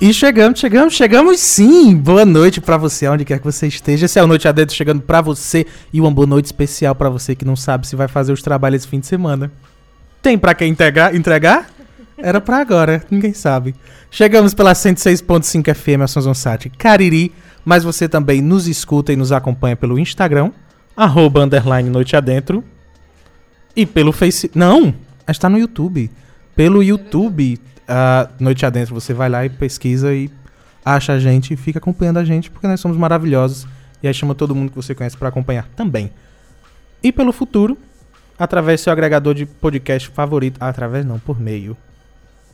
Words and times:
E 0.00 0.14
chegamos, 0.14 0.60
chegamos, 0.60 0.94
chegamos 0.94 1.40
sim. 1.40 1.96
Boa 1.96 2.24
noite 2.24 2.60
pra 2.60 2.76
você, 2.76 3.08
onde 3.08 3.24
quer 3.24 3.40
que 3.40 3.44
você 3.44 3.66
esteja. 3.66 4.06
Esse 4.06 4.16
é 4.16 4.22
o 4.22 4.28
Noite 4.28 4.46
Adentro 4.46 4.72
chegando 4.72 5.02
pra 5.02 5.20
você 5.20 5.66
e 5.92 6.00
uma 6.00 6.08
boa 6.08 6.24
noite 6.24 6.44
especial 6.44 6.94
pra 6.94 7.08
você 7.08 7.34
que 7.34 7.44
não 7.44 7.56
sabe 7.56 7.84
se 7.84 7.96
vai 7.96 8.06
fazer 8.06 8.32
os 8.32 8.40
trabalhos 8.40 8.82
esse 8.82 8.88
fim 8.88 9.00
de 9.00 9.08
semana. 9.08 9.50
Tem 10.22 10.38
pra 10.38 10.54
quem 10.54 10.70
entregar? 10.70 11.16
entregar? 11.16 11.68
Era 12.16 12.40
pra 12.40 12.58
agora, 12.58 13.04
ninguém 13.10 13.32
sabe. 13.32 13.74
Chegamos 14.08 14.54
pela 14.54 14.72
106.5 14.72 15.74
FM, 15.74 16.02
Assunção 16.02 16.32
Sat 16.32 16.70
Cariri, 16.78 17.32
mas 17.64 17.82
você 17.82 18.08
também 18.08 18.40
nos 18.40 18.68
escuta 18.68 19.12
e 19.12 19.16
nos 19.16 19.32
acompanha 19.32 19.74
pelo 19.74 19.98
Instagram, 19.98 20.52
arroba 20.96 21.42
underline 21.42 21.90
Noite 21.90 22.14
Adentro, 22.14 22.62
e 23.74 23.84
pelo 23.84 24.12
Face... 24.12 24.48
Não, 24.54 24.94
está 25.28 25.48
no 25.48 25.58
YouTube. 25.58 26.08
Pelo 26.54 26.84
YouTube, 26.84 27.58
uh, 27.88 28.32
Noite 28.38 28.64
Adentro, 28.66 28.94
você 28.94 29.12
vai 29.12 29.28
lá 29.28 29.44
e 29.44 29.48
pesquisa 29.48 30.14
e 30.14 30.30
acha 30.84 31.12
a 31.12 31.18
gente 31.18 31.54
e 31.54 31.56
fica 31.56 31.78
acompanhando 31.78 32.18
a 32.18 32.24
gente, 32.24 32.50
porque 32.50 32.66
nós 32.66 32.80
somos 32.80 32.96
maravilhosos. 32.96 33.66
E 34.02 34.06
aí 34.06 34.14
chama 34.14 34.34
todo 34.34 34.54
mundo 34.54 34.70
que 34.70 34.76
você 34.76 34.94
conhece 34.94 35.16
para 35.16 35.28
acompanhar 35.28 35.68
também. 35.74 36.10
E 37.02 37.10
pelo 37.10 37.32
futuro, 37.32 37.76
através 38.38 38.80
do 38.80 38.84
seu 38.84 38.92
agregador 38.92 39.34
de 39.34 39.44
podcast 39.44 40.08
favorito. 40.08 40.58
Através 40.60 41.04
não, 41.04 41.18
por 41.18 41.40
meio. 41.40 41.76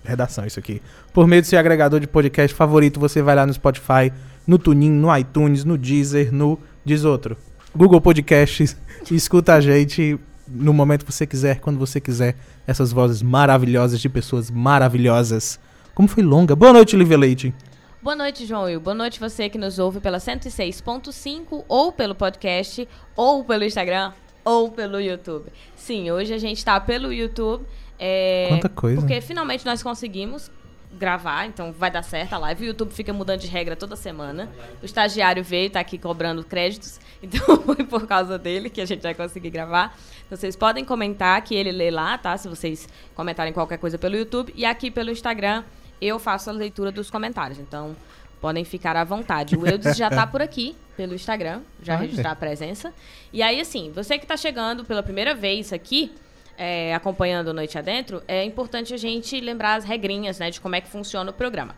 Redação 0.05 0.47
isso 0.47 0.59
aqui. 0.59 0.81
Por 1.13 1.27
meio 1.27 1.43
do 1.43 1.47
seu 1.47 1.59
agregador 1.59 2.01
de 2.01 2.07
podcast 2.07 2.55
favorito, 2.57 2.99
você 2.99 3.23
vai 3.23 3.35
lá 3.35 3.47
no 3.47 3.53
Spotify, 3.53 4.13
no 4.47 4.59
TuneIn, 4.59 4.91
no 4.91 5.17
iTunes, 5.17 5.65
no 5.65 5.77
Deezer, 5.77 6.33
no. 6.33 6.59
Diz 6.85 7.05
outro. 7.05 7.37
Google 7.75 8.01
Podcasts. 8.01 8.77
escuta 9.11 9.55
a 9.55 9.61
gente 9.61 10.19
no 10.47 10.73
momento 10.73 11.05
que 11.05 11.13
você 11.13 11.27
quiser, 11.27 11.61
quando 11.61 11.79
você 11.79 12.01
quiser. 12.01 12.37
Essas 12.67 12.93
vozes 12.93 13.23
maravilhosas 13.23 14.01
de 14.01 14.09
pessoas 14.09 14.51
maravilhosas. 14.51 15.59
Como 15.95 16.09
foi 16.09 16.23
longa. 16.23 16.57
Boa 16.57 16.73
noite, 16.73 16.97
Lívia 16.97 17.19
Leite. 17.19 17.55
Boa 18.03 18.17
noite, 18.17 18.45
João 18.45 18.65
Will. 18.65 18.81
Boa 18.81 18.95
noite 18.95 19.19
você 19.19 19.49
que 19.49 19.57
nos 19.57 19.79
ouve 19.79 19.99
pela 20.01 20.19
106.5 20.19 21.65
ou 21.67 21.91
pelo 21.91 22.15
podcast, 22.15 22.87
ou 23.17 23.45
pelo 23.45 23.65
Instagram, 23.65 24.13
ou 24.45 24.71
pelo 24.71 25.01
YouTube. 25.01 25.51
Sim, 25.75 26.11
hoje 26.11 26.35
a 26.35 26.39
gente 26.39 26.59
está 26.59 26.79
pelo 26.79 27.13
YouTube. 27.13 27.65
É, 27.99 28.47
Quanta 28.51 28.69
coisa. 28.69 29.01
Porque 29.01 29.21
finalmente 29.21 29.65
nós 29.65 29.83
conseguimos 29.83 30.51
gravar, 30.99 31.47
então 31.47 31.73
vai 31.73 31.91
dar 31.91 32.03
certo 32.03 32.35
a 32.35 32.39
live. 32.39 32.65
O 32.65 32.67
YouTube 32.67 32.93
fica 32.93 33.13
mudando 33.13 33.41
de 33.41 33.47
regra 33.47 33.75
toda 33.75 33.97
semana. 33.97 34.51
O 34.83 34.85
estagiário 34.85 35.43
veio, 35.43 35.71
tá 35.71 35.81
aqui 35.81 35.99
cobrando 35.99 36.45
créditos, 36.45 37.01
então 37.25 37.57
foi 37.63 37.85
por 37.85 38.07
causa 38.07 38.39
dele 38.39 38.71
que 38.71 38.81
a 38.81 38.87
gente 38.87 39.03
vai 39.03 39.15
conseguir 39.15 39.51
gravar. 39.51 39.97
Então 40.27 40.39
vocês 40.39 40.57
podem 40.57 40.85
comentar 40.85 41.41
que 41.43 41.55
ele 41.55 41.73
lê 41.73 41.91
lá, 41.91 42.17
tá? 42.19 42.37
Se 42.37 42.49
vocês 42.49 42.89
comentarem 43.15 43.53
qualquer 43.53 43.79
coisa 43.79 43.99
pelo 43.99 44.17
YouTube. 44.17 44.53
E 44.57 44.65
aqui 44.65 44.91
pelo 44.91 45.11
Instagram 45.11 45.65
eu 46.01 46.19
faço 46.19 46.51
a 46.51 46.53
leitura 46.53 46.93
dos 46.93 47.11
comentários. 47.11 47.59
Então 47.59 47.97
podem 48.41 48.65
ficar 48.65 48.95
à 48.95 49.05
vontade. 49.05 49.57
O 49.57 49.67
Eudes 49.67 49.97
já 49.97 50.11
tá 50.11 50.27
por 50.27 50.43
aqui 50.43 50.77
pelo 50.97 51.15
Instagram, 51.15 51.63
já 51.83 51.97
registrar 51.97 52.33
a 52.33 52.37
presença. 52.37 52.93
E 53.33 53.43
aí, 53.43 53.59
assim, 53.59 53.91
você 53.91 54.19
que 54.19 54.27
tá 54.27 54.37
chegando 54.37 54.85
pela 54.85 55.03
primeira 55.03 55.35
vez 55.35 55.73
aqui, 55.73 56.13
é, 56.59 56.95
acompanhando 56.95 57.55
Noite 57.55 57.79
Adentro, 57.79 58.23
é 58.29 58.45
importante 58.45 58.93
a 58.93 58.97
gente 58.99 59.41
lembrar 59.41 59.77
as 59.77 59.85
regrinhas, 59.85 60.39
né, 60.39 60.51
de 60.51 60.61
como 60.61 60.77
é 60.77 60.81
que 60.81 60.89
funciona 60.89 61.31
o 61.31 61.35
programa. 61.35 61.75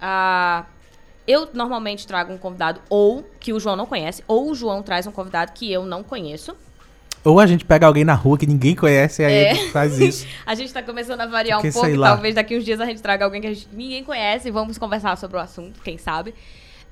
Ah, 0.00 0.66
eu 1.26 1.48
normalmente 1.52 2.06
trago 2.06 2.32
um 2.32 2.38
convidado 2.38 2.80
ou 2.88 3.24
que 3.40 3.52
o 3.52 3.60
João 3.60 3.76
não 3.76 3.86
conhece, 3.86 4.22
ou 4.26 4.50
o 4.50 4.54
João 4.54 4.82
traz 4.82 5.06
um 5.06 5.12
convidado 5.12 5.52
que 5.52 5.70
eu 5.72 5.84
não 5.84 6.02
conheço. 6.02 6.54
Ou 7.24 7.40
a 7.40 7.46
gente 7.46 7.64
pega 7.64 7.86
alguém 7.86 8.04
na 8.04 8.12
rua 8.12 8.36
que 8.36 8.46
ninguém 8.46 8.74
conhece 8.74 9.22
e 9.22 9.24
aí 9.24 9.34
É. 9.34 9.54
faz 9.70 9.98
isso. 9.98 10.26
a 10.44 10.54
gente 10.54 10.72
tá 10.72 10.82
começando 10.82 11.22
a 11.22 11.26
variar 11.26 11.58
Porque, 11.58 11.70
um 11.70 11.80
pouco, 11.80 12.00
talvez 12.02 12.34
daqui 12.34 12.56
uns 12.56 12.64
dias 12.64 12.78
a 12.80 12.84
gente 12.84 13.00
traga 13.00 13.24
alguém 13.24 13.40
que 13.40 13.54
gente, 13.54 13.68
ninguém 13.72 14.04
conhece 14.04 14.48
e 14.48 14.50
vamos 14.50 14.76
conversar 14.76 15.16
sobre 15.16 15.38
o 15.38 15.40
assunto, 15.40 15.80
quem 15.80 15.96
sabe. 15.96 16.34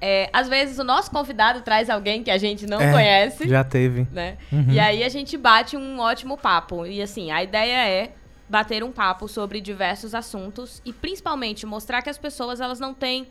É, 0.00 0.31
às 0.32 0.49
vezes 0.49 0.78
o 0.78 0.84
nosso 0.84 1.10
convidado 1.10 1.60
traz 1.60 1.88
alguém 1.91 2.25
que 2.25 2.31
a 2.31 2.38
gente 2.38 2.66
não 2.66 2.81
É, 2.81 2.91
conhece. 2.93 3.47
Já 3.47 3.62
teve. 3.62 4.06
né? 4.10 4.37
Uhum. 4.50 4.66
E 4.70 4.81
aí 4.81 5.04
a 5.04 5.09
gente 5.10 5.37
bate 5.37 5.76
um 5.76 6.00
ótimo 6.00 6.37
papo. 6.38 6.87
E 6.87 7.00
assim, 7.03 7.31
a 7.31 7.43
ideia 7.43 7.87
é 7.88 8.10
bater 8.49 8.82
um 8.82 8.91
papo 8.91 9.28
sobre 9.28 9.60
diversos 9.60 10.14
assuntos 10.14 10.81
e 10.84 10.93
principalmente 10.93 11.64
mostrar 11.66 12.03
que 12.03 12.10
as 12.10 12.19
pessoas 12.19 12.60
elas 12.60 12.81
não 12.81 12.93
têm 12.94 13.28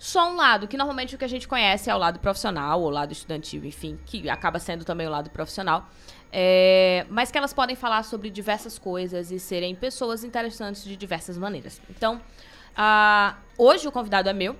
só 0.00 0.32
um 0.32 0.36
lado, 0.36 0.66
que 0.66 0.78
normalmente 0.78 1.14
o 1.14 1.18
que 1.18 1.24
a 1.26 1.28
gente 1.28 1.46
conhece 1.46 1.90
é 1.90 1.94
o 1.94 1.98
lado 1.98 2.18
profissional, 2.18 2.80
ou 2.80 2.86
o 2.86 2.90
lado 2.90 3.12
estudantil, 3.12 3.62
enfim, 3.66 3.98
que 4.06 4.30
acaba 4.30 4.58
sendo 4.58 4.82
também 4.82 5.06
o 5.06 5.10
lado 5.10 5.28
profissional. 5.28 5.86
É, 6.32 7.04
mas 7.10 7.30
que 7.30 7.36
elas 7.36 7.52
podem 7.52 7.76
falar 7.76 8.02
sobre 8.04 8.30
diversas 8.30 8.78
coisas 8.78 9.30
e 9.30 9.38
serem 9.38 9.74
pessoas 9.74 10.24
interessantes 10.24 10.84
de 10.84 10.96
diversas 10.96 11.36
maneiras. 11.36 11.82
Então, 11.90 12.18
ah, 12.74 13.36
hoje 13.58 13.86
o 13.86 13.92
convidado 13.92 14.30
é 14.30 14.32
meu, 14.32 14.56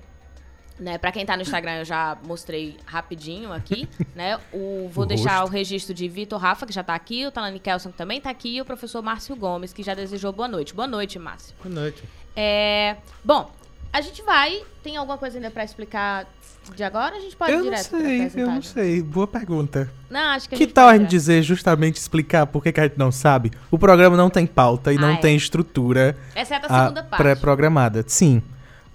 né, 0.79 0.99
para 0.99 1.11
quem 1.11 1.25
tá 1.25 1.37
no 1.37 1.43
Instagram, 1.43 1.79
eu 1.79 1.85
já 1.87 2.19
mostrei 2.23 2.77
rapidinho 2.85 3.51
aqui, 3.51 3.89
né? 4.15 4.39
O, 4.53 4.91
vou 4.93 5.05
O 5.05 5.07
deixar 5.07 5.39
rosto. 5.41 5.53
o 5.53 5.55
registro 5.55 5.95
de 5.95 6.07
Vitor 6.07 6.39
Rafa, 6.39 6.67
que 6.67 6.73
já 6.73 6.83
tá 6.83 6.95
aqui, 6.95 7.25
o 7.27 7.31
Talani 7.31 7.59
Kelson, 7.59 7.91
que 7.91 7.97
também 7.97 8.21
tá 8.21 8.29
aqui, 8.29 8.57
e 8.57 8.61
o 8.61 8.65
professor 8.67 9.01
Márcio 9.03 9.35
Gomes, 9.37 9.73
que 9.73 9.83
já 9.83 9.95
desejou 9.95 10.33
boa 10.33 10.49
noite. 10.49 10.75
Boa 10.75 10.87
noite, 10.89 11.19
Márcio. 11.19 11.55
Boa 11.63 11.75
noite. 11.75 12.03
É, 12.37 12.97
bom, 13.25 13.51
a 13.93 14.01
gente 14.01 14.23
vai. 14.23 14.63
Tem 14.83 14.97
alguma 14.97 15.19
coisa 15.19 15.37
ainda 15.39 15.51
pra 15.51 15.65
explicar 15.65 16.27
de 16.75 16.83
agora? 16.83 17.17
A 17.17 17.21
gente 17.21 17.37
pode 17.37 17.51
ir 17.53 17.55
Eu 17.55 17.59
não 17.59 17.65
direto 17.65 17.89
pra 17.91 17.99
sei, 17.99 18.31
eu 18.35 18.47
não 18.47 18.63
sei. 18.63 19.03
Boa 19.03 19.27
pergunta. 19.27 19.91
Não, 20.09 20.21
acho 20.31 20.49
que 20.49 20.55
a 20.55 20.59
Que 20.59 20.65
gente 20.65 20.73
tal 20.73 20.89
a 20.89 20.97
gente 20.97 21.09
dizer 21.09 21.43
justamente 21.43 21.97
explicar 21.97 22.47
por 22.47 22.63
que, 22.63 22.73
que 22.73 22.81
a 22.81 22.85
gente 22.85 22.99
não 22.99 23.11
sabe? 23.13 23.51
O 23.71 23.79
programa 23.79 24.17
não 24.17 24.31
tem 24.31 24.47
pauta 24.47 24.93
e 24.93 24.97
Ah, 24.97 25.01
não 25.01 25.11
é. 25.11 25.17
tem 25.17 25.37
estrutura 25.37 26.17
Exceto 26.35 26.67
a 26.67 26.77
ah, 26.77 26.83
segunda 26.85 27.03
parte. 27.05 27.23
pré-programada. 27.23 28.05
Sim. 28.07 28.43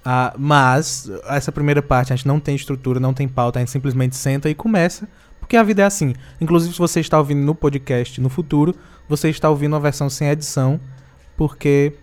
Ah, 0.03 0.33
mas 0.37 1.09
essa 1.27 1.51
primeira 1.51 1.81
parte 1.81 2.13
a 2.13 2.15
gente 2.15 2.27
não 2.27 2.39
tem 2.39 2.55
estrutura, 2.55 2.99
não 2.99 3.13
tem 3.13 3.27
pauta, 3.27 3.59
a 3.59 3.61
gente 3.61 3.71
simplesmente 3.71 4.15
senta 4.15 4.47
e 4.49 4.53
começa, 4.53 5.07
porque 5.39 5.57
a 5.57 5.63
vida 5.63 5.81
é 5.81 5.85
assim. 5.85 6.13
Inclusive, 6.39 6.73
se 6.73 6.79
você 6.79 6.99
está 6.99 7.17
ouvindo 7.17 7.41
no 7.41 7.55
podcast 7.55 8.21
no 8.21 8.29
futuro, 8.29 8.75
você 9.09 9.29
está 9.29 9.49
ouvindo 9.49 9.73
uma 9.73 9.79
versão 9.79 10.09
sem 10.09 10.29
edição, 10.29 10.79
porque 11.35 11.93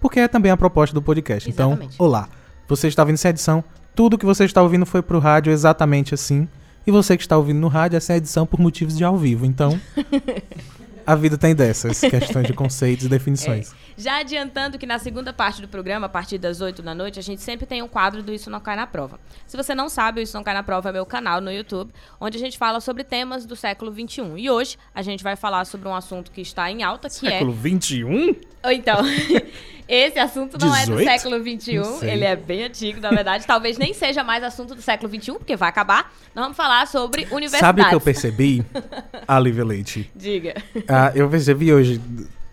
porque 0.00 0.20
é 0.20 0.28
também 0.28 0.52
a 0.52 0.56
proposta 0.56 0.94
do 0.94 1.02
podcast. 1.02 1.48
Exatamente. 1.48 1.94
Então, 1.94 2.06
olá. 2.06 2.28
Você 2.68 2.86
está 2.86 3.02
ouvindo 3.02 3.16
sem 3.16 3.30
edição, 3.30 3.64
tudo 3.94 4.18
que 4.18 4.26
você 4.26 4.44
está 4.44 4.62
ouvindo 4.62 4.86
foi 4.86 5.02
pro 5.02 5.18
rádio 5.18 5.52
exatamente 5.52 6.14
assim. 6.14 6.46
E 6.86 6.90
você 6.90 7.16
que 7.16 7.22
está 7.22 7.36
ouvindo 7.36 7.58
no 7.58 7.68
rádio 7.68 7.96
é 7.96 8.00
sem 8.00 8.16
edição 8.16 8.46
por 8.46 8.60
motivos 8.60 8.96
de 8.96 9.04
ao 9.04 9.16
vivo. 9.16 9.44
Então, 9.44 9.78
a 11.08 11.14
vida 11.14 11.38
tem 11.38 11.54
dessas 11.54 11.98
questões 12.00 12.46
de 12.46 12.52
conceitos 12.52 13.06
e 13.06 13.08
definições. 13.08 13.74
Já 13.96 14.18
adiantando 14.18 14.78
que 14.78 14.84
na 14.84 14.98
segunda 14.98 15.32
parte 15.32 15.62
do 15.62 15.66
programa, 15.66 16.04
a 16.04 16.08
partir 16.08 16.36
das 16.36 16.60
8 16.60 16.82
da 16.82 16.94
noite, 16.94 17.18
a 17.18 17.22
gente 17.22 17.40
sempre 17.40 17.64
tem 17.64 17.80
um 17.80 17.88
quadro 17.88 18.22
do 18.22 18.30
Isso 18.30 18.50
Não 18.50 18.60
Cai 18.60 18.76
na 18.76 18.86
Prova. 18.86 19.18
Se 19.46 19.56
você 19.56 19.74
não 19.74 19.88
sabe, 19.88 20.20
o 20.20 20.22
Isso 20.22 20.36
Não 20.36 20.44
Cai 20.44 20.52
na 20.52 20.62
Prova 20.62 20.90
é 20.90 20.92
meu 20.92 21.06
canal 21.06 21.40
no 21.40 21.50
YouTube, 21.50 21.90
onde 22.20 22.36
a 22.36 22.40
gente 22.40 22.58
fala 22.58 22.78
sobre 22.78 23.04
temas 23.04 23.46
do 23.46 23.56
século 23.56 23.90
XXI. 23.90 24.34
E 24.36 24.50
hoje 24.50 24.76
a 24.94 25.00
gente 25.00 25.24
vai 25.24 25.34
falar 25.34 25.64
sobre 25.64 25.88
um 25.88 25.94
assunto 25.94 26.30
que 26.30 26.42
está 26.42 26.70
em 26.70 26.82
alta, 26.82 27.08
que 27.08 27.14
Século 27.14 27.56
XXI? 27.56 28.02
é... 28.44 28.48
Ou 28.66 28.72
então, 28.72 28.98
esse 29.88 30.18
assunto 30.18 30.58
não 30.60 30.74
é 30.74 30.84
do 30.84 30.96
18? 30.96 31.08
século 31.08 31.38
XXI, 31.38 32.06
ele 32.06 32.24
é 32.24 32.36
bem 32.36 32.64
antigo, 32.64 33.00
na 33.00 33.08
verdade. 33.10 33.46
Talvez 33.46 33.78
nem 33.78 33.94
seja 33.94 34.22
mais 34.22 34.42
assunto 34.44 34.74
do 34.74 34.82
século 34.82 35.08
XXI, 35.12 35.32
porque 35.32 35.56
vai 35.56 35.68
acabar. 35.68 36.12
Nós 36.34 36.44
vamos 36.44 36.56
falar 36.56 36.86
sobre 36.86 37.22
universidades. 37.30 37.60
Sabe 37.60 37.82
o 37.82 37.88
que 37.88 37.94
eu 37.94 38.00
percebi? 38.00 38.64
A 39.26 39.38
Lívia 39.38 39.64
Leite. 39.64 40.10
Diga. 40.14 40.54
Ah, 40.88 40.97
eu 41.14 41.28
percebi 41.28 41.72
hoje, 41.72 42.00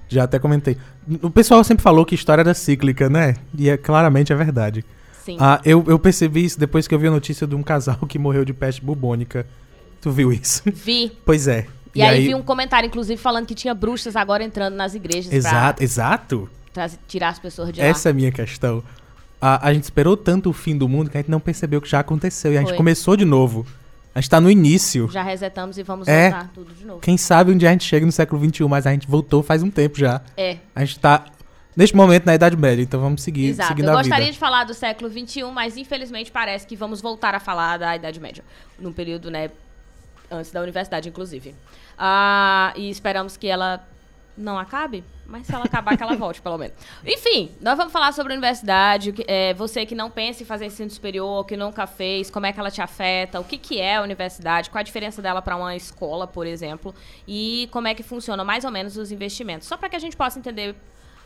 já 0.07 0.23
até 0.23 0.39
comentei. 0.39 0.77
O 1.21 1.29
pessoal 1.29 1.63
sempre 1.63 1.83
falou 1.83 2.05
que 2.05 2.15
história 2.15 2.41
era 2.41 2.53
cíclica, 2.53 3.09
né? 3.09 3.35
E 3.57 3.69
é, 3.69 3.77
claramente 3.77 4.33
é 4.33 4.35
verdade. 4.35 4.83
Sim. 5.23 5.37
Ah, 5.39 5.59
eu, 5.65 5.83
eu 5.87 5.97
percebi 5.97 6.45
isso 6.45 6.59
depois 6.59 6.87
que 6.87 6.93
eu 6.93 6.99
vi 6.99 7.07
a 7.07 7.11
notícia 7.11 7.47
de 7.47 7.55
um 7.55 7.63
casal 7.63 7.97
que 8.07 8.19
morreu 8.19 8.45
de 8.45 8.53
peste 8.53 8.81
bubônica. 8.81 9.45
Tu 10.01 10.11
viu 10.11 10.31
isso? 10.31 10.61
Vi. 10.65 11.11
Pois 11.25 11.47
é. 11.47 11.65
E, 11.95 12.01
aí, 12.01 12.27
vi 12.27 12.35
um 12.35 12.41
comentário, 12.41 12.87
inclusive, 12.87 13.19
falando 13.19 13.45
que 13.45 13.55
tinha 13.55 13.73
bruxas 13.73 14.17
agora 14.17 14.43
entrando 14.43 14.75
nas 14.75 14.93
igrejas 14.93 15.31
Exato, 15.31 15.81
exato. 15.81 16.49
pra 16.73 16.89
tirar 17.07 17.29
as 17.29 17.39
pessoas 17.39 17.71
de 17.71 17.79
Essa 17.79 18.09
é 18.09 18.11
a 18.11 18.13
minha 18.13 18.31
questão. 18.33 18.83
A, 19.41 19.69
a 19.69 19.73
gente 19.73 19.83
esperou 19.83 20.17
tanto 20.17 20.49
o 20.49 20.53
fim 20.53 20.77
do 20.77 20.89
mundo 20.89 21.09
que 21.09 21.17
a 21.17 21.21
gente 21.21 21.31
não 21.31 21.39
percebeu 21.39 21.81
que 21.81 21.87
já 21.87 22.01
aconteceu. 22.01 22.51
E 22.51 22.57
a 22.57 22.59
gente 22.59 22.69
Foi. 22.69 22.77
começou 22.77 23.15
de 23.15 23.23
novo. 23.23 23.65
A 24.15 24.21
gente 24.21 24.29
tá 24.29 24.39
no 24.39 24.49
início. 24.49 25.09
Já 25.11 25.21
resetamos 25.21 25.77
e 25.77 25.83
vamos 25.83 26.07
É. 26.07 26.29
voltar 26.31 26.49
tudo 26.53 26.73
de 26.73 26.85
novo. 26.85 27.01
Quem 27.01 27.17
sabe 27.17 27.51
um 27.51 27.57
dia 27.57 27.67
a 27.67 27.71
gente 27.73 27.83
chega 27.83 28.05
no 28.05 28.11
século 28.13 28.41
XXI, 28.49 28.63
mas 28.67 28.87
a 28.87 28.91
gente 28.91 29.05
voltou 29.07 29.43
faz 29.43 29.61
um 29.61 29.69
tempo 29.69 29.99
já. 29.99 30.21
É, 30.37 30.57
A 30.73 30.85
gente 30.85 30.97
tá, 30.99 31.25
neste 31.75 31.93
momento, 31.95 32.25
na 32.25 32.33
Idade 32.33 32.55
Média, 32.55 32.81
então 32.81 33.01
vamos 33.01 33.21
seguir 33.21 33.47
exato. 33.47 33.67
seguindo 33.69 33.89
Eu 33.89 33.93
gostaria 33.97 34.19
vida. 34.25 34.31
de 34.31 34.39
falar 34.39 34.63
do 34.63 34.73
século 34.73 35.09
XXI, 35.11 35.43
mas 35.53 35.75
infelizmente 35.75 36.31
parece 36.31 36.65
que 36.65 36.77
vamos 36.77 37.01
voltar 37.01 37.35
a 37.35 37.39
falar 37.41 37.77
da 37.77 37.93
Idade 37.93 38.17
Média. 38.21 38.41
Num 38.79 38.93
período, 38.93 39.29
né, 39.29 39.49
antes 40.31 40.49
da 40.49 40.61
universidade, 40.61 41.09
inclusive. 41.09 41.53
Ah, 41.97 42.71
e 42.77 42.89
esperamos 42.89 43.35
que 43.35 43.47
ela 43.47 43.85
não 44.37 44.57
acabe, 44.57 45.03
mas 45.25 45.47
se 45.47 45.53
ela 45.53 45.65
acabar, 45.65 45.95
que 45.95 46.03
ela 46.03 46.15
volte, 46.15 46.41
pelo 46.41 46.57
menos. 46.57 46.75
Enfim, 47.05 47.51
nós 47.61 47.77
vamos 47.77 47.91
falar 47.91 48.11
sobre 48.11 48.33
a 48.33 48.35
universidade. 48.35 49.13
é, 49.27 49.53
você 49.53 49.85
que 49.85 49.95
não 49.95 50.09
pensa 50.09 50.43
em 50.43 50.45
fazer 50.45 50.65
ensino 50.65 50.89
superior, 50.89 51.45
que 51.45 51.55
nunca 51.55 51.87
fez, 51.87 52.29
como 52.29 52.45
é 52.45 52.53
que 52.53 52.59
ela 52.59 52.71
te 52.71 52.81
afeta, 52.81 53.39
o 53.39 53.43
que, 53.43 53.57
que 53.57 53.79
é 53.79 53.97
a 53.97 54.01
universidade, 54.01 54.69
qual 54.69 54.79
a 54.79 54.83
diferença 54.83 55.21
dela 55.21 55.41
para 55.41 55.55
uma 55.55 55.75
escola, 55.75 56.27
por 56.27 56.45
exemplo, 56.45 56.93
e 57.27 57.67
como 57.71 57.87
é 57.87 57.95
que 57.95 58.03
funciona 58.03 58.43
mais 58.43 58.65
ou 58.65 58.71
menos 58.71 58.97
os 58.97 59.11
investimentos. 59.11 59.67
Só 59.67 59.77
para 59.77 59.89
que 59.89 59.95
a 59.95 59.99
gente 59.99 60.15
possa 60.15 60.37
entender 60.37 60.75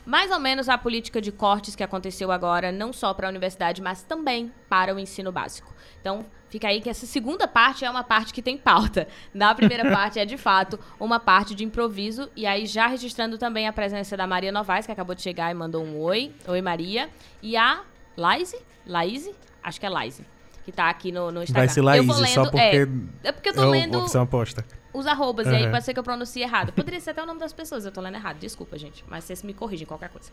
mais 0.04 0.30
ou 0.30 0.38
menos 0.38 0.68
a 0.68 0.78
política 0.78 1.20
de 1.20 1.30
cortes 1.30 1.76
que 1.76 1.82
aconteceu 1.82 2.32
agora, 2.32 2.72
não 2.72 2.92
só 2.92 3.12
para 3.12 3.26
a 3.26 3.30
universidade, 3.30 3.82
mas 3.82 4.02
também 4.02 4.52
para 4.68 4.94
o 4.94 4.98
ensino 4.98 5.30
básico. 5.30 5.72
Então, 6.00 6.24
fica 6.50 6.68
aí 6.68 6.80
que 6.82 6.90
essa 6.90 7.06
segunda 7.06 7.48
parte 7.48 7.84
é 7.84 7.90
uma 7.90 8.04
parte 8.04 8.34
que 8.34 8.42
tem 8.42 8.58
pauta. 8.58 9.08
Na 9.32 9.54
primeira 9.54 9.88
parte 9.90 10.18
é, 10.18 10.26
de 10.26 10.36
fato, 10.36 10.78
uma 10.98 11.18
parte 11.18 11.54
de 11.54 11.64
improviso. 11.64 12.28
E 12.36 12.44
aí, 12.44 12.66
já 12.66 12.86
registrando 12.86 13.38
também 13.38 13.66
a 13.66 13.72
presença 13.72 14.16
da 14.16 14.26
Maria 14.26 14.52
Novaes, 14.52 14.84
que 14.84 14.92
acabou 14.92 15.14
de 15.14 15.22
chegar 15.22 15.50
e 15.50 15.54
mandou 15.54 15.82
um 15.82 15.98
oi. 16.00 16.34
Oi, 16.46 16.60
Maria. 16.60 17.08
E 17.42 17.56
a 17.56 17.80
Laise? 18.16 18.58
Laise? 18.86 19.34
Acho 19.62 19.80
que 19.80 19.86
é 19.86 19.88
Laise. 19.88 20.26
Que 20.64 20.72
tá 20.72 20.90
aqui 20.90 21.10
no, 21.10 21.30
no 21.30 21.42
Instagram. 21.42 21.66
Vai 21.66 21.74
ser 21.74 21.80
lendo, 21.82 22.26
só 22.26 22.42
porque 22.44 22.58
é, 22.58 23.28
é 23.28 23.32
porque 23.32 23.48
eu 23.48 23.54
tô 23.54 23.62
eu, 23.62 23.70
lendo 23.70 23.98
opção 23.98 24.22
aposta. 24.22 24.64
os 24.92 25.06
arrobas, 25.06 25.46
e 25.46 25.50
aí 25.50 25.64
Uhum. 25.64 25.70
pode 25.70 25.84
ser 25.84 25.94
que 25.94 25.98
eu 25.98 26.04
pronuncie 26.04 26.42
errado. 26.42 26.72
Poderia 26.72 27.00
ser 27.00 27.10
até 27.10 27.22
o 27.22 27.26
nome 27.26 27.40
das 27.40 27.52
pessoas, 27.52 27.86
eu 27.86 27.92
tô 27.92 28.00
lendo 28.00 28.16
errado. 28.16 28.38
Desculpa, 28.38 28.76
gente. 28.76 29.02
Mas 29.08 29.24
vocês 29.24 29.42
me 29.42 29.54
corrigem 29.54 29.86
qualquer 29.86 30.10
coisa. 30.10 30.30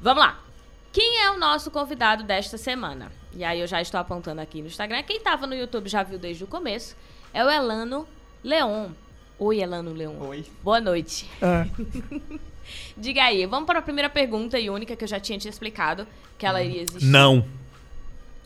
Vamos 0.00 0.22
lá. 0.22 0.38
Quem 0.92 1.22
é 1.22 1.30
o 1.30 1.38
nosso 1.38 1.70
convidado 1.70 2.22
desta 2.22 2.56
semana? 2.56 3.12
E 3.34 3.44
aí 3.44 3.60
eu 3.60 3.66
já 3.66 3.82
estou 3.82 4.00
apontando 4.00 4.40
aqui 4.40 4.62
no 4.62 4.68
Instagram. 4.68 5.02
Quem 5.02 5.20
tava 5.20 5.46
no 5.46 5.54
YouTube 5.54 5.88
já 5.88 6.02
viu 6.02 6.18
desde 6.18 6.44
o 6.44 6.46
começo. 6.46 6.96
É 7.34 7.44
o 7.44 7.50
Elano 7.50 8.08
Leon. 8.42 8.90
Oi, 9.38 9.60
Elano 9.60 9.92
Leon. 9.92 10.18
Oi. 10.20 10.46
Boa 10.62 10.80
noite. 10.80 11.28
Ah, 11.42 11.66
Diga 12.96 13.24
aí, 13.24 13.44
vamos 13.46 13.66
para 13.66 13.78
a 13.78 13.82
primeira 13.82 14.08
pergunta 14.08 14.58
e 14.58 14.70
única 14.70 14.96
que 14.96 15.04
eu 15.04 15.08
já 15.08 15.20
tinha 15.20 15.38
te 15.38 15.48
explicado 15.48 16.06
que 16.38 16.46
ela 16.46 16.62
iria 16.62 16.82
existir. 16.82 17.04
não. 17.06 17.46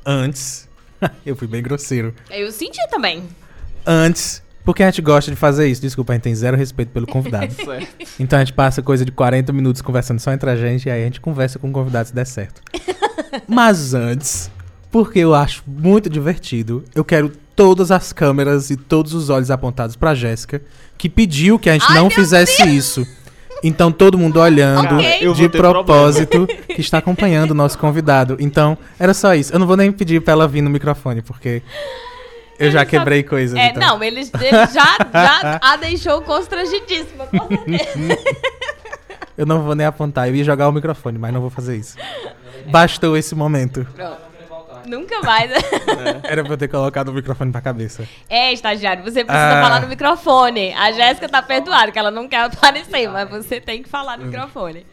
Antes. 0.05 0.69
eu 1.25 1.37
fui 1.37 1.47
bem 1.47 1.63
grosseiro. 1.63 2.15
Eu 2.31 2.51
senti 2.51 2.81
também. 2.91 3.29
Antes. 3.87 4.43
Porque 4.71 4.85
a 4.85 4.87
gente 4.87 5.03
gosta 5.03 5.33
de 5.33 5.37
fazer 5.37 5.67
isso. 5.67 5.83
Desculpa, 5.83 6.13
a 6.13 6.15
gente 6.15 6.23
tem 6.23 6.33
zero 6.33 6.57
respeito 6.57 6.91
pelo 6.91 7.05
convidado. 7.05 7.53
Certo. 7.61 7.89
Então 8.21 8.39
a 8.39 8.45
gente 8.45 8.53
passa 8.53 8.81
coisa 8.81 9.05
de 9.05 9.11
40 9.11 9.53
minutos 9.53 9.83
conversando 9.83 10.21
só 10.21 10.33
entre 10.33 10.49
a 10.49 10.55
gente 10.55 10.87
e 10.87 10.91
aí 10.91 11.03
a 11.03 11.05
gente 11.05 11.21
conversa 11.21 11.59
com 11.59 11.69
o 11.69 11.73
convidado 11.73 12.07
se 12.07 12.15
der 12.15 12.25
certo. 12.25 12.63
Mas 13.49 13.95
antes, 13.95 14.49
porque 14.89 15.19
eu 15.19 15.35
acho 15.35 15.65
muito 15.67 16.09
divertido, 16.09 16.85
eu 16.95 17.05
quero 17.05 17.33
todas 17.57 17.91
as 17.91 18.13
câmeras 18.13 18.71
e 18.71 18.77
todos 18.77 19.13
os 19.13 19.29
olhos 19.29 19.51
apontados 19.51 19.97
pra 19.97 20.15
Jéssica, 20.15 20.63
que 20.97 21.09
pediu 21.09 21.59
que 21.59 21.69
a 21.69 21.73
gente 21.73 21.87
Ai, 21.89 21.97
não 21.97 22.09
fizesse 22.09 22.63
isso. 22.69 23.05
Então 23.65 23.91
todo 23.91 24.17
mundo 24.17 24.39
olhando 24.39 25.03
de 25.35 25.49
propósito 25.49 26.47
que 26.73 26.81
está 26.81 26.99
acompanhando 26.99 27.51
o 27.51 27.55
nosso 27.55 27.77
convidado. 27.77 28.37
Então, 28.39 28.79
era 29.01 29.13
só 29.13 29.35
isso. 29.35 29.53
Eu 29.53 29.59
não 29.59 29.67
vou 29.67 29.77
nem 29.77 29.91
pedir 29.91 30.23
pra 30.23 30.33
ela 30.33 30.47
vir 30.47 30.63
no 30.63 30.71
microfone, 30.71 31.23
porque 31.23 31.61
eu 32.61 32.71
já 32.71 32.85
quebrei 32.85 33.23
coisas. 33.23 33.59
É, 33.59 33.69
então. 33.69 33.81
não, 33.97 34.03
ele, 34.03 34.21
ele 34.21 34.67
já, 34.73 34.97
já 35.13 35.59
a 35.63 35.77
deixou 35.77 36.23
constrangidíssima, 36.23 37.27
com 37.27 37.49
certeza. 37.49 38.19
Eu 39.37 39.47
não 39.47 39.63
vou 39.63 39.75
nem 39.75 39.87
apontar. 39.87 40.29
Eu 40.29 40.35
ia 40.37 40.45
jogar 40.45 40.69
o 40.69 40.73
microfone, 40.73 41.19
mas 41.19 41.33
não 41.33 41.41
vou 41.41 41.51
fazer 41.51 41.77
isso. 41.77 41.97
Bastou 42.67 43.17
esse 43.17 43.35
momento. 43.35 43.87
Pronto. 43.95 44.31
Nunca 44.87 45.21
mais. 45.23 45.51
Era 46.25 46.43
pra 46.43 46.55
eu 46.55 46.59
ter 46.59 46.69
colocado 46.69 47.09
o 47.09 47.13
microfone 47.13 47.53
pra 47.53 47.61
cabeça. 47.61 48.07
É, 48.29 48.53
estagiário, 48.53 49.03
você 49.05 49.25
precisa 49.25 49.59
Ah. 49.59 49.63
falar 49.63 49.81
no 49.81 49.89
microfone. 49.89 50.73
A 50.75 50.91
Jéssica 50.93 51.29
tá 51.29 51.41
perdoada, 51.43 51.93
que 51.93 51.99
ela 51.99 52.11
não 52.11 52.27
quer 52.29 52.41
aparecer, 52.45 53.09
mas 53.09 53.29
você 53.29 53.61
tem 53.61 53.83
que 53.83 53.89
falar 53.89 54.19
no 54.19 54.27
microfone. 54.27 54.85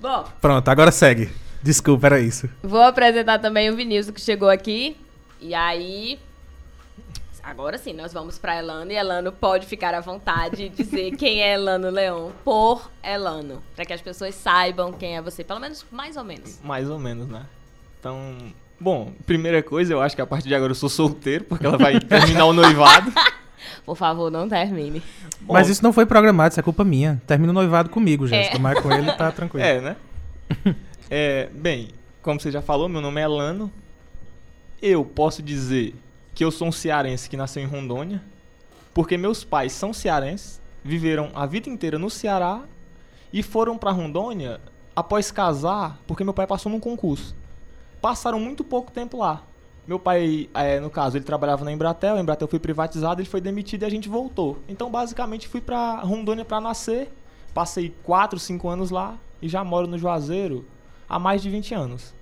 Bom, 0.00 0.24
Pronto, 0.40 0.68
agora 0.68 0.90
segue. 0.92 1.30
Desculpa, 1.62 2.06
era 2.08 2.20
isso. 2.20 2.48
vou 2.62 2.82
apresentar 2.82 3.38
também 3.38 3.70
o 3.70 3.76
Vinícius 3.76 4.14
que 4.14 4.20
chegou 4.20 4.48
aqui. 4.48 4.96
E 5.40 5.54
aí. 5.54 6.18
Agora 7.42 7.76
sim, 7.76 7.92
nós 7.92 8.12
vamos 8.12 8.38
pra 8.38 8.56
Elano 8.56 8.92
e 8.92 8.94
Elano 8.94 9.32
pode 9.32 9.66
ficar 9.66 9.92
à 9.94 10.00
vontade 10.00 10.64
e 10.64 10.68
dizer 10.68 11.10
quem 11.18 11.42
é 11.42 11.54
Elano 11.54 11.90
Leon 11.90 12.30
por 12.44 12.90
Elano. 13.02 13.60
Pra 13.74 13.84
que 13.84 13.92
as 13.92 14.00
pessoas 14.00 14.34
saibam 14.34 14.92
quem 14.92 15.16
é 15.16 15.22
você, 15.22 15.42
pelo 15.42 15.58
menos 15.58 15.84
mais 15.90 16.16
ou 16.16 16.22
menos. 16.22 16.60
Mais 16.62 16.88
ou 16.88 16.98
menos, 17.00 17.26
né? 17.26 17.44
Então, 17.98 18.36
bom, 18.78 19.12
primeira 19.26 19.60
coisa, 19.62 19.92
eu 19.92 20.00
acho 20.00 20.14
que 20.14 20.22
a 20.22 20.26
partir 20.26 20.48
de 20.48 20.54
agora 20.54 20.70
eu 20.70 20.76
sou 20.76 20.88
solteiro, 20.88 21.44
porque 21.44 21.66
ela 21.66 21.76
vai 21.76 21.98
terminar 21.98 22.46
o 22.46 22.52
noivado. 22.52 23.12
Por 23.84 23.96
favor, 23.96 24.30
não 24.30 24.48
termine. 24.48 25.02
Bom, 25.40 25.54
Mas 25.54 25.68
isso 25.68 25.82
não 25.82 25.92
foi 25.92 26.06
programado, 26.06 26.52
isso 26.52 26.60
é 26.60 26.62
culpa 26.62 26.84
minha. 26.84 27.20
Termina 27.26 27.50
o 27.50 27.54
noivado 27.54 27.90
comigo, 27.90 28.26
Jéssica. 28.26 28.56
É. 28.56 28.60
Mas 28.60 28.78
com 28.78 28.92
ele 28.92 29.10
tá 29.12 29.30
tranquilo. 29.32 29.64
É, 29.64 29.80
né? 29.80 29.96
É, 31.10 31.48
bem, 31.52 31.88
como 32.22 32.38
você 32.40 32.52
já 32.52 32.62
falou, 32.62 32.88
meu 32.88 33.00
nome 33.00 33.20
é 33.20 33.24
Elano. 33.24 33.72
Eu 34.80 35.04
posso 35.04 35.42
dizer 35.42 35.94
que 36.42 36.44
eu 36.44 36.50
sou 36.50 36.66
um 36.66 36.72
cearense 36.72 37.30
que 37.30 37.36
nasceu 37.36 37.62
em 37.62 37.66
Rondônia, 37.66 38.20
porque 38.92 39.16
meus 39.16 39.44
pais 39.44 39.70
são 39.70 39.92
cearenses, 39.92 40.60
viveram 40.82 41.30
a 41.36 41.46
vida 41.46 41.68
inteira 41.68 42.00
no 42.00 42.10
Ceará 42.10 42.62
e 43.32 43.44
foram 43.44 43.78
pra 43.78 43.92
Rondônia 43.92 44.60
após 44.96 45.30
casar, 45.30 46.00
porque 46.04 46.24
meu 46.24 46.34
pai 46.34 46.44
passou 46.44 46.72
num 46.72 46.80
concurso. 46.80 47.36
Passaram 48.00 48.40
muito 48.40 48.64
pouco 48.64 48.90
tempo 48.90 49.18
lá. 49.18 49.44
Meu 49.86 50.00
pai, 50.00 50.50
é, 50.52 50.80
no 50.80 50.90
caso, 50.90 51.16
ele 51.16 51.24
trabalhava 51.24 51.64
na 51.64 51.70
Embratel, 51.70 52.16
a 52.16 52.20
Embratel 52.20 52.48
foi 52.48 52.58
privatizada, 52.58 53.20
ele 53.20 53.30
foi 53.30 53.40
demitido 53.40 53.82
e 53.82 53.84
a 53.84 53.90
gente 53.90 54.08
voltou. 54.08 54.58
Então, 54.68 54.90
basicamente, 54.90 55.46
fui 55.46 55.60
pra 55.60 56.00
Rondônia 56.00 56.44
pra 56.44 56.60
nascer, 56.60 57.08
passei 57.54 57.94
4, 58.02 58.36
5 58.40 58.68
anos 58.68 58.90
lá 58.90 59.16
e 59.40 59.48
já 59.48 59.62
moro 59.62 59.86
no 59.86 59.96
Juazeiro 59.96 60.66
há 61.08 61.20
mais 61.20 61.40
de 61.40 61.48
20 61.48 61.72
anos. 61.72 62.12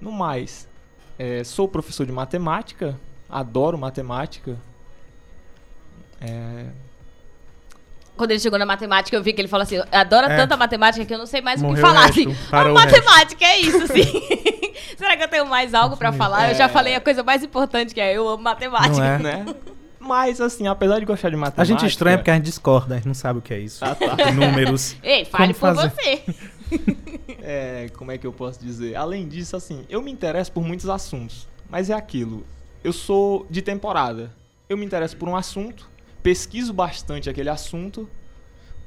No 0.00 0.12
mais, 0.12 0.68
é, 1.18 1.42
sou 1.42 1.66
professor 1.66 2.06
de 2.06 2.12
matemática, 2.12 2.96
adoro 3.32 3.76
matemática. 3.78 4.56
É, 6.20 6.66
Quando 8.16 8.30
ele 8.30 8.38
chegou 8.40 8.58
na 8.58 8.66
matemática, 8.66 9.16
eu 9.16 9.22
vi 9.22 9.32
que 9.32 9.40
ele 9.40 9.48
falou 9.48 9.62
assim: 9.62 9.76
eu 9.76 9.84
adoro 9.90 10.26
É. 10.26 10.36
tanta 10.36 10.56
matemática 10.56 11.04
que 11.04 11.12
eu 11.14 11.18
não 11.18 11.26
sei 11.26 11.40
mais 11.40 11.60
o 11.60 11.64
que 11.64 11.68
Morreu 11.70 11.82
o 11.82 11.86
falar. 11.86 12.06
resto, 12.06 12.20
Assim, 12.20 12.36
"Ah, 12.52 12.62
o 12.62 12.74
resto." 12.74 12.74
matemática 12.74 13.44
é 13.44 13.58
isso, 13.58 13.86
sim. 13.88 14.22
Será 14.96 15.16
que 15.16 15.24
eu 15.24 15.28
tenho 15.28 15.46
mais 15.46 15.74
algo 15.74 15.96
pra 15.96 16.12
falar? 16.12 16.50
Eu 16.50 16.54
já 16.54 16.64
É. 16.64 16.68
falei 16.68 16.94
a 16.94 17.00
coisa 17.00 17.22
mais 17.24 17.42
importante 17.42 17.92
que 17.94 18.00
é 18.00 18.16
eu 18.16 18.28
amo 18.28 18.42
matemática. 18.42 18.94
Não 18.96 19.04
é? 19.04 19.18
né? 19.18 19.54
Mas, 19.98 20.40
assim, 20.40 20.66
apesar 20.66 20.98
de 20.98 21.06
gostar 21.06 21.30
de 21.30 21.36
matemática... 21.36 21.62
A 21.62 21.64
gente 21.64 21.86
estranha 21.90 22.18
porque 22.18 22.30
a 22.30 22.34
gente 22.34 22.44
discorda, 22.44 22.94
a 22.94 22.96
gente 22.98 23.06
não 23.06 23.14
sabe 23.14 23.38
o 23.38 23.42
que 23.42 23.54
é 23.54 23.58
isso. 23.60 23.84
Ah, 23.84 23.94
tá. 23.94 24.30
Números. 24.32 24.96
Ei, 25.02 25.24
fale 25.24 25.54
Como 25.54 25.74
por 25.74 25.90
fazer? 25.90 25.90
você. 25.90 26.22
É, 27.44 27.90
como 27.96 28.10
é 28.12 28.16
que 28.18 28.26
eu 28.26 28.32
posso 28.32 28.58
dizer? 28.64 28.94
Além 28.96 29.26
disso, 29.28 29.56
assim, 29.56 29.84
eu 29.90 30.00
me 30.00 30.10
interesso 30.12 30.50
por 30.52 30.62
muitos 30.64 30.88
assuntos. 30.88 31.46
Mas 31.68 31.90
é 31.90 31.92
aquilo. 31.94 32.46
Eu 32.84 32.92
sou 32.92 33.46
de 33.48 33.62
temporada. 33.62 34.34
Eu 34.68 34.76
me 34.76 34.84
interesso 34.84 35.16
por 35.16 35.28
um 35.28 35.36
assunto, 35.36 35.88
pesquiso 36.20 36.72
bastante 36.72 37.30
aquele 37.30 37.48
assunto, 37.48 38.10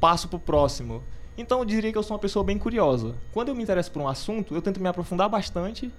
passo 0.01 0.27
pro 0.27 0.37
próximo. 0.37 1.01
Então 1.37 1.59
eu 1.59 1.65
diria 1.65 1.93
que 1.93 1.97
eu 1.97 2.03
sou 2.03 2.13
uma 2.13 2.19
pessoa 2.19 2.43
bem 2.43 2.57
curiosa. 2.57 3.15
Quando 3.31 3.49
eu 3.49 3.55
me 3.55 3.63
interesso 3.63 3.89
por 3.89 4.01
um 4.01 4.07
assunto, 4.09 4.53
eu 4.53 4.61
tento 4.61 4.81
me 4.81 4.89
aprofundar 4.89 5.29
bastante, 5.29 5.89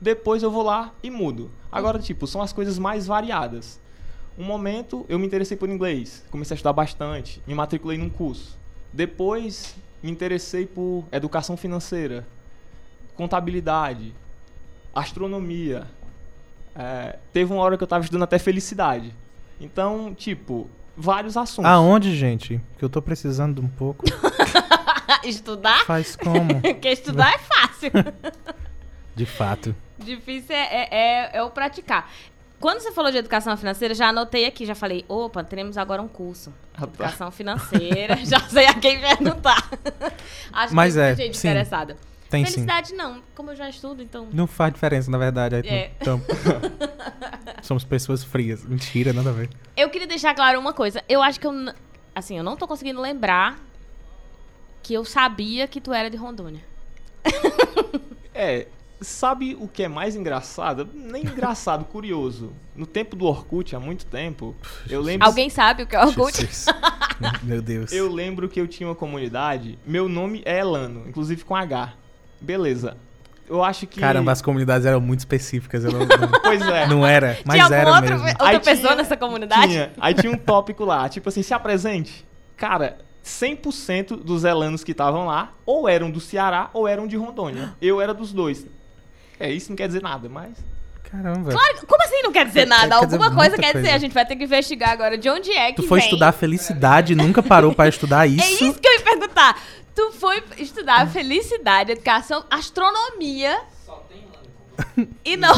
depois 0.00 0.42
eu 0.42 0.50
vou 0.50 0.64
lá 0.64 0.92
e 1.00 1.10
mudo. 1.10 1.48
Agora, 1.70 2.00
tipo, 2.00 2.26
são 2.26 2.42
as 2.42 2.52
coisas 2.52 2.76
mais 2.76 3.06
variadas. 3.06 3.80
Um 4.36 4.42
momento 4.42 5.06
eu 5.08 5.16
me 5.16 5.26
interessei 5.26 5.56
por 5.56 5.68
inglês, 5.68 6.24
comecei 6.32 6.54
a 6.54 6.56
estudar 6.56 6.72
bastante, 6.72 7.40
me 7.46 7.54
matriculei 7.54 7.98
num 7.98 8.10
curso. 8.10 8.58
Depois 8.92 9.76
me 10.02 10.10
interessei 10.10 10.66
por 10.66 11.04
educação 11.12 11.56
financeira, 11.56 12.26
contabilidade, 13.14 14.12
astronomia. 14.92 15.86
É, 16.78 17.18
teve 17.32 17.52
uma 17.52 17.60
hora 17.62 17.76
que 17.76 17.82
eu 17.82 17.86
estava 17.86 18.04
estudando 18.04 18.22
até 18.22 18.38
felicidade. 18.38 19.12
Então, 19.60 20.14
tipo, 20.14 20.70
vários 20.96 21.36
assuntos. 21.36 21.68
Aonde, 21.68 22.14
gente? 22.16 22.60
Que 22.78 22.84
eu 22.84 22.88
tô 22.88 23.02
precisando 23.02 23.60
de 23.60 23.66
um 23.66 23.68
pouco. 23.68 24.04
Estudar? 25.24 25.84
Faz 25.84 26.14
como? 26.14 26.60
Porque 26.62 26.88
estudar 26.90 27.32
é 27.34 27.38
fácil. 27.38 27.90
De 29.16 29.26
fato. 29.26 29.74
Difícil 29.98 30.54
é, 30.54 30.62
é, 30.62 30.88
é- 30.90 31.30
é 31.38 31.42
o 31.42 31.50
praticar. 31.50 32.08
Quando 32.60 32.80
você 32.80 32.92
falou 32.92 33.10
de 33.10 33.18
educação 33.18 33.56
financeira, 33.56 33.94
já 33.94 34.08
anotei 34.08 34.44
aqui, 34.46 34.64
já 34.64 34.74
falei, 34.74 35.04
opa, 35.08 35.42
teremos 35.42 35.76
agora 35.76 36.00
um 36.00 36.06
curso. 36.08 36.52
Ah, 36.74 36.80
tá. 36.80 36.86
Educação 36.86 37.30
financeira, 37.32 38.16
já 38.24 38.40
sei 38.48 38.66
a 38.66 38.74
quem 38.74 39.00
perguntar. 39.00 39.68
Acho 40.52 40.74
Mas 40.74 40.94
que 40.94 41.00
tem 41.00 41.08
é, 41.08 41.16
gente 41.16 41.36
sim. 41.36 41.48
interessada. 41.48 41.96
Tem 42.30 42.44
sim. 42.44 42.52
Felicidade 42.52 42.94
não, 42.94 43.22
como 43.34 43.50
eu 43.50 43.56
já 43.56 43.68
estudo, 43.68 44.02
então... 44.02 44.28
Não 44.32 44.46
faz 44.46 44.72
diferença, 44.72 45.10
na 45.10 45.18
verdade. 45.18 45.66
É. 45.66 45.92
Então, 45.98 46.20
somos 47.62 47.84
pessoas 47.84 48.22
frias. 48.22 48.64
Mentira, 48.64 49.12
nada 49.12 49.30
a 49.30 49.32
ver. 49.32 49.48
Eu 49.76 49.88
queria 49.88 50.06
deixar 50.06 50.34
claro 50.34 50.58
uma 50.58 50.72
coisa. 50.72 51.02
Eu 51.08 51.22
acho 51.22 51.40
que 51.40 51.46
eu. 51.46 51.52
Assim, 52.14 52.36
eu 52.36 52.44
não 52.44 52.56
tô 52.56 52.66
conseguindo 52.66 53.00
lembrar 53.00 53.58
que 54.82 54.92
eu 54.92 55.04
sabia 55.04 55.66
que 55.66 55.80
tu 55.80 55.92
era 55.92 56.10
de 56.10 56.16
Rondônia. 56.16 56.62
É, 58.40 58.68
sabe 59.00 59.56
o 59.58 59.66
que 59.66 59.82
é 59.82 59.88
mais 59.88 60.14
engraçado? 60.14 60.88
Nem 60.94 61.24
engraçado, 61.24 61.84
curioso. 61.90 62.52
No 62.76 62.86
tempo 62.86 63.16
do 63.16 63.24
Orkut, 63.24 63.74
há 63.74 63.80
muito 63.80 64.06
tempo, 64.06 64.54
eu 64.88 65.00
lembro. 65.00 65.26
Alguém 65.26 65.50
sabe 65.50 65.82
o 65.82 65.86
que 65.88 65.96
é 65.96 66.04
Orkut? 66.04 66.36
Jesus. 66.36 66.66
Meu 67.42 67.60
Deus. 67.60 67.90
Eu 67.90 68.08
lembro 68.08 68.48
que 68.48 68.60
eu 68.60 68.68
tinha 68.68 68.88
uma 68.88 68.94
comunidade. 68.94 69.76
Meu 69.84 70.08
nome 70.08 70.40
é 70.44 70.60
Elano, 70.60 71.08
inclusive 71.08 71.44
com 71.44 71.56
H. 71.56 71.94
Beleza. 72.40 72.96
Eu 73.48 73.64
acho 73.64 73.86
que. 73.86 73.98
Caramba, 74.00 74.30
as 74.32 74.42
comunidades 74.42 74.86
eram 74.86 75.00
muito 75.00 75.20
específicas. 75.20 75.82
Eu 75.84 75.92
não, 75.92 76.00
não, 76.06 76.40
Pois 76.42 76.60
é. 76.60 76.86
não 76.86 77.06
era, 77.06 77.38
mas 77.44 77.54
Tinha 77.54 77.64
alguma 77.64 77.80
era 77.80 77.90
outra, 77.90 78.10
mesmo. 78.10 78.28
outra 78.28 78.46
Aí 78.48 78.58
pessoa 78.60 78.76
tinha- 78.88 78.96
nessa 78.96 79.16
comunidade? 79.16 79.68
Tinha. 79.68 79.92
Aí 79.98 80.14
tinha 80.14 80.30
um 80.32 80.36
tópico 80.36 80.84
lá, 80.84 81.08
tipo 81.08 81.28
assim, 81.28 81.42
se 81.42 81.54
apresente. 81.54 82.26
Cara, 82.56 82.98
100% 83.24 84.16
dos 84.22 84.44
elanos 84.44 84.84
que 84.84 84.92
estavam 84.92 85.26
lá 85.26 85.52
ou 85.64 85.88
eram 85.88 86.10
do 86.10 86.20
Ceará 86.20 86.68
ou 86.74 86.86
eram 86.86 87.06
de 87.06 87.16
Rondônia. 87.16 87.74
Eu 87.80 88.00
era 88.00 88.12
dos 88.12 88.32
dois. 88.32 88.66
É, 89.40 89.50
isso 89.50 89.70
não 89.70 89.76
quer 89.76 89.86
dizer 89.86 90.02
nada, 90.02 90.28
mas... 90.28 90.52
Caramba. 91.10 91.50
Claro, 91.50 91.86
como 91.86 92.02
assim 92.02 92.20
não 92.22 92.30
quer 92.32 92.44
dizer 92.44 92.60
Quer- 92.60 92.66
nada? 92.66 92.98
quer 92.98 93.04
dizer 93.06 93.16
Alguma 93.16 93.34
coisa 93.34 93.56
quer 93.56 93.66
dizer. 93.68 93.80
coisa. 93.80 93.94
A 93.94 93.98
gente 93.98 94.12
vai 94.12 94.26
ter 94.26 94.36
que 94.36 94.44
investigar 94.44 94.90
agora 94.90 95.16
de 95.16 95.30
onde 95.30 95.50
é 95.52 95.70
que 95.72 95.76
Tu 95.80 95.88
foi 95.88 96.00
vem. 96.00 96.08
estudar 96.08 96.32
felicidade, 96.32 97.14
nunca 97.14 97.42
parou 97.42 97.72
pra 97.74 97.88
estudar 97.88 98.26
isso. 98.26 98.44
É 98.44 98.50
isso 98.68 98.74
que 98.78 98.86
eu 98.86 98.92
ia 98.92 99.00
perguntar. 99.00 99.58
Tu 99.98 100.12
foi 100.12 100.40
estudar 100.58 101.08
felicidade, 101.08 101.90
educação, 101.90 102.44
astronomia. 102.48 103.60
E 105.24 105.36
não, 105.36 105.52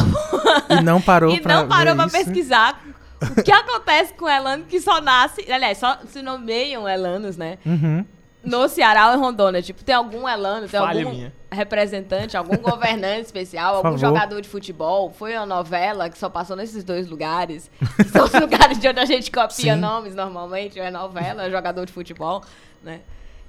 E 0.67 0.81
não 0.81 0.99
parou 0.99 1.29
e 1.35 1.39
pra 1.39 1.53
não 1.57 1.67
parou 1.67 1.95
pra 1.95 2.07
isso. 2.07 2.15
pesquisar 2.17 2.81
o 3.21 3.43
que 3.43 3.51
acontece 3.51 4.15
com 4.15 4.27
elano 4.27 4.65
que 4.65 4.81
só 4.81 4.99
nasce. 4.99 5.45
Aliás, 5.51 5.77
só 5.77 5.99
se 6.07 6.23
nomeiam 6.23 6.89
elanos, 6.89 7.37
né? 7.37 7.59
Uhum. 7.63 8.03
No 8.43 8.67
Ceará 8.67 9.09
ou 9.09 9.13
em 9.15 9.19
Rondônia. 9.19 9.61
Tipo, 9.61 9.83
tem 9.83 9.93
algum 9.93 10.27
elano, 10.27 10.67
tem 10.67 10.79
Falha 10.79 11.01
algum 11.03 11.15
minha. 11.15 11.31
representante, 11.51 12.35
algum 12.35 12.57
governante 12.67 13.25
especial, 13.27 13.75
algum 13.75 13.95
jogador 13.99 14.41
de 14.41 14.49
futebol. 14.49 15.11
Foi 15.11 15.37
uma 15.37 15.45
novela 15.45 16.09
que 16.09 16.17
só 16.17 16.31
passou 16.31 16.55
nesses 16.55 16.83
dois 16.83 17.07
lugares. 17.07 17.69
São 18.11 18.25
os 18.25 18.33
lugares 18.33 18.79
de 18.79 18.87
onde 18.87 18.99
a 19.01 19.05
gente 19.05 19.29
copia 19.31 19.75
Sim. 19.75 19.79
nomes 19.79 20.15
normalmente. 20.15 20.79
Ou 20.79 20.85
é 20.85 20.89
novela, 20.89 21.43
é 21.45 21.51
jogador 21.51 21.85
de 21.85 21.93
futebol, 21.93 22.41
né? 22.81 23.01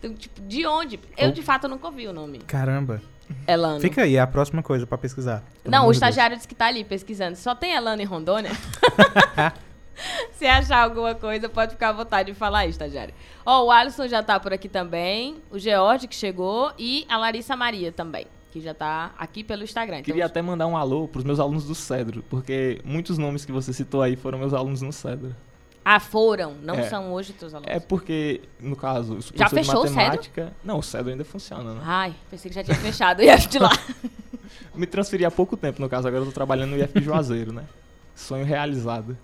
Então, 0.03 0.15
tipo, 0.15 0.41
de 0.43 0.67
onde? 0.67 0.99
Eu, 1.17 1.31
de 1.31 1.43
fato, 1.43 1.69
nunca 1.69 1.87
ouvi 1.87 2.09
o 2.09 2.13
nome. 2.13 2.39
Caramba. 2.41 3.01
Elano. 3.47 3.81
Fica 3.81 4.03
aí, 4.03 4.17
é 4.17 4.21
a 4.21 4.27
próxima 4.27 4.63
coisa 4.63 4.85
pra 4.87 4.99
pesquisar. 4.99 5.45
Pelo 5.63 5.71
Não, 5.71 5.79
amor 5.81 5.91
o 5.91 5.93
de 5.93 6.01
Deus. 6.01 6.09
estagiário 6.09 6.37
disse 6.37 6.49
que 6.49 6.55
tá 6.55 6.67
ali 6.67 6.85
pesquisando. 6.85 7.37
Só 7.37 7.55
tem 7.55 7.73
Elano 7.73 8.03
em 8.03 8.05
Rondônia? 8.05 8.51
Se 10.33 10.47
achar 10.47 10.83
alguma 10.83 11.15
coisa, 11.15 11.49
pode 11.49 11.73
ficar 11.73 11.91
à 11.91 11.93
vontade 11.93 12.33
de 12.33 12.39
falar 12.39 12.61
aí, 12.61 12.71
estagiário. 12.71 13.15
Ó, 13.45 13.65
o 13.67 13.71
Alisson 13.71 14.09
já 14.09 14.23
tá 14.23 14.39
por 14.41 14.53
aqui 14.53 14.69
também. 14.69 15.37
O 15.51 15.59
George 15.59 16.09
que 16.09 16.15
chegou. 16.15 16.73
E 16.79 17.07
a 17.09 17.17
Larissa 17.17 17.57
Maria 17.57 17.93
também, 17.93 18.27
que 18.51 18.61
já 18.61 18.75
tá 18.75 19.13
aqui 19.17 19.45
pelo 19.45 19.63
Instagram. 19.63 19.97
Então, 19.97 20.07
Queria 20.07 20.27
até 20.27 20.43
mandar 20.43 20.67
um 20.67 20.77
alô 20.77 21.07
pros 21.07 21.25
meus 21.25 21.39
alunos 21.39 21.65
do 21.65 21.75
Cedro, 21.75 22.25
porque 22.29 22.81
muitos 22.85 23.19
nomes 23.19 23.45
que 23.45 23.53
você 23.53 23.73
citou 23.73 24.03
aí 24.03 24.17
foram 24.17 24.39
meus 24.39 24.53
alunos 24.53 24.83
no 24.83 24.93
Cedro. 24.93 25.35
Ah, 25.85 25.99
foram. 25.99 26.55
Não 26.63 26.77
É. 26.77 26.89
são 26.89 27.13
hoje 27.13 27.33
teus 27.33 27.53
alunos. 27.55 27.71
É 27.75 27.81
porque, 27.81 28.41
no 28.61 28.77
caso, 28.77 29.21
sou 29.21 29.33
Já 29.37 29.47
professor 29.49 29.51
de 29.51 29.57
fechou 29.69 29.81
o 29.83 29.95
matemática. 29.97 30.53
Não, 30.65 30.79
o 30.79 30.83
Cedro 30.83 31.11
ainda 31.11 31.25
funciona, 31.25 31.75
né? 31.75 31.81
Ai, 31.85 32.15
pensei 32.31 32.49
que 32.51 32.55
já 32.55 32.63
tinha 32.63 32.77
fechado 32.77 33.19
o 33.19 33.23
IF 33.23 33.49
de 33.49 33.59
lá. 33.59 33.71
Me 34.75 34.87
transferi 34.87 35.25
há 35.25 35.31
pouco 35.31 35.57
tempo, 35.57 35.81
no 35.83 35.89
caso, 35.89 36.07
agora 36.09 36.23
eu 36.23 36.27
tô 36.27 36.33
trabalhando 36.33 36.71
no 36.71 36.79
IF 36.83 36.93
de 36.99 37.05
Juazeiro, 37.05 37.53
né? 37.53 37.65
Sonho 38.15 38.45
realizado. 38.45 39.17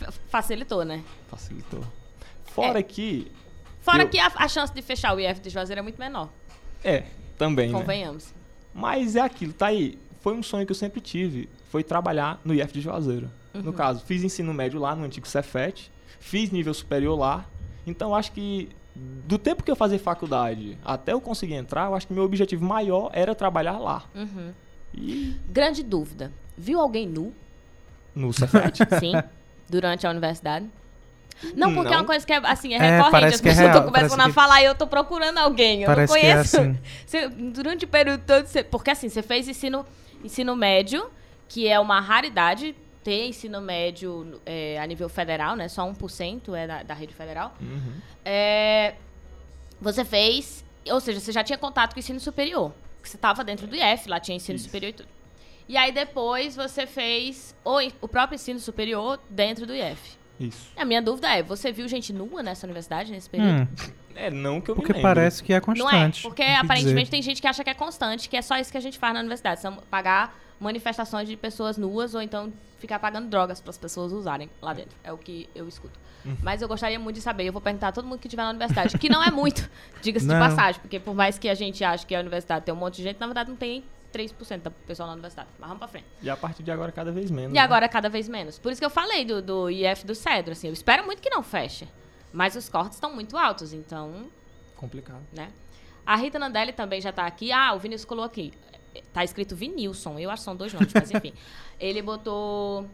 F- 0.00 0.18
Facilitou, 0.28 0.84
né? 0.84 1.02
Facilitou. 1.30 1.80
Fora 2.46 2.80
É. 2.80 2.82
que. 2.82 3.30
Fora 3.80 4.02
Eu- 4.02 4.08
que 4.08 4.18
a, 4.18 4.30
a 4.36 4.48
chance 4.48 4.72
de 4.72 4.82
fechar 4.82 5.14
o 5.16 5.20
IF 5.20 5.40
de 5.40 5.50
Juazeiro 5.50 5.78
é 5.80 5.82
muito 5.82 5.98
menor. 5.98 6.28
É, 6.82 7.04
também, 7.38 7.70
né? 7.72 7.78
Convenhamos. 7.78 8.32
Mas 8.74 9.16
é 9.16 9.20
aquilo, 9.20 9.52
tá 9.52 9.66
aí. 9.66 9.98
Foi 10.20 10.34
um 10.34 10.42
sonho 10.42 10.66
que 10.66 10.72
eu 10.72 10.76
sempre 10.76 11.00
tive. 11.00 11.48
Foi 11.70 11.82
trabalhar 11.82 12.40
no 12.44 12.54
IF 12.54 12.72
de 12.72 12.80
Juazeiro. 12.80 13.30
Uhum. 13.54 13.62
No 13.62 13.72
caso, 13.72 14.04
fiz 14.04 14.22
ensino 14.24 14.52
médio 14.52 14.80
lá 14.80 14.94
no 14.96 15.04
antigo 15.04 15.26
Cefet, 15.28 15.90
fiz 16.18 16.50
nível 16.50 16.74
superior 16.74 17.16
lá. 17.18 17.46
Então 17.86 18.10
eu 18.10 18.14
acho 18.14 18.32
que 18.32 18.68
do 18.96 19.38
tempo 19.38 19.62
que 19.62 19.70
eu 19.70 19.76
fazia 19.76 19.98
faculdade 19.98 20.78
até 20.84 21.12
eu 21.12 21.20
conseguir 21.20 21.54
entrar, 21.54 21.86
eu 21.86 21.94
acho 21.94 22.06
que 22.06 22.12
meu 22.12 22.24
objetivo 22.24 22.64
maior 22.64 23.10
era 23.12 23.34
trabalhar 23.34 23.78
lá. 23.78 24.04
Uhum. 24.14 24.52
E 24.94 25.34
Grande 25.48 25.82
dúvida. 25.82 26.32
Viu 26.56 26.80
alguém 26.80 27.06
nu? 27.08 27.32
no 28.14 28.32
Cefet. 28.32 28.78
Sim. 29.00 29.12
durante 29.68 30.06
a 30.06 30.10
universidade? 30.10 30.66
Não, 31.56 31.74
porque 31.74 31.88
é 31.88 31.96
uma 31.96 31.98
Não. 31.98 32.06
coisa 32.06 32.24
que 32.24 32.32
é, 32.32 32.36
assim, 32.44 32.74
é, 32.74 32.76
É, 32.76 32.80
recorrente. 32.80 33.10
parece 33.10 33.34
As 33.34 33.40
que 33.40 33.48
é 33.48 33.50
pessoas 33.50 33.66
estão 33.66 33.80
real, 33.82 33.92
começando 33.92 34.20
a 34.20 34.24
que- 34.26 34.32
falar 34.32 34.62
e 34.62 34.66
eu 34.66 34.74
tô 34.76 34.86
procurando 34.86 35.38
alguém. 35.38 35.82
Eu 35.82 35.86
Parece 35.86 36.12
não 36.14 36.20
que 36.20 36.26
é 36.26 36.32
conheço. 36.34 36.60
assim. 36.60 36.78
Você- 37.04 37.28
durante 37.28 37.84
o 37.84 37.88
período 37.88 38.22
todo, 38.24 38.46
você, 38.46 38.62
porque 38.62 38.90
assim, 38.90 39.08
você 39.08 39.20
fez 39.20 39.48
ensino, 39.48 39.84
ensino 40.22 40.54
médio, 40.54 41.10
que 41.48 41.66
é 41.66 41.78
uma 41.80 41.98
raridade 42.00 42.76
ter 43.04 43.26
ensino 43.28 43.60
médio 43.60 44.40
é, 44.46 44.78
a 44.80 44.86
nível 44.86 45.08
federal, 45.08 45.54
né? 45.54 45.68
Só 45.68 45.86
1% 45.88 46.54
é 46.54 46.66
da, 46.66 46.82
da 46.82 46.94
rede 46.94 47.14
federal. 47.14 47.54
Uhum. 47.60 47.92
É, 48.24 48.94
você 49.80 50.04
fez, 50.04 50.64
ou 50.90 50.98
seja, 51.00 51.20
você 51.20 51.30
já 51.30 51.44
tinha 51.44 51.58
contato 51.58 51.92
com 51.92 51.98
o 51.98 52.00
ensino 52.00 52.18
superior. 52.18 52.72
que 53.02 53.08
Você 53.08 53.16
estava 53.16 53.44
dentro 53.44 53.66
do 53.66 53.76
IF, 53.76 54.08
lá 54.08 54.18
tinha 54.18 54.36
ensino 54.36 54.56
Isso. 54.56 54.64
superior 54.64 54.90
e 54.90 54.92
tudo. 54.94 55.08
E 55.68 55.76
aí 55.76 55.92
depois 55.92 56.56
você 56.56 56.86
fez 56.86 57.54
o, 57.64 57.78
o 58.00 58.08
próprio 58.08 58.34
ensino 58.36 58.58
superior 58.58 59.20
dentro 59.30 59.66
do 59.66 59.74
IF. 59.74 60.16
Isso. 60.40 60.70
A 60.76 60.84
minha 60.84 61.00
dúvida 61.00 61.28
é, 61.34 61.42
você 61.42 61.70
viu 61.70 61.86
gente 61.86 62.12
nua 62.12 62.42
nessa 62.42 62.66
universidade, 62.66 63.12
nesse 63.12 63.30
período? 63.30 63.62
Hum, 63.62 63.92
É, 64.16 64.30
não 64.30 64.60
que 64.60 64.70
eu 64.70 64.74
porque 64.74 64.92
me 64.92 65.00
parece 65.02 65.42
que 65.42 65.52
é 65.52 65.60
Não 65.60 65.88
é, 65.88 65.92
constante. 65.92 66.22
porque 66.22 66.42
tem 66.42 66.54
que 66.54 66.60
aparentemente 66.60 67.04
dizer. 67.04 67.10
tem 67.10 67.22
gente 67.22 67.40
que 67.40 67.46
acha 67.46 67.62
que 67.64 67.70
é 67.70 67.74
constante, 67.74 68.28
que 68.28 68.36
é 68.36 68.42
só 68.42 68.58
isso 68.58 68.70
que 68.70 68.78
a 68.78 68.80
gente 68.80 68.98
faz 68.98 69.14
na 69.14 69.20
universidade. 69.20 69.60
São 69.60 69.76
pagar 69.90 70.36
manifestações 70.60 71.28
de 71.28 71.36
pessoas 71.36 71.76
nuas 71.76 72.14
ou 72.14 72.22
então 72.22 72.52
ficar 72.84 72.98
pagando 72.98 73.28
drogas 73.28 73.60
para 73.60 73.70
as 73.70 73.78
pessoas 73.78 74.12
usarem 74.12 74.50
lá 74.60 74.74
dentro. 74.74 74.94
É 75.02 75.10
o 75.10 75.16
que 75.16 75.48
eu 75.54 75.66
escuto. 75.66 75.98
Uhum. 76.24 76.36
Mas 76.42 76.60
eu 76.60 76.68
gostaria 76.68 76.98
muito 76.98 77.16
de 77.16 77.22
saber. 77.22 77.44
Eu 77.44 77.52
vou 77.52 77.62
perguntar 77.62 77.88
a 77.88 77.92
todo 77.92 78.06
mundo 78.06 78.18
que 78.18 78.26
estiver 78.26 78.42
na 78.42 78.50
universidade, 78.50 78.98
que 78.98 79.08
não 79.08 79.22
é 79.22 79.30
muito, 79.30 79.68
diga-se 80.02 80.26
de 80.26 80.32
passagem, 80.32 80.80
porque 80.80 81.00
por 81.00 81.14
mais 81.14 81.38
que 81.38 81.48
a 81.48 81.54
gente 81.54 81.82
ache 81.82 82.04
que 82.04 82.14
a 82.14 82.20
universidade 82.20 82.64
tem 82.64 82.74
um 82.74 82.76
monte 82.76 82.96
de 82.96 83.04
gente, 83.04 83.18
na 83.18 83.26
verdade 83.26 83.48
não 83.48 83.56
tem 83.56 83.84
3% 84.12 84.60
do 84.60 84.70
pessoal 84.70 85.06
na 85.06 85.14
universidade. 85.14 85.48
Mas 85.58 85.68
vamos 85.68 85.78
pra 85.78 85.88
frente. 85.88 86.06
E 86.22 86.28
a 86.28 86.36
partir 86.36 86.62
de 86.62 86.70
agora, 86.70 86.92
cada 86.92 87.10
vez 87.10 87.30
menos. 87.30 87.50
E 87.50 87.54
né? 87.54 87.60
agora 87.60 87.88
cada 87.88 88.08
vez 88.08 88.28
menos. 88.28 88.58
Por 88.58 88.70
isso 88.70 88.80
que 88.80 88.84
eu 88.84 88.90
falei 88.90 89.24
do, 89.24 89.40
do 89.40 89.70
IF 89.70 90.06
do 90.06 90.14
Cedro, 90.14 90.52
assim. 90.52 90.68
Eu 90.68 90.72
espero 90.72 91.04
muito 91.04 91.20
que 91.20 91.30
não 91.30 91.42
feche. 91.42 91.88
Mas 92.32 92.54
os 92.54 92.68
cortes 92.68 92.96
estão 92.96 93.14
muito 93.14 93.36
altos, 93.36 93.72
então 93.72 94.26
Complicado. 94.76 95.22
né? 95.32 95.50
A 96.04 96.16
Rita 96.16 96.38
Nandelli 96.38 96.72
também 96.72 97.00
já 97.00 97.12
tá 97.12 97.26
aqui. 97.26 97.50
Ah, 97.50 97.72
o 97.74 97.78
Vinícius 97.78 98.04
colocou 98.04 98.26
aqui. 98.26 98.52
Tá 99.12 99.24
escrito 99.24 99.54
Vinilson. 99.56 100.18
Eu 100.18 100.30
acho 100.30 100.40
que 100.40 100.44
são 100.44 100.56
dois 100.56 100.72
nomes, 100.72 100.92
mas 100.94 101.10
enfim. 101.10 101.32
Ele 101.80 102.00
botou. 102.02 102.86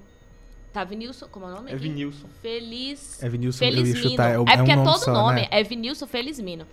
Tá 0.72 0.84
Vinilson. 0.84 1.26
Como 1.28 1.46
é 1.46 1.48
o 1.48 1.54
nome? 1.56 1.72
É? 1.72 1.76
Vinilson. 1.76 2.28
Feliz. 2.40 3.22
É 3.22 3.28
Vinilson, 3.28 3.58
Felizmino. 3.58 4.10
chutar, 4.10 4.30
é 4.30 4.38
o- 4.38 4.44
É 4.48 4.52
é 4.52 4.54
um 4.54 4.56
porque 4.58 4.72
é, 4.72 4.76
nome 4.76 4.88
todo 4.88 4.98
só, 5.04 5.12
nome. 5.12 5.40
né? 5.42 5.48
É 5.50 5.62
Vinilson 5.62 6.06
Felizmino. 6.06 6.66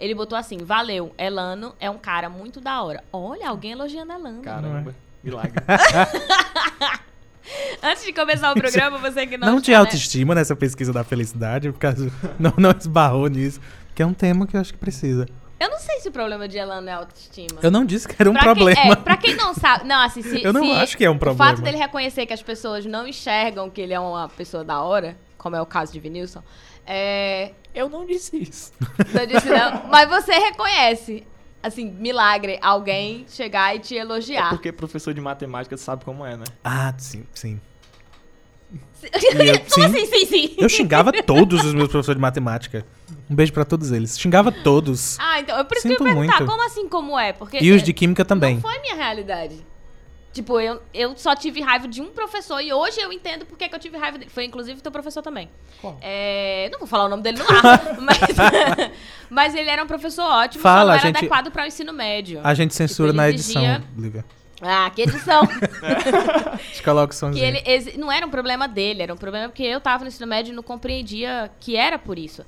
Ele 0.00 0.14
botou 0.14 0.36
assim: 0.36 0.58
Valeu, 0.58 1.14
Elano 1.16 1.74
é 1.78 1.88
um 1.88 1.98
cara 1.98 2.28
muito 2.28 2.60
da 2.60 2.82
hora. 2.82 3.02
Olha, 3.12 3.48
alguém 3.48 3.72
elogiando 3.72 4.12
Elano. 4.12 4.42
Caramba. 4.42 4.94
Milagre. 5.22 5.52
Antes 7.82 8.04
de 8.04 8.12
começar 8.12 8.50
o 8.52 8.54
programa, 8.54 8.98
você 8.98 9.26
que 9.26 9.36
não. 9.36 9.46
Não, 9.46 9.54
está, 9.56 9.64
tinha 9.66 9.76
né? 9.78 9.80
autoestima 9.84 10.34
nessa 10.34 10.56
pesquisa 10.56 10.92
da 10.92 11.04
felicidade, 11.04 11.70
por 11.70 11.78
causa 11.78 12.10
não, 12.38 12.52
não 12.56 12.70
esbarrou 12.70 13.28
nisso. 13.28 13.60
Que 13.94 14.02
é 14.02 14.06
um 14.06 14.14
tema 14.14 14.46
que 14.46 14.56
eu 14.56 14.60
acho 14.60 14.72
que 14.72 14.78
precisa. 14.78 15.26
Eu 15.64 15.70
não 15.70 15.78
sei 15.78 16.00
se 16.00 16.08
o 16.08 16.12
problema 16.12 16.46
de 16.46 16.58
Elano 16.58 16.88
é 16.88 16.92
autoestima. 16.92 17.58
Eu 17.62 17.70
não 17.70 17.84
disse 17.84 18.06
que 18.06 18.14
era 18.18 18.30
um 18.30 18.34
Pra 18.34 18.42
problema. 18.42 18.80
Quem, 18.80 18.90
é, 18.92 18.96
pra 18.96 19.16
quem 19.16 19.34
não 19.36 19.54
sabe. 19.54 19.84
Não, 19.86 20.00
assim, 20.00 20.22
se, 20.22 20.42
Eu 20.42 20.52
não 20.52 20.62
se 20.64 20.70
acho 20.72 20.96
que 20.96 21.04
é 21.04 21.10
um 21.10 21.14
O 21.14 21.18
problema. 21.18 21.50
fato 21.52 21.62
dele 21.62 21.76
reconhecer 21.78 22.26
que 22.26 22.32
as 22.32 22.42
pessoas 22.42 22.84
não 22.84 23.06
enxergam 23.06 23.70
que 23.70 23.80
ele 23.80 23.94
é 23.94 24.00
uma 24.00 24.28
pessoa 24.28 24.62
da 24.62 24.82
hora, 24.82 25.16
como 25.38 25.56
é 25.56 25.62
o 25.62 25.66
caso 25.66 25.92
de 25.92 26.00
Vinilson, 26.00 26.42
é. 26.86 27.52
eu 27.74 27.88
não 27.88 28.04
disse 28.04 28.36
isso. 28.36 28.72
Não 29.12 29.26
disse 29.26 29.48
não, 29.48 29.84
mas 29.90 30.08
você 30.08 30.32
reconhece. 30.32 31.26
Assim, 31.62 31.90
milagre, 31.90 32.58
alguém 32.60 33.24
chegar 33.26 33.74
e 33.74 33.78
te 33.78 33.96
É 33.96 34.00
elogiar. 34.02 34.50
porque 34.50 34.70
professor 34.70 35.14
de 35.14 35.20
matemática 35.22 35.74
sabe 35.78 36.04
como 36.04 36.22
é, 36.26 36.36
né? 36.36 36.44
Ah, 36.62 36.92
sim, 36.98 37.24
sim. 37.32 37.58
Como 39.30 39.42
eu- 39.42 39.54
sim. 39.66 39.84
assim, 39.84 40.06
sim, 40.06 40.26
sim? 40.26 40.54
Eu 40.58 40.68
xingava 40.68 41.12
todos 41.12 41.62
os 41.64 41.74
meus 41.74 41.88
professores 41.88 42.16
de 42.16 42.22
matemática. 42.22 42.86
Um 43.28 43.34
beijo 43.34 43.52
pra 43.52 43.64
todos 43.64 43.90
eles. 43.92 44.18
Xingava 44.18 44.50
todos. 44.50 45.18
Ah, 45.20 45.40
então, 45.40 45.58
é 45.58 45.64
por 45.64 45.76
isso 45.76 45.86
que 45.86 45.92
eu 45.94 45.98
Sinto 45.98 46.06
ia 46.08 46.14
perguntar, 46.14 46.36
muito. 46.38 46.50
como 46.50 46.64
assim, 46.66 46.88
como 46.88 47.18
é? 47.18 47.32
Porque 47.32 47.58
E 47.62 47.72
os 47.72 47.82
é, 47.82 47.84
de 47.84 47.92
química 47.92 48.24
também. 48.24 48.54
Não 48.54 48.62
foi 48.62 48.78
minha 48.80 48.94
realidade. 48.94 49.56
Tipo, 50.32 50.58
eu, 50.58 50.82
eu 50.92 51.16
só 51.16 51.36
tive 51.36 51.60
raiva 51.60 51.86
de 51.86 52.02
um 52.02 52.06
professor 52.08 52.60
e 52.60 52.72
hoje 52.72 53.00
eu 53.00 53.12
entendo 53.12 53.46
por 53.46 53.56
que 53.56 53.68
que 53.68 53.74
eu 53.74 53.78
tive 53.78 53.96
raiva 53.96 54.18
dele. 54.18 54.30
Foi 54.30 54.44
inclusive 54.44 54.80
teu 54.80 54.90
professor 54.90 55.22
também. 55.22 55.48
Qual? 55.80 55.96
É, 56.02 56.68
não 56.72 56.80
vou 56.80 56.88
falar 56.88 57.04
o 57.04 57.08
nome 57.08 57.22
dele 57.22 57.38
no 57.38 57.44
ar, 57.44 57.96
mas, 58.02 58.18
mas 59.30 59.54
ele 59.54 59.70
era 59.70 59.82
um 59.82 59.86
professor 59.86 60.24
ótimo, 60.24 60.60
Fala, 60.62 60.80
só 60.80 60.86
não 60.86 60.92
a 60.92 60.96
era 60.96 61.06
gente- 61.06 61.16
adequado 61.18 61.50
para 61.52 61.62
o 61.62 61.66
ensino 61.66 61.92
médio. 61.92 62.40
A 62.42 62.52
gente 62.52 62.74
censura 62.74 63.10
Tipo, 63.10 63.16
na 63.18 63.28
ele 63.28 63.36
edição, 63.36 63.62
exigia- 63.62 63.84
Lívia. 63.96 64.24
Ah, 64.66 64.90
que 64.90 65.02
edição! 65.02 65.42
Gente 66.72 66.82
coloca 66.82 67.14
o 67.26 67.30
que 67.32 67.38
ele 67.40 67.98
não 67.98 68.10
era 68.10 68.26
um 68.26 68.30
problema 68.30 68.66
dele, 68.66 69.02
era 69.02 69.12
um 69.12 69.16
problema 69.16 69.48
porque 69.48 69.62
eu 69.62 69.80
tava 69.80 70.04
no 70.04 70.08
ensino 70.08 70.26
médio 70.26 70.52
e 70.52 70.56
não 70.56 70.62
compreendia 70.62 71.50
que 71.60 71.76
era 71.76 71.98
por 71.98 72.18
isso. 72.18 72.44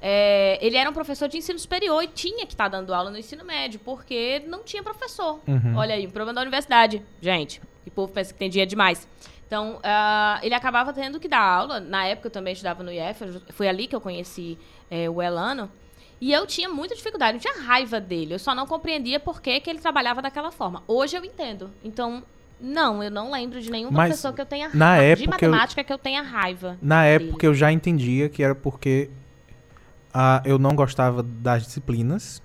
É, 0.00 0.58
ele 0.64 0.76
era 0.76 0.88
um 0.88 0.92
professor 0.92 1.28
de 1.28 1.36
ensino 1.36 1.58
superior 1.58 2.02
e 2.02 2.06
tinha 2.06 2.46
que 2.46 2.52
estar 2.54 2.68
dando 2.68 2.94
aula 2.94 3.10
no 3.10 3.18
ensino 3.18 3.44
médio, 3.44 3.80
porque 3.84 4.42
não 4.46 4.62
tinha 4.62 4.82
professor. 4.82 5.40
Uhum. 5.46 5.76
Olha 5.76 5.94
aí, 5.94 6.06
um 6.06 6.10
problema 6.10 6.34
da 6.34 6.40
universidade. 6.40 7.02
Gente, 7.20 7.60
o 7.86 7.90
povo 7.90 8.12
pensa 8.12 8.32
que 8.32 8.38
tem 8.38 8.48
dinheiro 8.48 8.68
demais. 8.68 9.08
Então, 9.46 9.80
ah, 9.82 10.38
ele 10.42 10.54
acabava 10.54 10.92
tendo 10.92 11.18
que 11.18 11.26
dar 11.26 11.40
aula. 11.40 11.80
Na 11.80 12.06
época 12.06 12.28
eu 12.28 12.30
também 12.30 12.52
estudava 12.52 12.82
no 12.82 12.92
IF, 12.92 13.22
eu- 13.22 13.42
foi 13.50 13.66
ali 13.68 13.86
que 13.88 13.96
eu 13.96 14.00
conheci 14.00 14.56
é, 14.90 15.08
o 15.10 15.20
Elano. 15.20 15.70
E 16.20 16.32
eu 16.32 16.46
tinha 16.46 16.68
muita 16.68 16.94
dificuldade, 16.96 17.36
eu 17.36 17.40
tinha 17.40 17.64
raiva 17.64 18.00
dele. 18.00 18.34
Eu 18.34 18.38
só 18.38 18.54
não 18.54 18.66
compreendia 18.66 19.20
por 19.20 19.40
que, 19.40 19.60
que 19.60 19.70
ele 19.70 19.78
trabalhava 19.78 20.20
daquela 20.20 20.50
forma. 20.50 20.82
Hoje 20.88 21.16
eu 21.16 21.24
entendo. 21.24 21.70
Então, 21.84 22.22
não, 22.60 23.02
eu 23.02 23.10
não 23.10 23.30
lembro 23.30 23.60
de 23.60 23.70
nenhum 23.70 23.90
Mas, 23.90 24.08
professor 24.08 24.32
que 24.32 24.40
eu 24.40 24.46
tenha 24.46 24.68
na 24.74 24.98
de 24.98 25.04
época, 25.04 25.24
eu- 25.44 25.50
matemática 25.50 25.84
que 25.84 25.92
eu 25.92 25.98
tenha 25.98 26.22
raiva. 26.22 26.76
Na 26.82 27.04
dele. 27.04 27.26
época 27.28 27.46
eu 27.46 27.54
já 27.54 27.70
entendia 27.70 28.28
que 28.28 28.42
era 28.42 28.54
porque 28.54 29.08
ah, 30.12 30.42
eu 30.44 30.58
não 30.58 30.74
gostava 30.74 31.22
das 31.22 31.62
disciplinas. 31.64 32.42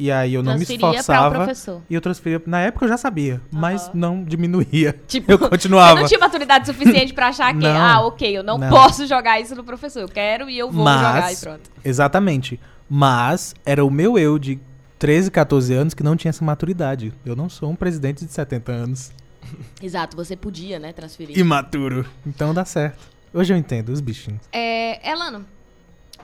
E 0.00 0.12
aí 0.12 0.34
eu 0.34 0.44
não 0.44 0.56
me 0.56 0.64
para 0.64 0.74
esforçava. 0.74 1.34
professor. 1.34 1.82
E 1.90 1.94
eu 1.94 2.00
transferia. 2.00 2.40
Na 2.46 2.60
época 2.60 2.84
eu 2.84 2.88
já 2.88 2.96
sabia, 2.96 3.40
mas 3.50 3.84
Aham. 3.88 3.90
não 3.94 4.22
diminuía. 4.24 4.92
Tipo, 5.08 5.32
Eu 5.32 5.38
continuava. 5.40 5.92
Eu 5.98 6.02
não 6.02 6.06
tinha 6.08 6.20
maturidade 6.20 6.66
suficiente 6.66 7.12
pra 7.12 7.28
achar 7.28 7.52
que, 7.52 7.64
Não. 7.64 7.76
ah, 7.76 8.06
ok, 8.06 8.36
eu 8.38 8.44
não, 8.44 8.58
Não. 8.58 8.68
posso 8.70 9.06
jogar 9.08 9.40
isso 9.40 9.56
no 9.56 9.64
professor. 9.64 9.98
Eu 10.02 10.08
quero 10.08 10.48
e 10.48 10.56
eu 10.56 10.70
vou 10.70 10.84
Mas- 10.84 11.00
jogar 11.00 11.32
e 11.32 11.36
pronto. 11.36 11.70
Exatamente. 11.84 12.60
Mas 12.88 13.54
era 13.66 13.84
o 13.84 13.90
meu 13.90 14.18
eu 14.18 14.38
de 14.38 14.58
13, 14.98 15.30
14 15.30 15.74
anos 15.74 15.94
que 15.94 16.02
não 16.02 16.16
tinha 16.16 16.30
essa 16.30 16.44
maturidade. 16.44 17.12
Eu 17.24 17.36
não 17.36 17.48
sou 17.48 17.70
um 17.70 17.76
presidente 17.76 18.24
de 18.24 18.32
70 18.32 18.72
anos. 18.72 19.12
Exato, 19.82 20.16
você 20.16 20.36
podia, 20.36 20.78
né, 20.78 20.92
transferir. 20.92 21.38
Imaturo. 21.38 22.06
Então 22.26 22.52
dá 22.54 22.64
certo. 22.64 22.98
Hoje 23.32 23.52
eu 23.52 23.56
entendo 23.58 23.90
os 23.90 24.00
bichinhos. 24.00 24.40
É, 24.52 25.10
Elano, 25.10 25.44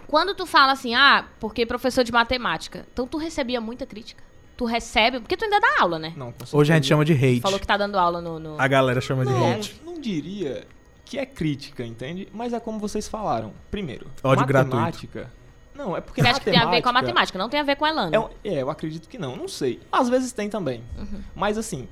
quando 0.07 0.35
tu 0.35 0.47
fala 0.47 0.73
assim, 0.73 0.95
ah, 0.95 1.27
porque 1.39 1.67
professor 1.67 2.03
de 2.03 2.11
matemática, 2.13 2.87
então 2.93 3.07
tu 3.07 3.19
recebia 3.19 3.61
muita 3.61 3.85
crítica? 3.87 4.23
Tu 4.57 4.65
recebe, 4.65 5.19
porque 5.21 5.37
tu 5.37 5.45
ainda 5.45 5.61
dá 5.61 5.77
aula, 5.81 5.99
né? 5.99 6.13
Não, 6.17 6.33
com 6.33 6.57
Hoje 6.57 6.73
a 6.73 6.77
gente 6.77 6.87
chama 6.87 7.05
de 7.05 7.13
hate. 7.13 7.41
Falou 7.41 7.59
que 7.59 7.67
tá 7.67 7.77
dando 7.77 7.99
aula 7.99 8.21
no... 8.21 8.39
no- 8.39 8.61
A 8.61 8.69
galera 8.69 9.01
chama 9.01 9.27
de 9.27 9.33
Não, 9.33 9.53
hate. 9.53 9.81
não 9.85 10.01
diria 10.01 10.65
que 11.05 11.19
é 11.19 11.27
crítica, 11.27 11.85
entende? 11.85 12.29
Mas 12.33 12.53
é 12.53 12.61
como 12.61 12.79
vocês 12.79 13.09
falaram. 13.09 13.53
Primeiro, 13.71 14.07
Ódio 14.23 14.47
matemática. 14.47 15.31
Não, 15.75 15.97
é 15.97 16.01
porque 16.01 16.23
Você 16.23 16.29
acha 16.29 16.39
que 16.41 16.45
tem 16.51 16.59
a 16.59 16.71
ver 16.71 16.81
com 16.83 16.89
a 16.89 16.93
matemática- 16.93 17.39
não 17.39 17.49
tem 17.49 17.59
a 17.61 17.65
ver 17.65 17.77
com 17.77 17.85
a 17.85 17.89
Elano. 17.89 18.31
É, 18.45 18.49
é, 18.49 18.63
eu 18.63 18.71
acredito 18.71 19.09
que 19.09 19.19
não. 19.19 19.35
Não 19.37 19.49
sei. 19.49 19.81
Às 19.91 20.09
vezes 20.09 20.33
tem 20.33 20.49
também. 20.49 20.83
Uhum. 20.97 21.21
Mas 21.35 21.59
assim, 21.59 21.89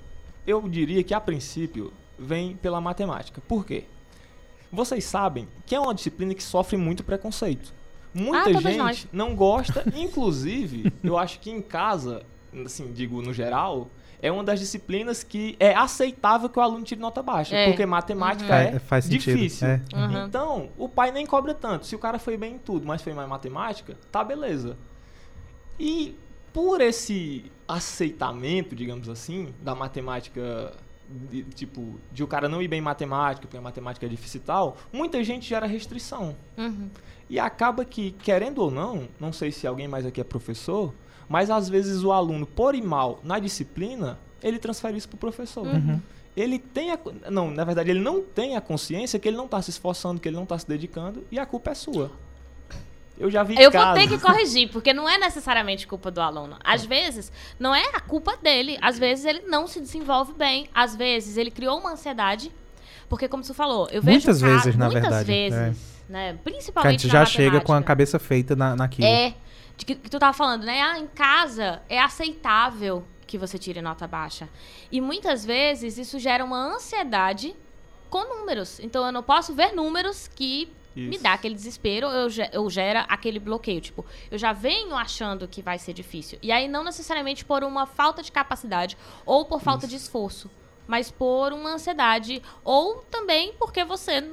eu 0.47 0.69
diria 0.69 1.03
que 1.03 1.13
a 1.13 1.21
princípio 1.21 1.93
vem 2.19 2.57
pela 2.57 2.81
matemática. 2.81 3.41
Por 3.49 3.67
quê? 3.67 3.85
Vocês 4.73 5.05
sabem 5.05 5.49
que 5.67 5.75
é 5.75 5.81
uma 5.81 5.95
disciplina 5.95 6.33
que 6.35 6.43
sofre 6.43 6.77
muito 6.77 7.03
preconceito. 7.05 7.75
Muita 8.15 8.51
Ah, 8.51 8.53
gente 8.61 8.77
nós. 8.79 9.07
não 9.13 9.35
gosta, 9.35 9.85
inclusive, 9.97 10.93
eu 11.03 11.19
acho 11.19 11.41
que 11.41 11.51
em 11.51 11.61
casa, 11.61 12.23
assim, 12.65 12.93
digo 12.93 13.21
no 13.23 13.33
geral, 13.33 13.89
é 14.23 14.31
uma 14.33 14.45
das 14.45 14.61
disciplinas 14.61 15.23
que 15.25 15.57
é 15.61 15.75
aceitável 15.75 16.49
que 16.49 16.59
o 16.59 16.63
aluno 16.63 16.85
tire 16.85 17.01
nota 17.01 17.23
baixa, 17.23 17.55
É. 17.57 17.67
porque 17.69 17.85
matemática 17.85 18.49
Uhum. 18.55 18.59
é, 18.61 18.75
É, 18.77 18.79
faz 18.79 19.05
sentido. 19.07 19.35
difícil. 19.37 19.67
É. 19.69 19.81
Uhum. 19.95 20.25
Então, 20.27 20.69
o 20.79 20.89
pai 20.89 21.11
nem 21.11 21.27
cobra 21.27 21.53
tanto. 21.53 21.85
Se 21.87 21.95
o 21.97 21.99
cara 21.99 22.19
foi 22.19 22.37
bem 22.37 22.55
em 22.55 22.59
tudo, 22.59 22.87
mas 22.87 23.03
foi 23.03 23.13
mais 23.13 23.29
matemática, 23.29 23.97
tá 24.13 24.23
beleza. 24.23 24.77
E 25.79 26.17
por 26.53 26.81
esse 26.81 27.51
aceitamento, 27.67 28.77
digamos 28.77 29.09
assim, 29.09 29.53
da 29.61 29.75
matemática, 29.75 30.73
de- 31.31 31.43
tipo, 31.45 31.99
de 32.13 32.23
o 32.23 32.27
cara 32.27 32.49
não 32.49 32.63
ir 32.63 32.69
bem 32.69 32.79
em 32.79 32.83
matemática, 32.83 33.47
porque 33.47 33.57
a 33.57 33.61
matemática 33.61 34.07
é 34.07 34.09
difícil 34.09 34.41
e 34.41 34.45
tal, 34.45 34.77
muita 34.93 35.23
gente 35.25 35.49
gera 35.49 35.67
restrição. 35.67 36.37
Uhum. 36.57 36.89
E 37.29 37.41
acaba 37.41 37.85
que, 37.85 38.13
querendo 38.13 38.59
ou 38.59 38.71
não, 38.71 39.09
não 39.19 39.33
sei 39.33 39.51
se 39.51 39.67
alguém 39.67 39.89
mais 39.89 40.05
aqui 40.05 40.21
é 40.21 40.25
professor, 40.25 40.93
mas 41.33 41.49
às 41.49 41.67
vezes 41.67 42.05
o 42.05 42.13
aluno, 42.13 42.45
por 42.45 42.75
ir 42.75 42.83
mal 42.83 43.19
na 43.25 43.39
disciplina, 43.39 44.19
ele 44.43 44.59
transfere 44.59 44.99
isso 44.99 45.09
pro 45.09 45.17
professor. 45.17 45.67
Uhum. 45.67 45.99
Ele 46.37 46.59
tem 46.59 46.91
a, 46.93 46.99
não, 47.31 47.51
na 47.51 47.65
verdade 47.65 47.91
ele 47.91 48.01
não 48.01 48.21
tem 48.21 48.55
a 48.55 48.61
consciência 48.61 49.19
que 49.19 49.27
ele 49.27 49.37
não 49.39 49.49
tá 49.49 49.63
se 49.63 49.71
esforçando, 49.71 50.21
que 50.21 50.29
ele 50.29 50.37
não 50.37 50.45
tá 50.45 50.59
se 50.59 50.69
dedicando 50.69 51.25
e 51.31 51.39
a 51.39 51.47
culpa 51.47 51.71
é 51.71 51.75
sua. 51.75 52.13
Eu 53.19 53.31
já 53.31 53.43
vi 53.43 53.55
Eu 53.59 53.71
vou 53.71 53.81
casos- 53.81 54.03
ter 54.03 54.09
que 54.11 54.19
corrigir, 54.21 54.69
porque 54.71 54.93
não 54.93 55.09
é 55.09 55.17
necessariamente 55.17 55.87
culpa 55.87 56.11
do 56.11 56.21
aluno. 56.21 56.59
Às 56.63 56.85
vezes, 56.85 57.33
não 57.59 57.75
é 57.75 57.85
a 57.95 58.01
culpa 58.01 58.37
dele. 58.37 58.77
Às 58.83 58.99
vezes, 58.99 59.25
ele 59.25 59.41
não 59.47 59.67
se 59.67 59.81
desenvolve 59.81 60.35
bem. 60.35 60.69
Às 60.75 60.97
vezes, 60.97 61.37
ele 61.39 61.51
criou 61.51 61.79
uma 61.79 61.93
ansiedade. 61.93 62.51
Porque, 63.09 63.29
como 63.29 63.45
você 63.45 63.55
falou, 63.55 63.87
eu 63.91 64.03
vejo... 64.03 64.17
Muitas 64.17 64.41
vezes, 64.41 64.77
na 64.77 64.87
muitas 64.87 65.03
verdade, 65.03 65.27
vezes, 65.27 65.79
né? 66.09 66.33
Que 66.33 66.39
a 66.39 66.43
Principalmente 66.43 67.03
gente 67.03 67.13
na 67.13 67.21
já 67.21 67.27
chega 67.27 67.61
com 67.61 67.73
a 67.73 67.83
cabeça 67.83 68.19
feita 68.19 68.57
na, 68.57 68.75
naquilo. 68.75 69.07
É, 69.07 69.35
de 69.77 69.85
que, 69.87 69.95
que 69.95 70.11
tu 70.11 70.19
tava 70.19 70.33
falando, 70.33 70.65
né? 70.65 70.81
Ah, 70.83 70.99
em 70.99 71.07
casa 71.07 71.83
é 71.89 71.99
aceitável 72.01 73.05
que 73.27 73.39
você 73.39 73.59
tire 73.59 73.81
nota 73.81 74.07
baixa. 74.07 74.49
E 74.91 75.01
muitas 75.01 75.45
vezes 75.45 75.97
isso 75.99 76.19
gera 76.19 76.45
uma 76.45 76.59
ansiedade 76.75 77.55
com 78.11 78.25
números. 78.39 78.79
Então 78.81 79.05
eu 79.07 79.13
não 79.13 79.23
posso 79.23 79.55
ver 79.55 79.73
números 79.73 80.29
que 80.29 80.71
me 80.95 81.15
Isso. 81.15 81.23
dá 81.23 81.33
aquele 81.33 81.55
desespero 81.55 82.07
ou, 82.07 82.29
ge- 82.29 82.51
ou 82.55 82.69
gera 82.69 83.01
aquele 83.09 83.39
bloqueio. 83.39 83.81
Tipo, 83.81 84.05
eu 84.31 84.37
já 84.37 84.53
venho 84.53 84.95
achando 84.95 85.49
que 85.49 85.63
vai 85.63 85.79
ser 85.79 85.95
difícil. 85.95 86.39
E 86.43 86.53
aí 86.53 86.69
não 86.69 86.85
necessariamente 86.85 87.43
por 87.47 87.65
uma 87.65 87.87
falta 87.87 88.23
de 88.23 88.31
capacidade 88.31 88.99
ou 89.25 89.47
por 89.47 89.63
falta 89.63 89.87
de 89.87 89.97
esforço, 89.97 90.51
mas 90.87 91.11
por 91.11 91.55
uma 91.55 91.71
ansiedade 91.71 92.43
ou 92.63 92.97
também 93.11 93.55
porque 93.59 93.83
você 93.85 94.31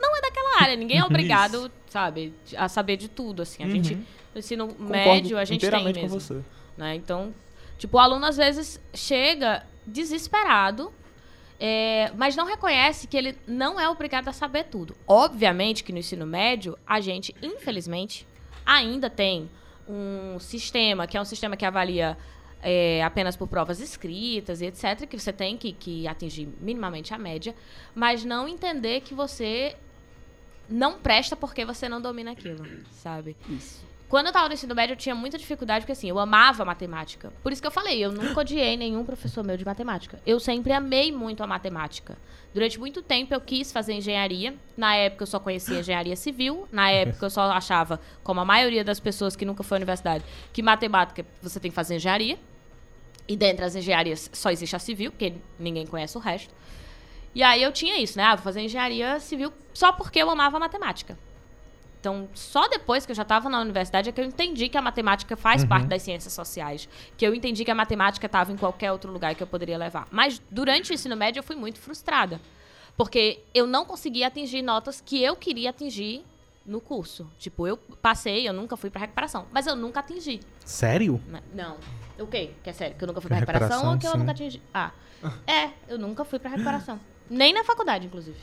não 0.00 0.16
é 0.16 0.20
daquela 0.20 0.62
área. 0.62 0.76
Ninguém 0.76 0.98
é 0.98 1.04
obrigado, 1.06 1.70
sabe, 1.88 2.32
a 2.56 2.68
saber 2.68 2.96
de 2.96 3.08
tudo, 3.08 3.42
assim. 3.42 3.62
A 3.62 3.66
Uhum. 3.66 3.72
gente 3.72 3.94
no 4.34 4.38
ensino 4.38 4.68
Concordo 4.68 4.90
médio 4.90 5.38
a 5.38 5.44
gente 5.44 5.68
tem 5.68 5.84
mesmo, 5.84 6.00
com 6.02 6.08
você. 6.08 6.40
né? 6.76 6.94
Então, 6.94 7.34
tipo, 7.78 7.96
o 7.96 8.00
aluno 8.00 8.24
às 8.26 8.36
vezes 8.36 8.80
chega 8.94 9.64
desesperado, 9.86 10.92
é, 11.60 12.10
mas 12.16 12.34
não 12.34 12.44
reconhece 12.46 13.06
que 13.06 13.16
ele 13.16 13.36
não 13.46 13.78
é 13.78 13.88
obrigado 13.88 14.28
a 14.28 14.32
saber 14.32 14.64
tudo. 14.64 14.96
Obviamente 15.06 15.84
que 15.84 15.92
no 15.92 15.98
ensino 15.98 16.26
médio, 16.26 16.76
a 16.86 17.00
gente, 17.00 17.34
infelizmente, 17.42 18.26
ainda 18.66 19.08
tem 19.10 19.48
um 19.88 20.38
sistema, 20.38 21.06
que 21.06 21.16
é 21.16 21.20
um 21.20 21.24
sistema 21.24 21.56
que 21.56 21.64
avalia 21.64 22.16
é, 22.62 23.02
apenas 23.02 23.36
por 23.36 23.48
provas 23.48 23.80
escritas 23.80 24.60
e 24.60 24.66
etc., 24.66 25.06
que 25.06 25.18
você 25.18 25.32
tem 25.32 25.56
que, 25.56 25.72
que 25.72 26.06
atingir 26.06 26.48
minimamente 26.60 27.12
a 27.12 27.18
média, 27.18 27.54
mas 27.94 28.24
não 28.24 28.46
entender 28.46 29.00
que 29.00 29.14
você 29.14 29.76
não 30.68 30.98
presta 30.98 31.36
porque 31.36 31.64
você 31.64 31.88
não 31.88 32.00
domina 32.00 32.30
aquilo, 32.30 32.64
sabe? 32.92 33.36
Isso. 33.48 33.92
Quando 34.12 34.26
eu 34.26 34.32
tava 34.32 34.46
no 34.46 34.52
ensino 34.52 34.74
médio, 34.74 34.92
eu 34.92 34.96
tinha 34.98 35.14
muita 35.14 35.38
dificuldade, 35.38 35.84
porque 35.84 35.92
assim, 35.92 36.06
eu 36.06 36.18
amava 36.18 36.66
matemática. 36.66 37.32
Por 37.42 37.50
isso 37.50 37.62
que 37.62 37.66
eu 37.66 37.72
falei, 37.72 37.98
eu 37.98 38.12
nunca 38.12 38.40
odiei 38.40 38.76
nenhum 38.76 39.06
professor 39.06 39.42
meu 39.42 39.56
de 39.56 39.64
matemática. 39.64 40.20
Eu 40.26 40.38
sempre 40.38 40.70
amei 40.70 41.10
muito 41.10 41.42
a 41.42 41.46
matemática. 41.46 42.18
Durante 42.52 42.78
muito 42.78 43.00
tempo 43.00 43.32
eu 43.32 43.40
quis 43.40 43.72
fazer 43.72 43.94
engenharia. 43.94 44.54
Na 44.76 44.94
época 44.94 45.22
eu 45.22 45.26
só 45.26 45.40
conhecia 45.40 45.80
engenharia 45.80 46.14
civil. 46.14 46.68
Na 46.70 46.90
época 46.90 47.24
eu 47.24 47.30
só 47.30 47.50
achava, 47.52 47.98
como 48.22 48.38
a 48.38 48.44
maioria 48.44 48.84
das 48.84 49.00
pessoas 49.00 49.34
que 49.34 49.46
nunca 49.46 49.62
foi 49.62 49.76
à 49.76 49.78
universidade, 49.78 50.22
que 50.52 50.62
matemática 50.62 51.24
você 51.40 51.58
tem 51.58 51.70
que 51.70 51.74
fazer 51.74 51.96
engenharia. 51.96 52.38
E 53.28 53.36
dentre 53.36 53.64
as 53.64 53.74
engenharias 53.76 54.28
só 54.32 54.50
existe 54.50 54.74
a 54.74 54.78
civil, 54.78 55.10
porque 55.12 55.34
ninguém 55.58 55.86
conhece 55.86 56.16
o 56.16 56.20
resto. 56.20 56.52
E 57.34 57.42
aí 57.42 57.62
eu 57.62 57.72
tinha 57.72 57.98
isso, 57.98 58.18
né? 58.18 58.24
Ah, 58.24 58.34
vou 58.34 58.44
fazer 58.44 58.60
engenharia 58.60 59.18
civil 59.20 59.52
só 59.72 59.92
porque 59.92 60.18
eu 60.18 60.28
amava 60.28 60.58
matemática. 60.58 61.16
Então, 62.00 62.28
só 62.34 62.66
depois 62.68 63.06
que 63.06 63.12
eu 63.12 63.16
já 63.16 63.22
estava 63.22 63.48
na 63.48 63.60
universidade 63.60 64.08
é 64.08 64.12
que 64.12 64.20
eu 64.20 64.24
entendi 64.24 64.68
que 64.68 64.76
a 64.76 64.82
matemática 64.82 65.36
faz 65.36 65.62
Uhum. 65.62 65.68
parte 65.68 65.86
das 65.86 66.02
ciências 66.02 66.32
sociais. 66.32 66.88
Que 67.16 67.24
eu 67.24 67.32
entendi 67.32 67.64
que 67.64 67.70
a 67.70 67.74
matemática 67.76 68.26
estava 68.26 68.52
em 68.52 68.56
qualquer 68.56 68.90
outro 68.90 69.10
lugar 69.12 69.34
que 69.36 69.42
eu 69.42 69.46
poderia 69.46 69.78
levar. 69.78 70.08
Mas 70.10 70.42
durante 70.50 70.90
o 70.90 70.94
ensino 70.94 71.16
médio 71.16 71.38
eu 71.38 71.44
fui 71.44 71.54
muito 71.54 71.78
frustrada. 71.78 72.40
Porque 72.96 73.40
eu 73.54 73.66
não 73.68 73.84
conseguia 73.84 74.26
atingir 74.26 74.62
notas 74.62 75.00
que 75.00 75.22
eu 75.22 75.36
queria 75.36 75.70
atingir 75.70 76.24
no 76.66 76.80
curso. 76.80 77.30
Tipo, 77.38 77.66
eu 77.68 77.76
passei, 77.76 78.46
eu 78.48 78.52
nunca 78.52 78.76
fui 78.76 78.90
para 78.90 79.00
recuperação. 79.02 79.46
Mas 79.52 79.66
eu 79.68 79.76
nunca 79.76 80.00
atingi. 80.00 80.40
Sério? 80.64 81.20
né? 81.28 81.40
Não. 81.54 81.76
O 82.18 82.26
quê? 82.26 82.50
Que 82.62 82.70
é 82.70 82.72
sério? 82.72 82.96
Que 82.96 83.04
eu 83.04 83.08
nunca 83.08 83.20
fui 83.20 83.28
pra 83.28 83.38
Recuperação, 83.38 83.68
recuperação, 83.68 83.92
ou 83.94 83.98
que 83.98 84.06
eu 84.06 84.12
sim. 84.12 84.18
nunca 84.18 84.30
atingi? 84.32 84.62
Ah. 84.72 84.90
É, 85.46 85.70
eu 85.88 85.98
nunca 85.98 86.24
fui 86.24 86.38
pra 86.38 86.50
recuperação. 86.50 87.00
Nem 87.30 87.52
na 87.52 87.64
faculdade, 87.64 88.06
inclusive. 88.06 88.36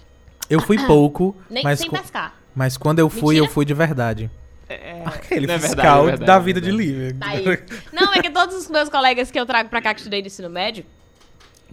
Eu 0.49 0.59
fui 0.61 0.77
pouco, 0.85 1.35
Nem 1.49 1.63
mas, 1.63 1.79
sem 1.79 1.89
co- 1.89 1.97
pescar. 1.97 2.35
mas 2.55 2.77
quando 2.77 2.99
eu 2.99 3.09
fui, 3.09 3.35
Mentira. 3.35 3.45
eu 3.45 3.49
fui 3.49 3.65
de 3.65 3.73
verdade. 3.73 4.29
É, 4.67 5.01
Aquele 5.05 5.47
não 5.47 5.55
é 5.55 5.57
verdade, 5.57 5.75
fiscal 5.81 6.03
é 6.03 6.05
verdade, 6.11 6.25
da 6.27 6.35
é 6.35 6.39
vida 6.39 6.61
de 6.61 6.71
livre. 6.71 7.13
Tá 7.13 7.27
aí. 7.29 7.43
Não, 7.91 8.13
é 8.13 8.21
que 8.21 8.29
todos 8.29 8.55
os 8.55 8.69
meus 8.69 8.87
colegas 8.89 9.31
que 9.31 9.39
eu 9.39 9.45
trago 9.45 9.67
pra 9.69 9.81
cá 9.81 9.93
que 9.93 9.99
estudei 9.99 10.21
no 10.21 10.27
ensino 10.27 10.49
médio, 10.49 10.85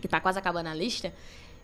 que 0.01 0.09
tá 0.09 0.19
quase 0.21 0.39
acabando 0.39 0.69
a 0.69 0.75
lista, 0.75 1.13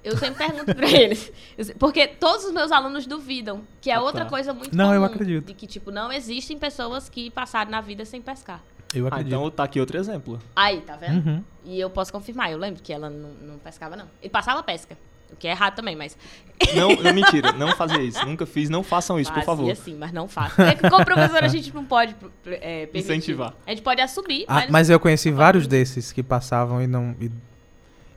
eu 0.05 0.17
sempre 0.19 0.47
pergunto 0.47 0.75
pra 0.75 0.91
eles. 0.91 1.33
Porque 1.79 2.07
todos 2.07 2.45
os 2.45 2.53
meus 2.53 2.71
alunos 2.71 3.07
duvidam, 3.07 3.63
que 3.81 3.91
é 3.91 3.95
Ah, 3.95 4.01
outra 4.03 4.25
tá. 4.25 4.31
coisa 4.31 4.53
muito 4.53 4.77
Não, 4.77 4.93
eu 4.93 5.01
comum, 5.01 5.13
acredito. 5.13 5.47
De 5.47 5.55
que, 5.55 5.67
tipo, 5.67 5.91
não 5.91 6.13
existem 6.13 6.59
pessoas 6.59 7.09
que 7.09 7.31
passaram 7.31 7.71
na 7.71 7.81
vida 7.81 8.05
sem 8.05 8.21
pescar. 8.21 8.63
Eu 8.95 9.07
Ah, 9.07 9.09
acredito. 9.09 9.29
então 9.35 9.51
tá 9.51 9.65
aqui 9.65 9.81
outro 9.81 9.97
exemplo. 9.99 10.39
Aí, 10.55 10.81
tá 10.83 10.97
vendo? 10.97 11.27
Uhum. 11.27 11.45
E 11.65 11.79
eu 11.81 11.89
posso 11.91 12.13
confirmar, 12.13 12.51
eu 12.53 12.59
lembro 12.59 12.83
que 12.83 12.93
ela 12.93 13.09
não, 13.09 13.31
não 13.31 13.59
pescava, 13.59 13.97
não. 13.97 14.07
Ele 14.21 14.31
passava 14.31 14.63
pesca. 14.63 14.97
O 15.31 15.37
que 15.37 15.49
é 15.49 15.53
errado 15.53 15.75
também, 15.77 15.97
mas. 15.97 16.17
Não, 16.77 16.95
não 16.95 17.13
mentira, 17.15 17.53
não 17.53 17.75
fazer 17.75 18.03
isso. 18.03 18.25
Nunca 18.27 18.45
fiz, 18.47 18.69
não 18.69 18.83
façam 18.83 19.19
isso, 19.19 19.33
por 19.33 19.43
fazia 19.43 19.57
favor. 19.75 19.77
sim, 19.77 19.97
mas 19.99 20.13
não 20.13 20.29
faça. 20.29 20.63
É 20.63 20.75
que 20.75 20.89
como 20.91 21.05
professor 21.05 21.43
a 21.43 21.49
gente 21.49 21.75
não 21.75 21.85
pode 21.85 22.15
é. 22.47 22.87
Incentivar. 22.95 23.55
A 23.67 23.71
gente 23.71 23.83
pode 23.83 24.01
assumir, 24.03 24.45
Ah, 24.47 24.55
mas. 24.57 24.71
mas 24.71 24.91
eu 24.91 25.01
conheci 25.01 25.31
vários 25.31 25.67
desses 25.67 26.13
que 26.13 26.23
passavam 26.23 26.81
e 26.83 26.87
não, 26.87 27.17
e 27.19 27.31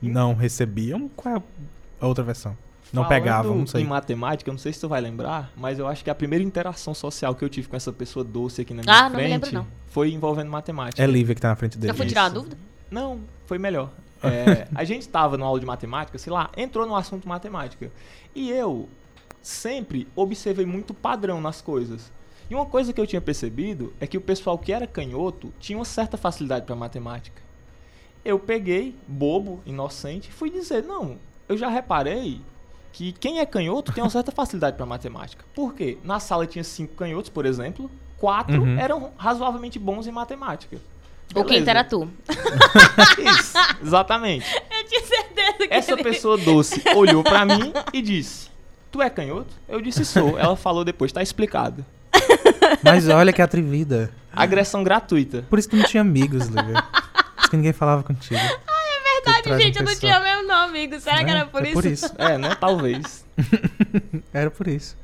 não 0.02 0.34
recebiam. 0.34 1.08
Qual 1.16 1.36
é 1.36 1.42
a 2.00 2.06
outra 2.06 2.22
versão? 2.22 2.56
Não 2.92 3.02
Falando 3.02 3.08
pegavam, 3.20 3.56
não 3.58 3.66
sei. 3.66 3.82
Em 3.82 3.84
matemática, 3.84 4.48
eu 4.48 4.52
não 4.52 4.58
sei 4.58 4.72
se 4.72 4.80
tu 4.80 4.88
vai 4.88 5.00
lembrar, 5.00 5.50
mas 5.56 5.78
eu 5.78 5.86
acho 5.88 6.04
que 6.04 6.10
a 6.10 6.14
primeira 6.14 6.44
interação 6.44 6.94
social 6.94 7.34
que 7.34 7.44
eu 7.44 7.48
tive 7.48 7.68
com 7.68 7.76
essa 7.76 7.92
pessoa 7.92 8.24
doce 8.24 8.60
aqui 8.62 8.72
na 8.72 8.82
minha 8.82 8.94
Ah, 8.94 9.02
não 9.04 9.10
me 9.10 9.16
frente 9.16 9.30
lembro, 9.32 9.52
não. 9.52 9.66
foi 9.88 10.12
envolvendo 10.12 10.50
matemática. 10.50 11.02
É 11.02 11.06
Lívia 11.06 11.34
que 11.34 11.40
tá 11.40 11.48
na 11.48 11.56
frente 11.56 11.76
dele. 11.76 11.90
Eu 11.90 11.94
fui 11.96 12.06
Isso. 12.06 12.14
tirar 12.14 12.24
uma 12.24 12.30
dúvida? 12.30 12.56
Não, 12.90 13.20
foi 13.46 13.58
melhor. 13.58 13.90
É, 14.22 14.66
a 14.74 14.82
gente 14.82 15.06
tava 15.06 15.36
numa 15.36 15.46
aula 15.46 15.60
de 15.60 15.66
matemática, 15.66 16.16
sei 16.18 16.32
lá, 16.32 16.50
entrou 16.56 16.86
no 16.86 16.96
assunto 16.96 17.28
matemática. 17.28 17.92
E 18.34 18.50
eu 18.50 18.88
sempre 19.42 20.08
observei 20.16 20.64
muito 20.66 20.94
padrão 20.94 21.40
nas 21.40 21.60
coisas. 21.60 22.10
E 22.50 22.54
uma 22.54 22.64
coisa 22.66 22.92
que 22.92 23.00
eu 23.00 23.06
tinha 23.06 23.20
percebido 23.20 23.92
é 24.00 24.06
que 24.06 24.16
o 24.16 24.20
pessoal 24.20 24.58
que 24.58 24.72
era 24.72 24.86
canhoto 24.86 25.52
tinha 25.60 25.78
uma 25.78 25.84
certa 25.84 26.16
facilidade 26.16 26.64
para 26.64 26.74
matemática. 26.74 27.40
Eu 28.24 28.38
peguei, 28.38 28.96
bobo, 29.06 29.60
inocente, 29.66 30.30
e 30.30 30.32
fui 30.32 30.50
dizer: 30.50 30.82
não, 30.82 31.18
eu 31.48 31.56
já 31.56 31.68
reparei 31.68 32.40
que 32.96 33.12
quem 33.12 33.40
é 33.40 33.44
canhoto 33.44 33.92
tem 33.92 34.02
uma 34.02 34.08
certa 34.08 34.32
facilidade 34.32 34.74
para 34.74 34.86
matemática. 34.86 35.44
Por 35.54 35.74
quê? 35.74 35.98
Na 36.02 36.18
sala 36.18 36.46
tinha 36.46 36.64
cinco 36.64 36.94
canhotos, 36.94 37.28
por 37.28 37.44
exemplo, 37.44 37.90
quatro 38.16 38.62
Uhum. 38.62 38.78
eram 38.78 39.10
razoavelmente 39.18 39.78
bons 39.78 40.06
em 40.06 40.10
matemática. 40.10 40.78
O 41.34 41.44
quinto 41.44 41.68
era 41.68 41.84
tu. 41.84 42.08
Isso, 43.18 43.52
exatamente. 43.82 44.46
Eu 44.78 44.84
tinha 44.88 45.02
certeza 45.04 45.58
que 45.68 45.74
Essa 45.74 45.92
ele- 45.92 46.02
pessoa 46.04 46.38
doce 46.38 46.82
olhou 46.94 47.22
pra 47.22 47.44
mim 47.44 47.70
e 47.92 48.00
disse: 48.00 48.48
Tu 48.90 49.02
é 49.02 49.10
canhoto? 49.10 49.52
Eu 49.68 49.82
disse: 49.82 50.02
Sou. 50.04 50.38
Ela 50.38 50.56
falou 50.56 50.82
depois: 50.82 51.12
Tá 51.12 51.22
explicado. 51.22 51.84
Mas 52.82 53.06
olha 53.10 53.30
que 53.32 53.42
atrevida. 53.42 54.10
Agressão 54.32 54.82
gratuita. 54.82 55.44
Por 55.50 55.58
isso 55.58 55.68
que 55.68 55.76
não 55.76 55.84
tinha 55.84 56.00
amigos, 56.00 56.46
Lívia. 56.46 56.82
Por 56.82 57.40
isso 57.40 57.50
que 57.50 57.56
ninguém 57.56 57.72
falava 57.74 58.02
contigo. 58.02 58.40
Verdade, 59.32 59.62
gente, 59.62 59.78
eu 59.78 59.84
não 59.84 59.94
tinha 59.96 60.20
mesmo 60.20 60.42
não, 60.48 60.56
amigo. 60.64 60.98
Será 61.00 61.24
que 61.24 61.30
era 61.30 61.46
por 61.46 61.62
é 61.64 61.68
isso? 61.68 61.74
por 61.74 61.84
isso. 61.86 62.14
É, 62.18 62.38
né? 62.38 62.54
Talvez. 62.54 63.24
Era 64.32 64.50
por 64.50 64.66
isso. 64.68 64.96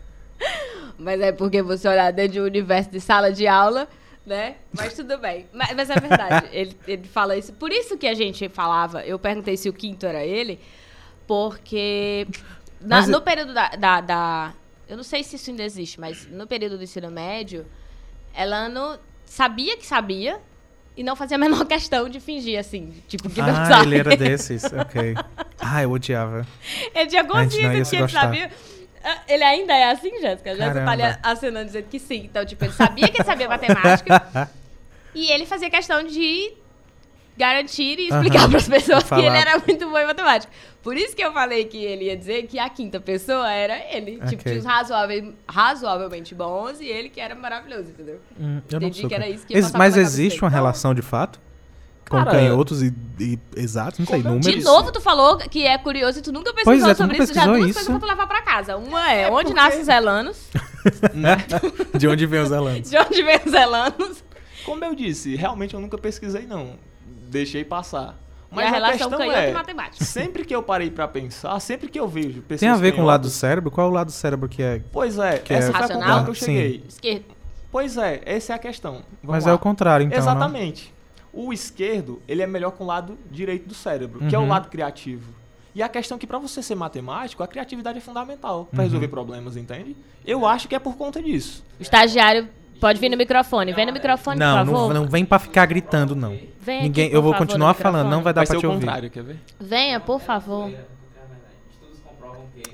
Mas 0.98 1.20
é 1.20 1.32
porque 1.32 1.62
você 1.62 1.88
olhar 1.88 2.12
dentro 2.12 2.32
de 2.34 2.40
um 2.40 2.44
universo 2.44 2.90
de 2.90 3.00
sala 3.00 3.32
de 3.32 3.46
aula, 3.46 3.88
né? 4.24 4.56
Mas 4.72 4.94
tudo 4.94 5.18
bem. 5.18 5.46
Mas, 5.52 5.74
mas 5.74 5.90
é 5.90 5.94
verdade. 5.98 6.48
ele, 6.52 6.76
ele 6.86 7.04
fala 7.08 7.36
isso. 7.36 7.52
Por 7.52 7.70
isso 7.72 7.96
que 7.98 8.06
a 8.06 8.14
gente 8.14 8.48
falava, 8.48 9.04
eu 9.04 9.18
perguntei 9.18 9.56
se 9.56 9.68
o 9.68 9.72
quinto 9.72 10.06
era 10.06 10.24
ele, 10.24 10.60
porque 11.26 12.26
na- 12.80 12.98
Mas 12.98 13.08
no 13.08 13.16
eu- 13.18 13.22
período 13.22 13.52
da, 13.54 13.68
da, 13.70 14.00
da- 14.00 14.52
Eu 14.88 14.96
não 14.96 15.04
sei 15.04 15.22
se 15.24 15.36
isso 15.36 15.50
ainda 15.50 15.62
existe, 15.62 15.98
mas 16.00 16.26
no 16.30 16.46
período 16.46 16.76
do 16.76 16.84
ensino 16.84 17.10
médio, 17.10 17.66
Elano 18.36 18.98
sabia 19.24 19.76
que 19.76 19.86
sabia 19.86 20.38
e 20.96 21.02
não 21.02 21.14
fazia 21.16 21.36
a 21.36 21.40
menor 21.40 21.64
questão 21.66 22.08
de 22.08 22.20
fingir 22.20 22.58
assim. 22.58 22.92
Tipo, 23.08 23.28
que 23.30 23.40
não 23.40 23.48
Ah, 23.50 23.64
sabe. 23.66 23.86
ele 23.88 23.98
era 23.98 24.14
desses. 24.16 24.64
Ok. 24.64 25.14
Ah, 25.60 25.82
eu 25.82 25.90
odiava. 25.90 26.46
Ele 26.94 27.06
tinha 27.06 27.24
consciência 27.24 27.96
que 27.98 28.02
ele 28.04 28.12
sabia. 28.12 28.50
Ah, 29.04 29.18
Ele 29.26 29.42
ainda 29.42 29.74
é 29.74 29.90
assim, 29.90 30.10
Jéssica? 30.20 30.54
Jéssica 30.54 30.84
tá 30.84 30.90
ali 30.92 31.02
acenando 31.22 31.66
dizendo 31.66 31.86
que 31.88 31.98
sim. 31.98 32.22
Então, 32.24 32.44
tipo, 32.46 32.64
ele 32.64 32.72
sabia 32.72 33.08
que 33.08 33.16
ele 33.18 33.24
sabia 33.24 33.48
matemática 33.48 34.48
e 35.14 35.30
ele 35.32 35.44
fazia 35.44 35.68
questão 35.68 36.04
de 36.04 36.52
garantir 37.36 37.98
e 37.98 38.08
explicar 38.08 38.40
Aham. 38.40 38.48
para 38.50 38.58
as 38.58 38.68
pessoas 38.68 39.04
que 39.04 39.14
ele 39.14 39.26
era 39.36 39.58
muito 39.66 39.88
bom 39.88 39.98
em 39.98 40.06
matemática. 40.06 40.52
Por 40.82 40.96
isso 40.96 41.14
que 41.14 41.22
eu 41.22 41.32
falei 41.32 41.64
que 41.64 41.76
ele 41.78 42.06
ia 42.06 42.16
dizer 42.16 42.46
que 42.46 42.58
a 42.58 42.68
quinta 42.68 42.98
pessoa 43.00 43.50
era 43.50 43.76
ele. 43.94 44.12
Tipo, 44.12 44.24
Ok. 44.26 44.38
tinha 44.38 44.58
os 44.58 44.64
razoáveis, 44.64 45.24
razoavelmente 45.48 46.34
bons 46.34 46.80
e 46.80 46.86
ele 46.86 47.08
que 47.08 47.20
era 47.20 47.34
maravilhoso, 47.34 47.90
entendeu? 47.90 48.20
Hum, 48.38 48.60
eu 48.70 48.78
Entendi 48.78 49.06
que 49.06 49.14
era 49.14 49.28
isso 49.28 49.46
que 49.46 49.54
Ex- 49.56 49.72
Mas 49.72 49.96
existe 49.96 50.40
uma 50.42 50.50
relação 50.50 50.92
de 50.94 51.02
fato? 51.02 51.40
Com 52.10 52.22
canhotos 52.26 52.82
e, 52.82 52.92
e 53.18 53.38
exatos? 53.56 53.98
Não 54.00 54.06
sei, 54.06 54.18
eu 54.20 54.24
números? 54.24 54.44
De 54.44 54.62
novo, 54.62 54.92
tu 54.92 55.00
falou 55.00 55.38
que 55.38 55.64
é 55.64 55.78
curioso 55.78 56.18
e 56.18 56.22
tu 56.22 56.30
nunca 56.32 56.52
pesquisou 56.52 56.78
Pois 56.78 56.84
é, 56.90 56.94
tu 56.94 56.96
sobre 56.98 57.22
isso. 57.22 57.32
Já 57.32 57.44
duas 57.46 57.58
isso? 57.60 57.72
coisas 57.74 57.88
pra 57.88 57.98
tu 58.00 58.06
levar 58.06 58.26
pra 58.26 58.42
casa. 58.42 58.76
Uma 58.76 59.10
é, 59.10 59.22
É 59.22 59.30
onde 59.30 59.44
porque- 59.44 59.54
nascem 59.54 59.80
os 59.80 59.86
Zelanos, 59.86 60.48
De 61.98 62.08
onde 62.08 62.26
vem 62.26 62.40
os 62.40 62.50
elantes? 62.50 62.90
de 62.90 62.98
onde 62.98 63.22
vem 63.22 63.36
os 63.44 63.50
Zelanos. 63.50 64.24
Como 64.64 64.84
eu 64.84 64.94
disse, 64.94 65.34
realmente 65.36 65.74
eu 65.74 65.80
nunca 65.80 65.96
pesquisei, 65.96 66.46
não. 66.46 66.74
Deixei 67.32 67.64
passar. 67.64 68.14
e 68.50 68.54
Mas 68.54 68.66
a 68.66 68.68
a, 68.68 68.72
relação 68.72 69.10
canhoto 69.10 69.32
é, 69.38 69.50
e 69.50 69.54
matemática. 69.54 70.04
sempre 70.04 70.44
que 70.44 70.54
eu 70.54 70.62
parei 70.62 70.90
pra 70.90 71.08
pensar, 71.08 71.58
sempre 71.60 71.88
que 71.88 71.98
eu 71.98 72.06
vejo 72.06 72.42
pessoas 72.42 72.60
Tem 72.60 72.68
a 72.68 72.76
ver 72.76 72.92
com 72.94 73.00
o 73.00 73.04
lado 73.06 73.22
do 73.22 73.30
cérebro? 73.30 73.70
Qual 73.70 73.86
é 73.86 73.90
o 73.90 73.92
lado 73.92 74.08
do 74.08 74.12
cérebro 74.12 74.48
que 74.48 74.62
é... 74.62 74.82
Pois 74.92 75.18
é, 75.18 75.38
que 75.38 75.54
essa 75.54 75.70
é 75.70 75.72
foi 75.72 75.80
a 75.80 75.88
conclusão 75.88 76.24
que 76.24 76.30
eu 76.30 76.34
Sim. 76.34 76.44
cheguei. 76.44 76.84
Esquerdo. 76.86 77.24
Pois 77.70 77.96
é, 77.96 78.20
essa 78.26 78.52
é 78.52 78.56
a 78.56 78.58
questão. 78.58 78.92
Vamos 78.92 79.06
Mas 79.22 79.44
lá. 79.46 79.52
é 79.52 79.54
o 79.54 79.58
contrário, 79.58 80.04
então, 80.06 80.18
não? 80.18 80.24
Exatamente. 80.32 80.92
O 81.32 81.50
esquerdo, 81.54 82.20
ele 82.28 82.42
é 82.42 82.46
melhor 82.46 82.72
com 82.72 82.84
o 82.84 82.86
lado 82.86 83.18
direito 83.30 83.66
do 83.66 83.74
cérebro, 83.74 84.20
que 84.28 84.34
é 84.34 84.38
o 84.38 84.42
Uhum. 84.42 84.48
lado 84.48 84.68
criativo. 84.68 85.32
E 85.74 85.82
a 85.82 85.88
questão 85.88 86.16
é 86.16 86.20
que 86.20 86.26
pra 86.26 86.36
você 86.38 86.62
ser 86.62 86.74
matemático, 86.74 87.42
a 87.42 87.48
criatividade 87.48 87.96
é 87.96 88.00
fundamental 88.02 88.66
pra 88.66 88.80
Uhum. 88.80 88.84
resolver 88.84 89.08
problemas, 89.08 89.56
entende? 89.56 89.96
Eu 90.26 90.46
acho 90.46 90.68
que 90.68 90.74
é 90.74 90.78
por 90.78 90.94
conta 90.98 91.22
disso. 91.22 91.64
O 91.80 91.82
estagiário 91.82 92.46
pode 92.82 92.98
vir 92.98 93.08
no 93.08 93.16
microfone. 93.16 93.72
Vem 93.72 93.86
no 93.86 93.92
microfone, 93.92 94.38
Não, 94.38 94.58
por 94.58 94.72
favor. 94.72 94.92
não, 94.94 95.02
não 95.04 95.08
vem 95.08 95.24
pra 95.24 95.38
ficar 95.38 95.64
gritando, 95.66 96.16
não. 96.16 96.36
Vem 96.60 96.78
aqui, 96.78 96.82
Ninguém, 96.82 97.08
por 97.10 97.16
eu 97.16 97.22
vou 97.22 97.32
favor, 97.32 97.46
continuar 97.46 97.74
falando, 97.74 98.10
não 98.10 98.22
vai 98.22 98.32
dar 98.34 98.40
Vai 98.40 98.46
pra 98.46 98.54
ser 98.56 98.60
te 98.60 98.66
o 98.66 98.70
ouvir. 98.70 98.84
contrário, 98.84 99.08
quer 99.10 99.22
ver? 99.22 99.36
Venha, 99.60 100.00
por 100.00 100.20
favor. 100.20 100.70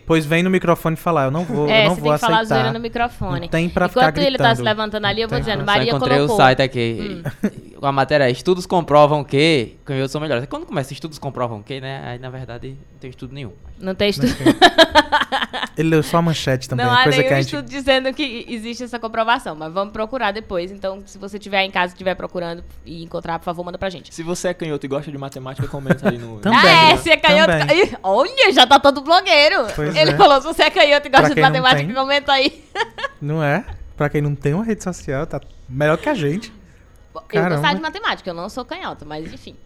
Pois 0.06 0.24
vem 0.24 0.42
no 0.42 0.50
microfone 0.50 0.96
falar, 0.96 1.24
eu 1.24 1.30
não 1.30 1.44
vou, 1.44 1.68
é, 1.68 1.84
eu 1.84 1.88
não 1.88 1.94
você 1.94 2.00
vou 2.00 2.10
tem 2.10 2.18
que 2.18 2.26
falar 2.26 2.44
zoeira 2.44 2.62
aceitar. 2.62 2.72
no 2.72 2.80
microfone. 2.80 3.40
Não 3.42 3.48
tem 3.48 3.68
pra 3.68 3.86
Enquanto 3.86 4.14
ficar 4.14 4.26
ele 4.26 4.38
tá 4.38 4.44
se 4.44 4.62
gritando. 4.62 4.64
levantando 4.64 5.04
ali, 5.06 5.22
eu 5.22 5.28
vou 5.28 5.38
dizendo, 5.38 5.64
Maria 5.64 5.90
encontrei 5.90 6.16
colocou. 6.16 6.34
o 6.34 6.38
site 6.38 6.62
aqui. 6.62 7.22
Hum. 7.42 7.48
A 7.80 7.92
matéria 7.92 8.24
é 8.24 8.30
estudos 8.30 8.66
comprovam 8.66 9.22
que 9.22 9.76
canhotos 9.84 10.10
são 10.10 10.20
melhores. 10.20 10.44
Quando 10.46 10.66
começa 10.66 10.92
estudos 10.92 11.18
comprovam 11.18 11.62
que, 11.62 11.80
né? 11.80 12.02
Aí 12.04 12.18
na 12.18 12.28
verdade 12.28 12.70
não 12.70 12.98
tem 12.98 13.10
estudo 13.10 13.32
nenhum. 13.32 13.52
Não 13.78 13.94
tem 13.94 14.10
estudo. 14.10 14.34
Ele 15.78 15.90
leu 15.90 16.02
só 16.02 16.16
a 16.16 16.22
manchete 16.22 16.68
também, 16.68 16.84
Não 16.84 16.92
há 16.92 17.04
coisa 17.04 17.18
nenhum 17.18 17.28
que 17.28 17.34
a 17.34 17.40
gente... 17.40 17.54
estudo 17.54 17.68
dizendo 17.68 18.12
que 18.12 18.44
existe 18.48 18.82
essa 18.82 18.98
comprovação, 18.98 19.54
mas 19.54 19.72
vamos 19.72 19.92
procurar 19.92 20.32
depois. 20.32 20.72
Então, 20.72 21.04
se 21.06 21.16
você 21.18 21.36
estiver 21.36 21.62
em 21.62 21.70
casa 21.70 21.92
e 21.92 21.94
estiver 21.94 22.16
procurando 22.16 22.64
e 22.84 23.04
encontrar, 23.04 23.38
por 23.38 23.44
favor, 23.44 23.62
manda 23.64 23.78
pra 23.78 23.88
gente. 23.88 24.12
Se 24.12 24.24
você 24.24 24.48
é 24.48 24.54
canhoto 24.54 24.84
e 24.84 24.88
gosta 24.88 25.08
de 25.08 25.16
matemática, 25.16 25.68
comenta 25.68 26.08
aí 26.08 26.18
no. 26.18 26.38
Também, 26.40 26.58
ah, 26.58 26.90
é, 26.90 26.96
se 26.96 27.10
é 27.10 27.16
canhoto. 27.16 27.52
Olha, 28.02 28.52
já 28.52 28.66
tá 28.66 28.80
todo 28.80 29.02
blogueiro. 29.02 29.66
Pois 29.78 29.94
Ele 29.94 30.10
é. 30.10 30.16
falou: 30.16 30.40
se 30.40 30.46
você 30.48 30.64
é 30.64 30.70
canhoto 30.70 31.06
e 31.06 31.10
gosta 31.10 31.32
de 31.32 31.40
matemática, 31.40 31.86
tem. 31.86 31.94
comenta 31.94 32.32
aí. 32.32 32.64
Não 33.22 33.42
é? 33.42 33.64
Pra 33.96 34.08
quem 34.08 34.20
não 34.20 34.34
tem 34.34 34.54
uma 34.54 34.64
rede 34.64 34.82
social, 34.82 35.24
tá 35.26 35.40
melhor 35.68 35.96
que 35.98 36.08
a 36.08 36.14
gente. 36.14 36.52
Eu 37.14 37.20
Caramba. 37.22 37.56
gostava 37.56 37.74
de 37.74 37.80
matemática, 37.80 38.30
eu 38.30 38.34
não 38.34 38.48
sou 38.48 38.64
canhota, 38.64 39.04
mas 39.04 39.32
enfim. 39.32 39.56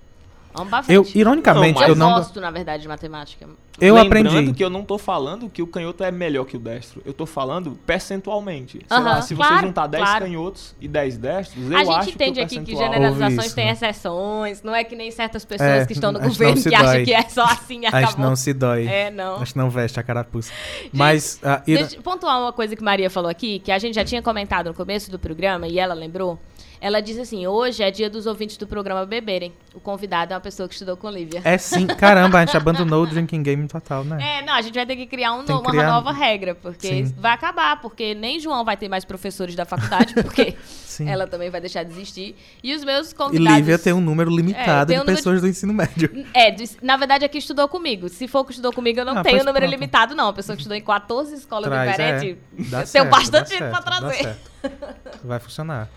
Vamos 0.55 0.69
pra 0.69 0.85
Eu, 0.95 1.07
ironicamente, 1.15 1.75
Não, 1.81 1.83
eu 1.83 1.89
eu 1.91 1.97
não... 1.97 2.13
gosto, 2.15 2.41
na 2.41 2.51
verdade, 2.51 2.83
de 2.83 2.89
matemática. 2.89 3.49
Eu 3.81 3.95
Lembrando 3.95 4.29
aprendi. 4.29 4.53
que 4.53 4.63
eu 4.63 4.69
não 4.69 4.85
tô 4.85 4.99
falando 4.99 5.49
que 5.49 5.63
o 5.63 5.67
canhoto 5.67 6.05
é 6.05 6.11
melhor 6.11 6.45
que 6.45 6.57
o 6.57 6.61
destro. 6.61 7.01
Eu 7.07 7.15
tô 7.15 7.25
falando 7.25 7.73
percentualmente. 7.87 8.81
Sei 8.87 8.99
lá, 9.01 9.23
se 9.23 9.35
você 9.35 9.49
claro, 9.49 9.67
juntar 9.67 9.87
10 9.87 10.05
claro. 10.05 10.25
canhotos 10.27 10.75
e 10.79 10.87
10 10.87 11.17
destros, 11.17 11.71
eu 11.71 11.77
a 11.77 11.81
acho 11.81 11.93
gente 11.93 12.05
que 12.05 12.11
o 12.11 12.15
entende 12.15 12.41
aqui 12.41 12.61
que 12.61 12.77
generalizações 12.77 13.47
isso, 13.47 13.55
têm 13.55 13.65
né? 13.67 13.73
exceções. 13.73 14.63
Não 14.63 14.75
é 14.75 14.85
que 14.85 14.95
nem 14.95 15.11
certas 15.11 15.45
pessoas 15.45 15.71
É, 15.71 15.87
que 15.87 15.95
estão 15.95 16.13
no 16.13 16.19
a 16.21 16.23
gente 16.25 16.33
governo 16.39 16.63
que 16.63 16.75
acham 16.75 16.93
dói. 16.93 17.05
que 17.05 17.15
é 17.15 17.23
só 17.29 17.45
assim 17.45 17.81
e 17.81 17.87
A 17.87 17.89
acabou. 17.89 18.07
gente 18.09 18.21
não 18.21 18.37
se 18.37 18.53
dói. 18.53 18.87
É, 18.87 19.11
não. 19.11 19.37
A 19.37 19.39
gente 19.39 19.57
não 19.57 19.71
veste 19.71 19.99
a 19.99 20.03
carapuça. 20.03 20.53
Mas... 20.93 21.41
ah, 21.43 21.63
iro- 21.67 21.81
Deixa 21.81 21.97
eu 21.97 22.03
pontuar 22.03 22.39
uma 22.41 22.53
coisa 22.53 22.77
que 22.77 22.85
Maria 22.85 23.09
falou 23.09 23.31
aqui, 23.31 23.59
que 23.59 23.73
a 23.73 23.79
gente 23.79 23.95
já 23.95 24.05
tinha 24.05 24.21
comentado 24.21 24.67
no 24.67 24.75
começo 24.75 25.11
do 25.11 25.19
programa 25.19 25.67
e 25.67 25.79
ela 25.79 25.95
lembrou. 25.95 26.39
Ela 26.85 27.01
disse 27.01 27.21
assim: 27.21 27.47
hoje 27.47 27.81
é 27.81 27.93
dia 27.93 28.11
dos 28.11 28.27
ouvintes 28.27 28.57
do 28.57 28.67
programa 28.67 29.07
beberem. 29.07 29.53
O 29.73 29.79
convidado 29.79 30.33
é 30.33 30.35
uma 30.35 30.41
pessoa 30.41 30.67
que 30.69 30.75
estudou 30.75 30.97
com 30.97 31.09
Lívia. 31.09 31.41
É 31.45 31.57
sim. 31.57 31.87
Caramba, 31.87 32.39
a 32.39 32.45
gente 32.45 32.57
abandonou 32.57 33.05
o 33.05 33.07
drinking 33.07 33.41
game 33.41 33.69
total, 33.69 34.03
né? 34.03 34.39
É, 34.41 34.43
não, 34.45 34.55
a 34.55 34.61
gente 34.61 34.75
vai 34.75 34.85
ter 34.85 34.97
que 34.97 35.07
criar 35.07 35.33
um 35.35 35.39
no- 35.39 35.45
que 35.45 35.53
uma 35.53 35.71
criar- 35.71 35.87
nova 35.93 36.11
regra, 36.13 36.57
porque 36.57 36.89
Sim. 36.89 37.15
vai 37.17 37.31
acabar, 37.33 37.81
porque 37.81 38.15
nem 38.17 38.41
João 38.41 38.65
vai 38.65 38.77
ter 38.77 38.89
mais 38.89 39.05
professores 39.05 39.55
da 39.55 39.65
faculdade, 39.65 40.13
porque 40.15 40.57
ela 41.07 41.29
também 41.29 41.51
vai 41.51 41.61
deixar 41.61 41.85
de 41.85 41.93
existir. 41.93 42.35
E 42.65 42.75
os 42.75 42.83
meus 42.85 43.13
E 43.13 43.15
convidados. 43.15 43.57
Lívia 43.59 43.79
tem 43.79 43.93
um 43.93 44.01
número 44.01 44.29
limitado 44.35 44.89
tem 44.89 44.97
um 44.97 45.01
de 45.03 45.07
número 45.07 45.17
pessoas 45.17 45.41
do 45.41 45.47
ensino 45.47 45.73
médio. 45.73 46.11
É, 46.35 46.51
de- 46.51 46.71
na 46.83 46.97
verdade, 46.97 47.25
aqui 47.25 47.39
estudou 47.39 47.69
comigo. 47.69 48.09
Se 48.09 48.27
for 48.27 48.45
que 48.45 48.51
estudou 48.51 48.73
comigo, 48.73 48.99
eu 48.99 49.05
não 49.05 49.19
Ah, 49.19 49.23
tenho 49.23 49.37
pois 49.37 49.47
número 49.47 49.67
pronto. 49.67 49.71
limitado, 49.79 50.15
não. 50.17 50.29
A 50.29 50.33
pessoa 50.33 50.57
que 50.57 50.63
estudou 50.63 50.77
em 50.77 50.83
14 50.83 51.35
escolas 51.37 51.69
Traz, 51.71 51.91
diferentes, 51.93 52.23
é. 52.25 52.31
eu 52.31 52.37
Dá 52.65 52.77
tenho 52.79 52.87
certo, 52.89 53.09
bastante 53.11 53.31
dá 53.31 53.45
gente 53.45 53.59
pra 53.59 53.71
certo, 53.71 53.85
dá 53.85 54.01
trazer. 54.01 54.23
certo. 54.25 55.21
Vai 55.25 55.39
funcionar. 55.39 55.89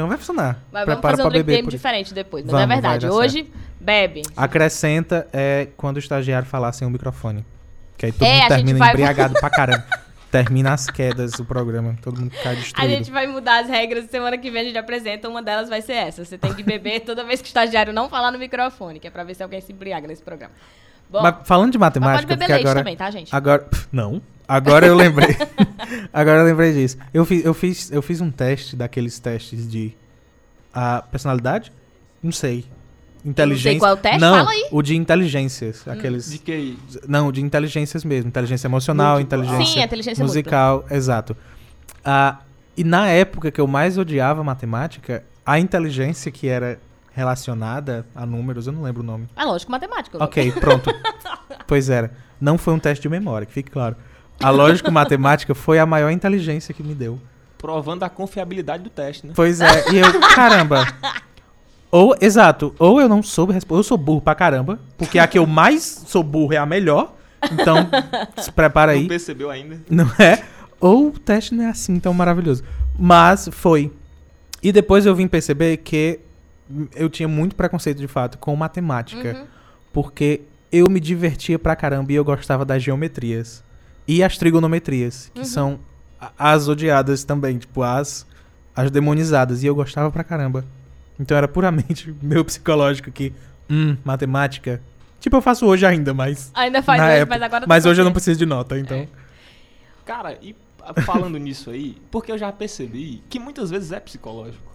Então 0.00 0.08
vai 0.08 0.18
funcionar. 0.18 0.58
Mas 0.72 0.84
Prepara 0.84 1.00
vamos 1.00 1.10
fazer 1.16 1.22
um 1.22 1.30
drink 1.30 1.44
beber 1.44 1.56
game 1.58 1.68
diferente 1.68 2.14
depois. 2.14 2.44
Mas 2.44 2.52
Vamos, 2.52 2.64
é 2.64 2.66
verdade. 2.66 3.06
Hoje, 3.08 3.50
bebe. 3.80 4.22
Acrescenta 4.36 5.26
é 5.32 5.68
quando 5.76 5.96
o 5.96 5.98
estagiário 5.98 6.46
falar 6.48 6.72
sem 6.72 6.86
o 6.86 6.90
microfone. 6.90 7.44
Que 7.96 8.06
aí 8.06 8.12
todo 8.12 8.26
É, 8.26 8.38
a 8.38 8.40
mundo 8.42 8.48
termina 8.48 8.78
vai- 8.78 8.88
embriagado 8.90 9.34
pra 9.34 9.50
caramba. 9.50 9.84
Termina 10.30 10.72
as 10.72 10.86
quedas 10.88 11.34
o 11.40 11.44
programa. 11.44 11.96
Todo 12.00 12.20
mundo 12.20 12.32
cai 12.42 12.52
A 12.52 12.54
destruído. 12.54 12.88
gente 12.90 13.10
vai 13.10 13.26
mudar 13.26 13.62
as 13.64 13.68
regras. 13.68 14.08
Semana 14.10 14.38
que 14.38 14.50
vem 14.50 14.62
a 14.62 14.64
gente 14.64 14.78
apresenta. 14.78 15.28
Uma 15.28 15.42
delas 15.42 15.68
vai 15.68 15.82
ser 15.82 15.94
essa. 15.94 16.24
Você 16.24 16.38
tem 16.38 16.54
que 16.54 16.62
beber 16.62 17.00
toda 17.04 17.24
vez 17.24 17.40
que 17.42 17.46
o 17.46 17.50
estagiário 17.50 17.92
não 17.92 18.08
falar 18.08 18.30
no 18.30 18.38
microfone, 18.38 19.00
que 19.00 19.08
é 19.08 19.10
pra 19.10 19.24
ver 19.24 19.34
se 19.34 19.42
alguém 19.42 19.60
se 19.60 19.72
embriaga 19.72 20.06
nesse 20.06 20.22
programa. 20.22 20.54
Bom, 21.10 21.20
Mas 21.20 21.34
falando 21.44 21.72
de 21.72 21.78
mas 21.78 21.92
pode 21.92 22.00
matemática, 22.04 22.36
beber 22.36 22.48
leite 22.48 22.60
agora. 22.60 22.78
também, 22.80 22.96
tá, 22.96 23.10
gente? 23.10 23.34
Agora. 23.34 23.66
Não. 23.90 24.22
Agora 24.50 24.84
eu 24.84 24.96
lembrei. 24.96 25.36
agora 26.12 26.40
eu 26.40 26.44
lembrei 26.44 26.72
disso. 26.72 26.98
Eu 27.14 27.24
fiz, 27.24 27.44
eu, 27.44 27.54
fiz, 27.54 27.92
eu 27.92 28.02
fiz 28.02 28.20
um 28.20 28.32
teste 28.32 28.74
daqueles 28.74 29.16
testes 29.20 29.70
de. 29.70 29.94
A 30.74 31.02
personalidade? 31.02 31.72
Não 32.20 32.32
sei. 32.32 32.64
Inteligência. 33.24 33.78
qual 33.78 33.92
é 33.92 33.94
o 33.94 33.96
teste, 33.96 34.18
Não, 34.18 34.38
fala 34.38 34.50
aí. 34.50 34.66
o 34.72 34.82
de 34.82 34.96
inteligências. 34.96 35.86
Aqueles. 35.86 36.30
De 36.30 36.38
QI. 36.38 36.76
Não, 37.06 37.30
de 37.30 37.40
inteligências 37.40 38.04
mesmo. 38.04 38.28
Inteligência 38.28 38.66
emocional, 38.66 39.18
Múltipla. 39.18 39.44
inteligência, 39.44 39.72
Sim, 39.72 39.86
inteligência 39.86 40.24
musical, 40.24 40.84
exato. 40.90 41.36
Ah, 42.04 42.40
e 42.76 42.82
na 42.82 43.06
época 43.06 43.52
que 43.52 43.60
eu 43.60 43.68
mais 43.68 43.98
odiava 43.98 44.42
matemática, 44.42 45.22
a 45.46 45.60
inteligência 45.60 46.32
que 46.32 46.48
era 46.48 46.80
relacionada 47.12 48.04
a 48.16 48.26
números, 48.26 48.66
eu 48.66 48.72
não 48.72 48.82
lembro 48.82 49.02
o 49.02 49.06
nome. 49.06 49.28
É 49.36 49.44
lógico, 49.44 49.70
matemática. 49.70 50.22
Ok, 50.24 50.50
pronto. 50.52 50.90
pois 51.68 51.88
era. 51.88 52.10
Não 52.40 52.58
foi 52.58 52.74
um 52.74 52.80
teste 52.80 53.02
de 53.02 53.08
memória, 53.08 53.46
que 53.46 53.52
fique 53.52 53.70
claro. 53.70 53.94
A 54.42 54.50
lógica 54.50 54.90
matemática 54.90 55.54
foi 55.54 55.78
a 55.78 55.86
maior 55.86 56.10
inteligência 56.10 56.74
que 56.74 56.82
me 56.82 56.94
deu. 56.94 57.20
Provando 57.58 58.02
a 58.04 58.08
confiabilidade 58.08 58.82
do 58.82 58.90
teste, 58.90 59.26
né? 59.26 59.32
Pois 59.36 59.60
é, 59.60 59.92
e 59.92 59.98
eu, 59.98 60.20
caramba. 60.34 60.86
Ou, 61.90 62.16
exato, 62.20 62.74
ou 62.78 63.00
eu 63.00 63.08
não 63.08 63.22
soube 63.22 63.52
responder, 63.52 63.80
eu 63.80 63.84
sou 63.84 63.98
burro 63.98 64.20
pra 64.20 64.34
caramba, 64.34 64.78
porque 64.96 65.18
a 65.18 65.26
que 65.26 65.38
eu 65.38 65.46
mais 65.46 65.82
sou 66.06 66.22
burro 66.22 66.54
é 66.54 66.56
a 66.56 66.64
melhor, 66.64 67.14
então 67.50 67.88
se 68.38 68.50
prepara 68.50 68.92
aí. 68.92 69.02
Não 69.02 69.08
percebeu 69.08 69.50
ainda? 69.50 69.80
Não 69.90 70.10
é? 70.18 70.42
Ou 70.80 71.08
o 71.08 71.18
teste 71.18 71.54
não 71.54 71.64
é 71.64 71.68
assim 71.68 72.00
tão 72.00 72.14
maravilhoso. 72.14 72.64
Mas 72.98 73.48
foi. 73.52 73.92
E 74.62 74.72
depois 74.72 75.04
eu 75.04 75.14
vim 75.14 75.28
perceber 75.28 75.78
que 75.78 76.20
eu 76.94 77.10
tinha 77.10 77.28
muito 77.28 77.54
preconceito, 77.54 77.98
de 77.98 78.08
fato, 78.08 78.38
com 78.38 78.54
matemática. 78.56 79.36
Uhum. 79.36 79.46
Porque 79.92 80.42
eu 80.70 80.88
me 80.88 81.00
divertia 81.00 81.58
pra 81.58 81.74
caramba 81.74 82.12
e 82.12 82.14
eu 82.14 82.24
gostava 82.24 82.64
das 82.64 82.82
geometrias. 82.82 83.64
E 84.12 84.22
as 84.22 84.36
trigonometrias, 84.36 85.30
que 85.32 85.40
Uhum. 85.40 85.44
são 85.44 85.80
as 86.38 86.66
odiadas 86.68 87.22
também, 87.22 87.58
tipo, 87.58 87.82
as, 87.82 88.26
as 88.74 88.90
demonizadas. 88.90 89.62
E 89.62 89.66
eu 89.66 89.74
gostava 89.74 90.10
pra 90.10 90.24
caramba. 90.24 90.64
Então 91.18 91.36
era 91.36 91.46
puramente 91.46 92.14
meu 92.20 92.44
psicológico 92.44 93.10
que, 93.12 93.32
hum, 93.70 93.96
matemática. 94.04 94.82
Tipo, 95.20 95.36
eu 95.36 95.42
faço 95.42 95.66
hoje 95.66 95.84
ainda, 95.86 96.12
mas. 96.14 96.50
Ainda 96.54 96.82
faz 96.82 97.00
hoje, 97.00 97.10
época- 97.12 97.34
mas 97.34 97.42
agora 97.42 97.64
mas 97.68 97.86
hoje 97.86 98.00
eu 98.00 98.04
não 98.04 98.12
preciso 98.12 98.38
de 98.38 98.46
nota, 98.46 98.78
então. 98.78 98.96
É. 98.96 99.08
Cara, 100.04 100.36
e 100.42 100.56
ah, 100.82 101.00
falando 101.02 101.36
nisso 101.38 101.70
aí, 101.70 101.96
porque 102.10 102.32
eu 102.32 102.38
já 102.38 102.50
percebi 102.50 103.22
que 103.28 103.38
muitas 103.38 103.70
vezes 103.70 103.92
é 103.92 104.00
psicológico. 104.00 104.70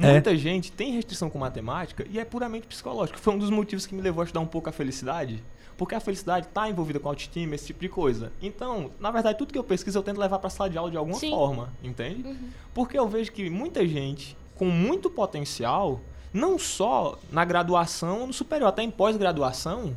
É. 0.00 0.10
Muita 0.12 0.36
gente 0.36 0.72
tem 0.72 0.92
restrição 0.94 1.30
com 1.30 1.38
matemática 1.38 2.04
e 2.10 2.18
é 2.18 2.24
puramente 2.24 2.66
psicológico. 2.66 3.20
Foi 3.20 3.34
um 3.34 3.38
dos 3.38 3.50
motivos 3.50 3.86
que 3.86 3.94
me 3.94 4.02
levou 4.02 4.22
a 4.22 4.24
estudar 4.24 4.40
um 4.40 4.46
pouco 4.46 4.68
a 4.68 4.72
felicidade. 4.72 5.44
Porque 5.80 5.94
a 5.94 6.00
felicidade 6.00 6.46
está 6.46 6.68
envolvida 6.68 7.00
com 7.00 7.08
autoestima, 7.08 7.54
esse 7.54 7.68
tipo 7.68 7.80
de 7.80 7.88
coisa. 7.88 8.30
Então, 8.42 8.90
na 9.00 9.10
verdade, 9.10 9.38
tudo 9.38 9.50
que 9.50 9.58
eu 9.58 9.64
pesquiso 9.64 9.98
eu 9.98 10.02
tento 10.02 10.18
levar 10.20 10.38
para 10.38 10.48
a 10.48 10.50
sala 10.50 10.68
de 10.68 10.76
aula 10.76 10.90
de 10.90 10.98
alguma 10.98 11.16
Sim. 11.16 11.30
forma, 11.30 11.72
entende? 11.82 12.22
Uhum. 12.22 12.50
Porque 12.74 12.98
eu 12.98 13.08
vejo 13.08 13.32
que 13.32 13.48
muita 13.48 13.88
gente 13.88 14.36
com 14.56 14.66
muito 14.66 15.08
potencial, 15.08 15.98
não 16.34 16.58
só 16.58 17.18
na 17.32 17.46
graduação, 17.46 18.26
no 18.26 18.32
superior, 18.34 18.68
até 18.68 18.82
em 18.82 18.90
pós-graduação, 18.90 19.96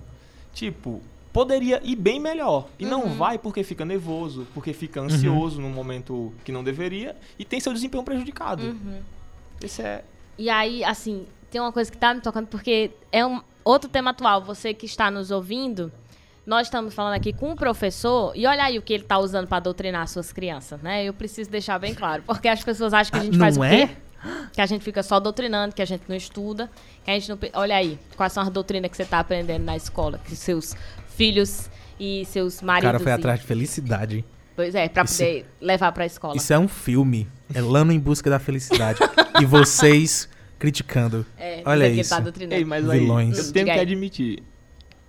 tipo, 0.53 1.01
poderia 1.33 1.81
ir 1.83 1.97
bem 1.97 2.17
melhor. 2.17 2.69
E 2.79 2.85
não 2.85 3.03
Uhum. 3.03 3.15
vai 3.15 3.37
porque 3.37 3.61
fica 3.61 3.83
nervoso, 3.83 4.47
porque 4.53 4.71
fica 4.71 5.01
ansioso 5.01 5.59
num 5.59 5.69
momento 5.69 6.31
que 6.45 6.51
não 6.53 6.63
deveria 6.63 7.13
e 7.37 7.43
tem 7.43 7.59
seu 7.59 7.73
desempenho 7.73 8.05
prejudicado. 8.05 8.63
Uhum. 8.63 9.01
Esse 9.61 9.81
é. 9.81 10.05
E 10.37 10.49
aí, 10.49 10.81
assim, 10.81 11.25
tem 11.51 11.59
uma 11.59 11.73
coisa 11.73 11.91
que 11.91 11.97
tá 11.97 12.13
me 12.13 12.21
tocando, 12.21 12.47
porque 12.47 12.91
é 13.11 13.25
um 13.25 13.41
outro 13.63 13.89
tema 13.89 14.11
atual. 14.11 14.41
Você 14.43 14.73
que 14.73 14.85
está 14.85 15.09
nos 15.11 15.31
ouvindo, 15.31 15.91
nós 16.45 16.67
estamos 16.67 16.93
falando 16.93 17.13
aqui 17.13 17.31
com 17.33 17.51
o 17.51 17.55
professor, 17.55 18.33
e 18.35 18.45
olha 18.45 18.63
aí 18.63 18.77
o 18.77 18.81
que 18.81 18.93
ele 18.93 19.03
tá 19.03 19.17
usando 19.17 19.47
para 19.47 19.59
doutrinar 19.59 20.07
suas 20.07 20.31
crianças, 20.33 20.81
né? 20.81 21.03
Eu 21.05 21.13
preciso 21.13 21.49
deixar 21.49 21.79
bem 21.79 21.93
claro, 21.93 22.23
porque 22.25 22.47
as 22.47 22.63
pessoas 22.63 22.93
acham 22.93 23.11
que 23.11 23.17
a 23.17 23.21
Ah, 23.21 23.25
gente 23.25 23.37
faz 23.37 23.55
não 23.57 23.61
o 23.63 23.65
é? 23.65 23.87
quê? 23.87 23.95
Que 24.53 24.61
a 24.61 24.65
gente 24.65 24.83
fica 24.83 25.03
só 25.03 25.19
doutrinando, 25.19 25.75
que 25.75 25.81
a 25.81 25.85
gente 25.85 26.03
não 26.07 26.15
estuda, 26.15 26.69
que 27.03 27.11
a 27.11 27.13
gente 27.13 27.27
não... 27.29 27.37
Olha 27.53 27.75
aí, 27.75 27.99
quais 28.15 28.31
são 28.31 28.41
as 28.43 28.49
doutrinas 28.49 28.89
que 28.89 28.95
você 28.97 29.03
tá 29.05 29.19
aprendendo 29.19 29.63
na 29.65 29.75
escola, 29.75 30.17
que 30.23 30.33
seus 30.35 30.75
filhos 31.09 31.69
e 31.99 32.25
seus 32.25 32.61
O 32.61 32.65
maridos... 32.65 32.87
cara 32.91 32.99
foi 32.99 33.11
e- 33.11 33.15
atrás 33.15 33.39
de 33.41 33.45
felicidade. 33.45 34.25
Pois 34.55 34.75
é, 34.75 34.87
pra 34.87 35.03
Isso- 35.03 35.17
poder 35.17 35.45
levar 35.59 35.91
pra 35.91 36.05
escola. 36.05 36.37
Isso 36.37 36.53
é 36.53 36.59
um 36.59 36.67
filme. 36.67 37.27
É 37.53 37.59
Lano 37.59 37.91
em 37.91 37.99
Busca 37.99 38.29
da 38.29 38.39
Felicidade. 38.39 38.99
e 39.41 39.45
vocês 39.45 40.29
criticando. 40.63 41.25
É, 41.37 41.61
Olha 41.65 41.85
ele 41.87 41.99
isso. 41.99 42.09
tá 42.09 42.21
doutrinando. 42.21 42.55
Ei, 42.55 42.63
mas 42.63 42.89
aí, 42.89 43.01
Vilões. 43.01 43.37
eu 43.37 43.51
tenho 43.51 43.65
que 43.65 43.71
admitir, 43.71 44.41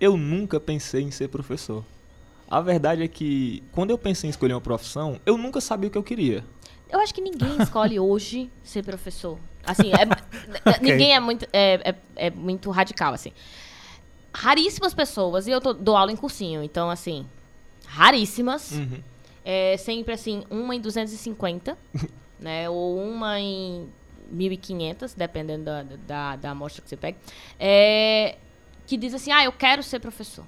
eu 0.01 0.17
nunca 0.17 0.59
pensei 0.59 1.01
em 1.01 1.11
ser 1.11 1.29
professor. 1.29 1.81
A 2.51 2.59
verdade 2.59 3.01
é 3.03 3.07
que, 3.07 3.63
quando 3.71 3.89
eu 3.91 3.97
pensei 3.97 4.27
em 4.27 4.31
escolher 4.31 4.53
uma 4.53 4.59
profissão, 4.59 5.17
eu 5.25 5.37
nunca 5.37 5.61
sabia 5.61 5.87
o 5.87 5.91
que 5.91 5.97
eu 5.97 6.03
queria. 6.03 6.43
Eu 6.89 6.99
acho 6.99 7.13
que 7.13 7.21
ninguém 7.21 7.55
escolhe 7.63 7.97
hoje 7.97 8.51
ser 8.65 8.83
professor. 8.83 9.39
Assim, 9.65 9.91
é- 9.93 10.05
ninguém 10.83 11.15
é 11.15 11.19
muito, 11.21 11.47
é, 11.53 11.91
é- 11.91 12.27
é 12.27 12.29
muito 12.29 12.69
radical, 12.69 13.13
assim. 13.13 13.31
Raríssimas 14.33 14.93
pessoas, 14.93 15.47
e 15.47 15.51
eu 15.51 15.61
tô- 15.61 15.73
dou 15.73 15.95
aula 15.95 16.11
em 16.11 16.17
cursinho, 16.17 16.61
então, 16.61 16.89
assim, 16.89 17.25
raríssimas. 17.87 18.71
Uhum. 18.73 18.99
É 19.45 19.77
sempre, 19.77 20.13
assim, 20.13 20.43
uma 20.49 20.75
em 20.75 20.81
250, 20.81 21.77
né? 22.39 22.69
Ou 22.69 22.99
uma 22.99 23.39
em 23.39 23.87
1.500, 24.33 25.13
dependendo 25.15 25.65
da, 25.65 25.83
da, 25.83 26.35
da 26.35 26.51
amostra 26.51 26.81
que 26.81 26.89
você 26.89 26.97
pega. 26.97 27.17
É, 27.59 28.37
que 28.85 28.97
diz 28.97 29.13
assim, 29.13 29.31
ah, 29.31 29.43
eu 29.43 29.51
quero 29.51 29.81
ser 29.83 29.99
professor. 29.99 30.45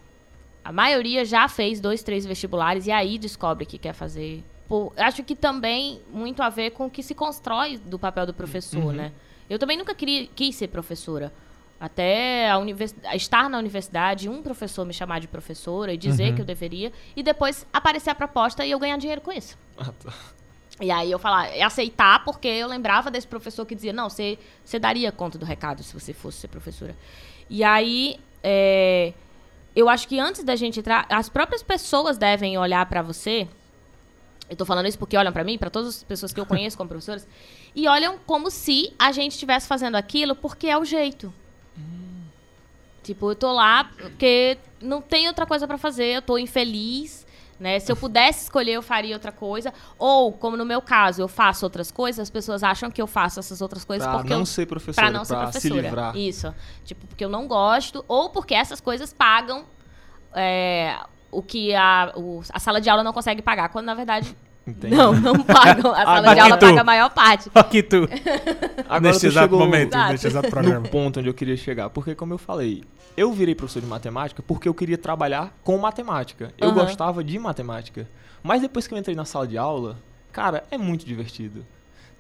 A 0.64 0.72
maioria 0.72 1.24
já 1.26 1.48
fez 1.48 1.80
dois, 1.80 2.04
três 2.04 2.26
vestibulares 2.26 2.88
e 2.88 2.92
aí 2.92 3.18
descobre 3.18 3.66
que 3.66 3.78
quer 3.78 3.94
fazer. 3.94 4.44
Pô, 4.68 4.92
acho 4.98 5.24
que 5.24 5.36
também 5.36 6.02
muito 6.12 6.42
a 6.44 6.50
ver 6.50 6.72
com 6.72 6.88
o 6.88 6.90
que 6.90 7.02
se 7.02 7.16
constrói 7.16 7.78
do 7.78 7.98
papel 7.98 8.26
do 8.26 8.34
professor, 8.34 8.84
Uhum. 8.84 8.92
né? 8.92 9.14
Eu 9.50 9.58
também 9.58 9.78
nunca 9.78 9.96
queria, 9.96 10.28
quis 10.36 10.56
ser 10.56 10.68
professora. 10.68 11.32
Até 11.80 12.50
a 12.50 12.58
univers... 12.58 12.94
estar 13.14 13.50
na 13.50 13.58
universidade, 13.58 14.28
um 14.28 14.42
professor 14.42 14.84
me 14.86 14.92
chamar 14.94 15.20
de 15.20 15.28
professora 15.28 15.94
e 15.94 15.98
dizer 15.98 16.30
Uhum. 16.30 16.36
que 16.36 16.42
eu 16.42 16.46
deveria, 16.46 16.92
e 17.16 17.24
depois 17.24 17.66
aparecer 17.72 18.10
a 18.10 18.16
proposta 18.16 18.66
e 18.66 18.72
eu 18.72 18.80
ganhar 18.80 18.98
dinheiro 18.98 19.22
com 19.22 19.32
isso. 19.32 19.58
Ah, 19.78 19.92
tá. 20.04 20.14
E 20.80 20.92
aí 20.92 21.12
eu 21.12 21.18
falar, 21.18 21.56
e 21.56 21.62
aceitar, 21.62 22.24
porque 22.24 22.48
eu 22.48 22.68
lembrava 22.68 23.10
desse 23.10 23.28
professor 23.28 23.66
que 23.66 23.74
dizia, 23.74 23.92
não, 23.92 24.10
você, 24.10 24.38
você 24.64 24.78
daria 24.78 25.12
conta 25.12 25.38
do 25.38 25.46
recado 25.46 25.82
se 25.82 25.94
você 25.94 26.14
fosse 26.14 26.40
ser 26.40 26.48
professora. 26.50 26.96
E 27.50 27.64
aí, 27.64 28.20
é, 28.44 29.14
eu 29.76 29.90
acho 29.90 30.08
que 30.08 30.20
antes 30.20 30.44
da 30.44 30.56
gente 30.56 30.80
entrar, 30.80 31.08
as 31.10 31.30
próprias 31.30 31.64
pessoas 31.64 32.18
devem 32.18 32.58
olhar 32.58 32.86
pra 32.86 33.02
você. 33.02 33.48
Eu 34.50 34.56
tô 34.56 34.66
falando 34.66 34.88
isso 34.88 35.00
porque 35.00 35.18
olham 35.18 35.34
pra 35.34 35.44
mim, 35.44 35.58
pra 35.58 35.70
todas 35.70 35.90
as 35.98 36.04
pessoas 36.04 36.32
que 36.32 36.40
eu 36.40 36.46
conheço 36.46 36.78
como 36.78 36.88
professoras, 36.88 37.28
e 37.76 37.88
olham 37.88 38.18
como 38.26 38.50
se 38.50 38.94
a 38.98 39.12
gente 39.12 39.34
estivesse 39.34 39.68
fazendo 39.68 39.96
aquilo 39.96 40.36
porque 40.36 40.68
é 40.68 40.78
o 40.78 40.86
jeito. 40.86 41.34
Tipo, 43.04 43.32
eu 43.32 43.36
tô 43.36 43.54
lá 43.54 43.86
porque 43.86 44.58
não 44.82 45.02
tem 45.02 45.28
outra 45.28 45.46
coisa 45.46 45.66
pra 45.66 45.78
fazer, 45.78 46.08
eu 46.08 46.22
tô 46.22 46.38
infeliz, 46.38 47.27
né? 47.60 47.80
Se 47.80 47.92
eu 47.92 47.96
pudesse 47.96 48.44
escolher, 48.44 48.74
eu 48.74 48.82
faria 48.82 49.16
outra 49.16 49.32
coisa. 49.32 49.74
Ou, 49.98 50.32
como 50.32 50.56
no 50.56 50.66
meu 50.66 50.82
caso, 50.82 51.22
eu 51.22 51.28
faço 51.28 51.66
outras 51.66 51.90
coisas, 51.92 52.20
as 52.20 52.30
pessoas 52.30 52.62
acham 52.64 52.92
que 52.92 53.02
eu 53.02 53.08
faço 53.08 53.40
essas 53.40 53.62
outras 53.62 53.84
coisas 53.84 54.08
Pra 54.08 54.18
porque 54.18 54.34
não 54.34 54.40
eu 54.42 54.46
ser 54.46 54.66
professora, 54.66 55.08
Pra 55.08 55.18
não 55.18 55.26
ser 55.26 55.36
pra 55.36 55.46
se 55.48 55.52
professora. 55.54 55.82
livrar. 55.82 56.16
Isso. 56.18 56.54
Tipo, 56.86 57.08
porque 57.08 57.24
eu 57.26 57.30
não 57.30 57.48
gosto, 57.48 58.06
ou 58.08 58.30
porque 58.30 58.54
essas 58.54 58.80
coisas 58.80 59.12
pagam 59.14 59.66
é, 60.36 60.98
o 61.32 61.42
que 61.42 61.74
a, 61.74 62.14
o- 62.16 62.42
a 62.54 62.60
sala 62.60 62.80
de 62.80 62.90
aula 62.90 63.04
não 63.04 63.14
consegue 63.14 63.42
pagar, 63.42 63.70
quando 63.70 63.86
na 63.86 63.94
verdade. 63.96 64.36
Entendi. 64.68 64.94
Não, 64.96 65.14
não 65.14 65.40
pagam. 65.46 65.94
A 65.94 66.04
sala 66.04 66.34
de 66.34 66.40
aula 66.42 66.58
tu. 66.58 66.66
paga 66.66 66.82
a 66.82 66.84
maior 66.84 67.10
parte. 67.10 67.50
Aqui 67.56 67.82
tu. 67.82 68.08
Agora 68.90 69.00
neste 69.00 69.22
tu 69.22 69.28
exato 69.28 69.46
chegou 69.46 69.60
momento, 69.60 69.94
Exato. 69.94 70.12
neste 70.12 70.28
exato 70.28 70.50
programa. 70.52 70.80
no 70.82 70.90
ponto 70.90 71.20
onde 71.20 71.30
eu 71.30 71.34
queria 71.34 71.56
chegar. 71.56 71.90
Porque, 71.90 72.14
como 72.14 72.34
eu 72.34 72.38
falei, 72.38 72.84
eu 73.16 73.32
virei 73.32 73.56
professor 73.56 73.82
de 73.82 73.88
matemática 73.88 74.44
porque 74.46 74.68
eu 74.68 74.74
queria 74.74 74.98
trabalhar 74.98 75.56
com 75.64 75.78
matemática. 75.78 76.54
Eu 76.58 76.70
Aham. 76.70 76.80
gostava 76.84 77.24
de 77.24 77.40
matemática. 77.40 78.08
Mas 78.44 78.62
depois 78.62 78.86
que 78.88 78.94
eu 78.94 78.98
entrei 78.98 79.16
na 79.16 79.26
sala 79.26 79.48
de 79.48 79.58
aula, 79.58 79.98
cara, 80.32 80.64
é 80.70 80.78
muito 80.78 81.06
divertido. 81.06 81.66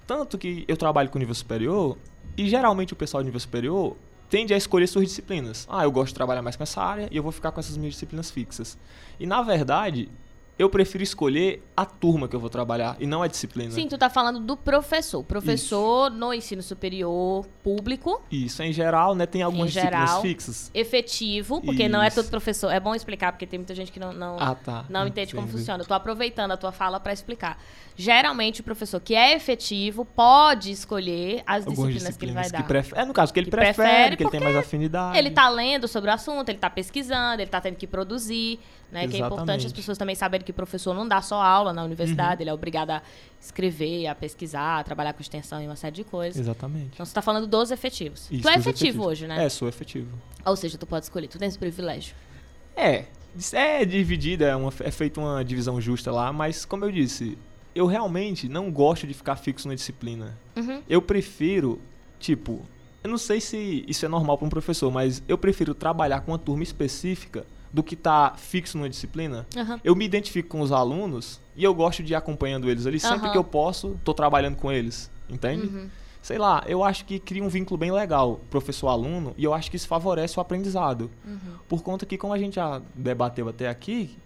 Tanto 0.08 0.38
que 0.38 0.64
eu 0.68 0.78
trabalho 0.78 1.10
com 1.10 1.20
nível 1.20 1.36
superior, 1.36 1.98
e 2.38 2.48
geralmente 2.48 2.94
o 2.94 2.96
pessoal 2.96 3.22
de 3.22 3.26
nível 3.26 3.40
superior 3.40 3.98
tende 4.30 4.54
a 4.54 4.58
escolher 4.58 4.88
suas 4.88 5.06
disciplinas. 5.06 5.68
Ah, 5.70 5.84
eu 5.84 5.92
gosto 5.92 6.10
de 6.10 6.14
trabalhar 6.16 6.42
mais 6.42 6.56
com 6.56 6.64
essa 6.64 6.82
área 6.82 7.08
e 7.12 7.18
eu 7.18 7.24
vou 7.24 7.32
ficar 7.32 7.52
com 7.52 7.60
essas 7.60 7.76
minhas 7.78 7.94
disciplinas 7.94 8.32
fixas. 8.32 8.78
E 9.20 9.26
na 9.26 9.42
verdade, 9.42 10.10
eu 10.58 10.70
prefiro 10.70 11.04
escolher 11.04 11.64
a 11.76 11.86
turma 11.86 12.28
que 12.28 12.36
eu 12.36 12.40
vou 12.40 12.50
trabalhar 12.50 12.96
e 13.00 13.06
não 13.06 13.22
a 13.22 13.28
disciplina. 13.28 13.72
Sim, 13.72 13.88
tu 13.88 13.98
tá 13.98 14.10
falando 14.10 14.40
do 14.40 14.58
professor. 14.58 15.24
Professor 15.24 16.10
no 16.10 16.34
ensino 16.34 16.62
superior 16.64 17.46
público, 17.64 18.22
Isso, 18.32 18.64
em 18.64 18.74
geral, 18.74 19.14
né, 19.16 19.26
tem 19.26 19.42
algumas 19.44 19.70
Em 19.70 19.74
geral. 19.74 20.02
disciplinas 20.06 20.22
fixas. 20.22 20.72
efetivo, 20.74 21.62
porque 21.62 21.88
não 21.88 22.02
é 22.02 22.08
Isso. 22.08 22.22
todo 22.22 22.30
professor. 22.32 22.72
É 22.72 22.80
bom 22.80 22.96
explicar, 22.96 23.32
porque 23.32 23.46
tem 23.46 23.60
muita 23.60 23.76
gente 23.76 23.92
que 23.92 24.00
não, 24.00 24.12
não, 24.14 24.38
Ah, 24.40 24.56
tá. 24.56 24.86
não 24.90 25.06
entende 25.08 25.34
como 25.36 25.48
funciona. 25.48 25.84
Eu 25.84 25.88
tô 25.88 25.94
aproveitando 25.94 26.52
a 26.52 26.58
tua 26.58 26.72
fala 26.72 27.00
para 27.00 27.14
explicar. 27.14 27.62
Geralmente, 28.00 28.62
o 28.62 28.64
professor 28.64 29.00
que 29.02 29.16
é 29.16 29.34
efetivo 29.36 30.06
pode 30.06 30.70
escolher 30.72 31.42
as 31.48 31.66
Algumas 31.66 31.92
disciplinas, 31.96 32.16
que 32.18 32.26
ele 32.26 32.32
vai 32.32 32.48
dar. 32.52 32.64
pref- 32.68 32.94
É, 32.96 33.04
no 33.04 33.12
caso, 33.12 33.34
que 33.34 33.40
ele 33.40 33.46
Que 33.48 33.52
prefere, 33.52 33.74
prefere 33.76 34.16
que 34.18 34.24
ele 34.24 34.30
tem 34.30 34.40
mais 34.40 34.56
afinidade. 34.56 35.18
Ele 35.18 35.32
tá 35.32 35.50
lendo 35.50 35.88
sobre 35.88 36.12
o 36.12 36.14
assunto, 36.14 36.48
ele 36.50 36.60
tá 36.60 36.70
pesquisando, 36.70 37.42
ele 37.42 37.50
tá 37.50 37.60
tendo 37.60 37.76
que 37.76 37.88
produzir, 37.88 38.60
né? 38.92 39.08
Que 39.08 39.18
é 39.20 39.26
importante 39.26 39.66
as 39.66 39.74
pessoas 39.74 39.98
também 39.98 40.14
saberem 40.14 40.46
que 40.46 40.52
o 40.52 40.54
professor 40.54 40.94
não 40.94 41.08
dá 41.08 41.24
só 41.24 41.42
aula 41.42 41.74
na 41.74 41.82
Uhum. 41.82 41.88
universidade, 41.88 42.44
ele 42.44 42.52
é 42.52 42.54
obrigado 42.54 42.92
a 42.92 43.02
escrever, 43.42 44.06
a 44.06 44.14
pesquisar, 44.14 44.78
a 44.80 44.84
trabalhar 44.84 45.14
com 45.14 45.22
extensão 45.22 45.60
e 45.60 45.66
uma 45.66 45.76
série 45.76 45.96
de 45.96 46.04
coisas. 46.04 46.40
Exatamente. 46.40 46.92
Então 46.94 47.04
você 47.06 47.14
tá 47.16 47.22
falando 47.24 47.48
dos 47.48 47.72
efetivos. 47.72 48.28
Isso, 48.30 48.44
tu 48.44 48.48
é 48.50 48.52
efetivo 48.54 48.70
efetivos. 48.70 49.06
hoje, 49.08 49.26
né? 49.28 49.44
É, 49.44 49.50
sou 49.50 49.68
efetivo. 49.68 50.16
Ou 50.46 50.56
seja, 50.56 50.78
tu 50.78 50.86
pode 50.86 51.06
escolher, 51.06 51.28
tu 51.28 51.40
tem 51.40 51.48
esse 51.48 51.58
privilégio. 51.58 52.14
É, 52.76 53.06
é 53.54 53.84
dividida, 53.86 54.46
é, 54.46 54.56
uma, 54.56 54.72
é 54.82 54.92
feita 54.92 55.20
uma 55.20 55.44
divisão 55.44 55.82
justa 55.82 56.12
lá, 56.12 56.32
mas 56.32 56.64
como 56.64 56.86
eu 56.86 56.92
disse, 56.92 57.36
eu 57.78 57.86
realmente 57.86 58.50
não 58.50 58.72
gosto 58.72 59.06
de 59.06 59.14
ficar 59.14 59.36
fixo 59.36 59.68
na 59.68 59.76
disciplina. 59.76 60.38
Uhum. 60.56 60.82
Eu 60.90 61.02
prefiro, 61.02 61.80
tipo, 62.20 62.62
eu 63.04 63.10
não 63.10 63.18
sei 63.18 63.40
se 63.40 63.86
isso 63.88 64.06
é 64.06 64.10
normal 64.10 64.38
para 64.38 64.48
um 64.48 64.50
professor, 64.50 64.92
mas 64.92 65.22
eu 65.28 65.38
prefiro 65.38 65.74
trabalhar 65.74 66.22
com 66.22 66.32
uma 66.32 66.40
turma 66.40 66.64
específica 66.64 67.46
do 67.72 67.84
que 67.84 67.96
tá 67.96 68.34
fixo 68.36 68.78
numa 68.78 68.90
disciplina. 68.90 69.46
Aham. 69.56 69.80
Eu 69.84 69.96
me 69.96 70.06
identifico 70.06 70.50
com 70.50 70.62
os 70.62 70.72
alunos 70.72 71.40
e 71.56 71.64
eu 71.64 71.74
gosto 71.74 72.02
de 72.02 72.14
ir 72.14 72.16
acompanhando 72.16 72.70
eles 72.70 72.88
ali. 72.88 73.00
Sempre 73.00 73.26
Aham. 73.26 73.32
que 73.32 73.38
eu 73.38 73.44
posso, 73.44 74.00
tô 74.04 74.14
trabalhando 74.14 74.56
com 74.56 74.72
eles. 74.72 75.12
Entende? 75.30 75.68
Uhum. 75.68 75.90
Sei 76.22 76.38
lá, 76.38 76.64
eu 76.68 76.84
acho 76.84 77.06
que 77.06 77.20
cria 77.20 77.44
um 77.44 77.48
vínculo 77.48 77.78
bem 77.78 77.92
legal 77.92 78.42
professor-aluno 78.50 79.34
e 79.38 79.44
eu 79.44 79.54
acho 79.54 79.70
que 79.70 79.78
isso 79.78 79.88
favorece 79.88 80.38
o 80.38 80.42
aprendizado. 80.42 81.12
Uhum. 81.26 81.40
Por 81.70 81.84
conta 81.84 82.06
que, 82.06 82.18
como 82.18 82.34
a 82.34 82.38
gente 82.38 82.56
já 82.56 82.82
debateu 82.96 83.48
até 83.48 83.70
aqui, 83.70 84.18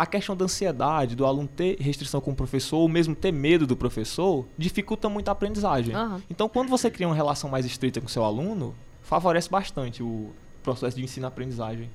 a 0.00 0.06
questão 0.06 0.34
da 0.34 0.46
ansiedade, 0.46 1.14
do 1.14 1.26
aluno 1.26 1.46
ter 1.46 1.76
restrição 1.78 2.22
com 2.22 2.30
o 2.30 2.34
professor, 2.34 2.78
ou 2.78 2.88
mesmo 2.88 3.14
ter 3.14 3.30
medo 3.30 3.66
do 3.66 3.76
professor, 3.76 4.46
dificulta 4.56 5.10
muito 5.10 5.28
a 5.28 5.32
aprendizagem. 5.32 5.94
Aham. 5.94 6.22
Então, 6.30 6.48
quando 6.48 6.70
você 6.70 6.90
cria 6.90 7.06
uma 7.06 7.14
relação 7.14 7.50
mais 7.50 7.66
estreita 7.66 8.00
com 8.00 8.06
o 8.06 8.10
seu 8.10 8.24
aluno, 8.24 8.74
favorece 9.02 9.50
bastante 9.50 10.02
o 10.02 10.30
processo 10.62 10.96
de 10.96 11.04
ensino-aprendizagem. 11.04 11.90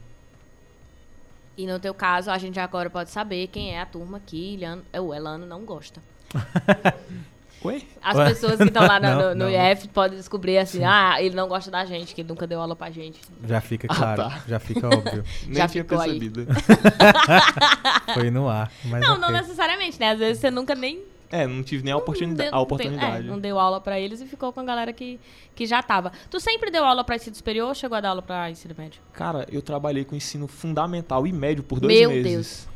E 1.57 1.65
no 1.65 1.79
teu 1.79 1.95
caso, 1.95 2.29
a 2.29 2.37
gente 2.37 2.59
agora 2.59 2.91
pode 2.91 3.09
saber 3.09 3.47
quem 3.47 3.73
é 3.73 3.81
a 3.81 3.87
turma 3.87 4.21
que 4.23 4.53
Iliano, 4.53 4.83
o 4.99 5.11
Elano 5.11 5.47
não 5.47 5.65
gosta. 5.65 5.99
Oi? 7.65 7.87
As 8.01 8.15
Ué? 8.17 8.29
pessoas 8.29 8.57
que 8.57 8.63
estão 8.63 8.85
lá 8.85 8.99
no, 8.99 9.07
Não, 9.07 9.15
no, 9.29 9.35
no 9.35 9.51
não. 9.51 9.71
IF 9.71 9.87
podem 9.89 10.17
descobrir 10.17 10.57
assim, 10.57 10.83
ah, 10.83 11.15
ele 11.21 11.35
não 11.35 11.47
gosta 11.47 11.69
da 11.71 11.83
gente, 11.85 12.13
que 12.15 12.21
ele 12.21 12.29
nunca 12.29 12.45
deu 12.47 12.59
aula 12.61 12.75
pra 12.75 12.89
gente. 12.91 13.19
Já 13.47 13.59
fica 13.61 13.87
Ah, 13.89 13.95
claro, 13.95 14.21
tá. 14.23 14.43
já 14.47 14.59
fica 14.59 14.87
óbvio. 14.87 15.23
Nem 15.45 15.55
Já 15.55 15.67
tinha 15.67 15.83
percebido. 15.83 16.45
Foi 18.13 18.29
no 18.29 18.47
ar. 18.49 18.71
Mas 18.85 19.01
não, 19.01 19.13
ok. 19.15 19.21
não 19.21 19.31
necessariamente, 19.31 19.99
né? 19.99 20.11
Às 20.11 20.19
vezes 20.19 20.39
você 20.39 20.51
nunca 20.51 20.75
nem 20.75 21.01
É, 21.31 21.45
não 21.47 21.63
tive 21.63 21.83
nem 21.83 21.93
a, 21.93 21.97
oportunida 21.97 22.43
deu, 22.43 22.53
a 22.55 22.59
oportunidade. 22.59 23.25
é, 23.27 23.29
não 23.29 23.39
deu 23.39 23.59
aula 23.59 23.81
pra 23.81 23.99
eles 23.99 24.21
e 24.21 24.25
ficou 24.25 24.53
com 24.53 24.59
a 24.59 24.63
galera 24.63 24.93
que, 24.93 25.19
que 25.55 25.65
já 25.65 25.81
tava. 25.81 26.11
Tu 26.29 26.39
sempre 26.39 26.69
deu 26.71 26.83
aula 26.85 27.03
pra 27.03 27.15
ensino 27.15 27.35
superior 27.35 27.67
ou 27.69 27.75
chegou 27.75 27.97
a 27.97 28.01
dar 28.01 28.09
aula 28.09 28.21
pra 28.21 28.49
ensino 28.49 28.75
médio? 28.77 29.01
Cara, 29.13 29.45
eu 29.51 29.61
trabalhei 29.61 30.05
com 30.05 30.15
ensino 30.15 30.47
fundamental 30.47 31.25
e 31.27 31.33
médio 31.33 31.63
por 31.63 31.79
dois 31.79 31.93
Meu 31.97 32.09
meses. 32.11 32.67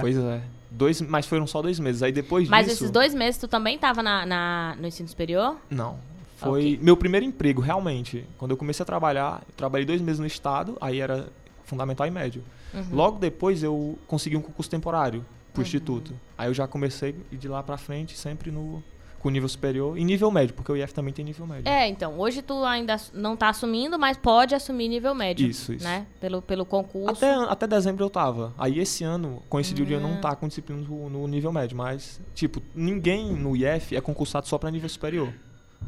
pois 0.00 0.16
é. 0.16 0.40
Dois, 0.78 1.00
mas 1.02 1.26
foram 1.26 1.44
só 1.46 1.60
dois 1.60 1.80
meses. 1.80 2.02
Aí 2.04 2.12
depois 2.12 2.48
Mas 2.48 2.66
disso. 2.66 2.76
esses 2.84 2.90
dois 2.90 3.12
meses 3.12 3.40
tu 3.40 3.48
também 3.48 3.76
tava 3.76 4.00
na, 4.02 4.24
na- 4.24 4.76
no 4.78 4.86
ensino 4.86 5.08
superior? 5.08 5.56
Não. 5.68 5.98
Foi 6.36 6.60
Ok. 6.74 6.78
meu 6.80 6.96
primeiro 6.96 7.26
emprego, 7.26 7.60
realmente. 7.60 8.24
Quando 8.38 8.52
eu 8.52 8.56
comecei 8.56 8.84
a 8.84 8.86
trabalhar, 8.86 9.42
eu 9.48 9.54
trabalhei 9.56 9.84
dois 9.84 10.00
meses 10.00 10.20
no 10.20 10.26
estado, 10.26 10.78
aí 10.80 11.00
era 11.00 11.28
fundamental 11.64 12.06
e 12.06 12.10
médio. 12.12 12.44
Uhum. 12.72 12.84
Logo 12.92 13.18
depois 13.18 13.62
eu 13.64 13.98
consegui 14.06 14.36
um 14.36 14.40
concurso 14.40 14.70
temporário 14.70 15.24
pro 15.52 15.60
Uhum. 15.62 15.66
instituto. 15.66 16.14
Aí 16.36 16.48
eu 16.48 16.54
já 16.54 16.68
comecei 16.68 17.16
e 17.32 17.36
de 17.36 17.48
lá 17.48 17.60
pra 17.60 17.76
frente 17.76 18.16
sempre 18.16 18.52
no 18.52 18.80
com 19.20 19.30
nível 19.30 19.48
superior 19.48 19.98
e 19.98 20.04
nível 20.04 20.30
médio, 20.30 20.54
porque 20.54 20.70
o 20.70 20.76
IF 20.76 20.94
também 20.94 21.12
tem 21.12 21.24
nível 21.24 21.46
médio. 21.46 21.68
É, 21.68 21.88
então, 21.88 22.18
hoje 22.18 22.40
tu 22.40 22.64
ainda 22.64 22.96
não 23.12 23.36
tá 23.36 23.48
assumindo, 23.48 23.98
mas 23.98 24.16
pode 24.16 24.54
assumir 24.54 24.88
nível 24.88 25.14
médio. 25.14 25.46
Isso, 25.48 25.72
isso. 25.72 25.84
Né? 25.84 26.06
Pelo, 26.20 26.40
pelo 26.40 26.64
concurso. 26.64 27.10
Até, 27.24 27.34
até 27.34 27.66
dezembro 27.66 28.04
eu 28.04 28.10
tava. 28.10 28.54
Aí 28.56 28.78
esse 28.78 29.02
ano 29.02 29.42
coincidiu 29.48 29.84
de 29.84 29.92
eu 29.92 30.00
não 30.00 30.12
Hum. 30.12 30.16
estar 30.16 30.36
com 30.36 30.46
disciplina 30.46 30.80
no, 30.82 31.10
no 31.10 31.26
nível 31.26 31.52
médio, 31.52 31.76
mas, 31.76 32.20
tipo, 32.34 32.62
ninguém 32.74 33.32
no 33.34 33.56
IF 33.56 33.96
é 33.96 34.00
concursado 34.00 34.46
só 34.46 34.56
pra 34.56 34.70
nível 34.70 34.88
superior. 34.88 35.32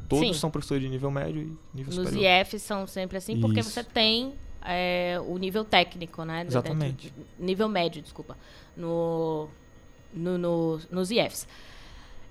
Todos 0.08 0.26
Sim. 0.26 0.32
são 0.34 0.50
professores 0.50 0.82
de 0.82 0.88
nível 0.88 1.10
médio 1.10 1.42
e 1.42 1.76
nível 1.76 1.94
Nos 1.94 2.08
superior. 2.08 2.40
IFs 2.42 2.62
são 2.62 2.86
sempre 2.86 3.16
assim, 3.18 3.40
porque 3.40 3.60
Isso. 3.60 3.70
você 3.70 3.82
tem 3.84 4.34
é, 4.62 5.18
o 5.26 5.38
nível 5.38 5.64
técnico, 5.64 6.24
né? 6.24 6.44
Exatamente. 6.46 7.12
Nível 7.38 7.68
médio, 7.68 8.02
desculpa. 8.02 8.36
No, 8.76 9.48
no, 10.12 10.36
no- 10.38 10.80
nos 10.90 11.10
IFs. 11.10 11.46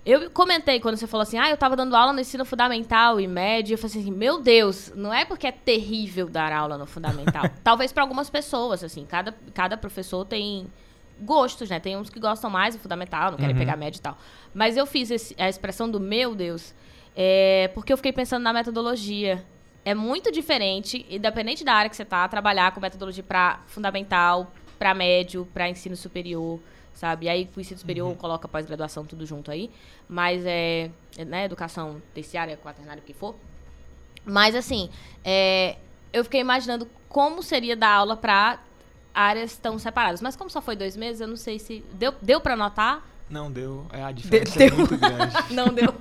Eu 0.06 0.32
comentei 0.32 0.80
quando 0.80 0.96
você 0.98 1.06
falou 1.06 1.22
assim, 1.24 1.38
ah, 1.38 1.50
eu 1.50 1.58
tava 1.58 1.76
dando 1.76 1.96
aula 1.96 2.14
no 2.14 2.20
ensino 2.20 2.46
fundamental 2.46 3.20
e 3.20 3.28
médio. 3.28 3.74
Eu 3.74 3.78
falei 3.78 3.98
assim, 4.00 4.12
meu 4.12 4.42
Deus, 4.42 4.92
não 4.96 5.14
é 5.14 5.26
porque 5.26 5.46
é 5.46 5.52
terrível 5.52 6.28
dar 6.30 6.52
aula 6.54 6.78
no 6.78 6.86
fundamental. 6.86 7.44
Talvez 7.64 7.92
para 7.92 8.04
algumas 8.04 8.30
pessoas, 8.30 8.84
assim, 8.84 9.06
cada, 9.06 9.36
cada 9.54 9.76
professor 9.78 10.26
tem 10.26 10.68
gostos, 11.22 11.70
né? 11.70 11.80
Tem 11.80 11.98
uns 11.98 12.10
que 12.10 12.20
gostam 12.20 12.50
mais 12.50 12.76
do 12.76 12.82
fundamental, 12.82 13.32
não 13.32 13.38
querem 13.38 13.54
Uhum. 13.54 13.60
pegar 13.60 13.76
médio 13.76 14.00
e 14.00 14.02
tal. 14.02 14.18
Mas 14.54 14.78
eu 14.78 14.86
fiz 14.86 15.12
esse- 15.12 15.36
a 15.38 15.50
expressão 15.50 15.90
do 15.90 16.00
meu 16.00 16.34
Deus 16.34 16.74
é, 17.16 17.70
porque 17.74 17.92
eu 17.92 17.98
fiquei 17.98 18.14
pensando 18.14 18.44
na 18.44 18.54
metodologia. 18.54 19.44
É 19.84 19.94
muito 19.94 20.32
diferente, 20.32 21.06
independente 21.10 21.64
da 21.66 21.74
área 21.74 21.90
que 21.90 21.96
você 21.96 22.06
tá, 22.06 22.26
trabalhar 22.28 22.72
com 22.72 22.80
metodologia 22.80 23.24
para 23.24 23.60
fundamental, 23.68 24.54
para 24.78 24.94
médio, 24.94 25.46
para 25.54 25.68
ensino 25.70 25.96
superior, 25.98 26.60
sabe? 26.93 27.25
E 27.25 27.30
aí, 27.30 27.49
o 27.56 27.60
ensino 27.60 27.80
superior 27.80 28.15
coloca 28.15 28.47
pós-graduação 28.47 29.06
tudo 29.06 29.25
junto 29.25 29.52
aí. 29.52 29.69
Mas 30.08 30.45
é, 30.45 30.91
é, 31.17 31.25
né, 31.25 31.45
educação 31.45 32.02
terciária, 32.13 32.58
quaternária, 32.58 33.02
o 33.02 33.06
que 33.06 33.13
for. 33.13 33.36
Mas 34.25 34.56
assim, 34.56 34.89
é, 35.23 35.78
eu 36.12 36.23
fiquei 36.23 36.41
imaginando 36.41 36.88
como 37.08 37.41
seria 37.41 37.75
dar 37.75 37.91
aula 37.91 38.15
para 38.15 38.60
áreas 39.13 39.58
tão 39.58 39.80
separadas. 39.80 40.21
Mas 40.21 40.36
como 40.36 40.49
só 40.49 40.62
foi 40.62 40.75
dois 40.75 40.95
meses, 40.95 41.21
eu 41.21 41.28
não 41.28 41.36
sei 41.36 41.60
se. 41.60 41.84
Deu, 41.93 42.13
deu 42.21 42.39
para 42.39 42.56
notar? 42.56 43.06
Não 43.30 43.52
deu. 43.52 43.86
É, 43.91 44.04
a 44.04 44.12
diferença 44.12 44.58
deu. 44.58 44.67
é 44.67 44.71
muito 44.71 44.97
grande. 44.97 45.36
Não 45.54 45.67
deu. 45.67 45.93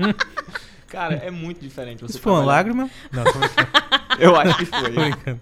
Cara, 0.87 1.17
é 1.17 1.31
muito 1.31 1.61
diferente 1.61 2.01
você 2.01 2.13
Isso 2.13 2.21
foi 2.21 2.33
uma 2.33 2.43
lágrima? 2.43 2.89
Não, 3.13 3.23
tô 3.23 3.39
brincando. 3.39 3.69
Eu 4.19 4.35
acho 4.35 4.57
que 4.57 4.65
tô 4.65 4.79
foi. 4.79 4.91
brincando. 4.91 5.41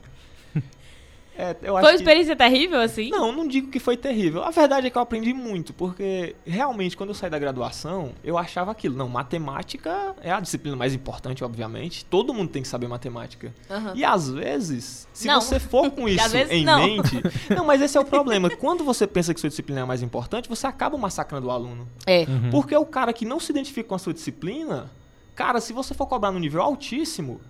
É, 1.38 1.50
eu 1.50 1.56
foi 1.56 1.70
uma 1.70 1.80
acho 1.80 1.88
que... 1.88 1.94
experiência 1.96 2.36
terrível, 2.36 2.80
assim? 2.80 3.10
Não, 3.10 3.32
não 3.32 3.46
digo 3.46 3.70
que 3.70 3.78
foi 3.78 3.96
terrível. 3.96 4.42
A 4.42 4.50
verdade 4.50 4.86
é 4.86 4.90
que 4.90 4.96
eu 4.96 5.02
aprendi 5.02 5.32
muito, 5.32 5.72
porque 5.72 6.34
realmente 6.46 6.96
quando 6.96 7.10
eu 7.10 7.14
saí 7.14 7.30
da 7.30 7.38
graduação, 7.38 8.12
eu 8.24 8.38
achava 8.38 8.70
aquilo. 8.70 8.96
Não, 8.96 9.08
matemática 9.08 10.14
é 10.22 10.30
a 10.30 10.40
disciplina 10.40 10.76
mais 10.76 10.94
importante, 10.94 11.44
obviamente. 11.44 12.04
Todo 12.04 12.32
mundo 12.32 12.50
tem 12.50 12.62
que 12.62 12.68
saber 12.68 12.88
matemática. 12.88 13.54
Aham. 13.70 13.92
E 13.94 14.04
às 14.04 14.30
vezes, 14.30 15.06
se 15.12 15.26
Não. 15.26 15.40
você 15.40 15.58
for 15.58 15.90
com 15.90 16.08
isso 16.08 16.28
vezes 16.30 16.52
em 16.52 16.64
não. 16.64 16.78
mente. 16.78 17.22
Não, 17.54 17.64
mas 17.64 17.80
esse 17.80 17.96
é 17.96 18.00
o 18.00 18.04
problema. 18.04 18.50
Quando 18.50 18.84
você 18.84 19.06
pensa 19.06 19.32
que 19.34 19.40
sua 19.40 19.48
disciplina 19.48 19.80
é 19.80 19.82
a 19.82 19.86
mais 19.86 20.02
importante, 20.02 20.48
você 20.48 20.66
acaba 20.66 20.96
massacrando 20.96 21.48
o 21.48 21.50
aluno. 21.50 21.88
É. 22.06 22.20
Uhum. 22.28 22.50
Porque 22.50 22.76
o 22.76 22.84
cara 22.84 23.12
que 23.12 23.24
não 23.24 23.38
se 23.38 23.52
identifica 23.52 23.88
com 23.88 23.94
a 23.94 23.98
sua 23.98 24.12
disciplina, 24.14 24.90
cara, 25.34 25.60
se 25.60 25.72
você 25.72 25.94
for 25.94 26.06
cobrar 26.06 26.32
no 26.32 26.38
nível 26.38 26.62
altíssimo, 26.62 27.40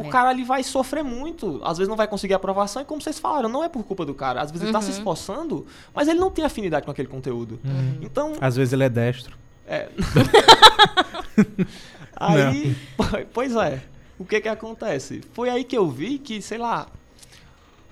o 0.00 0.06
É. 0.06 0.10
cara 0.10 0.30
ali 0.30 0.44
vai 0.44 0.62
sofrer 0.62 1.02
muito. 1.04 1.60
Às 1.64 1.78
vezes 1.78 1.88
não 1.88 1.96
vai 1.96 2.06
conseguir 2.08 2.34
aprovação, 2.34 2.82
e 2.82 2.84
como 2.84 3.00
vocês 3.00 3.18
falaram, 3.18 3.48
não 3.48 3.62
é 3.64 3.68
por 3.68 3.82
culpa 3.84 4.04
do 4.06 4.14
cara. 4.14 4.40
Às 4.40 4.50
vezes 4.50 4.64
ele 4.64 4.72
tá 4.72 4.80
se 4.80 4.90
Uhum. 4.90 4.96
esforçando, 4.98 5.66
mas 5.94 6.08
ele 6.08 6.18
não 6.18 6.30
tem 6.30 6.44
afinidade 6.44 6.84
com 6.84 6.90
aquele 6.90 7.08
conteúdo. 7.08 7.60
Uhum. 7.64 7.98
Então, 8.02 8.32
Às 8.40 8.56
vezes 8.56 8.72
ele 8.72 8.84
é 8.84 8.88
destro. 8.88 9.36
é. 9.66 9.88
aí, 12.16 12.76
pois 13.32 13.54
é. 13.56 13.82
O 14.18 14.24
que 14.24 14.40
que 14.40 14.48
acontece? 14.48 15.20
Foi 15.32 15.48
aí 15.48 15.62
que 15.62 15.78
eu 15.78 15.88
vi 15.88 16.18
que, 16.18 16.42
sei 16.42 16.58
lá, 16.58 16.88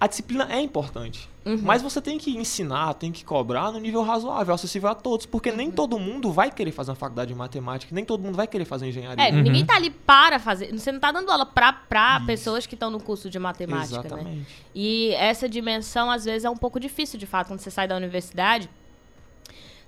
a 0.01 0.09
disciplina 0.09 0.49
é 0.51 0.61
importante. 0.61 1.29
Uhum. 1.47 1.61
Mas 1.63 1.81
você 1.81 2.03
tem 2.03 2.19
que 2.19 2.37
ensinar, 2.37 2.93
tem 2.95 3.13
que 3.13 3.25
cobrar 3.25 3.71
no 3.71 3.79
nível 3.79 4.03
razoável, 4.03 4.53
acessível 4.53 4.89
a 4.89 4.95
todos, 4.97 5.27
porque 5.27 5.53
nem 5.53 5.69
Uhum. 5.69 5.73
todo 5.75 5.99
mundo 5.99 6.33
vai 6.33 6.51
querer 6.51 6.73
fazer 6.73 6.91
uma 6.91 6.97
faculdade 6.97 7.29
de 7.33 7.35
matemática, 7.39 7.95
nem 7.95 8.05
todo 8.05 8.21
mundo 8.21 8.35
vai 8.35 8.49
querer 8.49 8.65
fazer 8.65 8.89
engenharia. 8.89 9.29
É, 9.29 9.31
Uhum. 9.33 9.43
ninguém 9.43 9.65
tá 9.65 9.77
ali 9.77 9.91
para 9.91 10.41
fazer. 10.41 10.73
Você 10.77 10.91
não 10.91 10.99
tá 10.99 11.13
dando 11.13 11.31
aula 11.31 11.47
pra, 11.47 11.73
pra 11.73 12.21
pessoas 12.27 12.67
que 12.67 12.75
estão 12.75 12.91
no 12.91 12.99
curso 13.01 13.31
de 13.31 13.39
matemática, 13.39 14.03
né? 14.03 14.07
Exatamente. 14.09 14.47
E 14.75 15.13
essa 15.15 15.49
dimensão, 15.49 16.11
às 16.11 16.25
vezes, 16.25 16.45
é 16.45 16.51
um 16.51 16.57
pouco 16.57 16.81
difícil, 16.81 17.17
de 17.19 17.27
fato, 17.27 17.47
quando 17.47 17.61
você 17.61 17.71
sai 17.71 17.87
da 17.87 17.97
universidade. 17.97 18.69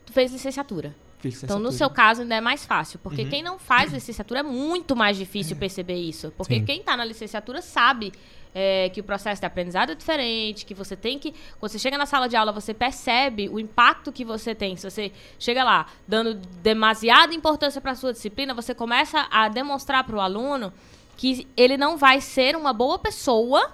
Tu 0.07 0.12
fez 0.12 0.33
licenciatura. 0.33 0.94
Fiz 1.18 1.42
Então, 1.42 1.59
no 1.59 1.73
seu 1.73 1.90
caso, 1.90 2.23
ainda 2.23 2.37
é 2.37 2.40
mais 2.40 2.64
fácil. 2.64 3.01
Porque 3.01 3.23
Uhum. 3.23 3.29
quem 3.29 3.42
não 3.42 3.59
faz 3.59 3.92
licenciatura 3.92 4.40
é 4.40 4.42
muito 4.44 4.94
mais 4.94 5.16
difícil 5.16 5.57
perceber 5.57 5.97
isso. 5.97 6.33
Porque 6.37 6.55
Sim. 6.61 6.64
quem 6.64 6.83
tá 6.83 6.97
na 6.97 7.05
licenciatura 7.05 7.61
sabe 7.61 8.12
é, 8.54 8.88
que 8.88 9.00
o 9.00 9.04
processo 9.04 9.40
de 9.40 9.46
aprendizado 9.46 9.92
é 9.92 9.94
diferente, 9.94 10.64
que 10.66 10.74
você 10.74 10.96
tem 10.96 11.18
que. 11.18 11.34
Quando 11.58 11.70
você 11.72 11.78
chega 11.78 11.96
na 11.98 12.06
sala 12.06 12.28
de 12.28 12.37
aula, 12.37 12.53
você 12.53 12.72
percebe 12.74 13.49
o 13.49 13.59
impacto 13.61 14.11
que 14.12 14.24
você 14.24 14.55
tem. 14.55 14.76
Se 14.76 14.88
você 14.90 15.12
chega 15.38 15.62
lá 15.64 15.86
dando 16.07 16.34
demasiada 16.62 17.34
importância 17.34 17.80
para 17.80 17.94
sua 17.94 18.12
disciplina, 18.12 18.55
você 18.55 18.74
começa 18.74 19.26
a 19.30 19.49
demonstrar 19.49 20.05
para 20.05 20.16
o 20.16 20.20
aluno 20.20 20.72
que 21.16 21.46
ele 21.57 21.76
não 21.76 21.96
vai 21.96 22.20
ser 22.20 22.57
uma 22.57 22.72
boa 22.72 22.99
pessoa. 22.99 23.72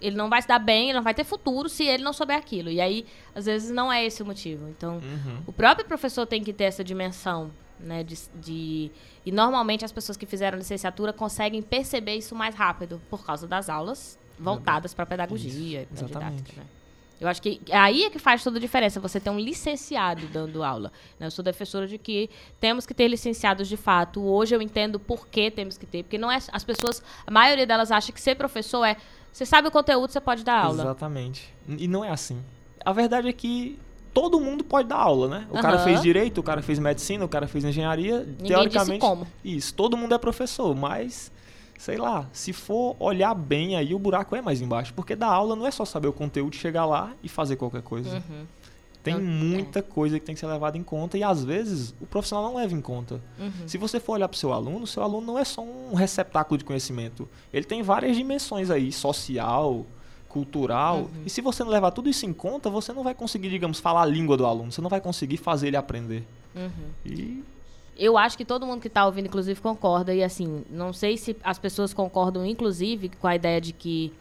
Ele 0.00 0.16
não 0.16 0.28
vai 0.28 0.42
se 0.42 0.48
dar 0.48 0.58
bem, 0.58 0.86
ele 0.90 0.94
não 0.98 1.02
vai 1.02 1.14
ter 1.14 1.24
futuro 1.24 1.66
se 1.68 1.84
ele 1.84 2.02
não 2.02 2.12
souber 2.12 2.36
aquilo. 2.36 2.68
E 2.68 2.78
aí, 2.78 3.06
às 3.34 3.46
vezes, 3.46 3.70
não 3.70 3.90
é 3.90 4.04
esse 4.04 4.22
o 4.22 4.26
motivo. 4.26 4.68
Então, 4.68 4.96
Uhum. 4.96 5.38
o 5.46 5.52
próprio 5.52 5.86
professor 5.86 6.26
tem 6.26 6.44
que 6.44 6.52
ter 6.52 6.64
essa 6.64 6.84
dimensão, 6.84 7.50
né? 7.80 8.02
De, 8.02 8.18
de- 8.34 8.90
E 9.26 9.32
normalmente 9.32 9.84
as 9.84 9.92
pessoas 9.92 10.16
que 10.16 10.26
fizeram 10.26 10.58
licenciatura 10.58 11.12
conseguem 11.12 11.62
perceber 11.62 12.16
isso 12.16 12.34
mais 12.34 12.54
rápido 12.54 13.00
por 13.10 13.24
causa 13.24 13.46
das 13.46 13.68
aulas 13.68 14.18
voltadas 14.38 14.92
para 14.94 15.06
pedagogia 15.06 15.82
e 15.82 15.86
pra 15.86 16.06
didática, 16.06 16.52
né? 16.60 16.66
Eu 17.20 17.28
acho 17.28 17.40
que 17.40 17.60
aí 17.70 18.04
é 18.04 18.10
que 18.10 18.18
faz 18.18 18.42
toda 18.42 18.58
a 18.58 18.60
diferença, 18.60 18.98
você 19.00 19.20
ter 19.20 19.30
um 19.30 19.38
licenciado 19.38 20.26
dando 20.26 20.62
aula. 20.64 20.92
né? 21.18 21.26
Eu 21.26 21.30
sou 21.30 21.44
defensora 21.44 21.86
de 21.86 21.96
que 21.96 22.28
temos 22.60 22.84
que 22.84 22.92
ter 22.92 23.06
licenciados 23.06 23.68
de 23.68 23.76
fato. 23.76 24.20
Hoje 24.20 24.54
eu 24.54 24.60
entendo 24.60 24.98
por 24.98 25.26
que 25.28 25.50
temos 25.50 25.78
que 25.78 25.86
ter, 25.86 26.02
porque 26.02 26.18
não 26.18 26.30
é 26.30 26.38
as 26.52 26.64
pessoas, 26.64 27.02
a 27.26 27.30
maioria 27.30 27.66
delas 27.66 27.92
acha 27.92 28.10
que 28.12 28.20
ser 28.20 28.34
professor 28.34 28.84
é 28.84 28.96
você 29.32 29.46
sabe 29.46 29.68
o 29.68 29.70
conteúdo, 29.70 30.10
você 30.12 30.20
pode 30.20 30.44
dar 30.44 30.64
aula. 30.64 30.82
Exatamente. 30.82 31.54
E 31.68 31.86
não 31.88 32.04
é 32.04 32.10
assim. 32.10 32.42
A 32.84 32.92
verdade 32.92 33.28
é 33.28 33.32
que 33.32 33.78
todo 34.14 34.40
mundo 34.40 34.62
pode 34.64 34.88
dar 34.88 34.96
aula, 34.96 35.28
né? 35.28 35.46
O 35.50 35.54
cara 35.60 35.74
Aham. 35.76 35.84
fez 35.84 36.00
direito, 36.00 36.38
o 36.38 36.42
cara 36.42 36.62
fez 36.62 36.78
medicina, 36.78 37.24
o 37.24 37.28
cara 37.28 37.46
fez 37.48 37.64
engenharia. 37.64 38.20
Ninguém 38.20 38.46
teoricamente, 38.46 39.00
como. 39.00 39.26
isso. 39.44 39.74
Todo 39.74 39.96
mundo 39.96 40.14
é 40.14 40.18
professor, 40.18 40.74
mas 40.74 41.30
sei 41.76 41.98
lá, 41.98 42.26
se 42.32 42.52
for 42.52 42.96
olhar 42.98 43.34
bem 43.34 43.76
aí, 43.76 43.92
o 43.94 43.98
buraco 43.98 44.34
é 44.36 44.40
mais 44.40 44.60
embaixo. 44.62 44.94
Porque 44.94 45.14
da 45.14 45.26
aula 45.26 45.54
não 45.56 45.66
é 45.66 45.70
só 45.70 45.84
saber 45.84 46.08
o 46.08 46.12
conteúdo, 46.12 46.54
chegar 46.56 46.86
lá 46.86 47.12
e 47.22 47.28
fazer 47.28 47.56
qualquer 47.56 47.82
coisa. 47.82 48.16
Uhum, 48.30 48.46
Tem 49.02 49.12
Eu- 49.12 49.20
muita 49.20 49.82
coisa 49.82 50.18
que 50.18 50.24
tem 50.24 50.34
que 50.34 50.40
ser 50.40 50.46
levada 50.46 50.78
em 50.78 50.82
conta 50.82 51.18
e 51.18 51.22
às 51.22 51.44
vezes 51.44 51.94
o 52.00 52.06
profissional 52.06 52.46
não 52.50 52.56
leva 52.56 52.72
em 52.72 52.80
conta. 52.80 53.20
uhum. 53.38 53.50
Se 53.66 53.76
você 53.76 54.00
for 54.00 54.14
olhar 54.14 54.28
para 54.28 54.36
o 54.36 54.38
seu 54.38 54.50
aluno, 54.50 54.86
seu 54.86 55.02
aluno 55.02 55.26
não 55.26 55.38
é 55.38 55.44
só 55.44 55.60
um 55.60 55.92
receptáculo 55.94 56.56
de 56.56 56.64
conhecimento. 56.64 57.28
Ele 57.52 57.66
tem 57.66 57.82
várias 57.82 58.16
dimensões 58.16 58.70
aí, 58.70 58.90
social, 58.90 59.84
cultural. 60.34 61.02
Uhum. 61.02 61.22
E 61.24 61.30
se 61.30 61.40
você 61.40 61.62
não 61.62 61.70
levar 61.70 61.92
tudo 61.92 62.10
isso 62.10 62.26
em 62.26 62.32
conta, 62.32 62.68
você 62.68 62.92
não 62.92 63.04
vai 63.04 63.14
conseguir, 63.14 63.48
digamos, 63.48 63.78
falar 63.78 64.02
a 64.02 64.04
língua 64.04 64.36
do 64.36 64.44
aluno. 64.44 64.72
Você 64.72 64.80
não 64.80 64.90
vai 64.90 65.00
conseguir 65.00 65.36
fazer 65.36 65.68
ele 65.68 65.76
aprender. 65.76 66.24
Uhum. 66.56 66.90
E 67.06 67.44
Eu 67.96 68.18
acho 68.18 68.36
que 68.36 68.44
todo 68.44 68.66
mundo 68.66 68.80
que 68.80 68.88
tá 68.88 69.06
ouvindo, 69.06 69.26
inclusive, 69.26 69.60
concorda. 69.60 70.12
E 70.12 70.24
assim, 70.24 70.64
não 70.68 70.92
sei 70.92 71.16
se 71.16 71.36
as 71.44 71.56
pessoas 71.56 71.94
concordam, 71.94 72.44
inclusive, 72.44 73.10
com 73.20 73.28
a 73.28 73.36
ideia 73.36 73.60
de 73.60 73.72
que 73.72 74.12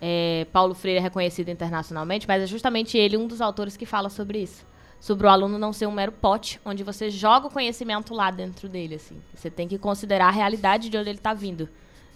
é, 0.00 0.46
Paulo 0.52 0.74
Freire 0.74 1.00
é 1.00 1.02
reconhecido 1.02 1.48
internacionalmente, 1.48 2.28
mas 2.28 2.44
é 2.44 2.46
justamente 2.46 2.96
ele 2.96 3.16
um 3.16 3.26
dos 3.26 3.40
autores 3.40 3.76
que 3.76 3.84
fala 3.84 4.08
sobre 4.08 4.38
isso. 4.38 4.64
Sobre 5.00 5.26
o 5.26 5.30
aluno 5.30 5.58
não 5.58 5.72
ser 5.72 5.86
um 5.86 5.92
mero 5.92 6.12
pote, 6.12 6.60
onde 6.64 6.84
você 6.84 7.10
joga 7.10 7.48
o 7.48 7.50
conhecimento 7.50 8.14
lá 8.14 8.30
dentro 8.30 8.68
dele, 8.68 8.94
assim. 8.94 9.20
Você 9.34 9.50
tem 9.50 9.66
que 9.66 9.76
considerar 9.76 10.28
a 10.28 10.30
realidade 10.30 10.88
de 10.88 10.96
onde 10.96 11.10
ele 11.10 11.18
tá 11.18 11.34
vindo, 11.34 11.68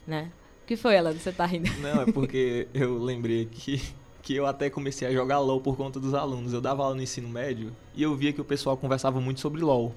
né? 0.07 0.31
O 0.71 0.73
que 0.73 0.77
foi, 0.77 0.97
Alan? 0.97 1.13
Você 1.13 1.33
tá 1.33 1.45
rindo? 1.45 1.69
não, 1.83 2.03
é 2.03 2.13
porque 2.13 2.69
eu 2.73 2.97
lembrei 3.03 3.45
que, 3.51 3.83
que 4.23 4.37
eu 4.37 4.47
até 4.47 4.71
comecei 4.71 5.09
a 5.09 5.11
jogar 5.13 5.41
LOL 5.41 5.61
por 5.61 5.77
conta 5.77 5.99
dos 5.99 6.15
alunos. 6.15 6.53
Eu 6.53 6.61
dava 6.61 6.85
aula 6.85 6.95
no 6.95 7.03
ensino 7.03 7.29
médio 7.29 7.73
e 7.93 8.05
eu 8.05 8.15
via 8.15 8.33
que 8.33 8.41
o 8.41 8.45
pessoal 8.45 8.77
conversava 8.77 9.21
muito 9.21 9.41
sobre 9.41 9.61
LOL. 9.63 9.93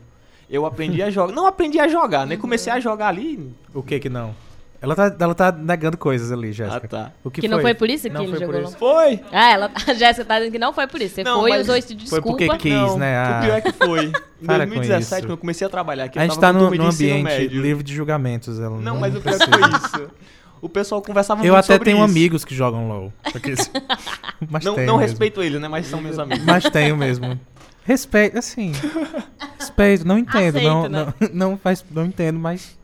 Eu 0.49 0.65
aprendi 0.65 1.03
a 1.03 1.11
jogar. 1.11 1.31
Não 1.31 1.45
aprendi 1.45 1.79
a 1.79 1.87
jogar, 1.87 2.25
né? 2.25 2.37
Comecei 2.37 2.73
a 2.73 2.79
jogar 2.79 3.09
ali. 3.09 3.53
O 3.71 3.83
que 3.83 3.99
que 3.99 4.09
não? 4.09 4.33
Ela 4.81 4.95
tá, 4.95 5.15
ela 5.17 5.35
tá 5.35 5.51
negando 5.51 5.95
coisas 5.95 6.31
ali, 6.31 6.49
Ah, 6.49 6.53
Jéssica. 6.53 6.87
tá. 6.87 7.11
O 7.23 7.29
que, 7.29 7.39
Que 7.41 7.47
não 7.47 7.61
foi 7.61 7.75
por 7.75 7.87
isso 7.89 8.07
que 8.07 8.13
Não 8.13 8.23
ele 8.23 8.31
foi 8.35 8.39
por 8.47 8.53
jogou 8.55 8.69
isso. 8.69 8.77
Foi! 8.79 9.19
Ah, 9.31 9.51
ela, 9.53 9.71
a 9.87 9.93
Jéssica 9.93 10.25
tá 10.25 10.39
dizendo 10.39 10.51
que 10.53 10.59
não 10.59 10.73
foi 10.73 10.87
por 10.87 10.99
isso. 11.01 11.13
Você 11.15 11.23
Não, 11.23 11.39
foi 11.41 11.51
e 11.51 11.61
usou 11.61 11.77
isso 11.77 11.93
de 11.95 12.09
Foi 12.09 12.19
desculpa. 12.19 12.45
porque 12.47 12.57
quis, 12.69 12.73
Não, 12.73 12.97
né? 12.97 13.15
O 13.23 13.31
a- 13.31 13.39
pior 13.41 13.57
é 13.57 13.61
que 13.61 13.71
foi. 13.73 14.05
Em 14.07 14.11
Para 14.45 14.65
com 14.65 14.73
2017, 14.73 15.01
isso. 15.03 15.21
quando 15.21 15.29
eu 15.29 15.37
comecei 15.37 15.67
a 15.67 15.69
trabalhar 15.69 16.05
aqui, 16.05 16.17
A 16.19 16.25
eu 16.25 16.29
gente 16.29 16.39
tava 16.39 16.59
tá 16.59 16.65
num 16.65 16.73
ensino 16.87 17.13
ambiente 17.13 17.23
médio. 17.23 17.61
livre 17.61 17.83
de 17.83 17.93
julgamentos. 17.95 18.59
Ela 18.59 18.77
Não, 18.79 18.99
mas 18.99 19.15
o 19.15 19.21
pior 19.21 19.37
que 19.37 19.45
foi 19.45 19.61
isso. 19.61 20.11
O 20.63 20.69
pessoal 20.69 21.01
conversava 21.01 21.41
Eu 21.41 21.51
muito 21.53 21.55
até 21.65 21.73
sobre 21.73 21.83
tenho 21.91 21.97
isso. 21.97 22.05
amigos 22.05 22.45
que 22.45 22.55
jogam 22.55 22.87
LOL. 22.87 23.13
Porque- 23.33 23.53
mas 24.49 24.63
Não, 24.63 24.75
tenho 24.75 24.87
não 24.87 24.97
mesmo. 24.97 25.09
respeito 25.09 25.43
eles, 25.43 25.59
né? 25.59 25.67
Mas 25.67 25.87
são 25.87 25.99
meus 25.99 26.17
amigos. 26.17 26.45
Mas 26.45 26.63
tenho 26.69 26.95
mesmo. 26.95 27.37
Respeito, 27.83 28.37
assim. 28.39 28.71
Respeito, 29.59 30.07
não 30.07 30.17
entendo. 30.17 30.57
Aceito, 30.57 30.63
não, 30.63 30.87
né? 30.87 31.13
não, 31.33 31.49
não 31.49 31.57
faz. 31.57 31.83
Não 31.91 32.05
entendo, 32.05 32.39
mas. 32.39 32.77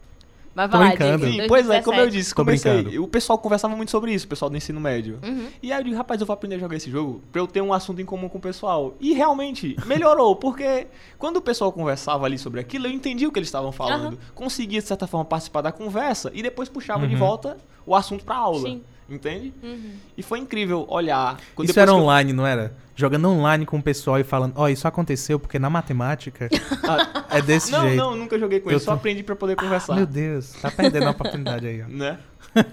Mas 0.60 0.72
vai 0.72 0.80
lá, 0.82 0.88
brincando. 0.90 1.26
Sim, 1.26 1.48
pois 1.48 1.70
é, 1.70 1.82
como 1.82 1.98
eu 1.98 2.04
2017. 2.06 2.12
disse, 2.12 2.36
comecei. 2.36 3.00
O 3.00 3.08
pessoal 3.08 3.38
conversava 3.40 3.76
muito 3.76 3.92
sobre 3.92 4.14
isso, 4.14 4.26
o 4.26 4.30
pessoal 4.30 4.50
do 4.50 4.58
ensino 4.58 4.80
médio. 4.80 5.20
Uhum. 5.24 5.48
E 5.64 5.72
aí 5.72 5.80
eu 5.80 5.84
digo, 5.86 5.96
rapaz, 5.96 6.20
eu 6.20 6.28
vou 6.28 6.34
aprender 6.34 6.56
a 6.56 6.60
jogar 6.60 6.76
esse 6.76 6.92
jogo 6.92 7.22
pra 7.32 7.42
eu 7.42 7.48
ter 7.48 7.62
um 7.62 7.72
assunto 7.74 8.02
em 8.02 8.06
comum 8.06 8.28
com 8.28 8.38
o 8.38 8.42
pessoal. 8.42 8.94
E 9.00 9.14
realmente, 9.14 9.76
melhorou, 9.86 10.36
porque 10.36 10.88
quando 11.18 11.38
o 11.38 11.42
pessoal 11.42 11.72
conversava 11.72 12.26
ali 12.26 12.38
sobre 12.38 12.60
aquilo, 12.60 12.88
eu 12.88 12.92
entendi 12.92 13.26
o 13.26 13.32
que 13.32 13.40
eles 13.40 13.48
estavam 13.48 13.72
falando. 13.72 14.08
Aham. 14.08 14.18
Conseguia, 14.36 14.82
de 14.82 14.88
certa 14.88 15.08
forma, 15.08 15.24
participar 15.26 15.62
da 15.62 15.72
conversa 15.72 16.30
e 16.34 16.42
depois 16.44 16.68
puxava 16.68 17.08
de 17.08 17.14
Uhum. 17.14 17.20
volta 17.20 17.58
o 17.86 17.96
assunto 17.96 18.26
pra 18.26 18.36
aula. 18.36 18.62
Sim. 18.62 18.82
Entende? 19.10 19.54
Uhum. 19.64 19.92
E 20.18 20.22
foi 20.24 20.40
incrível 20.40 20.86
olhar. 20.90 21.40
quando 21.56 21.70
Isso 21.70 21.80
era 21.80 21.92
que 21.92 21.98
eu- 21.98 22.02
online, 22.02 22.32
não 22.34 22.46
era? 22.46 22.74
Jogando 22.96 23.30
online 23.30 23.66
com 23.66 23.78
o 23.78 23.82
pessoal 23.82 24.20
e 24.20 24.24
falando, 24.24 24.54
ó, 24.58 24.68
isso 24.68 24.88
aconteceu 24.88 25.40
porque 25.40 25.58
na 25.58 25.70
matemática 25.70 26.50
Ah, 26.84 27.24
é 27.38 27.42
desse 27.42 27.72
não, 27.72 27.82
jeito. 27.84 27.96
não, 27.98 28.16
nunca 28.16 28.38
joguei 28.38 28.60
com 28.60 28.70
Eu 28.70 28.74
ele, 28.74 28.80
só 28.80 28.92
tô- 28.92 28.98
aprendi 28.98 29.24
pra 29.24 29.36
poder 29.36 29.56
conversar. 29.56 29.96
Meu 29.96 30.06
Deus, 30.06 30.52
tá 30.62 30.70
perdendo 30.70 31.08
a 31.08 31.12
oportunidade 31.12 31.66
aí, 31.66 31.82
ó. 31.82 31.88
né? 31.90 32.20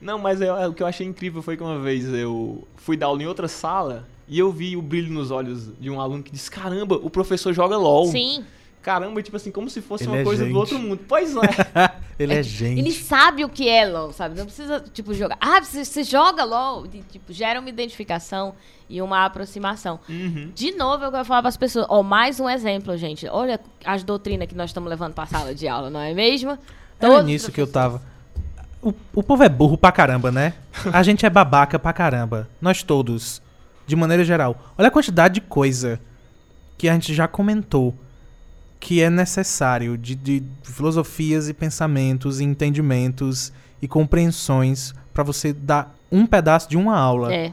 Não, 0.00 0.18
mas 0.18 0.40
eu- 0.40 0.54
o 0.70 0.74
que 0.74 0.82
eu 0.82 0.86
achei 0.86 1.06
incrível 1.06 1.42
foi 1.42 1.56
que 1.56 1.62
uma 1.62 1.78
vez 1.80 2.04
eu 2.12 2.66
fui 2.76 2.96
dar 2.96 3.06
aula 3.06 3.22
em 3.22 3.26
outra 3.26 3.48
sala 3.48 4.06
e 4.28 4.38
eu 4.38 4.52
vi 4.52 4.76
o 4.76 4.82
brilho 4.82 5.10
nos 5.12 5.30
olhos 5.30 5.70
de 5.80 5.88
um 5.90 6.00
aluno 6.00 6.22
que 6.22 6.30
disse: 6.30 6.50
Caramba, 6.50 6.96
o 6.96 7.08
professor 7.10 7.52
joga 7.52 7.76
LOL. 7.76 8.06
Sim. 8.06 8.44
Caramba, 8.86 9.20
tipo 9.20 9.36
assim, 9.36 9.50
como 9.50 9.68
se 9.68 9.82
fosse 9.82 10.04
Ele 10.04 10.12
uma 10.12 10.18
é 10.18 10.22
coisa 10.22 10.44
gente. 10.44 10.52
do 10.52 10.58
outro 10.60 10.78
mundo. 10.78 11.00
Pois 11.08 11.34
é. 11.34 11.40
Ele 12.16 12.34
é 12.34 12.40
gente. 12.40 12.78
Ele 12.78 12.92
sabe 12.92 13.44
o 13.44 13.48
que 13.48 13.68
é 13.68 13.84
LOL, 13.84 14.12
sabe? 14.12 14.38
Não 14.38 14.44
precisa, 14.44 14.78
tipo, 14.94 15.12
jogar. 15.12 15.36
Ah, 15.40 15.60
você, 15.60 15.84
você 15.84 16.04
joga 16.04 16.44
LOL. 16.44 16.86
E, 16.86 17.02
tipo, 17.02 17.32
gera 17.32 17.58
uma 17.58 17.68
identificação 17.68 18.54
e 18.88 19.02
uma 19.02 19.24
aproximação. 19.24 19.98
Uhum. 20.08 20.52
De 20.54 20.70
novo, 20.70 21.02
eu 21.02 21.10
quero 21.10 21.24
falar 21.24 21.42
para 21.42 21.48
as 21.48 21.56
pessoas. 21.56 21.84
Ó, 21.88 22.00
mais 22.04 22.38
um 22.38 22.48
exemplo, 22.48 22.96
gente. 22.96 23.26
Olha 23.26 23.58
as 23.84 24.04
doutrinas 24.04 24.46
que 24.46 24.54
nós 24.54 24.70
estamos 24.70 24.88
levando 24.88 25.14
para 25.14 25.24
a 25.24 25.26
sala 25.26 25.52
de 25.52 25.66
aula, 25.66 25.90
não 25.90 25.98
é 25.98 26.14
mesmo? 26.14 26.52
Era 26.52 27.10
Todos 27.10 27.26
nisso 27.26 27.48
os 27.48 27.54
que 27.56 27.60
eu 27.60 27.66
tava. 27.66 28.00
O, 28.80 28.94
o 29.12 29.20
povo 29.20 29.42
é 29.42 29.48
burro 29.48 29.76
pra 29.76 29.90
caramba, 29.90 30.30
né? 30.30 30.54
A 30.92 31.02
gente 31.02 31.26
é 31.26 31.30
babaca 31.30 31.76
pra 31.76 31.92
caramba. 31.92 32.48
Nós 32.60 32.84
todos. 32.84 33.42
De 33.84 33.96
maneira 33.96 34.22
geral. 34.22 34.56
Olha 34.78 34.86
a 34.86 34.92
quantidade 34.92 35.34
de 35.34 35.40
coisa 35.40 36.00
que 36.78 36.88
a 36.88 36.92
gente 36.92 37.12
já 37.12 37.26
comentou 37.26 37.92
que 38.78 39.02
é 39.02 39.10
necessário 39.10 39.96
de, 39.96 40.14
de 40.14 40.42
filosofias 40.62 41.48
e 41.48 41.54
pensamentos 41.54 42.40
e 42.40 42.44
entendimentos 42.44 43.52
e 43.80 43.88
compreensões 43.88 44.94
pra 45.12 45.22
você 45.22 45.52
dar 45.52 45.94
um 46.10 46.26
pedaço 46.26 46.68
de 46.68 46.76
uma 46.76 46.96
aula. 46.96 47.32
É. 47.34 47.52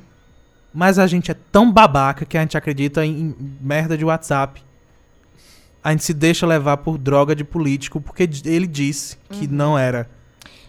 Mas 0.73 0.97
a 0.97 1.07
gente 1.07 1.31
é 1.31 1.35
tão 1.51 1.71
babaca 1.71 2.25
que 2.25 2.37
a 2.37 2.41
gente 2.41 2.57
acredita 2.57 3.05
em, 3.05 3.35
merda 3.61 3.97
de 3.97 4.03
WhatsApp. 4.03 4.63
A 5.83 5.91
gente 5.91 6.03
se 6.03 6.13
deixa 6.13 6.47
levar 6.47 6.77
por 6.77 6.97
droga 6.97 7.35
de 7.35 7.43
político 7.43 8.01
porque 8.01 8.27
ele 8.45 8.67
disse 8.67 9.17
que 9.29 9.47
não 9.47 9.77
era. 9.77 10.09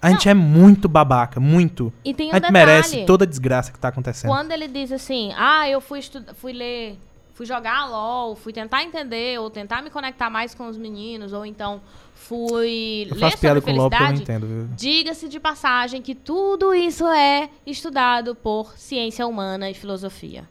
A 0.03 0.11
gente 0.11 0.29
é 0.29 0.35
muito 0.35 0.87
babaca, 0.87 1.41
muito. 1.41 1.91
E 2.05 2.13
tem 2.13 2.27
um 2.27 2.33
a 2.33 2.35
gente 2.35 2.43
detalhe. 2.49 2.53
merece 2.53 3.07
toda 3.07 3.25
a 3.25 3.27
desgraça 3.27 3.73
que 3.73 3.79
tá 3.79 3.89
acontecendo. 3.89 4.29
Quando 4.29 4.53
ele 4.53 4.69
diz 4.69 4.93
assim, 4.93 5.33
ah, 5.35 5.67
eu 5.67 5.81
fui, 5.81 6.01
fui 6.35 6.53
ler, 6.53 6.99
fui 7.35 7.45
jogar 7.45 7.87
LOL, 7.87 8.35
fui 8.37 8.53
tentar 8.53 8.83
entender, 8.83 9.39
ou 9.41 9.51
tentar 9.51 9.83
me 9.83 9.91
conectar 9.91 10.31
mais 10.31 10.55
com 10.55 10.69
os 10.69 10.79
meninos, 10.79 11.33
ou 11.33 11.45
então 11.45 11.83
fui 12.15 13.09
Eu 13.11 13.17
ler 13.17 13.37
sobre 13.37 13.61
com 13.61 13.73
LOL 13.73 13.91
porque 13.91 14.01
eu 14.01 14.07
não 14.07 14.17
felicidade. 14.17 14.75
Diga-se 14.77 15.29
de 15.29 15.41
passagem 15.41 16.01
que 16.01 16.15
tudo 16.15 16.73
isso 16.73 17.07
é 17.07 17.51
estudado 17.67 18.35
por 18.35 18.79
ciência 18.79 19.27
humana 19.27 19.69
e 19.69 19.75
filosofia. 19.75 20.49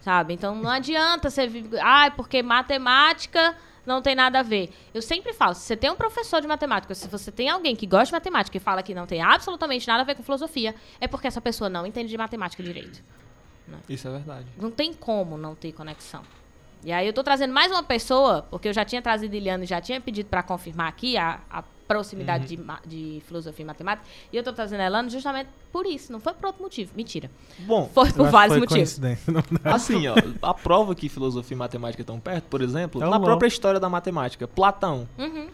Sabe? 0.00 0.34
Então 0.34 0.54
não 0.54 0.70
adianta 0.70 1.30
você. 1.30 1.48
Ai, 1.80 2.10
porque 2.10 2.42
matemática 2.42 3.56
não 3.84 4.02
tem 4.02 4.16
nada 4.16 4.40
a 4.40 4.42
ver. 4.42 4.70
Eu 4.92 5.00
sempre 5.00 5.32
falo, 5.32 5.54
se 5.54 5.60
você 5.60 5.76
tem 5.76 5.90
um 5.90 5.94
professor 5.94 6.40
de 6.40 6.48
matemática, 6.48 6.92
se 6.94 7.06
você 7.06 7.30
tem 7.30 7.48
alguém 7.48 7.76
que 7.76 7.86
gosta 7.86 8.06
de 8.06 8.12
matemática 8.12 8.56
e 8.56 8.60
fala 8.60 8.82
que 8.82 8.94
não 8.94 9.06
tem 9.06 9.22
absolutamente 9.22 9.86
nada 9.86 10.02
a 10.02 10.04
ver 10.04 10.16
com 10.16 10.24
filosofia, 10.24 10.74
é 11.00 11.06
porque 11.06 11.28
essa 11.28 11.40
pessoa 11.40 11.70
não 11.70 11.86
entende 11.86 12.08
de 12.08 12.18
matemática 12.18 12.62
direito. 12.62 13.02
Isso 13.88 14.06
é 14.08 14.10
verdade. 14.10 14.46
Não 14.60 14.70
tem 14.70 14.92
como 14.92 15.36
não 15.36 15.54
ter 15.54 15.72
conexão. 15.72 16.22
E 16.84 16.92
aí 16.92 17.06
eu 17.06 17.12
tô 17.12 17.24
trazendo 17.24 17.52
mais 17.52 17.70
uma 17.72 17.82
pessoa, 17.82 18.42
porque 18.50 18.68
eu 18.68 18.72
já 18.72 18.84
tinha 18.84 19.02
trazido 19.02 19.34
Iliana 19.34 19.64
e 19.64 19.66
já 19.66 19.80
tinha 19.80 20.00
pedido 20.00 20.28
para 20.28 20.42
confirmar 20.42 20.88
aqui 20.88 21.16
a, 21.16 21.40
a 21.50 21.62
proximidade 21.88 22.56
Uhum. 22.56 22.66
de, 22.84 23.14
de 23.16 23.20
filosofia 23.22 23.62
e 23.62 23.66
matemática. 23.66 24.06
E 24.32 24.36
eu 24.36 24.42
tô 24.42 24.52
trazendo 24.52 24.80
a 24.80 24.84
Elana 24.84 25.08
justamente 25.08 25.48
por 25.72 25.86
isso, 25.86 26.12
não 26.12 26.20
foi 26.20 26.34
por 26.34 26.46
outro 26.46 26.62
motivo. 26.62 26.92
Mentira. 26.94 27.30
Bom, 27.60 27.88
Foi 27.94 28.12
por 28.12 28.28
vários 28.28 28.58
foi 28.58 28.60
motivos. 28.60 29.00
assim, 29.64 30.06
ó, 30.08 30.14
a 30.42 30.52
prova 30.54 30.94
que 30.94 31.08
filosofia 31.08 31.54
e 31.54 31.58
matemática 31.58 32.02
estão 32.02 32.20
perto, 32.20 32.44
por 32.44 32.60
exemplo, 32.60 33.02
É 33.02 33.08
na 33.08 33.18
própria 33.20 33.48
história 33.48 33.80
da 33.80 33.88
matemática, 33.88 34.46
Platão. 34.46 35.08
Uhum. 35.18 35.48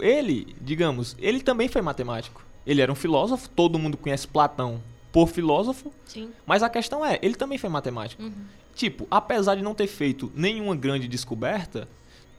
Ele, 0.00 0.54
digamos, 0.60 1.16
ele 1.18 1.40
também 1.40 1.68
foi 1.68 1.80
matemático. 1.80 2.44
Ele 2.66 2.82
era 2.82 2.90
um 2.90 2.96
filósofo, 2.96 3.48
todo 3.50 3.78
mundo 3.78 3.96
conhece 3.96 4.26
Platão 4.26 4.80
por 5.16 5.28
filósofo, 5.30 5.90
Sim. 6.04 6.30
mas 6.44 6.62
a 6.62 6.68
questão 6.68 7.02
é, 7.02 7.18
ele 7.22 7.34
também 7.34 7.56
foi 7.56 7.70
matemático. 7.70 8.22
Uhum. 8.22 8.32
Tipo, 8.74 9.06
apesar 9.10 9.54
de 9.54 9.62
não 9.62 9.74
ter 9.74 9.86
feito 9.86 10.30
nenhuma 10.34 10.76
grande 10.76 11.08
descoberta, 11.08 11.88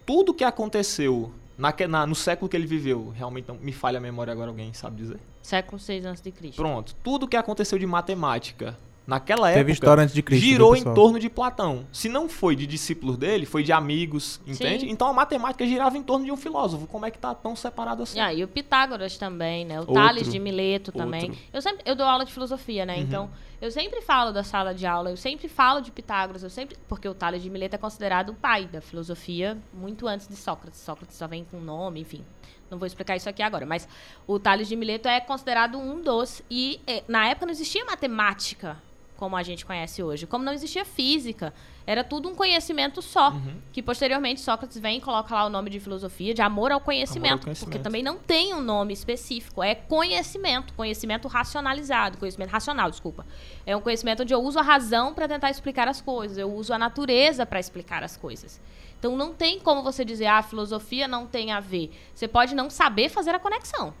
tudo 0.06 0.32
que 0.32 0.44
aconteceu 0.44 1.32
naque- 1.58 1.88
na- 1.88 2.06
no 2.06 2.14
século 2.14 2.48
que 2.48 2.56
ele 2.56 2.68
viveu, 2.68 3.08
realmente 3.16 3.48
não 3.48 3.56
me 3.56 3.72
falha 3.72 3.98
a 3.98 4.00
memória 4.00 4.32
agora, 4.32 4.50
alguém 4.50 4.72
sabe 4.72 4.94
dizer? 5.02 5.18
Século 5.42 5.80
6 5.80 6.06
antes 6.06 6.22
de 6.22 6.30
Cristo. 6.30 6.54
Pronto, 6.54 6.94
tudo 7.02 7.26
que 7.26 7.36
aconteceu 7.36 7.76
de 7.80 7.84
matemática 7.86 8.78
naquela 9.08 9.48
Teve 9.48 9.60
época 9.60 9.72
história 9.72 10.02
antes 10.02 10.14
de 10.14 10.22
Cristo. 10.22 10.44
girou 10.44 10.76
em 10.76 10.84
torno 10.84 11.18
de 11.18 11.30
Platão. 11.30 11.86
Se 11.90 12.10
não 12.10 12.28
foi 12.28 12.54
de 12.54 12.66
discípulos 12.66 13.16
dele, 13.16 13.46
foi 13.46 13.62
de 13.62 13.72
amigos, 13.72 14.38
entende? 14.46 14.84
Sim. 14.84 14.90
Então 14.90 15.08
a 15.08 15.14
matemática 15.14 15.66
girava 15.66 15.96
em 15.96 16.02
torno 16.02 16.26
de 16.26 16.30
um 16.30 16.36
filósofo. 16.36 16.86
Como 16.86 17.06
é 17.06 17.10
que 17.10 17.18
tá 17.18 17.34
tão 17.34 17.56
separado 17.56 18.02
assim? 18.02 18.20
Ah, 18.20 18.34
e 18.34 18.44
o 18.44 18.48
Pitágoras 18.48 19.16
também, 19.16 19.64
né? 19.64 19.76
O 19.76 19.80
Outro. 19.80 19.94
Tales 19.94 20.30
de 20.30 20.38
Mileto 20.38 20.92
também. 20.92 21.30
Outro. 21.30 21.38
Eu 21.54 21.62
sempre 21.62 21.82
eu 21.86 21.96
dou 21.96 22.04
aula 22.04 22.26
de 22.26 22.32
filosofia, 22.34 22.84
né? 22.84 22.96
Uhum. 22.96 23.02
Então, 23.02 23.30
eu 23.62 23.70
sempre 23.70 24.02
falo 24.02 24.30
da 24.30 24.44
sala 24.44 24.74
de 24.74 24.84
aula, 24.86 25.08
eu 25.08 25.16
sempre 25.16 25.48
falo 25.48 25.80
de 25.80 25.90
Pitágoras, 25.90 26.42
eu 26.42 26.50
sempre 26.50 26.76
porque 26.86 27.08
o 27.08 27.14
Tales 27.14 27.42
de 27.42 27.48
Mileto 27.48 27.76
é 27.76 27.78
considerado 27.78 28.30
o 28.30 28.34
pai 28.34 28.66
da 28.66 28.82
filosofia 28.82 29.56
muito 29.72 30.06
antes 30.06 30.28
de 30.28 30.36
Sócrates. 30.36 30.80
Sócrates 30.80 31.16
só 31.16 31.26
vem 31.26 31.44
com 31.44 31.58
nome, 31.58 32.00
enfim. 32.00 32.22
Não 32.70 32.78
vou 32.78 32.86
explicar 32.86 33.16
isso 33.16 33.30
aqui 33.30 33.42
agora, 33.42 33.64
mas 33.64 33.88
o 34.26 34.38
Tales 34.38 34.68
de 34.68 34.76
Mileto 34.76 35.08
é 35.08 35.18
considerado 35.18 35.78
um 35.78 36.02
dos 36.02 36.42
e 36.50 36.78
eh, 36.86 37.02
na 37.08 37.26
época 37.26 37.46
não 37.46 37.52
existia 37.52 37.82
matemática 37.86 38.76
como 39.18 39.36
a 39.36 39.42
gente 39.42 39.66
conhece 39.66 40.00
hoje. 40.00 40.26
Como 40.28 40.44
não 40.44 40.52
existia 40.52 40.84
física, 40.84 41.52
era 41.84 42.04
tudo 42.04 42.28
um 42.28 42.34
conhecimento 42.36 43.02
só. 43.02 43.30
Uhum. 43.32 43.56
Que 43.72 43.82
posteriormente 43.82 44.40
Sócrates 44.40 44.78
vem 44.78 44.98
e 44.98 45.00
coloca 45.00 45.34
lá 45.34 45.44
o 45.44 45.50
nome 45.50 45.68
de 45.70 45.80
filosofia, 45.80 46.32
de 46.32 46.40
amor 46.40 46.70
ao 46.70 46.80
conhecimento, 46.80 47.32
Amor 47.32 47.38
ao 47.40 47.44
conhecimento. 47.46 47.68
porque 47.72 47.82
também 47.82 48.00
não 48.02 48.16
tem 48.16 48.54
um 48.54 48.60
nome 48.62 48.92
específico, 48.94 49.60
é 49.62 49.74
conhecimento, 49.74 50.72
conhecimento 50.74 51.26
racionalizado, 51.26 52.16
conhecimento 52.16 52.50
racional, 52.50 52.88
desculpa. 52.90 53.26
É 53.66 53.76
um 53.76 53.80
conhecimento 53.80 54.22
onde 54.22 54.32
eu 54.32 54.40
uso 54.40 54.58
a 54.58 54.62
razão 54.62 55.12
para 55.12 55.26
tentar 55.26 55.50
explicar 55.50 55.88
as 55.88 56.00
coisas, 56.00 56.38
eu 56.38 56.50
uso 56.54 56.72
a 56.72 56.78
natureza 56.78 57.44
para 57.44 57.58
explicar 57.58 58.04
as 58.04 58.16
coisas. 58.16 58.60
Então 59.00 59.16
não 59.16 59.34
tem 59.34 59.58
como 59.58 59.82
você 59.82 60.04
dizer, 60.04 60.26
ah, 60.26 60.38
a 60.38 60.42
filosofia 60.44 61.08
não 61.08 61.26
tem 61.26 61.50
a 61.50 61.58
ver. 61.58 61.90
Você 62.14 62.28
pode 62.28 62.54
não 62.54 62.70
saber 62.70 63.08
fazer 63.08 63.30
a 63.34 63.38
conexão, 63.40 63.92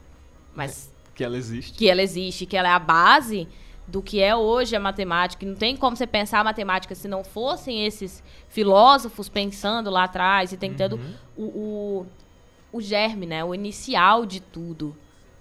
mas 0.54 0.92
Que 1.14 1.24
ela 1.24 1.36
existe. 1.36 1.76
que 1.76 1.88
ela 1.90 2.02
existe, 2.02 2.46
que 2.46 2.56
ela 2.56 2.68
é 2.68 2.72
a 2.72 2.78
base 2.78 3.48
do 3.88 4.02
que 4.02 4.20
é 4.20 4.36
hoje 4.36 4.76
a 4.76 4.80
matemática. 4.80 5.44
E 5.44 5.48
Não 5.48 5.56
tem 5.56 5.74
como 5.74 5.96
você 5.96 6.06
pensar 6.06 6.40
a 6.40 6.44
matemática 6.44 6.94
se 6.94 7.08
não 7.08 7.24
fossem 7.24 7.86
esses 7.86 8.22
filósofos 8.48 9.28
pensando 9.28 9.88
lá 9.90 10.04
atrás 10.04 10.52
e 10.52 10.56
tentando 10.56 11.00
o, 11.36 11.42
o, 11.44 12.06
o 12.70 12.80
germe, 12.80 13.26
né? 13.26 13.42
O 13.42 13.54
inicial 13.54 14.26
de 14.26 14.40
tudo 14.40 14.94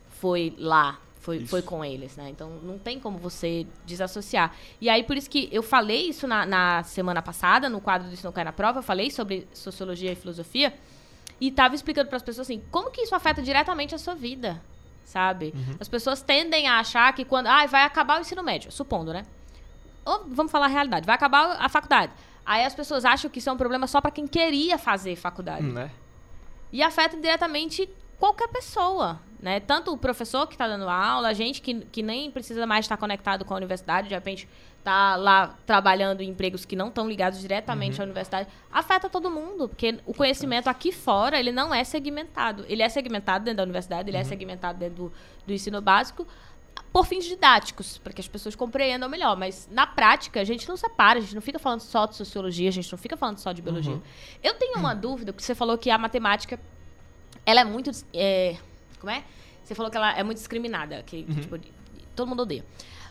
foi 0.10 0.56
lá. 0.58 1.00
Foi, 1.20 1.40
Isso. 1.40 1.48
foi 1.48 1.62
com 1.62 1.84
eles, 1.84 2.16
né? 2.16 2.30
Então 2.30 2.50
não 2.64 2.80
tem 2.80 3.02
como 3.02 3.18
você 3.18 3.68
desassociar. 3.86 4.56
E 4.80 4.90
aí, 4.90 5.04
por 5.04 5.18
isso 5.18 5.30
que 5.30 5.50
eu 5.52 5.62
falei 5.62 6.08
isso 6.08 6.26
na, 6.26 6.46
na 6.46 6.84
semana 6.84 7.22
passada, 7.22 7.68
no 7.68 7.82
quadro 7.82 8.08
do 8.08 8.14
Isso 8.14 8.26
Não 8.26 8.32
Cai 8.32 8.46
na 8.46 8.54
Prova, 8.54 8.80
eu 8.80 8.84
falei 8.84 9.12
sobre 9.12 9.46
sociologia 9.52 10.14
e 10.14 10.16
filosofia. 10.16 10.74
E 11.42 11.52
tava 11.52 11.76
explicando 11.76 12.08
para 12.08 12.16
as 12.16 12.24
pessoas 12.24 12.48
assim, 12.48 12.64
como 12.72 12.90
que 12.90 13.02
isso 13.02 13.14
afeta 13.14 13.42
diretamente 13.42 13.94
a 13.94 13.98
sua 13.98 14.16
vida, 14.16 14.62
sabe? 15.08 15.54
As 15.80 15.88
pessoas 15.88 16.22
tendem 16.22 16.68
a 16.68 16.80
achar 16.80 17.14
que 17.14 17.24
quando, 17.24 17.48
ah, 17.48 17.66
vai 17.66 17.84
acabar 17.84 18.18
o 18.18 18.22
ensino 18.22 18.44
médio, 18.44 18.70
supondo, 18.72 19.14
né? 19.14 19.24
Ou 20.06 20.26
vamos 20.28 20.52
falar 20.52 20.66
a 20.66 20.70
realidade, 20.70 21.06
vai 21.06 21.16
acabar 21.16 21.56
a 21.60 21.70
faculdade. 21.70 22.12
Aí 22.46 22.66
as 22.66 22.76
pessoas 22.76 23.06
acham 23.06 23.32
que 23.32 23.40
isso 23.40 23.50
é 23.50 23.54
um 23.54 23.58
problema 23.58 23.88
só 23.88 24.02
para 24.02 24.12
quem 24.12 24.28
queria 24.28 24.78
fazer 24.78 25.16
faculdade. 25.16 25.66
Né? 25.66 25.90
E 26.74 26.84
afeta 26.84 27.16
diretamente 27.16 27.90
qualquer 28.20 28.50
pessoa, 28.50 29.22
né? 29.40 29.62
Tanto 29.62 29.94
o 29.94 29.98
professor 29.98 30.46
que 30.46 30.56
está 30.56 30.68
dando 30.68 30.90
aula, 30.90 31.30
a 31.30 31.34
gente 31.34 31.62
que, 31.62 31.86
que 31.86 32.04
nem 32.04 32.30
precisa 32.30 32.66
mais 32.66 32.84
estar 32.84 32.98
conectado 32.98 33.46
com 33.46 33.54
a 33.54 33.58
universidade, 33.58 34.10
de 34.10 34.14
repente 34.14 34.48
tá 34.84 35.16
lá 35.16 35.56
trabalhando 35.66 36.22
em 36.22 36.30
empregos 36.30 36.64
que 36.64 36.76
não 36.76 36.88
estão 36.88 37.08
ligados 37.08 37.40
diretamente 37.40 38.00
à 38.02 38.04
universidade, 38.06 38.48
afeta 38.72 39.10
todo 39.10 39.30
mundo, 39.30 39.68
porque 39.68 40.00
o 40.06 40.14
conhecimento 40.14 40.68
aqui 40.70 40.92
fora, 40.92 41.40
ele 41.40 41.52
não 41.52 41.74
é 41.74 41.84
segmentado. 41.84 42.66
Ele 42.70 42.82
é 42.82 42.88
segmentado 42.88 43.46
dentro 43.46 43.58
da 43.58 43.64
universidade, 43.64 44.10
ele 44.10 44.18
é 44.18 44.24
segmentado 44.24 44.80
dentro 44.80 44.96
do, 44.96 45.14
do 45.46 45.54
ensino 45.54 45.82
básico, 45.82 46.26
por 46.92 47.06
fins 47.06 47.26
didáticos, 47.26 47.98
para 47.98 48.14
que 48.14 48.22
as 48.22 48.28
pessoas 48.28 48.56
compreendam 48.56 49.10
melhor. 49.10 49.36
Mas 49.36 49.68
na 49.72 49.86
prática, 49.86 50.40
a 50.40 50.44
gente 50.44 50.68
não 50.68 50.78
separa, 50.78 51.20
a 51.20 51.22
gente 51.22 51.36
não 51.36 51.42
fica 51.42 51.60
falando 51.60 51.82
só 51.82 52.06
de 52.06 52.16
sociologia, 52.16 52.70
a 52.70 52.72
gente 52.72 52.92
não 52.92 52.98
fica 52.98 53.18
falando 53.18 53.40
só 53.40 53.52
de 53.52 53.62
biologia. 53.62 54.02
Eu 54.42 54.54
tenho 54.54 54.80
uma 54.80 54.94
dúvida, 54.94 55.34
porque 55.34 55.44
você 55.44 55.54
falou 55.54 55.78
que 55.78 55.90
a 55.90 55.98
matemática 55.98 56.60
ela 57.46 57.62
é 57.62 57.64
muito. 57.64 57.92
é, 58.14 58.58
como 59.00 59.12
é? 59.12 59.24
Você 59.64 59.76
falou 59.76 59.92
que 59.92 59.98
ela 59.98 60.18
é 60.18 60.24
muito 60.24 60.38
discriminada, 60.38 61.04
que 61.04 61.24
tipo, 61.24 61.60
todo 62.16 62.28
mundo 62.28 62.44
odeia. 62.44 62.66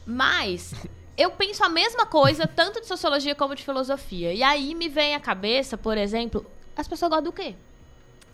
Mas 0.06 0.74
eu 1.16 1.30
penso 1.30 1.64
a 1.64 1.68
mesma 1.68 2.06
coisa, 2.06 2.46
tanto 2.46 2.80
de 2.80 2.86
sociologia 2.86 3.34
como 3.34 3.54
de 3.54 3.64
filosofia. 3.64 4.32
E 4.32 4.42
aí 4.42 4.74
me 4.74 4.88
vem 4.88 5.14
à 5.14 5.20
cabeça, 5.20 5.76
por 5.78 5.96
exemplo, 5.96 6.44
as 6.76 6.86
pessoas 6.86 7.10
gostam 7.10 7.24
do 7.24 7.32
quê? 7.32 7.54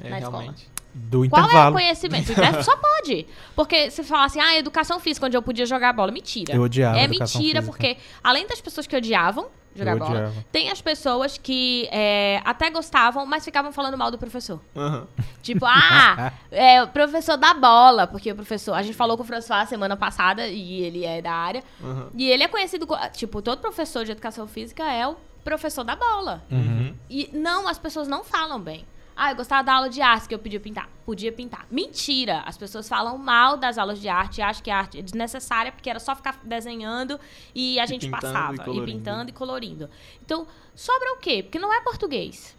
É, 0.01 0.09
Na 0.09 0.19
escola. 0.19 0.55
Do 0.95 1.29
Qual 1.29 1.41
é 1.41 1.45
o 1.45 1.49
intervalo. 1.49 1.75
conhecimento? 1.75 2.39
Né? 2.41 2.63
Só 2.63 2.77
pode. 2.77 3.27
Porque 3.57 3.91
se 3.91 4.03
falar 4.03 4.25
assim, 4.27 4.41
ah, 4.41 4.57
educação 4.57 5.01
física, 5.01 5.27
onde 5.27 5.37
eu 5.37 5.43
podia 5.43 5.65
jogar 5.67 5.93
bola. 5.93 6.13
Mentira. 6.13 6.55
Eu 6.55 6.63
odiava 6.63 6.99
É 6.99 7.09
mentira, 7.09 7.29
física. 7.29 7.63
porque 7.63 7.97
além 8.23 8.47
das 8.47 8.61
pessoas 8.61 8.87
que 8.87 8.95
odiavam 8.97 9.47
jogar 9.75 9.93
Eu 9.93 9.99
bola, 9.99 10.11
odiava. 10.11 10.45
tem 10.53 10.71
as 10.71 10.83
pessoas 10.83 11.39
que 11.39 11.89
é, 11.91 12.43
até 12.45 12.69
gostavam, 12.69 13.25
mas 13.25 13.43
ficavam 13.43 13.73
falando 13.73 13.97
mal 13.97 14.11
do 14.11 14.19
professor. 14.19 14.61
Aham. 14.77 15.07
Tipo, 15.43 15.65
ah, 15.67 16.31
é 16.51 16.83
o 16.83 16.89
professor 16.89 17.39
da 17.39 17.55
bola, 17.55 18.07
porque 18.07 18.31
o 18.31 18.35
professor. 18.35 18.75
A 18.75 18.83
gente 18.83 18.95
falou 18.95 19.17
com 19.17 19.23
o 19.23 19.27
François 19.27 19.67
semana 19.69 19.97
passada 19.97 20.47
e 20.47 20.83
ele 20.83 21.05
é 21.07 21.23
da 21.23 21.33
área. 21.33 21.65
Aham. 21.83 22.09
E 22.15 22.31
ele 22.31 22.43
é 22.43 22.49
conhecido. 22.49 22.87
co- 22.87 22.99
Tipo, 23.15 23.41
todo 23.41 23.61
professor 23.61 24.05
de 24.05 24.13
educação 24.13 24.47
física 24.47 24.85
é 24.93 25.09
o 25.09 25.17
professor 25.43 25.83
da 25.85 25.97
bola. 25.97 26.45
Uhum. 26.51 26.95
E 27.11 27.31
não, 27.33 27.67
as 27.67 27.79
pessoas 27.79 28.07
não 28.07 28.23
falam 28.23 28.61
bem. 28.61 28.85
Ah, 29.15 29.31
eu 29.31 29.37
gostava 29.37 29.63
da 29.63 29.75
aula 29.75 29.89
de 29.91 30.01
arte 30.01 30.29
que 30.29 30.35
eu 30.35 30.39
podia 30.39 30.59
pintar. 30.61 30.89
Podia 31.05 31.31
pintar. 31.33 31.67
Mentira! 31.71 32.43
As 32.47 32.57
pessoas 32.57 32.89
falam 32.89 33.19
mal 33.19 33.57
das 33.57 33.77
aulas 33.79 34.01
de 34.01 34.09
arte 34.09 34.39
e 34.39 34.43
acham 34.43 34.63
que 34.63 34.71
a 34.71 34.79
arte 34.79 34.99
é 34.99 35.03
desnecessária 35.03 35.71
porque 35.71 35.91
era 35.91 36.01
só 36.01 36.15
ficar 36.17 36.41
desenhando 36.43 37.19
e 37.55 37.79
a 37.79 37.87
gente 37.87 38.07
pintando 38.07 38.33
passava. 38.33 38.71
e 38.71 38.79
E, 38.79 38.85
pintando 38.85 39.31
e 39.31 39.33
colorindo. 39.33 39.91
Então, 40.25 40.47
sobra 40.75 41.13
o 41.13 41.17
quê? 41.19 41.43
Porque 41.43 41.59
não 41.59 41.73
é 41.73 41.81
português 41.83 42.57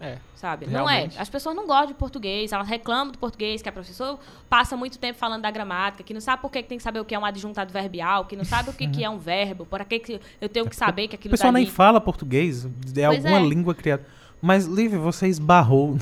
É. 0.00 0.18
sabe? 0.34 0.66
Realmente. 0.66 1.14
Não 1.14 1.18
é. 1.18 1.22
As 1.22 1.28
pessoas 1.28 1.56
não 1.56 1.66
gostam 1.66 1.86
de 1.88 1.94
português, 1.94 2.52
elas 2.52 2.68
reclamam 2.68 3.10
do 3.12 3.18
português, 3.18 3.62
que 3.62 3.68
a 3.68 3.72
professora 3.72 4.18
passa 4.48 4.76
muito 4.76 4.98
tempo 4.98 5.18
falando 5.18 5.42
da 5.42 5.50
gramática, 5.50 6.02
que 6.04 6.12
não 6.14 6.20
sabe 6.20 6.42
por 6.42 6.50
que 6.50 6.62
tem 6.62 6.76
que 6.78 6.84
saber 6.84 7.00
o 7.00 7.04
que 7.04 7.14
é 7.14 7.18
um 7.18 7.24
adjuntado 7.24 7.72
verbial, 7.72 8.26
que 8.26 8.36
não 8.36 8.44
sabe 8.44 8.70
o 8.70 8.72
que, 8.72 8.86
que 8.88 9.02
é 9.02 9.08
um 9.10 9.18
verbo, 9.18 9.64
por 9.66 9.82
que 9.84 9.98
que 9.98 10.20
eu 10.40 10.48
tenho 10.48 10.68
que 10.68 10.76
saber 10.76 11.08
que 11.08 11.14
O 11.14 11.18
aquilo 11.18 11.30
pessoal 11.32 11.52
dali... 11.52 11.64
nem 11.64 11.72
fala 11.72 12.00
português, 12.00 12.64
é 12.66 12.68
Pois 13.06 13.06
alguma 13.24 13.38
é. 13.38 13.42
língua 13.48 13.74
criada. 13.74 14.06
Mas, 14.44 14.66
Liv, 14.66 14.94
você 14.96 15.26
esbarrou. 15.26 15.96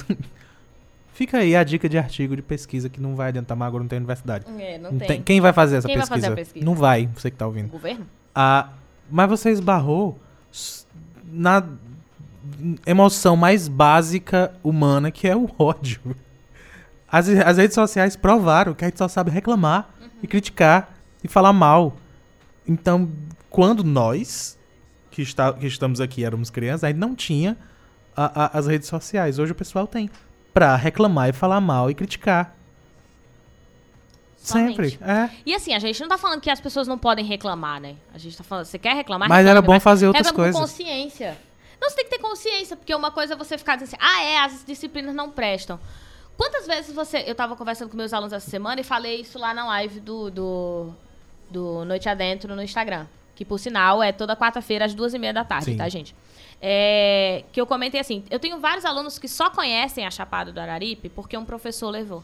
Fica 1.15 1.39
aí 1.39 1.55
a 1.55 1.63
dica 1.63 1.89
de 1.89 1.97
artigo 1.99 2.35
de 2.35 2.43
pesquisa 2.43 2.89
que 2.89 3.01
não 3.01 3.15
vai 3.15 3.29
adiantar 3.29 3.57
mais 3.57 3.69
agora, 3.69 3.85
não 3.85 3.89
tem 3.89 3.99
universidade. 3.99 4.47
É, 4.59 4.79
não, 4.79 4.91
Não 4.93 4.99
tem. 4.99 5.09
tem- 5.09 5.23
Quem 5.23 5.41
vai 5.41 5.53
fazer 5.53 5.77
essa 5.77 5.87
Quem 5.87 5.97
vai 5.97 6.07
pesquisa? 6.07 6.27
fazer 6.29 6.33
a 6.33 6.37
pesquisa? 6.45 6.65
Não 6.65 6.75
vai, 6.75 7.09
você 7.15 7.31
que 7.31 7.37
tá 7.37 7.45
O 7.45 7.49
ouvindo. 7.49 7.69
governo? 7.69 8.07
Ah, 8.35 8.71
mas 9.11 9.29
você 9.29 9.51
esbarrou 9.51 10.19
na 11.25 11.63
emoção 12.87 13.37
mais 13.37 13.69
básica 13.69 14.53
humana, 14.65 15.11
que 15.11 15.29
é 15.29 15.37
o 15.37 15.49
ódio. 15.59 16.01
As, 17.11 17.29
as 17.29 17.59
redes 17.59 17.75
sociais 17.75 18.17
provaram 18.17 18.75
que 18.75 18.85
a 18.85 18.89
gente 18.89 18.99
só 18.99 19.07
sabe 19.07 19.31
reclamar 19.31 19.91
e 20.23 20.27
criticar 20.27 20.95
e 21.23 21.29
falar 21.29 21.53
mal. 21.53 21.95
Então, 22.67 23.09
quando 23.51 23.85
nós, 23.85 24.59
que, 25.11 25.21
está, 25.23 25.53
que 25.53 25.67
estamos 25.67 26.01
aqui, 26.01 26.25
éramos 26.25 26.49
crianças, 26.51 26.85
a 26.85 26.89
gente 26.89 26.99
não 26.99 27.15
tinha 27.15 27.57
a- 28.17 28.45
a- 28.45 28.59
as 28.59 28.67
redes 28.67 28.89
sociais. 28.89 29.39
Hoje 29.39 29.53
o 29.53 29.55
pessoal 29.55 29.87
tem. 29.87 30.11
Pra 30.53 30.77
reclamar 30.77 31.29
e 31.31 31.33
falar 31.33 31.61
mal 31.61 31.91
e 31.91 31.95
criticar. 31.95 32.55
Somente. 34.37 34.91
Sempre. 34.91 34.99
É. 35.09 35.31
E 35.47 35.55
assim, 35.55 35.73
a 35.73 35.79
gente 35.79 36.01
não 36.01 36.09
tá 36.09 36.19
falando 36.19 36.41
que 36.41 36.51
as 36.51 36.61
pessoas 36.61 36.89
não 36.89 36.99
podem 36.99 37.25
reclamar, 37.25 37.81
né? 37.81 37.95
A 38.13 38.19
gente 38.19 38.37
tá 38.37 38.43
falando, 38.43 38.65
você 38.65 38.79
quer 38.79 38.95
reclamar? 38.95 39.29
Mas 39.29 39.39
reclame, 39.39 39.51
era 39.59 39.63
bom 39.63 39.79
fazer 39.79 40.07
outras 40.09 40.27
reclame 40.27 40.53
com 40.53 40.59
coisas. 40.59 40.73
consciência. 40.77 41.39
Não, 41.81 41.89
você 41.89 41.97
tem 41.97 42.05
que 42.05 42.11
ter 42.11 42.19
consciência, 42.19 42.77
porque 42.77 42.95
uma 42.95 43.11
coisa 43.11 43.35
é 43.35 43.37
você 43.37 43.57
ficar 43.57 43.77
dizendo 43.77 43.95
assim, 43.95 44.05
ah, 44.05 44.23
é, 44.25 44.39
as 44.41 44.65
disciplinas 44.65 45.15
não 45.15 45.31
prestam. 45.31 45.79
Quantas 46.37 46.67
vezes 46.67 46.93
você. 46.95 47.19
Eu 47.27 47.35
tava 47.35 47.55
conversando 47.55 47.89
com 47.91 47.97
meus 47.97 48.13
alunos 48.13 48.33
essa 48.33 48.49
semana 48.51 48.81
e 48.81 48.85
falei 48.85 49.21
isso 49.21 49.39
lá 49.39 49.55
na 49.55 49.65
live 49.67 50.01
do, 50.01 50.31
do, 50.31 50.95
do 51.51 51.85
Noite 51.85 52.09
Adentro 52.09 52.55
no 52.57 52.63
Instagram. 52.63 53.07
Que, 53.37 53.45
por 53.45 53.59
sinal, 53.59 54.03
é 54.03 54.13
toda 54.13 54.37
quarta-feira 54.37 54.85
às 54.85 54.95
duas 54.95 55.15
e 55.15 55.19
meia 55.19 55.33
da 55.33 55.45
tarde, 55.45 55.67
Sim. 55.67 55.77
tá, 55.77 55.89
gente? 55.89 56.15
É, 56.65 57.43
que 57.53 57.61
eu 57.61 57.67
comentei 57.67 58.01
assim: 58.01 58.25
eu 58.31 58.39
tenho 58.39 58.61
vários 58.61 58.85
alunos 58.85 59.19
que 59.19 59.27
só 59.27 59.51
conhecem 59.51 60.07
a 60.07 60.11
Chapada 60.11 60.53
do 60.53 60.61
Araripe 60.61 61.09
porque 61.09 61.37
um 61.37 61.45
professor 61.45 61.91
levou. 61.91 62.23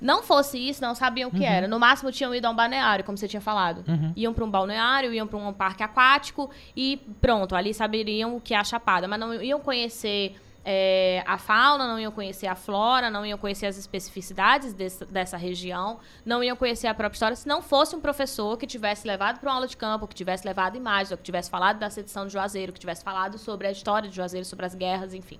Não 0.00 0.22
fosse 0.22 0.58
isso, 0.58 0.82
não 0.82 0.94
sabiam 0.94 1.30
o 1.30 1.32
que 1.32 1.44
era. 1.44 1.66
No 1.66 1.80
máximo 1.80 2.12
tinham 2.12 2.34
ido 2.34 2.46
a 2.46 2.50
um 2.50 2.54
balneário, 2.54 3.04
como 3.04 3.16
você 3.16 3.26
tinha 3.26 3.40
falado. 3.40 3.82
Iam 4.14 4.34
para 4.34 4.44
um 4.44 4.50
balneário, 4.50 5.12
iam 5.12 5.26
para 5.26 5.38
um 5.38 5.52
parque 5.52 5.82
aquático 5.82 6.50
e 6.76 7.00
pronto, 7.20 7.56
ali 7.56 7.72
saberiam 7.72 8.36
o 8.36 8.40
que 8.40 8.54
é 8.54 8.58
a 8.58 8.64
Chapada. 8.64 9.08
Mas 9.08 9.18
não 9.18 9.42
iam 9.42 9.58
conhecer 9.60 10.36
é, 10.64 11.22
a 11.26 11.36
fauna, 11.36 11.86
não 11.86 12.00
iam 12.00 12.10
conhecer 12.10 12.46
a 12.46 12.54
flora, 12.54 13.10
não 13.10 13.26
iam 13.26 13.36
conhecer 13.36 13.66
as 13.66 13.76
especificidades 13.76 14.72
dessa, 14.72 15.04
dessa 15.04 15.36
região, 15.36 16.00
não 16.24 16.42
iam 16.42 16.56
conhecer 16.56 16.86
a 16.86 16.94
própria 16.94 17.16
história 17.16 17.36
se 17.36 17.46
não 17.46 17.60
fosse 17.60 17.94
um 17.94 18.00
professor 18.00 18.56
que 18.56 18.66
tivesse 18.66 19.06
levado 19.06 19.40
para 19.40 19.50
uma 19.50 19.56
aula 19.56 19.66
de 19.66 19.76
campo, 19.76 20.08
que 20.08 20.14
tivesse 20.14 20.46
levado 20.46 20.76
imagens, 20.76 21.10
ou 21.10 21.18
que 21.18 21.22
tivesse 21.22 21.50
falado 21.50 21.78
da 21.78 21.90
sedição 21.90 22.26
de 22.26 22.32
Juazeiro, 22.32 22.72
que 22.72 22.80
tivesse 22.80 23.04
falado 23.04 23.36
sobre 23.36 23.66
a 23.66 23.70
história 23.70 24.08
de 24.08 24.16
Juazeiro, 24.16 24.46
sobre 24.46 24.64
as 24.64 24.74
guerras, 24.74 25.12
enfim. 25.12 25.38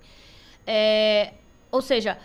É, 0.66 1.32
ou 1.70 1.80
seja, 1.80 2.18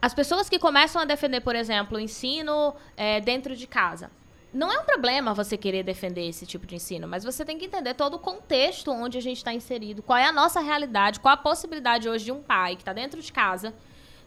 as 0.00 0.14
pessoas 0.14 0.48
que 0.48 0.58
começam 0.58 1.02
a 1.02 1.04
defender, 1.04 1.40
por 1.40 1.54
exemplo, 1.54 1.98
o 1.98 2.00
ensino 2.00 2.74
é, 2.96 3.20
dentro 3.20 3.54
de 3.54 3.66
casa. 3.66 4.10
Não 4.52 4.72
é 4.72 4.78
um 4.80 4.84
problema 4.84 5.34
você 5.34 5.56
querer 5.56 5.82
defender 5.82 6.26
esse 6.26 6.46
tipo 6.46 6.66
de 6.66 6.74
ensino, 6.74 7.06
mas 7.06 7.22
você 7.22 7.44
tem 7.44 7.58
que 7.58 7.66
entender 7.66 7.92
todo 7.94 8.14
o 8.14 8.18
contexto 8.18 8.90
onde 8.90 9.18
a 9.18 9.20
gente 9.20 9.36
está 9.38 9.52
inserido, 9.52 10.02
qual 10.02 10.18
é 10.18 10.24
a 10.24 10.32
nossa 10.32 10.60
realidade, 10.60 11.20
qual 11.20 11.34
a 11.34 11.36
possibilidade 11.36 12.08
hoje 12.08 12.24
de 12.26 12.32
um 12.32 12.42
pai 12.42 12.74
que 12.74 12.82
está 12.82 12.92
dentro 12.94 13.20
de 13.20 13.30
casa, 13.32 13.74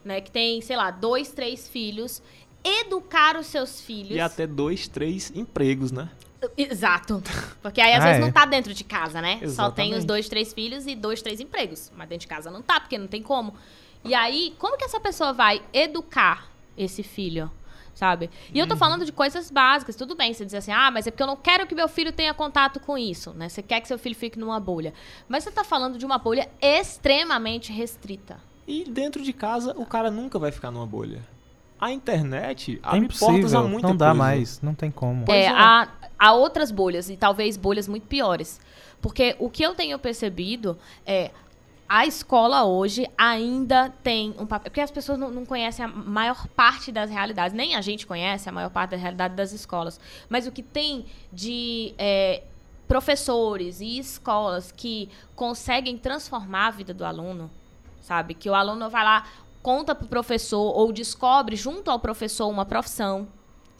né, 0.05 0.21
que 0.21 0.31
tem, 0.31 0.61
sei 0.61 0.75
lá, 0.77 0.91
dois, 0.91 1.31
três 1.31 1.67
filhos, 1.67 2.21
educar 2.63 3.35
os 3.35 3.47
seus 3.47 3.81
filhos. 3.81 4.11
E 4.11 4.19
até 4.19 4.45
dois, 4.45 4.87
três 4.87 5.31
empregos, 5.35 5.91
né? 5.91 6.09
Exato. 6.57 7.21
Porque 7.61 7.79
aí 7.81 7.93
às 7.93 8.01
Ah, 8.03 8.07
vezes 8.07 8.21
é? 8.21 8.25
não 8.25 8.31
tá 8.31 8.45
dentro 8.45 8.73
de 8.73 8.83
casa, 8.83 9.21
né? 9.21 9.35
Só 9.47 9.69
tem 9.71 9.89
os 9.89 9.97
Exatamente. 9.97 10.05
dois, 10.05 10.29
três 10.29 10.53
filhos 10.53 10.87
e 10.87 10.95
dois, 10.95 11.21
três 11.21 11.39
empregos. 11.39 11.91
Mas 11.95 12.09
dentro 12.09 12.21
de 12.21 12.27
casa 12.27 12.49
não 12.49 12.61
tá, 12.61 12.79
porque 12.79 12.97
não 12.97 13.07
tem 13.07 13.21
como. 13.21 13.53
E 14.03 14.15
aí, 14.15 14.55
como 14.57 14.77
que 14.77 14.83
essa 14.83 14.99
pessoa 14.99 15.33
vai 15.33 15.61
educar 15.71 16.49
esse 16.75 17.03
filho? 17.03 17.51
Sabe? 17.93 18.29
E 18.53 18.59
eu 18.59 18.67
tô 18.67 18.75
falando 18.75 19.05
de 19.05 19.11
coisas 19.11 19.51
básicas, 19.51 19.95
tudo 19.95 20.15
bem, 20.15 20.33
você 20.33 20.45
dizer 20.45 20.57
assim, 20.57 20.71
ah, 20.71 20.89
mas 20.91 21.07
é 21.07 21.11
porque 21.11 21.23
eu 21.23 21.27
não 21.27 21.35
quero 21.35 21.67
que 21.67 21.75
meu 21.75 21.87
filho 21.87 22.11
tenha 22.11 22.33
contato 22.33 22.79
com 22.79 22.97
isso, 22.97 23.33
né? 23.33 23.49
Você 23.49 23.61
quer 23.61 23.81
que 23.81 23.87
seu 23.87 23.99
filho 23.99 24.15
fique 24.15 24.39
numa 24.39 24.59
bolha. 24.59 24.93
Mas 25.27 25.43
você 25.43 25.51
tá 25.51 25.63
falando 25.63 25.97
de 25.97 26.05
uma 26.05 26.17
bolha 26.17 26.49
extremamente 26.61 27.71
restrita. 27.71 28.39
E 28.67 28.83
dentro 28.83 29.21
de 29.23 29.33
casa, 29.33 29.73
o 29.77 29.85
cara 29.85 30.09
nunca 30.09 30.39
vai 30.39 30.51
ficar 30.51 30.71
numa 30.71 30.85
bolha. 30.85 31.21
A 31.79 31.91
internet 31.91 32.79
É 32.83 32.87
abre 32.87 33.07
portas 33.07 33.23
a 33.23 33.35
impossível, 33.35 33.67
muita 33.67 33.87
não 33.87 33.97
dá 33.97 34.05
coisa. 34.07 34.19
mais, 34.19 34.61
não 34.61 34.75
tem 34.75 34.91
como. 34.91 35.25
É, 35.27 35.45
é. 35.45 35.49
Há, 35.49 35.87
há 36.17 36.33
outras 36.33 36.71
bolhas, 36.71 37.09
e 37.09 37.17
talvez 37.17 37.57
bolhas 37.57 37.87
muito 37.87 38.05
piores. 38.07 38.59
Porque 39.01 39.35
o 39.39 39.49
que 39.49 39.63
eu 39.63 39.73
tenho 39.73 39.97
percebido 39.97 40.77
é. 41.05 41.31
A 41.93 42.05
escola 42.05 42.63
hoje 42.63 43.05
ainda 43.17 43.89
tem 44.01 44.33
um 44.39 44.45
papel. 44.45 44.71
Porque 44.71 44.79
as 44.79 44.89
pessoas 44.89 45.19
não, 45.19 45.29
não 45.29 45.45
conhecem 45.45 45.83
a 45.83 45.89
maior 45.89 46.47
parte 46.47 46.89
das 46.89 47.09
realidades. 47.09 47.53
Nem 47.53 47.75
a 47.75 47.81
gente 47.81 48.07
conhece 48.07 48.47
a 48.47 48.51
maior 48.51 48.69
parte 48.69 48.91
da 48.91 48.95
realidade 48.95 49.35
das 49.35 49.51
escolas. 49.51 49.99
Mas 50.29 50.47
o 50.47 50.53
que 50.53 50.63
tem 50.63 51.05
de 51.33 51.93
é, 51.97 52.43
professores 52.87 53.81
e 53.81 53.99
escolas 53.99 54.71
que 54.71 55.09
conseguem 55.35 55.97
transformar 55.97 56.67
a 56.67 56.71
vida 56.71 56.93
do 56.93 57.03
aluno, 57.03 57.51
sabe? 57.99 58.35
Que 58.35 58.49
o 58.49 58.55
aluno 58.55 58.89
vai 58.89 59.03
lá, 59.03 59.27
conta 59.61 59.93
pro 59.93 60.07
professor 60.07 60.73
ou 60.73 60.93
descobre 60.93 61.57
junto 61.57 61.91
ao 61.91 61.99
professor 61.99 62.47
uma 62.47 62.63
profissão, 62.63 63.27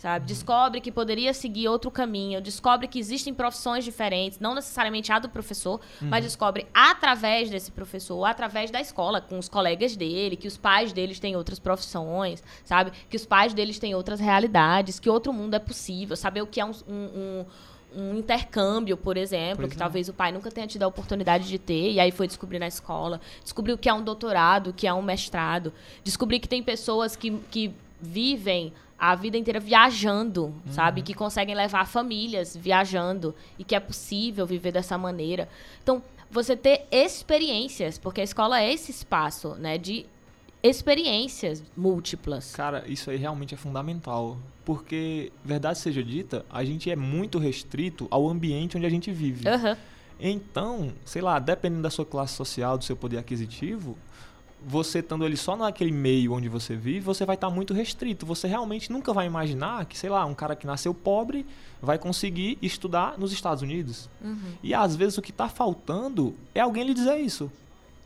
sabe? 0.01 0.25
Descobre 0.25 0.81
que 0.81 0.91
poderia 0.91 1.31
seguir 1.31 1.67
outro 1.67 1.91
caminho, 1.91 2.41
descobre 2.41 2.87
que 2.87 2.97
existem 2.97 3.33
profissões 3.35 3.85
diferentes, 3.85 4.39
não 4.39 4.55
necessariamente 4.55 5.11
a 5.11 5.19
do 5.19 5.29
professor, 5.29 5.79
mas 6.01 6.23
descobre 6.23 6.65
através 6.73 7.51
desse 7.51 7.71
professor, 7.71 8.25
através 8.25 8.71
da 8.71 8.81
escola, 8.81 9.21
com 9.21 9.37
os 9.37 9.47
colegas 9.47 9.95
dele, 9.95 10.35
que 10.35 10.47
os 10.47 10.57
pais 10.57 10.91
deles 10.91 11.19
têm 11.19 11.35
outras 11.35 11.59
profissões, 11.59 12.43
sabe? 12.65 12.91
Que 13.09 13.15
os 13.15 13.25
pais 13.27 13.53
deles 13.53 13.77
têm 13.77 13.93
outras 13.93 14.19
realidades, 14.19 14.99
que 14.99 15.07
outro 15.07 15.31
mundo 15.31 15.53
é 15.53 15.59
possível, 15.59 16.15
saber 16.15 16.41
o 16.41 16.47
que 16.47 16.59
é 16.59 16.65
um- 16.65 16.71
um- 16.87 17.09
um 17.41 17.45
um 17.93 18.15
intercâmbio, 18.17 18.95
por 18.95 19.17
exemplo, 19.17 19.57
Pois 19.63 19.69
que 19.71 19.75
é. 19.75 19.77
talvez 19.77 20.07
o 20.07 20.13
pai 20.13 20.31
nunca 20.31 20.49
tenha 20.49 20.65
tido 20.65 20.83
a 20.83 20.87
oportunidade 20.87 21.45
de 21.45 21.59
ter, 21.59 21.91
e 21.91 21.99
aí 21.99 22.09
foi 22.09 22.25
descobrir 22.25 22.57
na 22.57 22.67
escola. 22.67 23.19
Descobrir 23.43 23.73
o 23.73 23.77
que 23.77 23.89
é 23.89 23.93
um 23.93 24.01
doutorado, 24.01 24.69
o 24.69 24.73
que 24.73 24.87
é 24.87 24.93
um 24.93 25.01
mestrado. 25.01 25.73
Descobrir 26.01 26.39
que 26.39 26.47
tem 26.47 26.63
pessoas 26.63 27.17
que, 27.17 27.31
que 27.51 27.73
vivem 27.99 28.71
a 29.01 29.15
vida 29.15 29.35
inteira 29.35 29.59
viajando, 29.59 30.53
sabe? 30.69 31.01
Que 31.01 31.15
conseguem 31.15 31.55
levar 31.55 31.87
famílias 31.87 32.55
viajando 32.55 33.33
e 33.57 33.63
que 33.63 33.73
é 33.73 33.79
possível 33.79 34.45
viver 34.45 34.71
dessa 34.71 34.95
maneira. 34.95 35.49
Então, 35.81 36.03
você 36.29 36.55
ter 36.55 36.85
experiências, 36.91 37.97
porque 37.97 38.21
a 38.21 38.23
escola 38.23 38.61
é 38.61 38.71
esse 38.71 38.91
espaço, 38.91 39.55
né, 39.55 39.79
de 39.79 40.05
experiências 40.61 41.63
múltiplas. 41.75 42.51
Cara, 42.55 42.83
isso 42.87 43.09
aí 43.09 43.17
realmente 43.17 43.55
é 43.55 43.57
fundamental. 43.57 44.37
Porque, 44.63 45.31
verdade 45.43 45.79
seja 45.79 46.03
dita, 46.03 46.45
a 46.47 46.63
gente 46.63 46.91
é 46.91 46.95
muito 46.95 47.39
restrito 47.39 48.07
ao 48.11 48.29
ambiente 48.29 48.77
onde 48.77 48.85
a 48.85 48.89
gente 48.89 49.11
vive. 49.11 49.49
Aham. 49.49 49.75
Então, 50.19 50.93
sei 51.03 51.23
lá, 51.23 51.39
dependendo 51.39 51.81
da 51.81 51.89
sua 51.89 52.05
classe 52.05 52.35
social, 52.35 52.77
do 52.77 52.83
seu 52.83 52.95
poder 52.95 53.17
aquisitivo, 53.17 53.97
você 54.65 54.99
estando 54.99 55.25
ali 55.25 55.35
só 55.35 55.55
naquele 55.55 55.91
meio 55.91 56.33
onde 56.33 56.47
você 56.47 56.75
vive, 56.75 56.99
você 56.99 57.25
vai 57.25 57.35
estar 57.35 57.49
muito 57.49 57.73
restrito. 57.73 58.25
Você 58.25 58.47
realmente 58.47 58.91
nunca 58.91 59.11
vai 59.13 59.25
imaginar 59.25 59.85
que, 59.85 59.97
sei 59.97 60.09
lá, 60.09 60.25
um 60.25 60.33
cara 60.33 60.55
que 60.55 60.67
nasceu 60.67 60.93
pobre 60.93 61.45
vai 61.81 61.97
conseguir 61.97 62.57
estudar 62.61 63.17
nos 63.17 63.31
Estados 63.31 63.63
Unidos. 63.63 64.09
E 64.61 64.73
às 64.73 64.95
vezes 64.95 65.17
o 65.17 65.21
que 65.21 65.31
está 65.31 65.49
faltando 65.49 66.35
é 66.53 66.59
alguém 66.59 66.83
lhe 66.83 66.93
dizer 66.93 67.17
isso. 67.17 67.51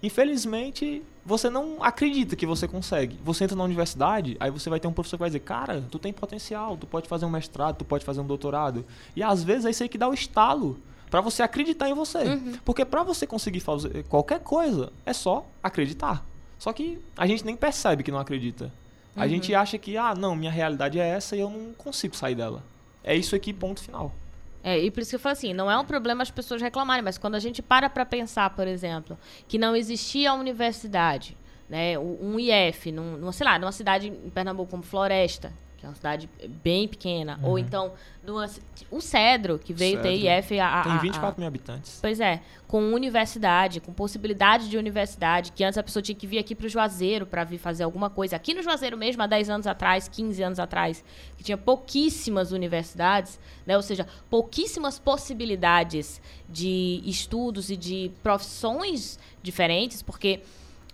Infelizmente, 0.02 1.02
você 1.26 1.50
não 1.50 1.84
acredita 1.84 2.36
que 2.36 2.46
você 2.46 2.68
consegue. 2.68 3.18
Você 3.24 3.44
entra 3.44 3.56
na 3.56 3.64
universidade, 3.64 4.38
aí 4.40 4.52
você 4.52 4.70
vai 4.70 4.80
ter 4.80 4.88
um 4.88 4.94
professor 4.94 5.18
que 5.18 5.22
vai 5.22 5.30
dizer: 5.30 5.40
Cara, 5.40 5.84
tu 5.90 5.98
tem 5.98 6.14
potencial, 6.14 6.78
tu 6.78 6.86
pode 6.86 7.08
fazer 7.08 7.26
um 7.26 7.30
mestrado, 7.30 7.78
tu 7.78 7.86
pode 7.86 8.06
fazer 8.06 8.22
um 8.22 8.28
doutorado. 8.28 8.86
E 9.16 9.24
às 9.24 9.44
vezes 9.44 9.66
é 9.66 9.70
isso 9.72 9.84
aí 9.84 9.90
que 9.90 9.98
dá 9.98 10.08
o 10.08 10.14
estalo 10.14 10.78
pra 11.10 11.22
você 11.22 11.42
acreditar 11.42 11.90
em 11.90 11.94
você. 11.94 12.20
Porque 12.64 12.86
pra 12.86 13.02
você 13.02 13.26
conseguir 13.26 13.62
fazer 13.62 14.04
qualquer 14.04 14.42
coisa, 14.42 14.92
é 15.06 15.14
só 15.14 15.46
acreditar. 15.64 16.24
Só 16.58 16.74
que 16.74 17.00
a 17.18 17.28
gente 17.28 17.46
nem 17.46 17.56
percebe 17.56 18.04
que 18.04 18.12
não 18.12 18.20
acredita. 18.20 18.72
A 19.16 19.28
gente 19.28 19.56
acha 19.56 19.78
que, 19.78 19.96
ah, 19.96 20.14
não, 20.14 20.36
minha 20.36 20.52
realidade 20.52 21.00
é 21.00 21.08
essa 21.08 21.36
e 21.36 21.40
eu 21.40 21.50
não 21.50 21.74
consigo 21.74 22.16
sair 22.16 22.36
dela. 22.36 22.62
É 23.02 23.16
isso 23.16 23.36
aqui, 23.36 23.54
ponto 23.54 23.82
final. 23.82 24.14
É, 24.62 24.80
e 24.80 24.90
por 24.92 25.02
isso 25.02 25.12
que 25.12 25.16
eu 25.16 25.20
falo 25.20 25.34
assim, 25.34 25.54
não 25.54 25.70
é 25.70 25.78
um 25.78 25.86
problema 25.86 26.24
as 26.24 26.32
pessoas 26.32 26.62
reclamarem, 26.62 27.04
mas 27.04 27.18
quando 27.18 27.36
a 27.36 27.40
gente 27.40 27.62
para 27.62 27.88
para 27.90 28.04
pensar, 28.04 28.50
por 28.50 28.68
exemplo, 28.68 29.18
que 29.48 29.58
não 29.58 29.76
existia 29.76 30.32
a 30.32 30.34
universidade, 30.34 31.38
né, 31.70 31.98
um 32.00 32.40
IF, 32.40 32.92
num, 32.92 33.16
numa, 33.16 33.32
sei 33.32 33.46
lá, 33.46 33.60
numa 33.60 33.72
cidade 33.72 34.08
em 34.08 34.30
Pernambuco 34.32 34.72
como 34.72 34.84
Floresta, 34.84 35.54
que 35.86 35.88
é 35.88 35.90
uma 35.90 35.96
cidade 35.96 36.30
bem 36.64 36.88
pequena, 36.88 37.40
ou 37.44 37.60
então 37.60 37.94
numa, 38.24 38.50
o 38.90 39.00
Cedro, 39.00 39.60
que 39.60 39.72
veio 39.72 40.02
ter 40.02 40.18
Cedro. 40.18 40.28
IF 40.40 40.60
a, 40.60 40.80
a- 40.80 40.84
Tem 40.84 40.92
a- 40.94 40.98
24 40.98 41.40
mil 41.40 41.48
habitantes. 41.48 42.00
Pois 42.02 42.20
é, 42.20 42.42
com 42.68 42.92
universidade, 42.92 43.80
com 43.80 43.94
possibilidade 43.94 44.68
de 44.68 44.78
universidade, 44.78 45.52
que 45.52 45.64
antes 45.64 45.78
a 45.78 45.84
pessoa 45.84 46.02
tinha 46.02 46.16
que 46.16 46.26
vir 46.26 46.40
aqui 46.40 46.56
para 46.56 46.66
o 46.66 46.70
Juazeiro 46.70 47.26
para 47.28 47.44
vir 47.44 47.60
fazer 47.60 47.84
alguma 47.84 48.10
coisa. 48.10 48.36
Aqui 48.36 48.54
no 48.56 48.64
Juazeiro 48.64 48.98
mesmo, 48.98 49.22
há 49.22 49.28
10 49.28 49.50
anos 49.50 49.68
atrás, 49.68 50.08
15 50.08 50.42
anos 50.42 50.60
atrás, 50.60 51.04
que 51.38 51.44
tinha 51.44 51.58
pouquíssimas 51.58 52.52
universidades, 52.52 53.40
né? 53.66 53.76
ou 53.78 53.84
seja, 53.84 54.08
pouquíssimas 54.30 54.98
possibilidades 54.98 56.20
de 56.50 57.02
estudos 57.06 57.70
e 57.70 57.78
de 57.78 58.12
profissões 58.24 59.20
diferentes, 59.44 60.02
porque 60.02 60.42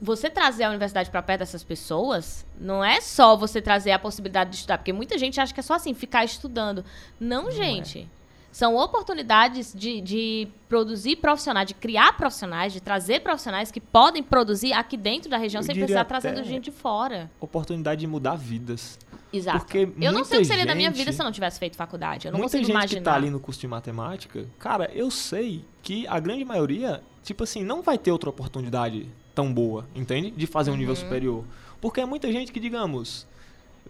você 0.01 0.29
trazer 0.31 0.63
a 0.63 0.69
universidade 0.69 1.11
para 1.11 1.21
perto 1.21 1.39
dessas 1.41 1.63
pessoas 1.63 2.43
não 2.59 2.83
é 2.83 2.99
só 2.99 3.37
você 3.37 3.61
trazer 3.61 3.91
a 3.91 3.99
possibilidade 3.99 4.49
de 4.49 4.55
estudar, 4.55 4.79
porque 4.79 4.91
muita 4.91 5.15
gente 5.17 5.39
acha 5.39 5.53
que 5.53 5.59
é 5.59 5.63
só 5.63 5.75
assim, 5.75 5.93
ficar 5.93 6.25
estudando. 6.25 6.83
Não, 7.19 7.47
é. 7.49 7.51
gente. 7.51 8.09
São 8.51 8.75
oportunidades 8.75 9.73
de, 9.73 10.01
de 10.01 10.47
produzir 10.67 11.15
profissionais, 11.17 11.67
de 11.67 11.73
criar 11.73 12.17
profissionais, 12.17 12.73
de 12.73 12.81
trazer 12.81 13.21
profissionais 13.21 13.71
que 13.71 13.79
podem 13.79 14.21
produzir 14.21 14.73
aqui 14.73 14.97
dentro 14.97 15.29
da 15.29 15.37
região 15.37 15.61
Eu 15.61 15.65
sem 15.65 15.75
precisar 15.75 16.03
trazendo 16.03 16.43
gente 16.43 16.65
de 16.65 16.71
fora. 16.71 17.31
Oportunidade 17.39 18.01
de 18.01 18.07
mudar 18.07 18.35
vidas. 18.35 18.99
Exato. 19.31 19.59
Porque 19.59 19.87
eu 20.01 20.11
não 20.11 20.25
sei 20.25 20.39
o 20.39 20.41
que 20.41 20.47
seria 20.47 20.65
da 20.65 20.75
minha 20.75 20.89
vida 20.91 21.05
gente- 21.05 21.15
se 21.15 21.21
eu 21.21 21.23
não 21.23 21.31
tivesse 21.31 21.59
feito 21.59 21.77
faculdade. 21.77 22.27
Eu 22.27 22.33
não 22.33 22.39
Muita 22.39 22.57
consigo 22.57 22.65
gente 22.65 22.75
imaginar. 22.75 22.99
que 22.99 23.05
tá 23.05 23.13
ali 23.15 23.29
no 23.29 23.39
curso 23.39 23.61
de 23.61 23.67
matemática, 23.67 24.45
cara, 24.59 24.91
eu 24.93 25.09
sei 25.09 25.63
que 25.81 26.05
a 26.07 26.19
grande 26.19 26.43
maioria, 26.43 27.01
tipo 27.23 27.45
assim, 27.45 27.63
não 27.63 27.81
vai 27.81 27.97
ter 27.97 28.11
outra 28.11 28.29
oportunidade 28.29 29.07
tão 29.33 29.51
boa, 29.53 29.85
entende? 29.95 30.31
De 30.31 30.45
fazer 30.47 30.71
um 30.71 30.75
nível 30.75 30.93
Uhum. 30.95 30.99
superior. 30.99 31.45
Porque 31.79 32.01
é 32.01 32.05
muita 32.05 32.31
gente 32.31 32.51
que, 32.51 32.59
digamos, 32.59 33.25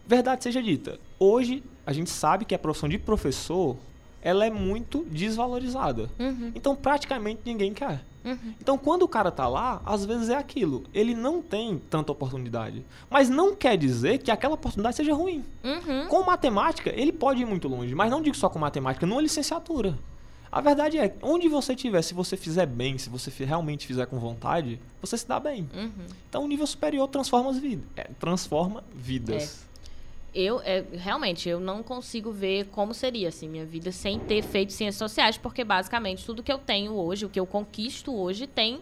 verdade 0.07 0.43
seja 0.43 0.61
dita, 0.61 0.99
hoje 1.19 1.63
a 1.85 1.93
gente 1.93 2.09
sabe 2.09 2.45
que 2.45 2.55
a 2.55 2.59
profissão 2.59 2.87
de 2.89 2.97
professor, 2.97 3.77
ela 4.21 4.45
é 4.45 4.49
muito 4.51 5.05
desvalorizada. 5.09 6.09
Uhum, 6.19 6.51
Então 6.55 6.75
praticamente 6.75 7.41
ninguém 7.45 7.73
quer. 7.73 8.03
uhum. 8.23 8.53
Então, 8.61 8.77
quando 8.77 9.01
o 9.01 9.07
cara 9.07 9.31
tá 9.31 9.47
lá, 9.47 9.81
às 9.83 10.05
vezes 10.05 10.29
é 10.29 10.35
aquilo. 10.35 10.83
Ele 10.93 11.15
não 11.15 11.41
tem 11.41 11.81
tanta 11.89 12.11
oportunidade. 12.11 12.85
Mas 13.09 13.29
não 13.29 13.55
quer 13.55 13.75
dizer 13.77 14.19
que 14.19 14.29
aquela 14.29 14.53
oportunidade 14.53 14.95
seja 14.95 15.13
ruim. 15.13 15.43
Uhum. 15.63 16.07
Com 16.07 16.23
matemática, 16.23 16.91
ele 16.95 17.11
pode 17.11 17.41
ir 17.41 17.45
muito 17.45 17.67
longe. 17.67 17.95
Mas 17.95 18.11
não 18.11 18.21
digo 18.21 18.35
só 18.37 18.47
com 18.47 18.59
matemática, 18.59 19.05
numa 19.07 19.21
licenciatura. 19.21 19.97
A 20.51 20.59
verdade 20.59 20.97
é, 20.97 21.15
onde 21.21 21.47
você 21.47 21.73
estiver, 21.73 22.01
se 22.01 22.13
você 22.13 22.35
fizer 22.35 22.65
bem, 22.65 22.97
se 22.97 23.09
você 23.09 23.31
realmente 23.45 23.87
fizer 23.87 24.05
com 24.05 24.19
vontade, 24.19 24.79
você 24.99 25.17
se 25.17 25.25
dá 25.25 25.39
bem. 25.39 25.69
Uhum. 25.73 26.05
Então, 26.27 26.43
o 26.43 26.47
nível 26.47 26.67
superior 26.67 27.07
transforma 27.07 27.49
as 27.49 27.57
vidas. 27.57 27.85
É, 27.95 28.09
transforma 28.19 28.83
vidas. 28.93 29.65
Eu, 30.35 30.61
é, 30.63 30.83
realmente, 30.93 31.47
eu 31.47 31.59
não 31.59 31.81
consigo 31.81 32.31
ver 32.31 32.65
como 32.67 32.93
seria, 32.93 33.29
assim, 33.29 33.47
minha 33.47 33.65
vida 33.65 33.91
sem 33.93 34.19
ter 34.19 34.41
feito 34.41 34.73
ciências 34.73 34.97
sociais, 34.97 35.37
porque 35.37 35.63
basicamente 35.63 36.25
tudo 36.25 36.43
que 36.43 36.51
eu 36.51 36.57
tenho 36.57 36.93
hoje, 36.93 37.25
o 37.25 37.29
que 37.29 37.39
eu 37.39 37.45
conquisto 37.45 38.13
hoje, 38.13 38.45
tem 38.45 38.79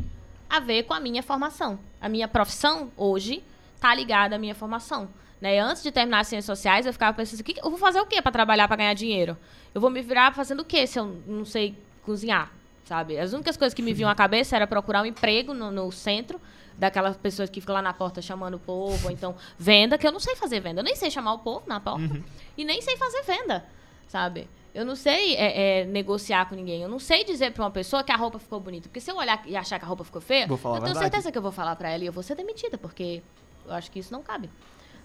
a 0.49 0.59
ver 0.59 0.83
com 0.83 0.93
a 0.93 0.99
minha 0.99 1.21
formação. 1.21 1.79
A 2.01 2.09
minha 2.09 2.27
profissão 2.27 2.91
hoje 2.97 3.43
tá 3.79 3.93
ligada 3.93 4.35
à 4.35 4.39
minha 4.39 4.55
formação. 4.55 5.07
Né? 5.41 5.59
Antes 5.59 5.81
de 5.83 5.91
terminar 5.91 6.19
as 6.19 6.27
ciências 6.27 6.45
sociais, 6.45 6.85
eu 6.85 6.91
ficava 6.93 7.15
pensando, 7.15 7.39
o 7.39 7.43
que 7.43 7.53
que- 7.53 7.59
eu 7.65 7.69
vou 7.69 7.79
fazer 7.79 7.99
o 8.01 8.05
quê 8.05 8.21
para 8.21 8.31
trabalhar, 8.31 8.67
para 8.67 8.77
ganhar 8.77 8.93
dinheiro? 8.93 9.37
Eu 9.73 9.79
vou 9.79 9.89
me 9.89 10.01
virar 10.01 10.33
fazendo 10.33 10.61
o 10.61 10.65
quê 10.65 10.85
se 10.85 10.99
eu 10.99 11.05
não 11.25 11.45
sei 11.45 11.75
cozinhar, 12.03 12.51
sabe? 12.83 13.17
As 13.17 13.31
únicas 13.33 13.55
coisas 13.55 13.73
que 13.73 13.81
me 13.81 13.93
vinham 13.93 14.09
à 14.09 14.15
cabeça 14.15 14.55
era 14.55 14.67
procurar 14.67 15.01
um 15.01 15.05
emprego 15.05 15.53
no, 15.53 15.71
no 15.71 15.91
centro, 15.91 16.41
daquelas 16.77 17.15
pessoas 17.17 17.49
que 17.49 17.59
ficam 17.61 17.75
lá 17.75 17.81
na 17.81 17.93
porta 17.93 18.21
chamando 18.21 18.55
o 18.55 18.59
povo, 18.59 19.05
ou 19.07 19.11
então 19.11 19.35
venda, 19.57 19.97
que 19.97 20.07
eu 20.07 20.11
não 20.11 20.19
sei 20.19 20.35
fazer 20.35 20.59
venda. 20.61 20.79
Eu 20.81 20.83
nem 20.83 20.95
sei 20.95 21.09
chamar 21.11 21.33
o 21.33 21.39
povo 21.39 21.63
na 21.67 21.79
porta 21.79 22.21
e 22.57 22.63
nem 22.65 22.81
sei 22.81 22.95
fazer 22.97 23.21
venda, 23.23 23.65
sabe? 24.07 24.49
Eu 24.73 24.85
não 24.85 24.95
sei 24.95 25.35
é, 25.35 25.81
é, 25.81 25.85
negociar 25.85 26.47
com 26.47 26.55
ninguém. 26.55 26.81
Eu 26.81 26.87
não 26.89 26.99
sei 26.99 27.23
dizer 27.23 27.51
pra 27.51 27.63
uma 27.63 27.71
pessoa 27.71 28.03
que 28.03 28.11
a 28.11 28.15
roupa 28.15 28.39
ficou 28.39 28.59
bonita. 28.59 28.87
Porque 28.87 28.99
se 29.01 29.11
eu 29.11 29.17
olhar 29.17 29.41
e 29.45 29.57
achar 29.57 29.77
que 29.79 29.83
a 29.83 29.87
roupa 29.87 30.03
ficou 30.03 30.21
feia, 30.21 30.43
eu 30.43 30.47
tenho 30.57 30.93
verdade. 30.95 30.99
certeza 30.99 31.31
que 31.31 31.37
eu 31.37 31.41
vou 31.41 31.51
falar 31.51 31.75
pra 31.75 31.89
ela 31.89 32.03
e 32.03 32.07
eu 32.07 32.13
vou 32.13 32.23
ser 32.23 32.35
demitida, 32.35 32.77
porque 32.77 33.21
eu 33.65 33.73
acho 33.73 33.89
que 33.91 33.99
isso 33.99 34.13
não 34.13 34.21
cabe. 34.21 34.49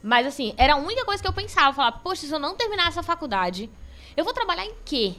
Mas 0.06 0.26
assim, 0.26 0.52
era 0.58 0.74
a 0.74 0.76
única 0.76 1.02
coisa 1.06 1.22
que 1.22 1.26
eu 1.28 1.32
pensava. 1.32 1.70
Eu 1.70 1.72
falava, 1.72 1.98
poxa, 2.00 2.26
se 2.26 2.32
eu 2.32 2.38
não 2.38 2.54
terminar 2.54 2.88
essa 2.88 3.02
faculdade, 3.02 3.70
eu 4.14 4.22
vou 4.22 4.34
trabalhar 4.34 4.66
em 4.66 4.74
quê? 4.84 5.14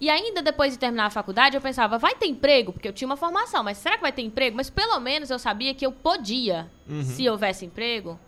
E 0.00 0.08
ainda 0.08 0.40
depois 0.42 0.72
de 0.72 0.78
terminar 0.78 1.04
a 1.04 1.10
faculdade, 1.10 1.54
eu 1.54 1.60
pensava, 1.60 1.98
vai 1.98 2.14
ter 2.14 2.24
emprego? 2.26 2.72
Porque 2.72 2.88
eu 2.88 2.94
tinha 2.94 3.06
uma 3.06 3.16
formação, 3.16 3.62
mas 3.62 3.76
será 3.76 3.96
que 3.96 4.02
vai 4.02 4.10
ter 4.10 4.22
emprego? 4.22 4.56
Mas 4.56 4.70
pelo 4.70 4.98
menos 5.00 5.28
eu 5.28 5.38
sabia 5.38 5.74
que 5.74 5.84
eu 5.84 5.92
podia, 5.92 6.70
Uhum. 6.88 7.02
se 7.04 7.28
houvesse 7.28 7.66
emprego, 7.66 8.18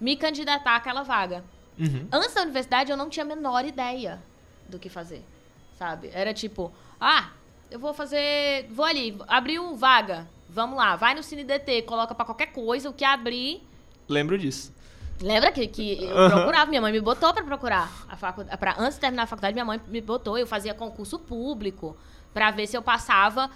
me 0.00 0.16
candidatar 0.16 0.74
àquela 0.74 1.04
vaga. 1.04 1.44
Uhum. 1.78 2.08
Antes 2.10 2.34
da 2.34 2.42
universidade, 2.42 2.90
eu 2.90 2.96
não 2.96 3.08
tinha 3.08 3.24
a 3.24 3.28
menor 3.28 3.64
ideia 3.64 4.20
do 4.68 4.76
que 4.76 4.88
fazer, 4.88 5.22
sabe? 5.78 6.10
Era 6.12 6.34
tipo, 6.34 6.72
ah, 7.00 7.30
eu 7.70 7.78
vou 7.78 7.94
fazer, 7.94 8.66
vou 8.70 8.84
ali, 8.84 9.16
abriu 9.28 9.76
vaga, 9.76 10.28
vamos 10.48 10.76
lá, 10.76 10.96
vai 10.96 11.14
no 11.14 11.22
Cine 11.22 11.44
DT, 11.44 11.82
coloca 11.82 12.12
pra 12.12 12.24
qualquer 12.24 12.46
coisa, 12.52 12.90
o 12.90 12.92
que 12.92 13.04
abrir, 13.04 13.62
Lembro 14.08 14.38
disso. 14.38 14.72
Lembra 15.20 15.50
que, 15.50 15.66
que 15.66 16.04
eu 16.04 16.30
procurava, 16.30 16.66
minha 16.66 16.80
mãe 16.80 16.92
me 16.92 17.00
botou 17.00 17.32
pra 17.32 17.42
procurar 17.42 17.90
a 18.08 18.16
faculdade, 18.16 18.56
pra, 18.58 18.74
antes 18.78 18.94
de 18.94 19.00
terminar 19.00 19.22
a 19.22 19.26
faculdade, 19.26 19.54
minha 19.54 19.64
mãe 19.64 19.80
me 19.88 20.00
botou, 20.00 20.36
eu 20.36 20.46
fazia 20.46 20.74
concurso 20.74 21.18
público 21.18 21.96
pra 22.34 22.50
ver 22.50 22.66
se 22.66 22.76
eu 22.76 22.82
passava 22.82 23.50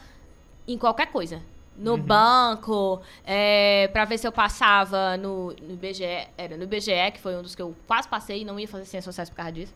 em 0.66 0.78
qualquer 0.78 1.06
coisa. 1.06 1.42
No 1.76 1.96
banco, 1.96 3.00
é, 3.24 3.88
pra 3.88 4.04
ver 4.04 4.18
se 4.18 4.26
eu 4.26 4.32
passava 4.32 5.16
no, 5.16 5.54
no 5.62 5.72
IBGE, 5.74 6.28
era 6.36 6.56
no 6.56 6.64
IBGE, 6.64 7.10
que 7.12 7.20
foi 7.20 7.36
um 7.36 7.42
dos 7.42 7.54
que 7.54 7.62
eu 7.62 7.74
quase 7.86 8.06
passei 8.06 8.42
e 8.42 8.44
não 8.44 8.60
ia 8.60 8.68
fazer 8.68 8.84
ciências 8.84 9.04
sociais 9.04 9.30
por 9.30 9.36
causa 9.36 9.52
disso. 9.52 9.74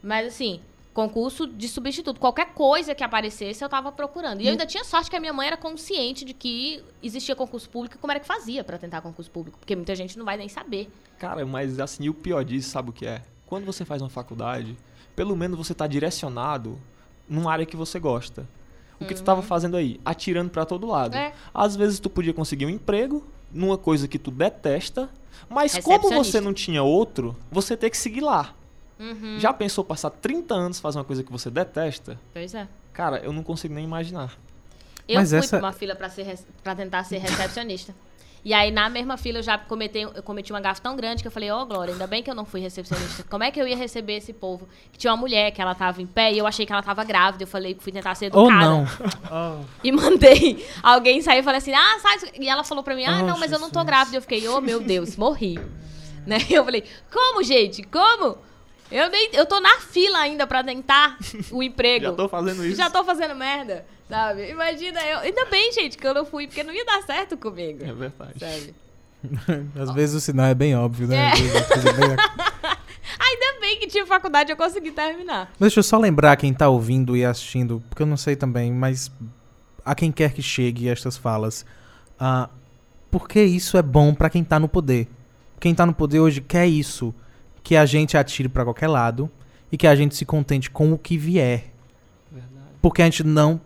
Mas 0.00 0.28
assim, 0.28 0.60
concurso 0.92 1.46
de 1.46 1.68
substituto, 1.68 2.18
qualquer 2.18 2.52
coisa 2.52 2.94
que 2.94 3.04
aparecesse 3.04 3.62
eu 3.62 3.68
tava 3.68 3.92
procurando. 3.92 4.40
E 4.40 4.46
eu 4.46 4.50
ainda 4.50 4.66
tinha 4.66 4.84
sorte 4.84 5.08
que 5.08 5.16
a 5.16 5.20
minha 5.20 5.32
mãe 5.32 5.46
era 5.46 5.56
consciente 5.56 6.24
de 6.24 6.34
que 6.34 6.82
existia 7.02 7.36
concurso 7.36 7.68
público 7.70 7.96
e 7.96 7.98
como 7.98 8.10
era 8.10 8.20
que 8.20 8.26
fazia 8.26 8.64
pra 8.64 8.76
tentar 8.76 9.00
concurso 9.00 9.30
público, 9.30 9.58
porque 9.58 9.76
muita 9.76 9.94
gente 9.94 10.18
não 10.18 10.24
vai 10.24 10.36
nem 10.36 10.48
saber. 10.48 10.90
Cara, 11.18 11.46
mas 11.46 11.78
assim, 11.78 12.08
o 12.08 12.14
pior 12.14 12.44
disso, 12.44 12.70
sabe 12.70 12.90
o 12.90 12.92
que 12.92 13.06
é? 13.06 13.22
Quando 13.46 13.64
você 13.64 13.84
faz 13.84 14.02
uma 14.02 14.10
faculdade, 14.10 14.76
pelo 15.14 15.36
menos 15.36 15.56
você 15.56 15.74
tá 15.74 15.86
direcionado 15.86 16.78
numa 17.28 17.52
área 17.52 17.66
que 17.66 17.76
você 17.76 17.98
gosta. 18.00 18.48
O 19.00 19.06
que 19.06 19.14
tu 19.14 19.22
tava 19.22 19.40
fazendo 19.40 19.78
aí? 19.78 19.98
Atirando 20.04 20.50
pra 20.50 20.66
todo 20.66 20.86
lado. 20.86 21.16
É. 21.16 21.32
Às 21.54 21.74
vezes 21.74 21.98
tu 21.98 22.10
podia 22.10 22.34
conseguir 22.34 22.66
um 22.66 22.68
emprego 22.68 23.26
numa 23.50 23.78
coisa 23.78 24.06
que 24.06 24.18
tu 24.18 24.30
detesta, 24.30 25.08
mas 25.48 25.78
como 25.78 26.10
você 26.10 26.40
não 26.40 26.52
tinha 26.52 26.82
outro, 26.82 27.34
você 27.50 27.76
tem 27.76 27.88
que 27.88 27.96
seguir 27.96 28.20
lá. 28.20 28.54
Uhum. 29.00 29.40
Já 29.40 29.52
pensou 29.52 29.82
passar 29.82 30.10
30 30.10 30.54
anos 30.54 30.78
fazer 30.78 30.98
uma 30.98 31.04
coisa 31.04 31.24
que 31.24 31.32
você 31.32 31.50
detesta? 31.50 32.20
Pois 32.32 32.54
é. 32.54 32.68
Cara, 32.92 33.16
eu 33.18 33.32
não 33.32 33.42
consigo 33.42 33.72
nem 33.74 33.82
imaginar. 33.84 34.36
Eu 35.08 35.16
Mas 35.16 35.30
fui 35.30 35.38
essa- 35.38 35.58
pra 35.58 35.66
uma 35.66 35.72
fila 35.72 35.94
pra, 35.96 36.08
ser, 36.10 36.38
pra 36.62 36.74
tentar 36.74 37.02
ser 37.04 37.18
recepcionista. 37.18 37.94
E 38.42 38.54
aí, 38.54 38.70
na 38.70 38.88
mesma 38.88 39.18
fila, 39.18 39.38
eu 39.38 39.42
já 39.42 39.58
cometi, 39.58 39.98
eu 40.00 40.22
cometi 40.22 40.50
uma 40.50 40.60
gafe 40.60 40.80
tão 40.80 40.96
grande 40.96 41.20
que 41.22 41.28
eu 41.28 41.32
falei, 41.32 41.50
ô, 41.50 41.66
Glória, 41.66 41.92
ainda 41.92 42.06
bem 42.06 42.22
que 42.22 42.30
eu 42.30 42.34
não 42.34 42.46
fui 42.46 42.58
recepcionista. 42.60 43.22
Como 43.28 43.44
é 43.44 43.50
que 43.50 43.60
eu 43.60 43.68
ia 43.68 43.76
receber 43.76 44.14
esse 44.16 44.32
povo? 44.32 44.66
Que 44.90 44.98
tinha 44.98 45.12
uma 45.12 45.18
mulher 45.18 45.50
que 45.50 45.60
ela 45.60 45.74
tava 45.74 46.00
em 46.00 46.06
pé 46.06 46.32
e 46.32 46.38
eu 46.38 46.46
achei 46.46 46.64
que 46.64 46.72
ela 46.72 46.82
tava 46.82 47.04
grávida. 47.04 47.42
Eu 47.44 47.46
falei 47.48 47.74
que 47.74 47.82
fui 47.82 47.92
tentar 47.92 48.14
ser 48.14 48.30
Ou 48.34 48.46
educada. 48.48 48.66
não. 49.30 49.66
E 49.84 49.92
mandei 49.92 50.66
alguém 50.82 51.20
sair 51.20 51.40
e 51.40 51.42
falei 51.42 51.58
assim, 51.58 51.74
ah, 51.74 51.98
sai. 52.00 52.30
E 52.40 52.48
ela 52.48 52.64
falou 52.64 52.82
pra 52.82 52.94
mim, 52.94 53.04
ah, 53.04 53.20
Oh, 53.22 53.26
não, 53.26 53.38
mas 53.38 53.52
eu 53.52 53.58
não 53.58 53.68
tô 53.70 53.84
grávida. 53.84 54.16
Eu 54.16 54.22
fiquei, 54.22 54.46
oh, 54.48 54.60
meu 54.60 54.80
Deus, 54.80 55.16
morri. 55.16 55.58
Né? 56.26 56.36
Eu 56.50 56.64
falei, 56.64 56.84
como, 57.10 57.42
gente? 57.42 57.82
Como? 57.82 58.36
Eu, 58.90 59.08
nem, 59.10 59.30
eu 59.32 59.46
tô 59.46 59.60
na 59.60 59.78
fila 59.80 60.18
ainda 60.18 60.46
pra 60.46 60.64
tentar 60.64 61.16
o 61.50 61.62
emprego. 61.62 62.06
Já 62.06 62.12
tô 62.12 62.28
fazendo 62.28 62.64
isso. 62.66 62.76
Já 62.76 62.90
tô 62.90 63.04
fazendo 63.04 63.34
merda, 63.36 63.86
sabe? 64.08 64.50
Imagina, 64.50 65.00
eu. 65.02 65.18
Ainda 65.20 65.44
bem, 65.46 65.72
gente, 65.72 65.96
que 65.96 66.06
eu 66.06 66.14
não 66.14 66.24
fui, 66.26 66.46
porque 66.46 66.62
não 66.64 66.72
ia 66.72 66.84
dar 66.84 67.02
certo 67.02 67.36
comigo. 67.36 67.84
É 67.84 67.92
verdade. 67.92 68.38
Sabe? 68.40 68.74
Às 69.78 69.90
vezes 69.92 70.14
o 70.16 70.20
sinal 70.20 70.46
é 70.46 70.54
bem 70.54 70.74
óbvio, 70.74 71.06
né? 71.06 71.16
É. 71.16 71.30
É 71.32 71.92
bem- 71.92 72.16
Ainda 73.20 73.60
bem 73.60 73.78
que 73.78 73.86
tinha 73.86 74.06
faculdade 74.06 74.50
e 74.50 74.52
eu 74.52 74.56
consegui 74.56 74.90
terminar. 74.92 75.46
Mas 75.58 75.68
deixa 75.68 75.80
eu 75.80 75.84
só 75.84 75.98
lembrar 75.98 76.36
quem 76.36 76.52
tá 76.54 76.68
ouvindo 76.68 77.16
e 77.16 77.24
assistindo, 77.24 77.82
porque 77.88 78.02
eu 78.02 78.06
não 78.06 78.16
sei 78.16 78.34
também, 78.34 78.72
mas 78.72 79.10
a 79.84 79.94
quem 79.94 80.10
quer 80.10 80.32
que 80.32 80.40
chegue 80.42 80.88
estas 80.88 81.16
falas, 81.16 81.64
ah, 82.18 82.48
porque 83.10 83.42
isso 83.42 83.76
é 83.76 83.82
bom 83.82 84.14
pra 84.14 84.30
quem 84.30 84.42
tá 84.42 84.58
no 84.58 84.68
poder. 84.68 85.06
Quem 85.60 85.74
tá 85.74 85.84
no 85.84 85.92
poder 85.92 86.20
hoje 86.20 86.40
quer 86.40 86.66
isso, 86.66 87.14
que 87.62 87.76
a 87.76 87.86
gente 87.86 88.16
atire 88.16 88.48
pra 88.48 88.64
qualquer 88.64 88.88
lado 88.88 89.30
e 89.70 89.76
que 89.76 89.86
a 89.86 89.94
gente 89.94 90.14
se 90.14 90.24
contente 90.24 90.70
com 90.70 90.92
o 90.92 90.98
que 90.98 91.16
vier, 91.16 91.72
Verdade. 92.30 92.66
porque 92.82 93.02
a 93.02 93.04
gente 93.04 93.24
não 93.24 93.60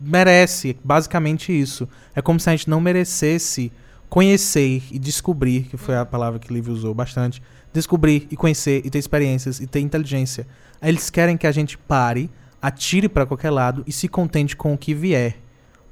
merece, 0.00 0.76
basicamente 0.84 1.58
isso. 1.58 1.88
É 2.14 2.20
como 2.20 2.38
se 2.38 2.48
a 2.48 2.52
gente 2.52 2.68
não 2.68 2.80
merecesse 2.80 3.72
conhecer 4.08 4.82
e 4.90 4.98
descobrir, 4.98 5.62
que 5.62 5.76
foi 5.76 5.96
a 5.96 6.04
palavra 6.04 6.38
que 6.38 6.50
o 6.50 6.54
livro 6.54 6.72
usou 6.72 6.92
bastante, 6.92 7.42
descobrir 7.72 8.28
e 8.30 8.36
conhecer 8.36 8.82
e 8.84 8.90
ter 8.90 8.98
experiências 8.98 9.60
e 9.60 9.66
ter 9.66 9.80
inteligência. 9.80 10.46
Eles 10.82 11.08
querem 11.08 11.36
que 11.36 11.46
a 11.46 11.52
gente 11.52 11.78
pare, 11.78 12.30
atire 12.60 13.08
pra 13.08 13.24
qualquer 13.24 13.50
lado 13.50 13.82
e 13.86 13.92
se 13.92 14.08
contente 14.08 14.54
com 14.54 14.74
o 14.74 14.78
que 14.78 14.92
vier, 14.92 15.38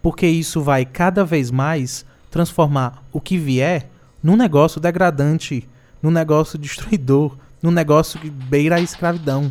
porque 0.03 0.27
isso 0.27 0.61
vai 0.61 0.85
cada 0.85 1.25
vez 1.25 1.51
mais 1.51 2.05
transformar 2.31 3.03
o 3.13 3.21
que 3.21 3.39
vier 3.39 3.89
num 4.23 4.37
negócio 4.37 4.81
degradante, 4.81 5.67
num 6.03 6.11
negócio 6.11 6.59
destruidor, 6.59 7.37
num 7.63 7.71
negócio 7.71 8.19
que 8.19 8.31
beira 8.31 8.77
a 8.77 8.81
escravidão. 8.81 9.51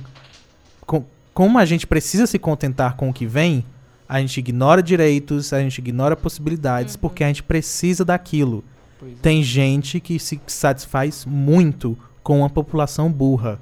Com- 0.85 1.05
como 1.33 1.57
a 1.59 1.65
gente 1.65 1.85
precisa 1.87 2.25
se 2.27 2.39
contentar 2.39 2.95
com 2.95 3.09
o 3.09 3.13
que 3.13 3.25
vem, 3.25 3.63
a 4.07 4.19
gente 4.19 4.39
ignora 4.39 4.81
direitos, 4.81 5.53
a 5.53 5.59
gente 5.61 5.77
ignora 5.77 6.15
possibilidades, 6.15 6.95
porque 6.95 7.23
a 7.23 7.27
gente 7.27 7.43
precisa 7.43 8.03
daquilo. 8.03 8.63
É. 9.01 9.05
Tem 9.21 9.43
gente 9.43 9.99
que 9.99 10.17
se 10.19 10.41
satisfaz 10.47 11.25
muito 11.25 11.97
com 12.23 12.39
uma 12.39 12.49
população 12.49 13.11
burra. 13.11 13.59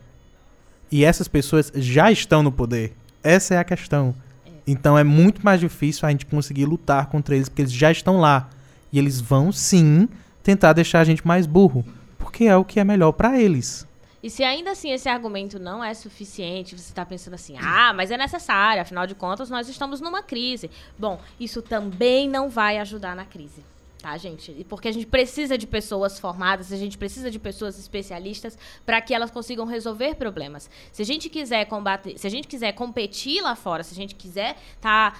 E 0.91 1.03
essas 1.03 1.27
pessoas 1.27 1.71
já 1.75 2.11
estão 2.11 2.41
no 2.41 2.51
poder. 2.51 2.95
Essa 3.21 3.55
é 3.55 3.57
a 3.57 3.63
questão. 3.63 4.15
Então 4.65 4.97
é 4.97 5.03
muito 5.03 5.43
mais 5.43 5.59
difícil 5.59 6.07
a 6.07 6.11
gente 6.11 6.25
conseguir 6.25 6.65
lutar 6.65 7.07
contra 7.07 7.35
eles, 7.35 7.49
porque 7.49 7.61
eles 7.61 7.71
já 7.73 7.91
estão 7.91 8.17
lá. 8.19 8.49
E 8.91 8.97
eles 8.97 9.19
vão 9.19 9.51
sim 9.51 10.07
tentar 10.41 10.71
deixar 10.73 11.01
a 11.01 11.03
gente 11.03 11.27
mais 11.27 11.45
burro. 11.45 11.85
Porque 12.27 12.43
é 12.43 12.57
o 12.57 12.65
que 12.65 12.77
é 12.77 12.83
melhor 12.83 13.13
pra 13.13 13.39
eles. 13.39 13.87
E 14.21 14.29
se 14.29 14.43
ainda 14.43 14.71
assim 14.71 14.91
esse 14.91 15.07
argumento 15.07 15.57
não 15.57 15.81
é 15.81 15.93
suficiente, 15.93 16.77
você 16.77 16.89
está 16.89 17.05
pensando 17.05 17.35
assim, 17.35 17.55
ah, 17.57 17.93
mas 17.93 18.11
é 18.11 18.17
necessário, 18.17 18.81
afinal 18.81 19.07
de 19.07 19.15
contas 19.15 19.49
nós 19.49 19.69
estamos 19.69 20.01
numa 20.01 20.21
crise. 20.21 20.69
Bom, 20.99 21.21
isso 21.39 21.61
também 21.61 22.27
não 22.27 22.49
vai 22.49 22.79
ajudar 22.79 23.15
na 23.15 23.23
crise. 23.23 23.63
Tá, 23.99 24.15
gente? 24.15 24.63
Porque 24.69 24.87
a 24.87 24.91
gente 24.91 25.07
precisa 25.07 25.57
de 25.57 25.65
pessoas 25.65 26.19
formadas, 26.19 26.71
a 26.71 26.77
gente 26.77 26.97
precisa 26.99 27.31
de 27.31 27.39
pessoas 27.39 27.79
especialistas 27.79 28.55
para 28.85 29.01
que 29.01 29.11
elas 29.11 29.31
consigam 29.31 29.65
resolver 29.65 30.13
problemas. 30.15 30.69
Se 30.91 31.01
a 31.01 31.05
gente 31.05 31.29
quiser 31.29 31.65
combater, 31.65 32.15
se 32.15 32.27
a 32.27 32.29
gente 32.29 32.47
quiser 32.47 32.73
competir 32.73 33.41
lá 33.41 33.55
fora, 33.55 33.83
se 33.83 33.93
a 33.93 33.95
gente 33.95 34.13
quiser 34.13 34.55
estar 34.75 35.19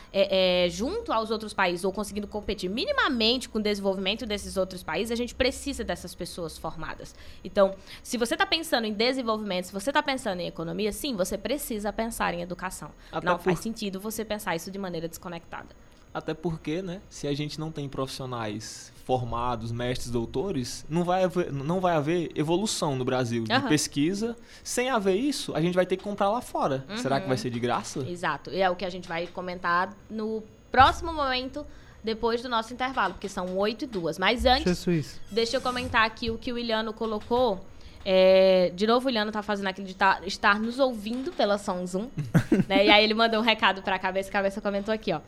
junto 0.70 1.12
aos 1.12 1.32
outros 1.32 1.54
países 1.54 1.84
ou 1.84 1.92
conseguindo 1.92 2.28
competir 2.28 2.70
minimamente 2.70 3.50
com 3.50 3.58
o 3.58 3.62
desenvolvimento 3.62 4.28
desses 4.28 4.58
outros 4.58 4.84
países, 4.84 5.12
a 5.12 5.16
gente 5.16 5.34
precisa 5.34 5.84
dessas 5.84 6.14
pessoas 6.14 6.56
formadas. 6.56 7.16
Então, 7.44 7.74
se 8.04 8.16
você 8.16 8.36
está 8.36 8.46
pensando 8.46 8.86
em 8.86 8.94
desenvolvimento, 8.94 9.66
se 9.66 9.74
você 9.74 9.90
está 9.90 10.04
pensando 10.04 10.40
em 10.40 10.48
economia, 10.48 10.92
sim, 10.92 11.16
você 11.16 11.36
precisa 11.36 11.92
pensar 11.92 12.34
em 12.36 12.42
educação. 12.44 12.92
Até 13.12 13.26
não 13.26 13.38
por- 13.38 13.44
faz 13.46 13.60
sentido 13.60 14.00
você 14.00 14.24
pensar 14.24 14.56
isso 14.56 14.70
de 14.70 14.78
maneira 14.78 15.08
desconectada. 15.08 15.76
Até 16.18 16.34
porque, 16.34 16.82
né, 16.82 17.02
se 17.10 17.28
a 17.28 17.34
gente 17.34 17.60
não 17.60 17.72
tem 17.72 17.88
profissionais 17.88 18.92
formados, 19.06 19.72
mestres, 19.72 20.10
doutores, 20.12 20.86
não 20.90 21.04
vai 21.06 21.24
haver, 21.24 21.52
não 21.54 21.80
vai 21.80 21.96
haver 21.96 22.30
evolução 22.36 22.96
no 22.96 23.06
Brasil 23.06 23.44
de 23.46 23.62
pesquisa. 23.70 24.36
Sem 24.64 24.90
haver 24.90 25.16
isso, 25.16 25.56
a 25.56 25.62
gente 25.62 25.76
vai 25.76 25.86
ter 25.86 25.96
que 25.96 26.04
comprar 26.04 26.30
lá 26.30 26.42
fora. 26.42 26.84
Será 26.98 27.16
Uhum. 27.16 27.22
que 27.22 27.28
vai 27.30 27.38
ser 27.38 27.50
de 27.50 27.60
graça? 27.60 28.00
Exato. 28.00 28.50
E 28.52 28.62
é 28.62 28.70
o 28.70 28.76
que 28.76 28.84
a 28.84 28.90
gente 28.90 29.08
vai 29.08 29.26
comentar 29.28 29.96
no 30.10 30.44
próximo 30.72 31.14
momento, 31.14 31.66
depois 32.04 32.42
do 32.42 32.50
nosso 32.50 32.74
intervalo, 32.74 33.14
porque 33.14 33.30
são 33.30 33.58
8 33.58 33.84
e 33.86 33.88
2. 33.88 34.20
Mas 34.20 34.46
antes, 34.46 34.64
Jesus. 34.66 35.22
deixa 35.32 35.56
eu 35.58 35.62
comentar 35.62 36.06
aqui 36.06 36.30
o 36.30 36.38
que 36.38 36.52
o 36.52 36.58
Iliano 36.58 36.92
colocou. 36.92 37.66
É, 38.10 38.72
de 38.74 38.88
novo, 38.88 39.08
o 39.08 39.10
Iliano 39.10 39.34
tá 39.34 39.44
fazendo 39.44 39.68
aquele 39.68 39.86
de 39.86 39.94
tá- 39.94 40.22
estar 40.26 40.62
nos 40.62 40.80
ouvindo 40.80 41.30
pela 41.34 41.58
Samsung. 41.58 42.08
né? 42.70 42.86
E 42.86 42.90
aí 42.90 43.04
ele 43.04 43.14
mandou 43.14 43.42
um 43.42 43.44
recado 43.44 43.82
pra 43.82 44.00
Cabeça. 44.00 44.32
Cabeça 44.32 44.62
comentou 44.62 44.94
aqui, 44.94 45.12
ó. 45.12 45.20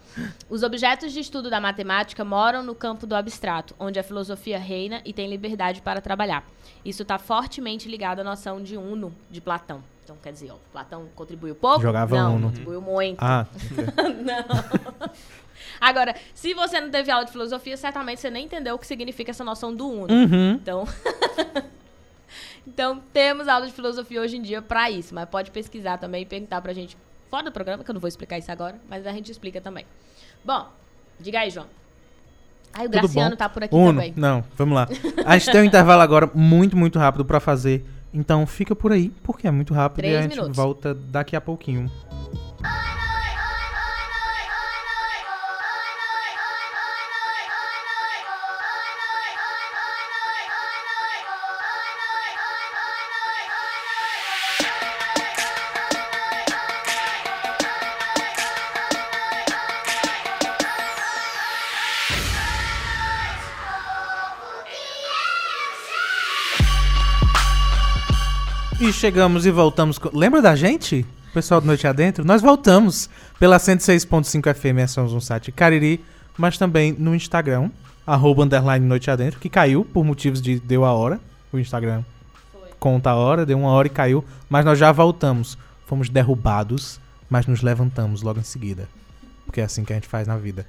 Os 0.50 0.64
objetos 0.64 1.12
de 1.12 1.20
estudo 1.20 1.50
da 1.50 1.60
matemática 1.60 2.24
moram 2.24 2.64
no 2.64 2.74
campo 2.74 3.06
do 3.06 3.16
abstrato, 3.16 3.76
onde 3.78 4.00
a 4.00 4.04
filosofia 4.04 4.58
reina 4.58 5.02
e 5.04 5.12
tem 5.12 5.30
liberdade 5.30 5.82
para 5.82 6.00
trabalhar. 6.00 6.48
Isso 6.86 7.02
está 7.02 7.18
fortemente 7.18 7.90
ligado 7.90 8.22
à 8.22 8.24
noção 8.24 8.64
de 8.64 8.78
uno 8.78 9.14
de 9.30 9.42
Platão. 9.42 9.84
Então, 10.06 10.16
quer 10.24 10.32
dizer, 10.32 10.50
ó, 10.52 10.56
Platão 10.72 11.06
contribuiu 11.16 11.54
pouco? 11.56 11.82
Jogava 11.82 12.16
Não, 12.16 12.36
Uno. 12.38 12.48
contribuiu 12.48 12.82
muito. 12.82 13.18
Ah, 13.22 13.46
Não. 14.24 14.80
Agora, 15.82 16.16
se 16.34 16.54
você 16.54 16.80
não 16.80 16.90
teve 16.90 17.12
aula 17.12 17.26
de 17.26 17.32
filosofia, 17.32 17.76
certamente 17.78 18.22
você 18.22 18.30
nem 18.30 18.46
entendeu 18.46 18.76
o 18.76 18.80
que 18.80 18.88
significa 18.88 19.32
essa 19.32 19.44
noção 19.44 19.76
do 19.76 19.88
uno. 19.88 20.14
uhum. 20.14 20.52
Então, 20.54 20.86
então 22.68 23.02
temos 23.14 23.48
aula 23.48 23.66
de 23.68 23.74
filosofia 23.74 24.22
hoje 24.22 24.38
em 24.38 24.42
dia 24.42 24.62
pra 24.62 24.90
isso, 24.90 25.14
mas 25.16 25.28
pode 25.30 25.52
pesquisar 25.52 25.98
também 25.98 26.24
e 26.24 26.26
perguntar 26.26 26.62
pra 26.62 26.74
gente 26.74 26.98
fora 27.30 27.44
do 27.44 27.52
programa, 27.52 27.84
que 27.84 27.90
eu 27.90 27.94
não 27.94 28.02
vou 28.02 28.08
explicar 28.08 28.38
isso 28.38 28.52
agora, 28.52 28.80
mas 28.90 29.06
a 29.06 29.12
gente 29.12 29.32
explica 29.32 29.60
também. 29.62 29.86
Bom, 30.44 30.68
diga 31.20 31.40
aí, 31.40 31.50
João. 31.50 31.68
Aí 32.74 32.86
o 32.86 32.90
Tudo 32.90 33.02
Graciano 33.02 33.30
bom? 33.32 33.36
tá 33.36 33.50
por 33.50 33.64
aqui 33.64 33.76
Uno. 33.76 33.94
também. 33.94 34.14
Não, 34.16 34.44
vamos 34.56 34.76
lá. 34.76 34.88
A 35.26 35.38
gente 35.38 35.52
tem 35.52 35.62
um 35.62 35.64
intervalo 35.64 36.02
agora 36.02 36.30
muito, 36.34 36.78
muito 36.78 37.00
rápido 37.00 37.26
pra 37.26 37.40
fazer. 37.40 37.84
Então 38.14 38.46
fica 38.48 38.76
por 38.76 38.92
aí, 38.92 39.10
porque 39.24 39.48
é 39.48 39.52
muito 39.52 39.74
rápido 39.74 40.00
e 40.00 40.02
Três 40.02 40.18
a 40.18 40.22
gente 40.22 40.36
minutos. 40.36 40.56
volta 40.58 40.94
daqui 40.94 41.36
a 41.36 41.42
pouquinho. 41.42 41.92
Chegamos 68.92 69.46
e 69.46 69.52
voltamos. 69.52 69.98
com- 69.98 70.16
Lembra 70.18 70.42
da 70.42 70.56
gente? 70.56 71.06
Pessoal 71.34 71.62
do 71.62 71.68
Noite 71.68 71.86
Adentro? 71.88 72.26
Nós 72.26 72.42
voltamos 72.42 73.10
pela 73.40 73.58
106.5 73.60 74.54
FM, 74.54 74.88
somos 74.90 75.14
um 75.14 75.20
site 75.20 75.52
Cariri, 75.52 76.04
mas 76.38 76.58
também 76.58 76.94
no 76.98 77.14
Instagram, 77.16 77.70
arroba 78.06 78.44
underline 78.44 78.86
Noite 78.86 79.12
Adentro, 79.12 79.40
que 79.40 79.48
caiu 79.50 79.86
por 79.86 80.04
motivos 80.04 80.42
de 80.42 80.60
deu 80.60 80.84
a 80.86 80.92
hora. 80.94 81.20
O 81.54 81.60
Instagram 81.60 82.04
conta 82.80 83.12
a 83.12 83.16
hora, 83.16 83.46
deu 83.46 83.58
uma 83.60 83.70
hora 83.70 83.88
e 83.88 83.92
caiu, 83.92 84.24
mas 84.50 84.66
nós 84.66 84.78
já 84.80 84.92
voltamos. 84.92 85.58
Fomos 85.86 86.10
derrubados, 86.10 87.00
mas 87.30 87.46
nos 87.48 87.62
levantamos 87.62 88.22
logo 88.22 88.40
em 88.40 88.44
seguida. 88.44 88.88
Porque 89.46 89.62
é 89.62 89.64
assim 89.64 89.84
que 89.84 89.94
a 89.94 89.96
gente 89.96 90.08
faz 90.08 90.28
na 90.28 90.38
vida. 90.38 90.66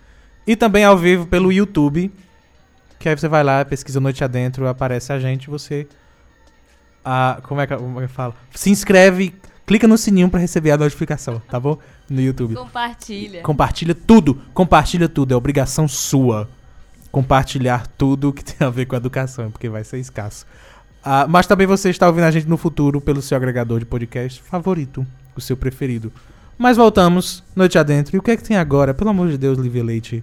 E 0.46 0.56
também 0.56 0.84
ao 0.84 0.96
vivo 0.96 1.26
pelo 1.26 1.52
YouTube, 1.52 2.10
que 2.98 3.08
aí 3.08 3.16
você 3.16 3.28
vai 3.28 3.42
lá, 3.44 3.64
pesquisa 3.64 4.00
Noite 4.00 4.22
Adentro, 4.24 4.66
aparece 4.68 5.12
a 5.12 5.18
gente, 5.18 5.48
você 5.48 5.86
a, 7.04 7.40
como 7.42 7.60
é 7.60 7.66
que 7.66 7.76
como 7.76 8.00
é 8.00 8.06
que 8.06 8.12
fala? 8.12 8.34
Se 8.54 8.70
inscreve, 8.70 9.34
clica 9.66 9.86
no 9.86 9.96
sininho 9.96 10.28
pra 10.28 10.40
receber 10.40 10.70
a 10.70 10.76
notificação, 10.76 11.40
tá 11.48 11.58
bom? 11.58 11.78
No 12.08 12.20
YouTube. 12.20 12.54
Compartilha. 12.54 13.42
Compartilha 13.42 13.94
tudo, 13.94 14.40
compartilha 14.52 15.08
tudo, 15.08 15.32
é 15.32 15.36
obrigação 15.36 15.86
sua. 15.88 16.48
Compartilhar 17.10 17.86
tudo 17.86 18.32
que 18.32 18.44
tem 18.44 18.66
a 18.66 18.70
ver 18.70 18.86
com 18.86 18.94
educação, 18.94 19.50
porque 19.50 19.68
vai 19.68 19.82
ser 19.82 19.98
escasso. 19.98 20.46
Ah, 21.02 21.26
mas 21.28 21.46
também 21.46 21.66
você 21.66 21.90
está 21.90 22.06
ouvindo 22.06 22.24
a 22.24 22.30
gente 22.30 22.48
no 22.48 22.56
futuro 22.56 23.00
pelo 23.00 23.22
seu 23.22 23.36
agregador 23.36 23.78
de 23.78 23.86
podcast 23.86 24.40
favorito, 24.42 25.06
o 25.34 25.40
seu 25.40 25.56
preferido. 25.56 26.12
Mas 26.58 26.76
voltamos, 26.76 27.42
noite 27.56 27.78
adentro. 27.78 28.14
E 28.14 28.18
o 28.18 28.22
que 28.22 28.32
é 28.32 28.36
que 28.36 28.44
tem 28.44 28.56
agora? 28.56 28.92
Pelo 28.92 29.10
amor 29.10 29.28
de 29.28 29.38
Deus, 29.38 29.58
Lívia 29.58 29.82
Leite. 29.82 30.22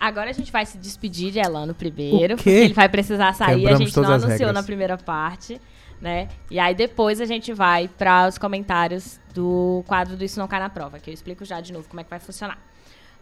Agora 0.00 0.30
a 0.30 0.32
gente 0.32 0.50
vai 0.50 0.64
se 0.64 0.78
despedir 0.78 1.32
de 1.32 1.40
Elano 1.40 1.74
primeiro, 1.74 2.36
porque 2.36 2.48
ele 2.48 2.72
vai 2.72 2.88
precisar 2.88 3.34
sair. 3.34 3.56
Quebramos 3.56 3.80
a 3.80 3.84
gente 3.84 3.96
não 3.96 4.12
anunciou 4.12 4.52
na 4.52 4.62
primeira 4.62 4.96
parte, 4.96 5.60
né? 6.00 6.28
E 6.50 6.58
aí 6.58 6.74
depois 6.74 7.20
a 7.20 7.26
gente 7.26 7.52
vai 7.52 7.88
para 7.88 8.28
os 8.28 8.38
comentários 8.38 9.20
do 9.34 9.84
quadro 9.86 10.16
do 10.16 10.24
Isso 10.24 10.38
Não 10.38 10.48
Cai 10.48 10.60
na 10.60 10.70
Prova, 10.70 10.98
que 10.98 11.10
eu 11.10 11.14
explico 11.14 11.44
já 11.44 11.60
de 11.60 11.72
novo 11.72 11.88
como 11.88 12.00
é 12.00 12.04
que 12.04 12.10
vai 12.10 12.20
funcionar. 12.20 12.58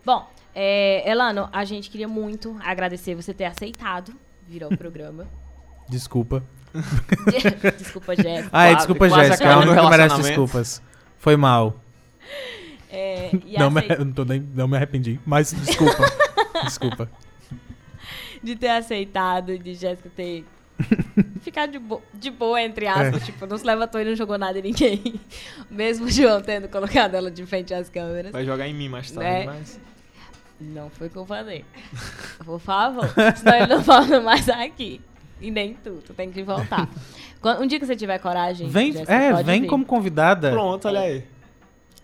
Bom, 0.04 0.28
é, 0.54 1.08
Elano, 1.10 1.48
a 1.52 1.64
gente 1.64 1.90
queria 1.90 2.08
muito 2.08 2.56
agradecer 2.64 3.14
você 3.14 3.34
ter 3.34 3.44
aceitado 3.44 4.14
vir 4.46 4.62
ao 4.62 4.70
programa. 4.70 5.26
Desculpa. 5.88 6.42
Desculpa, 7.78 8.14
Jéssica. 8.14 8.50
Ah, 8.52 8.66
é, 8.66 8.74
desculpa, 8.74 9.08
Jéssica. 9.08 9.44
É 9.44 9.46
a 9.46 9.50
acabando 9.50 9.68
única 9.70 9.82
o 9.82 9.84
que 9.84 9.90
merece 9.90 10.22
desculpas. 10.22 10.82
Foi 11.16 11.36
mal. 11.36 11.80
É, 12.90 13.30
e 13.46 13.58
Não 13.58 13.70
me, 13.70 13.82
não, 13.82 14.12
tô 14.12 14.24
nem, 14.24 14.40
não 14.40 14.68
me 14.68 14.76
arrependi, 14.76 15.18
mas 15.24 15.52
desculpa. 15.52 16.04
desculpa. 16.64 17.10
de 18.42 18.56
ter 18.56 18.70
aceitado 18.70 19.52
e 19.52 19.58
de 19.58 19.74
Jéssica 19.74 20.10
ter 20.14 20.44
ficado 21.40 21.72
de, 21.72 21.78
bo- 21.78 22.02
de 22.12 22.30
boa, 22.30 22.60
entre 22.60 22.86
aspas. 22.86 23.22
É. 23.22 23.26
Tipo, 23.26 23.46
não 23.46 23.56
se 23.58 23.64
levantou 23.64 24.00
e 24.00 24.04
não 24.04 24.14
jogou 24.14 24.36
nada 24.38 24.58
em 24.58 24.62
ninguém. 24.62 25.20
Mesmo 25.70 26.06
o 26.06 26.10
João 26.10 26.40
tendo 26.40 26.68
colocado 26.68 27.14
ela 27.14 27.30
de 27.30 27.44
frente 27.46 27.72
às 27.74 27.88
câmeras. 27.88 28.32
Vai 28.32 28.44
jogar 28.44 28.66
em 28.68 28.74
mim 28.74 28.88
mais 28.88 29.10
tarde, 29.10 29.28
Né? 29.30 29.44
mas... 29.46 29.80
Não 30.58 30.88
foi 30.88 31.08
o 31.08 31.10
que 31.10 31.16
eu 31.16 31.26
falei. 31.26 31.64
Por 32.44 32.58
favor. 32.58 33.06
Senão 33.36 33.56
ele 33.56 33.66
não 33.66 33.82
volta 33.82 34.20
mais 34.22 34.48
aqui. 34.48 35.02
E 35.38 35.50
nem 35.50 35.74
tu. 35.74 36.02
Tu 36.06 36.14
tem 36.14 36.30
que 36.30 36.42
voltar. 36.42 36.88
Um 37.60 37.66
dia 37.66 37.78
que 37.78 37.86
você 37.86 37.94
tiver 37.94 38.18
coragem. 38.18 38.68
Vem, 38.68 38.90
Jéssica, 38.90 39.12
é, 39.14 39.30
pode 39.30 39.44
vem 39.44 39.60
vir. 39.60 39.68
como 39.68 39.84
convidada. 39.84 40.50
Pronto, 40.50 40.88
olha 40.88 40.98
aí. 41.00 41.24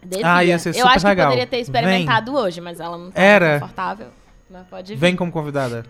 Devia. 0.04 0.34
Ah, 0.36 0.44
ia 0.44 0.56
ser 0.56 0.68
Eu 0.68 0.74
super 0.74 0.88
acho 0.90 0.98
que 1.00 1.08
legal. 1.08 1.26
poderia 1.30 1.46
ter 1.48 1.58
experimentado 1.58 2.32
hoje, 2.36 2.60
mas 2.60 2.78
ela 2.78 2.96
não 2.96 3.10
tá 3.10 3.20
Era. 3.20 3.58
confortável. 3.58 4.06
Mas 4.48 4.66
pode 4.68 4.94
vir. 4.94 5.00
Vem 5.00 5.16
como 5.16 5.32
convidada. 5.32 5.84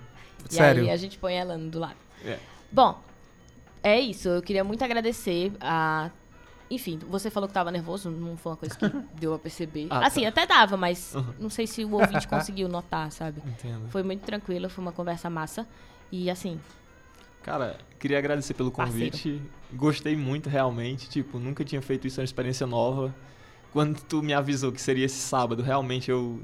E 0.51 0.55
Sério. 0.55 0.85
aí 0.85 0.91
a 0.91 0.97
gente 0.97 1.19
põe 1.19 1.35
ela 1.35 1.59
do 1.59 1.79
lado. 1.79 1.97
É. 2.25 2.39
Bom, 2.73 2.99
é 3.83 4.01
isso. 4.01 4.29
Eu 4.29 4.43
queria 4.43 4.65
muito 4.65 4.83
agradecer 4.85 5.53
a. 5.61 6.11
Enfim, 6.71 6.99
você 7.07 7.31
falou 7.31 7.47
que 7.47 7.53
tava 7.53 7.71
nervoso, 7.71 8.11
não 8.11 8.35
foi 8.37 8.53
uma 8.53 8.57
coisa 8.57 8.75
que 8.75 8.89
deu 9.21 9.35
a 9.35 9.39
perceber. 9.39 9.89
Ah, 9.91 10.07
assim, 10.07 10.23
tá. 10.23 10.29
até 10.29 10.47
dava, 10.47 10.77
mas 10.77 11.15
Uhum. 11.15 11.35
não 11.39 11.51
sei 11.51 11.67
se 11.67 11.85
o 11.85 11.93
ouvinte 11.93 12.27
conseguiu 12.29 12.67
notar, 12.69 13.13
sabe? 13.13 13.43
Entendo. 13.47 13.89
Foi 13.91 14.03
muito 14.03 14.23
tranquilo, 14.23 14.71
foi 14.71 14.83
uma 14.83 14.93
conversa 14.93 15.29
massa. 15.29 15.67
E 16.11 16.31
assim, 16.31 16.59
Cara, 17.43 17.77
queria 17.99 18.19
agradecer 18.19 18.55
pelo 18.55 18.71
Parceiro. 18.71 19.11
convite. 19.11 19.43
Gostei 19.73 20.17
muito, 20.17 20.49
realmente. 20.49 21.09
Tipo, 21.11 21.39
nunca 21.39 21.65
tinha 21.65 21.83
feito 21.83 22.07
isso, 22.07 22.21
é 22.21 22.23
uma 22.23 22.25
experiência 22.25 22.67
nova. 22.67 23.15
Quando 23.73 24.01
tu 24.03 24.23
me 24.23 24.33
avisou 24.33 24.71
que 24.71 24.81
seria 24.81 25.07
esse 25.07 25.17
sábado, 25.19 25.63
realmente 25.63 26.11
eu 26.11 26.41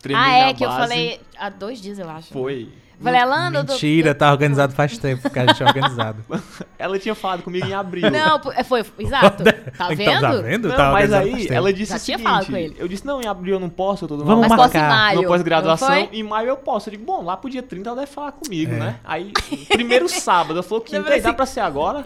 tremei 0.00 0.22
ah, 0.22 0.28
na 0.28 0.48
é, 0.48 0.54
que 0.54 0.64
eu 0.64 0.68
base. 0.68 0.80
falei 0.80 1.20
há 1.38 1.48
dois 1.48 1.80
dias, 1.80 1.98
eu 1.98 2.08
acho. 2.10 2.32
Foi. 2.32 2.72
Falei, 3.02 3.20
Alana, 3.20 3.58
eu 3.60 3.64
tô- 3.64 3.72
Mentira, 3.72 4.14
tá 4.14 4.30
organizado 4.30 4.72
faz 4.72 4.96
tempo 4.98 5.28
que 5.28 5.38
a 5.38 5.46
gente 5.46 5.62
é 5.62 5.66
organizado. 5.66 6.24
Ela 6.78 6.98
tinha 6.98 7.14
falado 7.14 7.42
comigo 7.42 7.66
em 7.66 7.74
abril. 7.74 8.10
Não, 8.10 8.40
é, 8.54 8.62
foi, 8.64 8.84
exato. 8.98 9.42
Tá 9.76 9.88
vendo? 9.88 10.02
Então, 10.02 10.20
tá 10.20 10.32
vendo? 10.42 10.68
Não, 10.68 10.76
Tá 10.76 10.92
mas 10.92 11.12
aí 11.12 11.46
ela 11.50 11.72
disse 11.72 11.92
Já 11.92 11.98
tinha 11.98 12.16
seguinte, 12.18 12.22
falado 12.22 12.46
com 12.46 12.56
ele. 12.56 12.76
eu 12.78 12.88
disse, 12.88 13.06
não, 13.06 13.20
em 13.20 13.26
abril 13.26 13.54
eu 13.54 13.60
não 13.60 13.68
posso, 13.68 14.04
eu 14.04 14.08
tô 14.08 14.16
dando 14.16 14.26
Vamos 14.26 14.42
Mas 14.42 14.50
aula 14.52 14.64
posso 14.64 14.76
em 14.76 14.80
marcar. 14.80 14.96
maio. 14.96 15.22
no 15.22 15.28
pós-graduação, 15.28 16.08
em 16.12 16.22
maio 16.22 16.48
eu 16.48 16.56
posso. 16.56 16.88
Eu 16.88 16.92
digo, 16.92 17.04
bom, 17.04 17.22
lá 17.24 17.36
pro 17.36 17.48
dia 17.50 17.62
30 17.62 17.88
ela 17.90 18.00
deve 18.00 18.10
falar 18.10 18.32
comigo, 18.32 18.72
É. 18.72 18.78
né? 18.78 18.96
Aí, 19.04 19.32
primeiro 19.68 20.08
sábado, 20.08 20.54
ela 20.54 20.62
falou, 20.62 20.80
quinta, 20.84 20.98
Lembra 20.98 21.14
aí 21.14 21.20
dá 21.20 21.32
pra 21.32 21.46
ser 21.46 21.60
agora? 21.60 22.04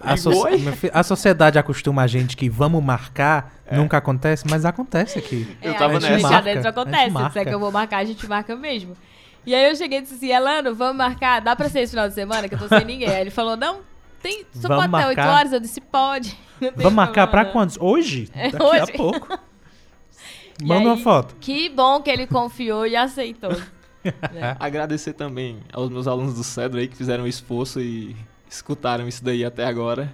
A, 0.00 0.16
so- 0.16 0.32
a 0.92 1.02
sociedade 1.02 1.58
acostuma 1.58 2.02
a 2.02 2.06
gente 2.06 2.36
que 2.36 2.48
vamos 2.48 2.82
marcar, 2.82 3.52
nunca 3.70 3.96
acontece, 3.98 4.44
mas 4.48 4.64
acontece 4.64 5.18
aqui. 5.18 5.56
Eu 5.62 5.72
é, 5.72 5.74
tava 5.74 5.96
a 5.96 6.00
gente 6.00 6.12
nessa. 6.12 6.28
Marca, 6.28 6.42
dentro 6.42 6.60
a 6.60 6.62
gente 6.62 6.70
acontece. 6.70 7.16
Se 7.16 7.24
disser 7.26 7.46
que 7.48 7.54
eu 7.54 7.60
vou 7.60 7.72
marcar, 7.72 7.98
a 7.98 8.04
gente 8.04 8.26
marca 8.28 8.56
mesmo. 8.56 8.96
E 9.46 9.54
aí 9.54 9.70
eu 9.70 9.76
cheguei 9.76 9.98
e 9.98 10.02
disse 10.02 10.14
assim, 10.16 10.30
Elano, 10.32 10.74
vamos 10.74 10.96
marcar, 10.96 11.40
dá 11.40 11.54
pra 11.54 11.68
ser 11.68 11.80
esse 11.80 11.92
final 11.92 12.08
de 12.08 12.14
semana, 12.14 12.48
que 12.48 12.54
eu 12.54 12.58
tô 12.58 12.68
sem 12.68 12.82
ninguém. 12.84 13.08
Aí 13.08 13.20
ele 13.20 13.30
falou, 13.30 13.56
não, 13.56 13.80
tem, 14.20 14.44
só 14.52 14.66
Vamos 14.68 14.86
pode 14.86 14.94
até 14.96 15.06
8 15.08 15.16
marcar. 15.16 15.34
horas. 15.38 15.52
Eu 15.52 15.60
disse, 15.60 15.80
pode. 15.80 16.36
Vamos 16.76 16.92
marcar 16.94 17.26
pra 17.28 17.44
não. 17.44 17.52
quantos? 17.52 17.76
Hoje? 17.80 18.28
É, 18.34 18.50
Daqui 18.50 18.64
hoje. 18.64 18.80
a 18.80 18.96
pouco. 18.96 19.38
Manda 20.62 20.80
aí, 20.80 20.86
uma 20.86 20.96
foto. 20.96 21.36
Que 21.40 21.68
bom 21.68 22.00
que 22.00 22.10
ele 22.10 22.26
confiou 22.26 22.86
e 22.86 22.96
aceitou. 22.96 23.52
né? 24.32 24.56
Agradecer 24.58 25.12
também 25.12 25.58
aos 25.72 25.90
meus 25.90 26.06
alunos 26.08 26.34
do 26.34 26.42
Cedro 26.42 26.80
aí 26.80 26.88
que 26.88 26.96
fizeram 26.96 27.24
o 27.24 27.28
esforço 27.28 27.80
e 27.80 28.16
escutaram 28.48 29.06
isso 29.06 29.22
daí 29.22 29.44
até 29.44 29.64
agora. 29.66 30.12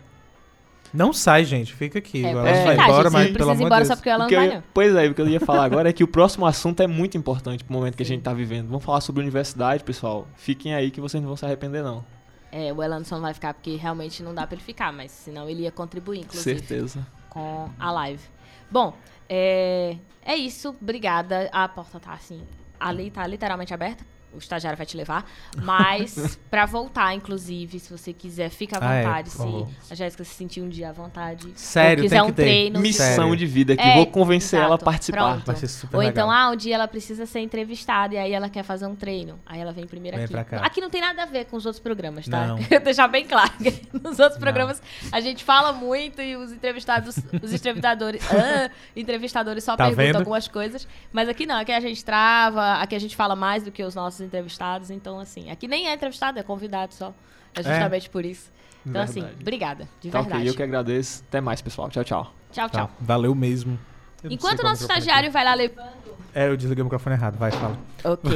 Não 0.93 1.13
sai, 1.13 1.45
gente. 1.45 1.73
Fica 1.75 1.99
aqui. 1.99 2.25
É, 2.25 2.31
Ela 2.31 2.43
pode 2.43 2.53
vai 2.65 2.71
ficar, 2.73 2.85
embora, 2.85 3.11
gente, 3.11 3.13
mas 3.13 3.33
pelo 3.33 3.51
amor 3.51 3.57
de 3.57 3.65
embora 3.65 3.81
Deus. 3.81 3.89
só 3.89 3.97
porque 3.97 4.11
ela 4.11 4.19
O 4.19 4.23
não 4.23 4.29
que 4.29 4.35
eu 4.35 4.63
pois 4.75 4.95
é, 4.95 5.07
o 5.07 5.15
que 5.15 5.21
eu 5.21 5.29
ia 5.29 5.41
falar 5.45 5.65
agora 5.65 5.89
é 5.89 5.93
que 5.93 6.05
o 6.05 6.09
próximo 6.09 6.47
assunto 6.47 6.83
é 6.83 6.87
muito 6.87 7.17
importante 7.17 7.65
pro 7.65 7.73
momento 7.73 7.97
que 7.97 8.03
a 8.03 8.07
gente 8.07 8.23
tá 8.23 8.33
vivendo. 8.35 8.69
Vamos 8.69 8.85
falar 8.85 9.01
sobre 9.01 9.23
universidade, 9.23 9.83
pessoal. 9.83 10.29
Fiquem 10.37 10.75
aí 10.75 10.91
que 10.91 11.01
vocês 11.01 11.21
não 11.23 11.29
vão 11.29 11.37
se 11.37 11.45
arrepender, 11.45 11.83
não. 11.83 12.05
É, 12.51 12.71
o 12.71 12.77
não 12.77 13.21
vai 13.23 13.33
ficar 13.33 13.55
porque 13.55 13.77
realmente 13.77 14.23
não 14.23 14.35
dá 14.35 14.47
pra 14.47 14.55
ele 14.55 14.63
ficar, 14.63 14.93
mas 14.93 15.11
senão 15.11 15.49
ele 15.49 15.63
ia 15.63 15.73
contribuir, 15.73 16.21
inclusive. 16.21 16.59
Certeza. 16.59 17.07
com 17.31 17.71
a 17.79 17.91
live. 17.91 18.23
Bom, 18.71 18.95
é, 19.27 19.97
é 20.23 20.37
isso. 20.37 20.77
Obrigada. 20.81 21.49
A 21.51 21.67
porta 21.67 21.99
tá 21.99 22.13
assim. 22.13 22.43
Ali 22.79 23.11
tá 23.11 23.27
literalmente 23.27 23.73
aberta. 23.73 24.05
O 24.35 24.39
estagiário 24.39 24.77
vai 24.77 24.87
te 24.87 24.97
levar. 24.97 25.25
Mas, 25.63 26.39
pra 26.51 26.65
voltar, 26.67 27.15
inclusive, 27.15 27.79
se 27.79 27.91
você 27.91 28.13
quiser, 28.13 28.49
fica 28.51 28.79
à 28.79 28.89
Ah, 28.91 28.95
é, 28.95 29.03
vontade. 29.05 29.31
se 29.31 29.93
a 29.93 29.95
Jéssica 29.95 30.25
se 30.25 30.35
sentir 30.35 30.61
um 30.63 30.69
dia 30.69 30.89
à 30.89 30.93
vontade. 30.93 31.49
Sério, 31.55 32.03
ou 32.03 32.09
quiser 32.09 32.17
tem 32.17 32.25
que 32.27 32.31
um 32.33 32.35
ter. 32.35 32.43
treino. 32.43 32.81
Missão 32.81 33.07
Sério. 33.07 33.37
de 33.37 33.47
vida 33.47 33.73
aqui. 33.75 33.83
É, 33.83 33.95
Vou 33.95 34.07
convencer 34.07 34.59
ela 34.59 34.67
a 34.67 34.69
exato. 34.71 34.85
participar. 34.85 35.33
Pronto. 35.33 35.47
Vai 35.47 35.57
ser 35.57 35.69
super 35.69 35.97
Ou 35.97 36.01
legal. 36.03 36.13
então, 36.13 36.31
ah, 36.31 36.51
um 36.51 36.57
dia 36.57 36.75
ela 36.75 36.89
precisa 36.89 37.27
ser 37.27 37.41
entrevistada 37.41 38.15
e 38.15 38.19
aí 38.19 38.33
ela 38.33 38.49
quer 38.49 38.63
fazer 38.63 38.87
um 38.87 38.95
treino. 38.97 39.39
Aí 39.47 39.61
ela 39.61 39.73
vem 39.73 39.87
primeiro 39.87 40.17
Vem 40.17 40.25
aqui. 40.25 40.33
pra 40.33 40.45
cá. 40.45 40.57
Aqui 40.65 40.81
não 40.81 40.89
tem 40.91 41.01
nada 41.01 41.23
a 41.23 41.27
ver 41.27 41.45
com 41.47 41.57
os 41.57 41.67
outros 41.67 41.81
programas, 41.83 42.27
tá? 42.27 42.47
Não. 42.47 42.57
Deixar 42.83 43.09
bem 43.09 43.27
claro. 43.27 43.51
que 43.59 43.71
Nos 44.03 44.19
outros 44.19 44.35
Não. 44.35 44.41
programas 44.41 44.83
a 45.11 45.21
gente 45.21 45.45
fala 45.45 45.73
muito 45.73 46.21
e 46.23 46.37
os 46.37 46.53
entrevistados, 46.53 47.17
os 47.43 47.53
entrevistadores, 47.53 48.23
ah, 48.33 48.71
entrevistadores 48.97 49.65
só 49.65 49.77
Tá 49.77 49.85
perguntam 49.85 50.07
vendo? 50.07 50.17
algumas 50.19 50.49
coisas. 50.49 50.87
Mas 51.13 51.29
aqui 51.29 51.45
não, 51.47 51.57
aqui 51.61 51.73
a 51.73 51.81
gente 51.81 52.05
trava, 52.05 52.75
aqui 52.75 52.95
a 52.95 52.99
gente 52.99 53.15
fala 53.17 53.37
mais 53.37 53.63
do 53.63 53.71
que 53.71 53.83
os 53.83 53.95
nossos 53.95 54.22
entrevistados. 54.23 54.91
Então, 54.91 55.19
assim, 55.19 55.51
aqui 55.51 55.67
nem 55.69 55.89
é 55.89 55.95
entrevistado, 55.95 56.39
é 56.39 56.43
convidado 56.43 56.95
só. 56.95 57.13
É 57.55 57.63
justamente 57.63 58.09
por 58.09 58.25
isso. 58.25 58.51
Então, 58.87 59.03
assim, 59.03 59.21
Verdade. 59.21 59.43
obrigada, 59.43 59.89
de 60.01 60.11
Tá 60.11 60.21
verdade. 60.23 60.41
ok, 60.43 60.51
eu 60.51 60.57
que 60.57 60.63
agradeço. 60.63 61.23
Até 61.29 61.41
mais, 61.41 61.61
pessoal. 61.61 61.89
Tchau, 61.91 62.03
tchau. 62.05 62.33
Tchau, 62.51 62.69
Tá, 62.71 62.79
tchau. 62.81 62.91
valeu 63.01 63.35
mesmo. 63.35 63.79
Eu 64.25 64.31
Enquanto 64.33 64.61
o 64.61 64.63
nosso 64.63 64.83
estagiário 64.83 65.31
vai 65.31 65.45
lá 65.45 65.55
levando. 65.55 65.87
aqui. 65.87 66.11
É, 66.35 66.49
eu 66.49 66.57
desliguei 66.57 66.83
o 66.83 66.85
microfone 66.87 67.15
errado. 67.17 67.37
Vai, 67.37 67.51
fala. 67.53 67.79
Ok. 68.05 68.31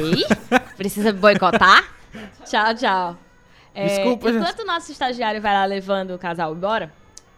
Precisa 0.77 1.11
boicotar? 1.13 1.83
tchau, 2.45 2.75
tchau. 2.75 3.17
É, 3.73 3.87
Desculpa, 3.87 4.31
gente. 4.31 4.41
Enquanto 4.41 4.59
o 4.61 4.65
nosso 4.65 4.91
estagiário 4.91 5.41
vai 5.41 5.53
lá 5.53 5.65
levando 5.65 6.11
o 6.11 6.17
casal 6.17 6.53
embora, 6.55 6.91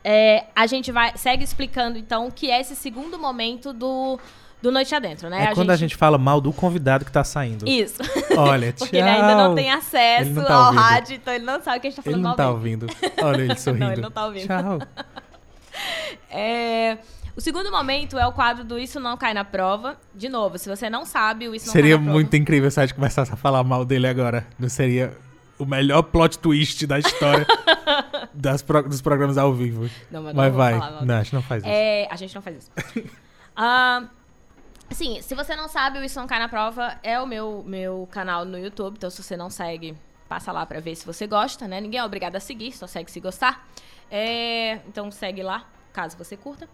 é, 0.04 0.46
a 0.56 0.66
gente 0.68 0.92
vai 0.92 1.18
segue 1.18 1.44
explicando, 1.44 1.98
então, 1.98 2.28
o 2.28 2.32
que 2.32 2.50
é 2.50 2.60
esse 2.62 2.76
segundo 2.76 3.18
momento 3.20 3.74
do, 3.74 4.20
do 4.62 4.72
Noite 4.72 4.94
Adentro, 4.94 5.30
né? 5.30 5.46
É 5.46 5.54
quando 5.56 5.70
a 5.72 5.76
gente 5.76 5.96
fala 5.96 6.18
mal 6.18 6.42
do 6.42 6.52
convidado 6.52 7.06
que 7.06 7.12
tá 7.12 7.24
saindo. 7.24 7.68
Isso. 7.68 7.98
Olha, 8.38 8.74
Porque 8.78 8.98
ele 8.98 9.08
ainda 9.10 9.36
não 9.36 9.56
tem 9.56 9.72
acesso 9.72 10.22
Ele 10.30 10.30
não 10.32 10.46
tá 10.46 10.54
ao 10.56 10.66
ouvindo. 10.66 10.80
rádio, 10.82 11.16
então 11.16 11.34
ele 11.34 11.46
não 11.46 11.62
sabe 11.64 11.78
o 11.78 11.82
que 11.82 11.88
a 11.88 11.90
gente 11.90 12.04
tá 12.04 12.10
Ele 12.10 12.12
falando 12.12 12.24
não 12.24 12.30
mal 12.30 12.38
tá 12.38 12.50
ouvindo. 12.52 12.88
Olha 13.24 13.42
ele 13.42 13.56
sorrindo. 13.60 13.86
Não, 13.86 13.92
ele 13.94 14.02
não 14.02 14.12
tá 14.12 14.26
ouvindo. 14.26 14.48
Tchau. 14.48 14.80
É, 16.30 16.98
o 17.36 17.42
segundo 17.42 17.72
momento 17.72 18.18
é 18.18 18.28
o 18.28 18.32
quadro 18.34 18.64
do 18.64 18.78
Isso 18.78 19.00
Não 19.00 19.16
Cai 19.18 19.34
na 19.34 19.44
Prova. 19.46 19.98
De 20.14 20.28
novo, 20.30 20.58
se 20.58 20.68
você 20.70 20.90
não 20.90 21.06
sabe, 21.06 21.48
o 21.48 21.56
Isso 21.56 21.68
Não 21.68 21.74
Seria 21.74 21.92
Cai 21.96 21.98
na 22.00 22.04
Prova... 22.04 22.14
muito 22.20 22.36
incrível 22.36 22.70
se 22.70 22.80
a 22.80 22.86
gente 22.86 22.96
começasse 22.96 23.32
a 23.34 23.36
falar 23.36 23.64
mal 23.64 23.86
dele 23.86 24.08
agora. 24.08 24.46
Não 24.58 24.68
seria 24.70 25.14
O 25.58 25.66
melhor 25.66 26.02
plot 26.04 26.38
twist 26.40 26.86
da 26.86 27.00
história 27.00 27.46
das 28.34 28.62
pro- 28.62 28.88
dos 28.88 29.02
programas 29.02 29.38
ao 29.38 29.54
vivo. 29.54 29.90
Não, 30.12 30.24
mas 30.24 30.36
Mas 30.36 30.52
não 30.52 30.58
vai. 30.58 30.80
falar 30.80 31.06
Não, 31.06 31.16
a 31.16 31.24
gente 31.24 31.34
não 31.36 31.42
faz 31.42 31.64
isso. 31.64 31.72
É, 31.72 32.08
a 32.12 32.16
gente 32.16 32.36
não 32.36 32.42
faz 32.42 32.58
isso. 32.58 32.72
Ah, 33.56 34.04
sim, 34.92 35.22
se 35.22 35.36
você 35.36 35.56
não 35.56 35.68
sabe, 35.68 36.00
o 36.00 36.04
Isso 36.04 36.20
Não 36.20 36.28
Cai 36.28 36.40
na 36.40 36.50
Prova 36.50 36.98
é 37.04 37.20
o 37.20 37.26
meu, 37.26 37.64
meu 37.66 38.08
canal 38.12 38.46
no 38.46 38.58
YouTube. 38.58 38.96
Então, 38.98 39.10
se 39.10 39.22
você 39.22 39.36
não 39.38 39.50
segue, 39.50 39.96
passa 40.28 40.52
lá 40.52 40.66
pra 40.66 40.80
ver 40.80 40.96
se 40.96 41.06
você 41.06 41.26
gosta, 41.28 41.68
né? 41.68 41.80
Ninguém 41.82 42.00
é 42.00 42.04
obrigado 42.04 42.36
a 42.36 42.40
seguir, 42.40 42.72
só 42.72 42.88
segue 42.88 43.10
se 43.12 43.20
gostar. 43.20 43.68
É, 44.12 44.76
então, 44.88 45.12
segue 45.12 45.44
lá, 45.44 45.66
caso 45.94 46.18
você 46.18 46.36
curta. 46.36 46.68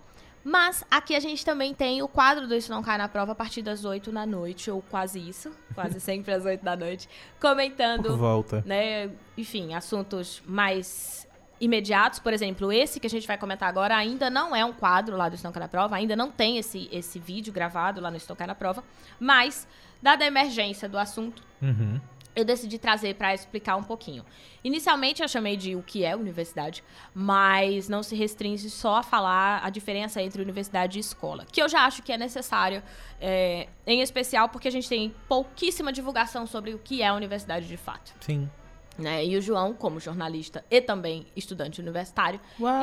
Mas 0.43 0.84
aqui 0.91 1.16
a 1.16 1.20
gente 1.20 1.43
também 1.43 1.74
tem 1.74 2.03
o 2.03 2.07
quadro 2.07 2.47
do 2.47 2.55
Isso 2.55 2.72
Não 2.72 2.84
Cai 2.84 2.99
na 2.99 3.09
Prova 3.09 3.32
a 3.32 3.36
partir 3.36 3.63
das 3.63 3.84
8 3.84 4.11
da 4.11 4.28
noite, 4.28 4.70
ou 4.70 4.80
quase 4.80 5.20
isso, 5.20 5.51
quase 5.74 5.99
sempre 5.99 6.32
às 6.32 6.45
8 6.45 6.63
da 6.63 6.76
noite, 6.76 7.09
comentando 7.41 8.03
Por 8.03 8.18
volta. 8.18 8.63
né, 8.63 9.09
enfim, 9.36 9.74
assuntos 9.74 10.43
mais 10.45 11.24
imediatos, 11.60 12.20
por 12.20 12.34
exemplo, 12.34 12.72
esse 12.72 12.99
que 12.99 13.08
a 13.08 13.10
gente 13.10 13.28
vai 13.28 13.38
comentar 13.38 13.70
agora 13.70 13.95
ainda 13.95 14.30
não 14.30 14.56
é 14.56 14.64
um 14.66 14.74
quadro 14.74 15.16
lá 15.16 15.30
do 15.30 15.36
Estão 15.36 15.51
na 15.56 15.68
Prova, 15.68 15.95
ainda 15.95 16.16
não 16.16 16.30
tem 16.30 16.58
esse, 16.58 16.89
esse 16.91 17.20
vídeo 17.20 17.53
gravado 17.53 18.01
lá 18.01 18.12
no 18.12 18.18
Estão 18.18 18.36
na 18.45 18.56
Prova, 18.56 18.84
mas, 19.20 19.68
dada 20.01 20.24
a 20.24 20.28
emergência 20.28 20.89
do 20.89 20.97
assunto, 20.97 21.43
Uhum. 21.62 21.99
eu 22.36 22.43
decidi 22.43 22.78
trazer 22.78 23.16
para 23.16 23.34
explicar 23.34 23.78
um 23.78 23.84
pouquinho. 23.84 24.26
Inicialmente 24.62 25.22
eu 25.22 25.28
chamei 25.28 25.56
de 25.56 25.74
o 25.76 25.82
que 25.82 26.03
é 26.03 26.14
universidade, 26.16 26.84
mas 27.14 27.88
não 27.88 28.03
se 28.03 28.14
restringe 28.14 28.70
só 28.70 28.97
a 28.97 29.03
falar 29.03 29.62
a 29.64 29.70
diferença 29.70 30.22
entre 30.22 30.41
universidade 30.41 30.97
e 30.97 30.99
escola, 30.99 31.45
que 31.49 31.62
eu 31.62 31.70
já 31.70 31.86
acho 31.86 32.03
que 32.03 32.12
é 32.12 32.18
necessário, 32.18 32.84
é, 33.22 33.70
em 33.88 34.01
especial 34.01 34.49
porque 34.49 34.68
a 34.68 34.72
gente 34.72 34.89
tem 34.89 35.16
pouquíssima 35.30 35.93
divulgação 35.93 36.45
sobre 36.45 36.74
o 36.74 36.78
que 36.80 37.01
é 37.01 37.08
a 37.08 37.14
universidade 37.14 37.66
de 37.68 37.78
fato 37.78 38.14
Sim. 38.20 38.49
Né? 38.97 39.25
E 39.25 39.37
o 39.37 39.41
João, 39.41 39.73
como 39.73 39.99
jornalista 39.99 40.63
e 40.69 40.81
também 40.81 41.27
estudante 41.35 41.79
universitário, 41.81 42.39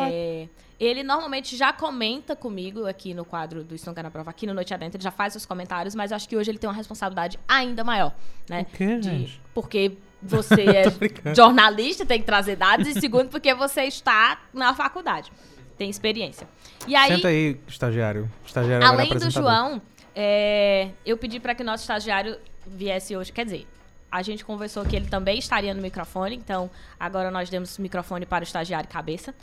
é, 0.09 0.49
ele 0.79 1.03
normalmente 1.03 1.57
já 1.57 1.73
comenta 1.73 2.35
comigo 2.37 2.87
aqui 2.87 3.15
no 3.15 3.25
quadro 3.25 3.63
do 3.65 3.75
Estão 3.75 3.95
na 3.95 4.11
Prova, 4.11 4.31
aqui 4.31 4.47
no 4.47 4.55
Noite 4.55 4.75
Adentro, 4.75 4.97
ele 4.97 5.05
já 5.05 5.11
faz 5.11 5.35
os 5.35 5.47
comentários, 5.47 5.95
mas 5.95 6.11
eu 6.11 6.17
acho 6.17 6.29
que 6.29 6.37
hoje 6.37 6.51
ele 6.51 6.59
tem 6.59 6.69
uma 6.69 6.77
responsabilidade 6.77 7.39
ainda 7.49 7.83
maior, 7.85 8.15
né? 8.49 8.67
O 8.73 8.77
quê, 8.77 8.97
De- 8.97 9.03
gente? 9.03 9.41
porque 9.55 9.97
você 10.23 10.63
é 10.63 11.35
jornalista, 11.35 12.05
tem 12.07 12.21
que 12.21 12.27
trazer 12.27 12.57
dados, 12.57 12.87
e 12.87 13.01
segundo, 13.01 13.29
porque 13.29 13.55
você 13.55 13.83
está 13.85 14.41
na 14.53 14.75
faculdade, 14.75 15.33
tem 15.79 15.89
experiência. 15.89 16.49
E 16.87 16.95
aí, 16.95 17.17
Senta 17.17 17.29
aí, 17.29 17.61
estagiário. 17.67 18.31
Estagiário 18.45 18.87
Além 18.87 19.09
do. 19.11 19.31
João, 19.31 19.81
é, 20.15 20.91
eu 21.05 21.17
pedi 21.17 21.41
para 21.41 21.55
que 21.55 21.63
o 21.63 21.67
nosso 21.67 21.83
estagiário 21.83 22.37
viesse 22.67 23.17
hoje. 23.17 23.33
Quer 23.33 23.45
dizer, 23.45 23.67
a 24.13 24.21
gente 24.21 24.45
conversou 24.45 24.85
que 24.85 24.95
ele 24.95 25.07
também 25.07 25.39
estaria 25.39 25.73
no 25.73 25.81
microfone, 25.81 26.37
então 26.37 26.71
agora 27.01 27.31
nós 27.31 27.49
demos 27.49 27.79
microfone 27.79 28.27
para 28.27 28.43
o 28.43 28.45
estagiário 28.45 28.89
Cabeça. 28.89 29.35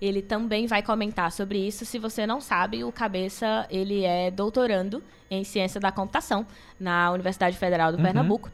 Ele 0.00 0.20
também 0.22 0.66
vai 0.66 0.82
comentar 0.82 1.32
sobre 1.32 1.58
isso. 1.58 1.84
Se 1.84 1.98
você 1.98 2.26
não 2.26 2.40
sabe, 2.40 2.84
o 2.84 2.92
Cabeça 2.92 3.66
ele 3.70 4.04
é 4.04 4.30
doutorando 4.30 5.02
em 5.30 5.42
ciência 5.42 5.80
da 5.80 5.90
computação 5.90 6.46
na 6.78 7.10
Universidade 7.10 7.56
Federal 7.56 7.90
do 7.90 7.96
Uhum. 7.98 8.04
Pernambuco. 8.04 8.50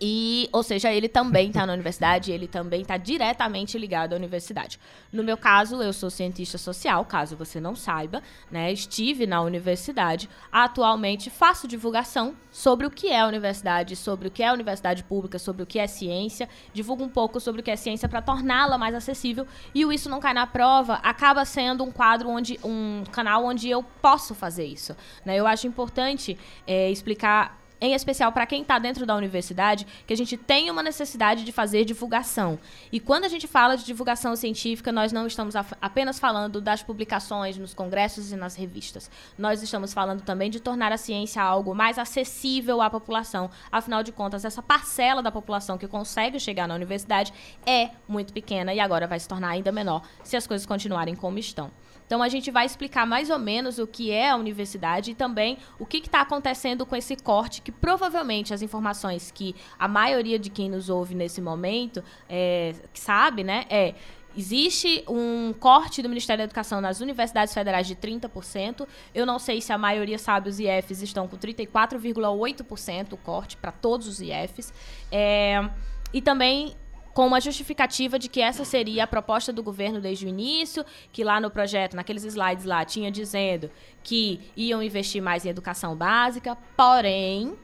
E, 0.00 0.48
ou 0.52 0.62
seja, 0.62 0.90
ele 0.92 1.08
também 1.08 1.48
está 1.48 1.66
na 1.66 1.74
universidade, 1.74 2.32
ele 2.32 2.48
também 2.48 2.80
está 2.80 2.96
diretamente 2.96 3.76
ligado 3.76 4.14
à 4.14 4.16
universidade. 4.16 4.80
No 5.12 5.22
meu 5.22 5.36
caso, 5.36 5.82
eu 5.82 5.92
sou 5.92 6.08
cientista 6.08 6.56
social, 6.56 7.04
caso 7.04 7.36
você 7.36 7.60
não 7.60 7.76
saiba, 7.76 8.22
né? 8.50 8.72
Estive 8.72 9.26
na 9.26 9.42
universidade. 9.42 10.28
Atualmente 10.50 11.28
faço 11.28 11.68
divulgação 11.68 12.34
sobre 12.50 12.86
o 12.86 12.90
que 12.90 13.08
é 13.08 13.20
a 13.20 13.26
universidade, 13.26 13.94
sobre 13.94 14.28
o 14.28 14.30
que 14.30 14.42
é 14.42 14.48
a 14.48 14.54
universidade 14.54 15.04
pública, 15.04 15.38
sobre 15.38 15.62
o 15.62 15.66
que 15.66 15.78
é 15.78 15.86
ciência. 15.86 16.48
Divulgo 16.72 17.04
um 17.04 17.08
pouco 17.08 17.38
sobre 17.38 17.60
o 17.60 17.64
que 17.64 17.70
é 17.70 17.76
ciência 17.76 18.08
para 18.08 18.22
torná-la 18.22 18.78
mais 18.78 18.94
acessível. 18.94 19.46
E 19.74 19.84
o 19.84 19.92
Isso 19.92 20.08
Não 20.08 20.20
Cai 20.20 20.32
na 20.32 20.46
Prova 20.46 20.94
acaba 20.94 21.44
sendo 21.44 21.84
um 21.84 21.90
quadro 21.90 22.28
onde. 22.28 22.58
um 22.64 23.04
canal 23.12 23.44
onde 23.44 23.68
eu 23.68 23.82
posso 23.82 24.34
fazer 24.34 24.64
isso. 24.64 24.96
Né? 25.24 25.36
Eu 25.36 25.46
acho 25.46 25.66
importante 25.66 26.38
é, 26.66 26.90
explicar 26.90 27.59
em 27.80 27.94
especial 27.94 28.30
para 28.32 28.46
quem 28.46 28.62
está 28.62 28.78
dentro 28.78 29.06
da 29.06 29.16
universidade, 29.16 29.86
que 30.06 30.12
a 30.12 30.16
gente 30.16 30.36
tem 30.36 30.70
uma 30.70 30.82
necessidade 30.82 31.44
de 31.44 31.52
fazer 31.52 31.84
divulgação. 31.84 32.58
E 32.92 33.00
quando 33.00 33.24
a 33.24 33.28
gente 33.28 33.46
fala 33.46 33.76
de 33.76 33.84
divulgação 33.84 34.36
científica, 34.36 34.92
nós 34.92 35.12
não 35.12 35.26
estamos 35.26 35.54
apenas 35.56 36.18
falando 36.18 36.60
das 36.60 36.82
publicações 36.82 37.56
nos 37.56 37.72
congressos 37.72 38.32
e 38.32 38.36
nas 38.36 38.54
revistas. 38.54 39.10
Nós 39.38 39.62
estamos 39.62 39.92
falando 39.92 40.22
também 40.22 40.50
de 40.50 40.60
tornar 40.60 40.92
a 40.92 40.98
ciência 40.98 41.42
algo 41.42 41.74
mais 41.74 41.98
acessível 41.98 42.82
à 42.82 42.90
população. 42.90 43.50
Afinal 43.72 44.02
de 44.02 44.12
contas, 44.12 44.44
essa 44.44 44.62
parcela 44.62 45.22
da 45.22 45.32
população 45.32 45.78
que 45.78 45.88
consegue 45.88 46.38
chegar 46.38 46.68
na 46.68 46.74
universidade 46.74 47.32
é 47.66 47.90
muito 48.06 48.32
pequena 48.32 48.74
e 48.74 48.80
agora 48.80 49.06
vai 49.06 49.18
se 49.18 49.28
tornar 49.28 49.50
ainda 49.50 49.72
menor 49.72 50.02
se 50.22 50.36
as 50.36 50.46
coisas 50.46 50.66
continuarem 50.66 51.14
como 51.14 51.38
estão. 51.38 51.70
Então 52.10 52.24
a 52.24 52.28
gente 52.28 52.50
vai 52.50 52.66
explicar 52.66 53.06
mais 53.06 53.30
ou 53.30 53.38
menos 53.38 53.78
o 53.78 53.86
que 53.86 54.10
é 54.10 54.30
a 54.30 54.36
universidade 54.36 55.12
e 55.12 55.14
também 55.14 55.58
o 55.78 55.86
que 55.86 55.98
está 55.98 56.22
acontecendo 56.22 56.84
com 56.84 56.96
esse 56.96 57.14
corte, 57.14 57.62
que 57.62 57.70
provavelmente 57.70 58.52
as 58.52 58.62
informações 58.62 59.30
que 59.30 59.54
a 59.78 59.86
maioria 59.86 60.36
de 60.36 60.50
quem 60.50 60.68
nos 60.68 60.90
ouve 60.90 61.14
nesse 61.14 61.40
momento 61.40 62.02
é, 62.28 62.74
sabe, 62.92 63.44
né, 63.44 63.64
é 63.70 63.94
Existe 64.36 65.04
um 65.08 65.52
corte 65.52 66.00
do 66.02 66.08
Ministério 66.08 66.38
da 66.38 66.44
Educação 66.44 66.80
nas 66.80 67.00
universidades 67.00 67.52
federais 67.52 67.86
de 67.88 67.96
30%. 67.96 68.86
Eu 69.12 69.26
não 69.26 69.40
sei 69.40 69.60
se 69.60 69.72
a 69.72 69.78
maioria 69.78 70.18
sabe, 70.18 70.48
os 70.48 70.60
IFs 70.60 71.02
estão 71.02 71.26
com 71.26 71.36
34,8% 71.36 73.12
o 73.12 73.16
corte 73.16 73.56
para 73.56 73.72
todos 73.72 74.06
os 74.06 74.20
IFs. 74.20 74.72
É, 75.10 75.68
e 76.12 76.22
também 76.22 76.76
com 77.12 77.26
uma 77.26 77.40
justificativa 77.40 78.18
de 78.18 78.28
que 78.28 78.40
essa 78.40 78.64
seria 78.64 79.04
a 79.04 79.06
proposta 79.06 79.52
do 79.52 79.62
governo 79.62 80.00
desde 80.00 80.26
o 80.26 80.28
início, 80.28 80.84
que 81.12 81.24
lá 81.24 81.40
no 81.40 81.50
projeto, 81.50 81.94
naqueles 81.94 82.24
slides 82.24 82.64
lá, 82.64 82.84
tinha 82.84 83.10
dizendo 83.10 83.70
que 84.02 84.40
iam 84.56 84.82
investir 84.82 85.22
mais 85.22 85.44
em 85.44 85.48
educação 85.48 85.96
básica, 85.96 86.56
porém, 86.76 87.56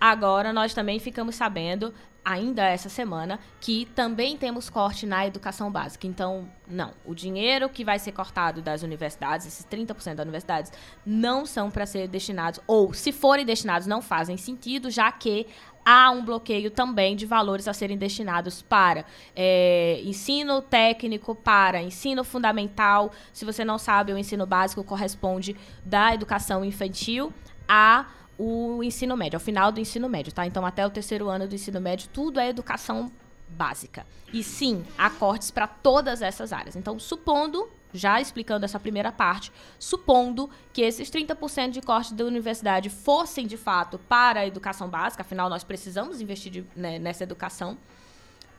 agora 0.00 0.52
nós 0.52 0.74
também 0.74 0.98
ficamos 0.98 1.34
sabendo, 1.34 1.92
ainda 2.24 2.66
essa 2.66 2.88
semana, 2.88 3.38
que 3.60 3.84
também 3.94 4.36
temos 4.36 4.70
corte 4.70 5.04
na 5.04 5.26
educação 5.26 5.70
básica. 5.70 6.06
Então, 6.06 6.48
não, 6.66 6.92
o 7.04 7.14
dinheiro 7.14 7.68
que 7.68 7.84
vai 7.84 7.98
ser 7.98 8.12
cortado 8.12 8.62
das 8.62 8.82
universidades, 8.82 9.46
esses 9.46 9.66
30% 9.66 10.14
das 10.14 10.24
universidades, 10.24 10.72
não 11.04 11.44
são 11.44 11.70
para 11.70 11.84
ser 11.84 12.08
destinados, 12.08 12.60
ou 12.66 12.94
se 12.94 13.12
forem 13.12 13.44
destinados, 13.44 13.86
não 13.86 14.00
fazem 14.00 14.36
sentido, 14.36 14.90
já 14.90 15.12
que 15.12 15.46
há 15.84 16.10
um 16.10 16.24
bloqueio 16.24 16.70
também 16.70 17.14
de 17.14 17.26
valores 17.26 17.68
a 17.68 17.72
serem 17.72 17.96
destinados 17.96 18.62
para 18.62 19.04
é, 19.36 20.00
ensino 20.04 20.62
técnico, 20.62 21.34
para 21.34 21.82
ensino 21.82 22.24
fundamental. 22.24 23.12
Se 23.32 23.44
você 23.44 23.64
não 23.64 23.78
sabe, 23.78 24.12
o 24.12 24.18
ensino 24.18 24.46
básico 24.46 24.82
corresponde 24.82 25.56
da 25.84 26.14
educação 26.14 26.64
infantil 26.64 27.32
a 27.68 28.06
o 28.36 28.82
ensino 28.82 29.16
médio, 29.16 29.36
ao 29.36 29.40
final 29.40 29.70
do 29.70 29.78
ensino 29.78 30.08
médio, 30.08 30.32
tá? 30.32 30.44
Então, 30.44 30.66
até 30.66 30.84
o 30.84 30.90
terceiro 30.90 31.28
ano 31.28 31.46
do 31.46 31.54
ensino 31.54 31.80
médio, 31.80 32.08
tudo 32.12 32.40
é 32.40 32.48
educação 32.48 33.12
básica. 33.48 34.04
E 34.32 34.42
sim, 34.42 34.84
há 34.98 35.08
cortes 35.08 35.50
para 35.50 35.66
todas 35.66 36.20
essas 36.20 36.52
áreas. 36.52 36.74
Então, 36.74 36.98
supondo, 36.98 37.68
já 37.94 38.20
explicando 38.20 38.64
essa 38.64 38.80
primeira 38.80 39.12
parte, 39.12 39.52
supondo 39.78 40.50
que 40.72 40.82
esses 40.82 41.08
30% 41.08 41.70
de 41.70 41.80
corte 41.80 42.12
da 42.12 42.24
universidade 42.24 42.90
fossem 42.90 43.46
de 43.46 43.56
fato 43.56 43.98
para 43.98 44.40
a 44.40 44.46
educação 44.46 44.88
básica, 44.88 45.22
afinal, 45.22 45.48
nós 45.48 45.62
precisamos 45.62 46.20
investir 46.20 46.50
de, 46.50 46.66
né, 46.74 46.98
nessa 46.98 47.22
educação. 47.22 47.78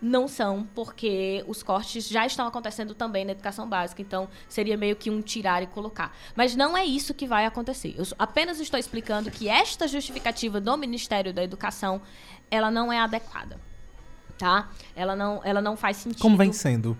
Não 0.01 0.27
são, 0.27 0.67
porque 0.75 1.43
os 1.47 1.63
cortes 1.63 2.07
já 2.07 2.25
estão 2.25 2.45
acontecendo 2.47 2.93
também 2.93 3.25
na 3.25 3.31
educação 3.31 3.67
básica, 3.67 4.01
então 4.01 4.29
seria 4.47 4.77
meio 4.77 4.95
que 4.95 5.09
um 5.09 5.21
tirar 5.21 5.63
e 5.63 5.67
colocar. 5.67 6.15
Mas 6.35 6.55
não 6.55 6.77
é 6.77 6.85
isso 6.85 7.13
que 7.13 7.25
vai 7.25 7.45
acontecer. 7.45 7.95
Eu 7.97 8.05
apenas 8.19 8.59
estou 8.59 8.79
explicando 8.79 9.31
que 9.31 9.49
esta 9.49 9.87
justificativa 9.87 10.61
do 10.61 10.77
Ministério 10.77 11.33
da 11.33 11.43
Educação, 11.43 12.01
ela 12.51 12.69
não 12.69 12.91
é 12.91 12.99
adequada, 12.99 13.59
tá? 14.37 14.69
Ela 14.95 15.15
não, 15.15 15.41
ela 15.43 15.61
não 15.61 15.75
faz 15.75 15.97
sentido. 15.97 16.21
Como 16.21 16.37
vem 16.37 16.51
sendo 16.51 16.97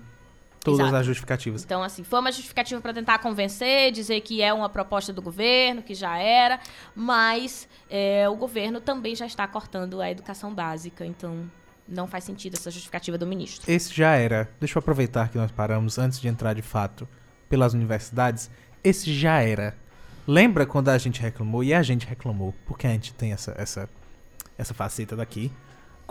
todas 0.66 0.80
Exato. 0.80 0.96
as 0.96 1.06
justificativas. 1.06 1.64
Então, 1.64 1.84
assim, 1.84 2.04
foi 2.04 2.20
uma 2.20 2.32
justificativa 2.32 2.82
para 2.82 2.92
tentar 2.92 3.20
convencer, 3.20 3.92
dizer 3.92 4.20
que 4.22 4.42
é 4.42 4.52
uma 4.52 4.68
proposta 4.68 5.14
do 5.14 5.22
governo, 5.22 5.84
que 5.84 5.94
já 5.94 6.18
era, 6.18 6.60
mas 6.96 7.70
é, 7.88 8.28
o 8.28 8.36
governo 8.36 8.82
também 8.82 9.16
já 9.16 9.28
está 9.28 9.48
cortando 9.48 10.02
a 10.02 10.10
educação 10.10 10.54
básica, 10.54 11.06
então 11.06 11.50
não 11.88 12.08
faz 12.08 12.24
sentido 12.24 12.56
essa 12.56 12.72
justificativa 12.72 13.16
do 13.16 13.28
ministro. 13.28 13.72
Esse 13.72 13.94
já 13.94 14.16
era. 14.16 14.50
Deixa 14.60 14.78
eu 14.78 14.80
aproveitar 14.80 15.30
que 15.30 15.38
nós 15.38 15.52
paramos 15.52 16.00
antes 16.00 16.20
de 16.20 16.28
entrar 16.28 16.54
de 16.54 16.64
fato 16.64 17.08
pelas 17.48 17.74
universidades. 17.76 18.50
Esse 18.84 19.14
já 19.14 19.40
era. 19.42 19.76
Lembra 20.28 20.66
quando 20.66 20.90
a 20.90 20.98
gente 20.98 21.22
reclamou? 21.22 21.64
E 21.64 21.76
a 21.76 21.84
gente 21.84 22.08
reclamou, 22.08 22.56
porque 22.66 22.88
a 22.88 22.90
gente 22.90 23.14
tem 23.14 23.32
essa, 23.34 23.54
essa, 23.56 23.88
essa 24.58 24.74
faceta 24.74 25.16
daqui. 25.16 25.52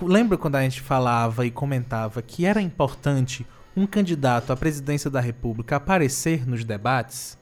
Lembra 0.01 0.39
quando 0.39 0.55
a 0.55 0.63
gente 0.63 0.81
falava 0.81 1.45
e 1.45 1.51
comentava 1.51 2.23
que 2.23 2.47
era 2.47 2.61
importante 2.61 3.45
um 3.77 3.87
candidato 3.87 4.53
à 4.53 4.57
presidência 4.57 5.11
da 5.11 5.21
República 5.21 5.77
aparecer 5.77 6.47
nos 6.47 6.65
debates? 6.65 7.39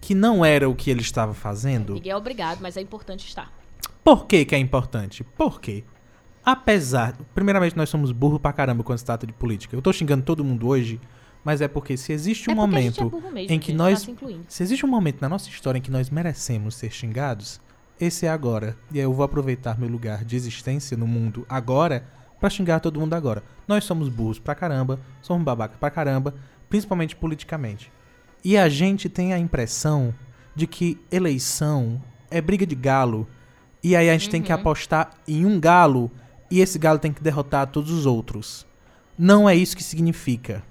Que 0.00 0.14
não 0.14 0.44
era 0.44 0.68
o 0.68 0.74
que 0.74 0.90
ele 0.90 1.00
estava 1.00 1.32
fazendo? 1.32 2.00
É 2.04 2.14
obrigado, 2.16 2.60
mas 2.60 2.76
é 2.76 2.80
importante 2.80 3.26
estar. 3.26 3.50
Por 4.02 4.26
que, 4.26 4.44
que 4.44 4.54
é 4.54 4.58
importante? 4.58 5.24
Por 5.24 5.60
quê? 5.60 5.82
Apesar. 6.44 7.16
Primeiramente, 7.34 7.74
nós 7.76 7.88
somos 7.88 8.12
burro 8.12 8.38
pra 8.38 8.52
caramba 8.52 8.84
quando 8.84 8.98
se 8.98 9.04
trata 9.04 9.26
de 9.26 9.32
política. 9.32 9.74
Eu 9.74 9.80
tô 9.80 9.90
xingando 9.92 10.22
todo 10.22 10.44
mundo 10.44 10.68
hoje, 10.68 11.00
mas 11.42 11.62
é 11.62 11.68
porque 11.68 11.96
se 11.96 12.12
existe 12.12 12.50
um 12.50 12.52
é 12.52 12.56
gente 12.56 12.60
momento. 12.60 13.00
é 13.00 13.04
burro 13.04 13.30
mesmo, 13.32 13.54
em 13.54 13.58
que 13.58 13.68
gente, 13.68 13.76
nós- 13.78 14.04
tá 14.04 14.12
se. 14.12 14.40
Se 14.46 14.62
existe 14.62 14.84
um 14.84 14.88
momento 14.90 15.22
na 15.22 15.28
nossa 15.28 15.48
história 15.48 15.78
em 15.78 15.82
que 15.82 15.90
nós 15.90 16.10
merecemos 16.10 16.74
ser 16.74 16.90
xingados, 16.90 17.58
esse 17.98 18.26
é 18.26 18.28
agora. 18.28 18.76
E 18.92 18.98
aí 18.98 19.04
eu 19.04 19.12
vou 19.14 19.24
aproveitar 19.24 19.78
meu 19.78 19.88
lugar 19.88 20.22
de 20.22 20.36
existência 20.36 20.98
no 20.98 21.06
mundo 21.06 21.46
agora 21.48 22.06
pra 22.40 22.50
xingar 22.50 22.80
todo 22.80 23.00
mundo 23.00 23.14
agora. 23.14 23.42
Nós 23.66 23.84
somos 23.84 24.08
burros 24.08 24.38
pra 24.38 24.54
caramba, 24.54 25.00
somos 25.22 25.44
babaca 25.44 25.76
pra 25.78 25.90
caramba, 25.90 26.34
principalmente 26.68 27.16
politicamente. 27.16 27.90
E 28.44 28.56
a 28.58 28.68
gente 28.68 29.08
tem 29.08 29.32
a 29.32 29.38
impressão 29.38 30.14
de 30.54 30.66
que 30.66 30.98
eleição 31.10 32.00
é 32.30 32.40
briga 32.40 32.66
de 32.66 32.74
galo. 32.74 33.26
E 33.82 33.96
aí 33.96 34.08
a 34.08 34.12
gente 34.12 34.30
tem 34.30 34.42
que 34.42 34.52
Uhum. 34.52 34.58
apostar 34.60 35.10
em 35.26 35.44
um 35.46 35.58
galo 35.58 36.10
e 36.50 36.60
esse 36.60 36.78
galo 36.78 36.98
tem 36.98 37.12
que 37.12 37.22
derrotar 37.22 37.66
todos 37.68 37.90
os 37.90 38.06
outros. 38.06 38.66
Não 39.18 39.48
é 39.48 39.54
isso 39.54 39.76
que 39.76 39.82
significa. 39.82 40.62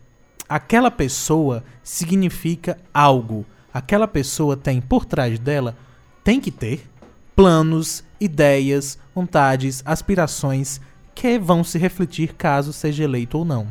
Aquela 0.47 0.91
pessoa 0.91 1.63
significa 1.81 2.77
algo. 2.93 3.45
Aquela 3.73 4.07
pessoa 4.07 4.55
tem 4.55 4.79
por 4.81 5.05
trás 5.05 5.39
dela, 5.39 5.75
tem 6.23 6.39
que 6.39 6.51
ter 6.51 6.87
planos, 7.35 8.03
ideias, 8.19 8.99
vontades, 9.15 9.81
aspirações 9.85 10.79
que 11.15 11.37
vão 11.39 11.63
se 11.63 11.77
refletir 11.77 12.33
caso 12.33 12.73
seja 12.73 13.03
eleito 13.03 13.37
ou 13.37 13.45
não. 13.45 13.67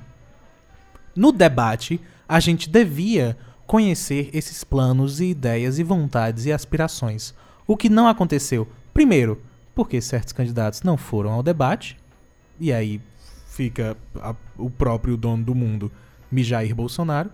No 1.14 1.32
debate, 1.32 2.00
a 2.28 2.40
gente 2.40 2.68
devia 2.68 3.36
conhecer 3.66 4.30
esses 4.32 4.64
planos 4.64 5.20
e 5.20 5.26
ideias 5.26 5.78
e 5.78 5.82
vontades 5.82 6.46
e 6.46 6.52
aspirações. 6.52 7.34
O 7.66 7.76
que 7.76 7.88
não 7.88 8.06
aconteceu, 8.08 8.68
primeiro, 8.92 9.40
porque 9.74 10.00
certos 10.00 10.32
candidatos 10.32 10.82
não 10.82 10.96
foram 10.96 11.30
ao 11.32 11.42
debate, 11.42 11.98
e 12.60 12.72
aí 12.72 13.00
fica 13.46 13.96
a- 14.20 14.34
o 14.56 14.70
próprio 14.70 15.16
dono 15.16 15.44
do 15.44 15.54
mundo, 15.54 15.90
Mijair 16.30 16.74
Bolsonaro, 16.74 17.30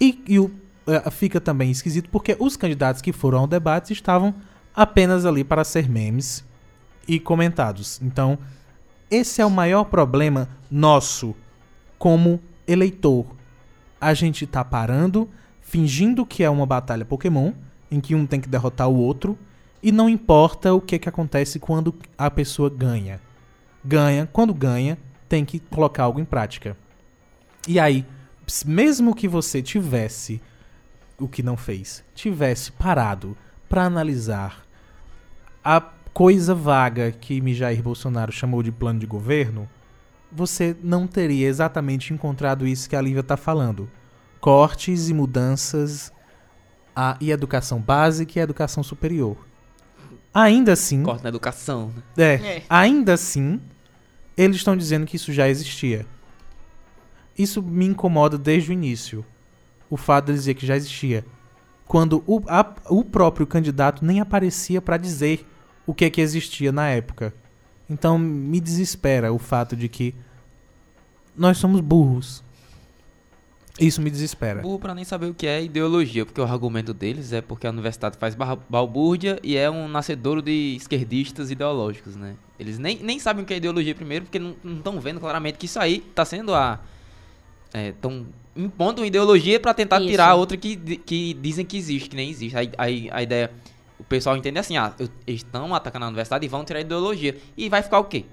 e, 0.00 0.22
e 0.26 0.38
o- 0.38 0.50
eh, 0.86 1.10
fica 1.10 1.40
também 1.40 1.70
esquisito 1.70 2.08
porque 2.10 2.36
os 2.38 2.56
candidatos 2.56 3.00
que 3.02 3.12
foram 3.12 3.40
ao 3.40 3.46
debate 3.46 3.92
estavam 3.92 4.34
apenas 4.74 5.24
ali 5.26 5.44
para 5.44 5.64
ser 5.64 5.88
memes 5.88 6.44
e 7.08 7.18
comentados. 7.18 8.00
Então, 8.02 8.38
esse 9.10 9.42
é 9.42 9.46
o 9.46 9.50
maior 9.50 9.84
problema 9.84 10.48
nosso 10.70 11.34
como 11.98 12.40
eleitor. 12.66 13.26
A 14.00 14.14
gente 14.14 14.46
tá 14.46 14.64
parando, 14.64 15.28
fingindo 15.60 16.24
que 16.24 16.42
é 16.42 16.48
uma 16.48 16.64
batalha 16.64 17.04
Pokémon, 17.04 17.52
em 17.90 18.00
que 18.00 18.14
um 18.14 18.26
tem 18.26 18.40
que 18.40 18.48
derrotar 18.48 18.88
o 18.88 18.96
outro, 18.96 19.36
e 19.82 19.90
não 19.90 20.08
importa 20.08 20.72
o 20.72 20.80
que, 20.80 20.98
que 20.98 21.08
acontece 21.08 21.58
quando 21.58 21.94
a 22.16 22.30
pessoa 22.30 22.70
ganha. 22.70 23.20
Ganha, 23.84 24.28
quando 24.32 24.54
ganha, 24.54 24.96
tem 25.28 25.44
que 25.44 25.58
colocar 25.58 26.04
algo 26.04 26.20
em 26.20 26.24
prática. 26.24 26.76
E 27.66 27.80
aí, 27.80 28.06
mesmo 28.64 29.14
que 29.14 29.26
você 29.26 29.62
tivesse 29.62 30.40
o 31.18 31.28
que 31.28 31.42
não 31.42 31.56
fez, 31.56 32.04
tivesse 32.14 32.72
parado 32.72 33.36
para 33.68 33.84
analisar 33.84 34.64
a 35.64 35.80
coisa 36.12 36.54
vaga 36.54 37.12
que 37.12 37.40
Mijair 37.40 37.82
Bolsonaro 37.82 38.32
chamou 38.32 38.62
de 38.62 38.72
plano 38.72 38.98
de 38.98 39.06
governo, 39.06 39.68
você 40.30 40.76
não 40.82 41.06
teria 41.06 41.48
exatamente 41.48 42.12
encontrado 42.12 42.66
isso 42.66 42.88
que 42.88 42.96
a 42.96 43.00
Lívia 43.00 43.20
está 43.20 43.36
falando. 43.36 43.88
Cortes 44.40 45.08
e 45.08 45.14
mudanças 45.14 46.12
a, 46.94 47.16
e 47.20 47.30
educação 47.30 47.80
básica 47.80 48.38
e 48.38 48.42
educação 48.42 48.82
superior. 48.82 49.36
Ainda 50.32 50.72
assim, 50.72 51.02
Corte 51.02 51.22
na 51.22 51.28
educação. 51.28 51.92
né? 52.16 52.24
é, 52.24 52.34
É. 52.58 52.62
ainda 52.68 53.14
assim, 53.14 53.60
eles 54.36 54.56
estão 54.56 54.76
dizendo 54.76 55.06
que 55.06 55.16
isso 55.16 55.32
já 55.32 55.48
existia. 55.48 56.06
Isso 57.36 57.62
me 57.62 57.86
incomoda 57.86 58.36
desde 58.38 58.70
o 58.70 58.72
início. 58.72 59.24
O 59.88 59.96
fato 59.96 60.26
de 60.26 60.34
dizer 60.34 60.54
que 60.54 60.64
já 60.66 60.76
existia. 60.76 61.24
Quando 61.84 62.22
o, 62.26 62.40
a- 62.46 62.74
o 62.88 63.02
próprio 63.04 63.46
candidato 63.46 64.04
nem 64.04 64.20
aparecia 64.20 64.80
para 64.80 64.96
dizer 64.96 65.46
o 65.86 65.94
que 65.94 66.04
é 66.04 66.10
que 66.10 66.20
existia 66.20 66.70
na 66.72 66.88
época. 66.88 67.34
Então 67.88 68.18
me 68.18 68.60
desespera 68.60 69.32
o 69.32 69.38
fato 69.38 69.74
de 69.74 69.88
que 69.88 70.14
nós 71.36 71.58
somos 71.58 71.80
burros. 71.80 72.42
Isso 73.78 74.02
me 74.02 74.10
desespera. 74.10 74.60
Burro 74.60 74.78
pra 74.78 74.94
nem 74.94 75.04
saber 75.04 75.26
o 75.26 75.34
que 75.34 75.46
é 75.46 75.62
ideologia, 75.64 76.26
porque 76.26 76.40
o 76.40 76.44
argumento 76.44 76.92
deles 76.92 77.32
é 77.32 77.40
porque 77.40 77.66
a 77.66 77.70
universidade 77.70 78.18
faz 78.18 78.34
barra- 78.34 78.58
balbúrdia 78.68 79.38
e 79.42 79.56
é 79.56 79.70
um 79.70 79.88
nascedouro 79.88 80.42
de 80.42 80.76
esquerdistas 80.76 81.50
ideológicos, 81.50 82.14
né? 82.14 82.34
Eles 82.58 82.78
nem, 82.78 82.98
nem 82.98 83.18
sabem 83.18 83.42
o 83.42 83.46
que 83.46 83.54
é 83.54 83.56
ideologia 83.56 83.94
primeiro, 83.94 84.26
porque 84.26 84.38
não 84.38 84.54
estão 84.76 85.00
vendo 85.00 85.18
claramente 85.18 85.56
que 85.56 85.64
isso 85.66 85.80
aí 85.80 86.00
tá 86.14 86.24
sendo 86.24 86.54
a... 86.54 86.78
Estão 87.72 88.26
impondo 88.54 89.00
uma 89.00 89.06
ideologia 89.06 89.58
pra 89.58 89.72
tentar 89.72 90.00
Isso. 90.00 90.08
tirar 90.10 90.34
outra 90.34 90.56
que, 90.56 90.76
que 90.76 91.32
dizem 91.34 91.64
que 91.64 91.78
existe, 91.78 92.08
que 92.10 92.16
nem 92.16 92.28
existe. 92.28 92.56
Aí, 92.56 92.70
aí 92.76 93.08
a 93.10 93.22
ideia... 93.22 93.50
O 94.00 94.04
pessoal 94.04 94.36
entende 94.36 94.58
assim, 94.58 94.76
ah, 94.76 94.92
eles 95.26 95.42
estão 95.42 95.74
atacando 95.74 96.06
a 96.06 96.08
universidade 96.08 96.44
e 96.44 96.48
vão 96.48 96.64
tirar 96.64 96.78
a 96.78 96.82
ideologia. 96.82 97.36
E 97.56 97.68
vai 97.68 97.82
ficar 97.82 97.98
o 97.98 98.04
quê? 98.04 98.24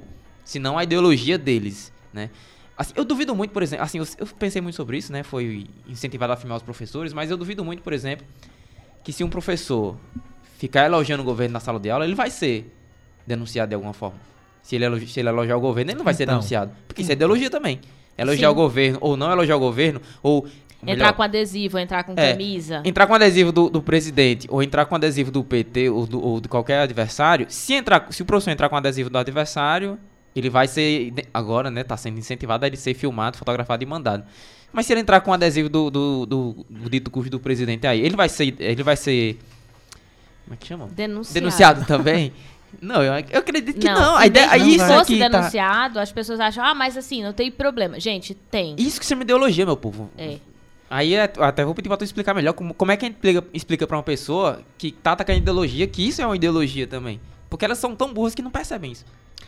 Se 0.46 0.58
não 0.60 0.78
a 0.78 0.84
ideologia 0.84 1.38
deles, 1.38 1.92
né? 2.14 2.30
Assim, 2.78 2.94
eu 2.96 3.04
duvido 3.04 3.36
muito, 3.36 3.52
por 3.52 3.62
exemplo, 3.64 3.84
assim, 3.84 3.98
eu, 4.00 4.06
eu 4.20 4.28
pensei 4.28 4.62
muito 4.62 4.76
sobre 4.76 4.98
isso, 4.98 5.12
né? 5.12 5.24
Foi 5.24 5.68
incentivado 5.88 6.32
a 6.34 6.36
filmar 6.38 6.58
os 6.58 6.64
professores, 6.64 7.12
mas 7.12 7.30
eu 7.30 7.36
duvido 7.38 7.66
muito, 7.66 7.82
por 7.84 7.92
exemplo, 7.92 8.26
que 9.04 9.12
se 9.12 9.24
um 9.24 9.30
professor 9.30 9.98
ficar 10.58 10.86
elogiando 10.86 11.22
o 11.22 11.26
governo 11.26 11.54
na 11.54 11.60
sala 11.60 11.80
de 11.80 11.90
aula, 11.90 12.06
ele 12.06 12.16
vai 12.16 12.30
ser 12.30 12.74
denunciado 13.26 13.70
de 13.70 13.76
alguma 13.76 13.94
forma. 13.94 14.20
Se 14.62 14.76
ele, 14.76 14.86
elogi- 14.86 15.08
se 15.08 15.20
ele 15.20 15.30
elogiar 15.30 15.58
o 15.58 15.60
governo, 15.60 15.92
ele 15.92 15.98
não 15.98 16.06
vai 16.06 16.14
ser 16.14 16.24
Então. 16.24 16.36
denunciado. 16.36 16.72
Porque 16.88 17.02
isso 17.02 17.12
é 17.12 17.14
ideologia 17.14 17.50
também. 17.50 17.82
Elogiar 18.18 18.48
Sim. 18.50 18.54
o 18.54 18.56
governo 18.56 18.98
ou 19.02 19.18
não 19.18 19.32
elogiar 19.32 19.56
o 19.56 19.60
governo, 19.60 20.02
ou. 20.24 20.48
Entrar 20.86 21.14
com 21.14 21.24
adesivo, 21.24 21.80
entrar 21.80 22.04
com 22.04 22.14
É. 22.16 22.32
camisa. 22.32 22.82
Entrar 22.86 23.08
com 23.08 23.14
adesivo 23.16 23.52
do, 23.52 23.70
do 23.70 23.82
presidente 23.82 24.48
ou 24.50 24.62
entrar 24.62 24.86
com 24.86 24.96
adesivo 24.96 25.32
do 25.32 25.44
PT 25.44 25.90
ou, 25.90 26.06
do, 26.06 26.24
ou 26.24 26.40
de 26.40 26.48
qualquer 26.48 26.80
adversário, 26.82 27.48
se 27.50 27.74
entrar, 27.74 28.06
se 28.12 28.22
o 28.22 28.26
professor 28.26 28.52
entrar 28.52 28.70
com 28.70 28.76
adesivo 28.76 29.10
do 29.10 29.18
adversário, 29.18 29.98
ele 30.36 30.50
vai 30.50 30.68
ser 30.68 31.12
agora, 31.34 31.72
né, 31.72 31.84
tá 31.84 31.98
sendo 31.98 32.20
incentivado 32.20 32.64
a 32.64 32.68
ele 32.68 32.78
ser 32.78 32.94
filmado, 32.94 33.38
fotografado 33.38 33.84
e 33.84 33.88
mandado. 33.88 34.24
Mas 34.72 34.86
se 34.86 34.94
ele 34.94 35.02
entrar 35.02 35.20
com 35.22 35.34
adesivo 35.34 35.68
do, 35.68 35.90
do, 35.90 36.26
do, 36.28 36.66
do 36.70 36.90
dito 36.90 37.10
cujo 37.10 37.30
do 37.30 37.40
presidente 37.40 37.88
aí, 37.88 38.00
ele 38.02 38.16
vai 38.16 38.30
ser 38.30 38.54
ele 38.60 38.84
vai 38.84 38.96
ser 38.96 39.40
como 40.44 40.54
é 40.54 40.58
que 40.58 40.68
chama? 40.68 40.88
Denunciado. 40.92 41.34
Denunciado 41.34 41.86
também? 41.86 42.32
Não, 42.82 43.02
eu, 43.02 43.14
eu 43.32 43.40
acredito 43.40 43.80
que 43.80 43.86
não. 43.88 43.96
Não, 44.00 44.16
A 44.16 44.22
se 44.22 44.28
ideia, 44.28 44.48
bem- 44.50 44.56
aí 44.62 44.70
se 44.70 44.76
isso 44.76 44.86
fosse 44.86 45.18
tá, 45.20 45.28
denunciado, 45.30 46.00
as 46.00 46.12
pessoas 46.12 46.40
acham, 46.40 46.64
ah, 46.64 46.76
mas 46.76 46.96
assim, 46.98 47.24
não 47.24 47.34
tem 47.34 47.50
problema. 47.50 48.00
Gente, 48.00 48.34
tem. 48.36 48.76
isso 48.78 49.00
que 49.00 49.06
chama 49.06 49.24
ideologia, 49.24 49.66
meu 49.66 49.76
povo. 49.78 50.10
É. 50.18 50.38
Aí 50.90 51.14
é- 51.16 51.32
até 51.40 51.66
vou 51.66 51.76
pedir 51.76 51.90
pra 51.90 51.98
tu 51.98 52.04
explicar 52.04 52.34
melhor 52.34 52.54
como, 52.54 52.74
como 52.74 52.92
é 52.92 52.98
que 52.98 53.06
a 53.06 53.08
gente 53.10 53.16
explica, 53.18 53.44
explica 53.54 53.88
pra 53.88 53.98
uma 53.98 54.04
pessoa 54.04 54.62
que 54.78 54.92
tá 54.92 55.12
atacando 55.12 55.40
ideologia 55.40 55.86
que 55.88 56.08
isso 56.08 56.22
é 56.22 56.26
uma 56.26 56.36
ideologia 56.36 56.88
também. 56.88 57.20
Porque 57.50 57.66
elas 57.66 57.78
são 57.78 57.96
tão 57.96 58.14
burras 58.14 58.34
que 58.34 58.42
não 58.42 58.52
percebem 58.52 58.92
isso. 58.92 59.06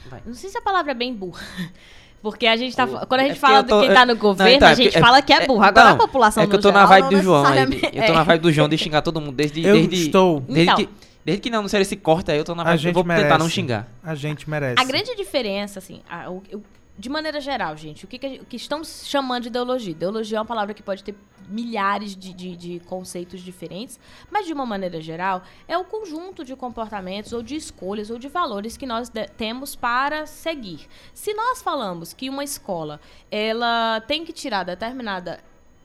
Vai. 0.09 0.21
Não 0.25 0.33
sei 0.33 0.49
se 0.49 0.57
a 0.57 0.61
palavra 0.61 0.91
é 0.91 0.95
bem 0.95 1.13
burra. 1.13 1.41
Porque 2.21 2.45
a 2.47 2.57
gente 2.57 2.75
tá. 2.75 2.83
O- 2.83 3.07
quando 3.07 3.21
a 3.21 3.23
é 3.23 3.27
gente 3.29 3.39
porque 3.39 3.53
fala 3.53 3.59
eu 3.59 3.63
tô- 3.63 3.79
de 3.79 3.85
quem 3.87 3.95
tá 3.95 4.05
no 4.05 4.13
Não, 4.13 4.19
governo, 4.19 4.53
então, 4.53 4.67
é 4.67 4.71
a 4.71 4.75
gente 4.75 4.85
porque- 4.87 4.99
fala 4.99 5.21
que 5.21 5.31
é 5.31 5.47
burra. 5.47 5.67
Agora 5.67 5.87
não, 5.87 5.95
a 5.95 5.97
população 5.99 6.43
É 6.43 6.47
que 6.47 6.55
eu 6.55 6.59
tô 6.59 6.69
na 6.69 6.85
vibe 6.85 7.03
não 7.03 7.09
do 7.11 7.21
João 7.23 7.45
aí. 7.45 7.65
necessariamente- 7.65 7.97
Eu 7.97 8.05
tô 8.07 8.13
na 8.13 8.19
é. 8.19 8.23
vibe 8.25 8.41
do 8.41 8.51
João 8.51 8.67
de 8.67 8.75
xingar 8.77 9.01
todo 9.01 9.21
mundo 9.21 9.31
desde. 9.37 9.63
Eu 9.63 9.75
desde 9.75 9.95
estou. 10.07 10.41
Desde, 10.41 10.63
Então. 10.63 10.75
que, 10.75 10.89
desde 11.23 11.41
que 11.41 11.49
não 11.49 11.59
anunciaram 11.59 11.81
esse 11.81 11.95
corte 11.95 12.29
aí, 12.29 12.37
eu 12.37 12.43
tô 12.43 12.53
na 12.53 12.63
A 12.63 12.65
vibe. 12.65 12.75
Eu 12.75 12.81
gente 12.81 12.93
vou 12.93 13.03
tentar 13.05 13.15
merece. 13.15 13.39
não 13.39 13.47
xingar. 13.49 13.87
A 14.03 14.15
gente 14.15 14.49
merece. 14.49 14.81
A 14.81 14.83
grande 14.83 15.15
diferença, 15.15 15.79
assim, 15.79 16.01
a- 16.09 16.29
o- 16.29 16.43
o- 16.55 16.61
de 16.99 17.09
maneira 17.09 17.39
geral, 17.39 17.77
gente, 17.77 18.03
o 18.03 18.07
que, 18.07 18.19
que, 18.19 18.39
que 18.39 18.57
estamos 18.57 19.03
chamando 19.07 19.43
de 19.43 19.47
ideologia? 19.47 19.91
Ideologia 19.91 20.37
é 20.37 20.41
uma 20.41 20.45
palavra 20.45 20.73
que 20.73 20.83
pode 20.83 21.01
ter 21.03 21.15
milhares 21.47 22.15
de, 22.15 22.33
de- 22.33 22.55
de 22.55 22.79
conceitos 22.81 23.41
diferentes, 23.41 23.99
mas 24.29 24.45
de 24.45 24.53
uma 24.53 24.65
maneira 24.65 24.99
geral, 25.01 25.41
é 25.67 25.77
o 25.77 25.85
conjunto 25.85 26.43
de 26.43 26.55
comportamentos 26.55 27.31
ou 27.33 27.41
de 27.41 27.55
escolhas 27.55 28.09
ou 28.09 28.19
de 28.19 28.27
valores 28.27 28.75
que 28.77 28.85
nós 28.85 29.09
temos 29.37 29.75
para 29.75 30.25
seguir. 30.27 30.87
Se 31.13 31.33
nós 31.33 31.61
falamos 31.61 32.13
que 32.13 32.29
uma 32.29 32.43
escola 32.43 32.99
ela 33.31 34.01
tem 34.01 34.25
que 34.25 34.33
tirar 34.33 34.63
determinada 34.63 35.39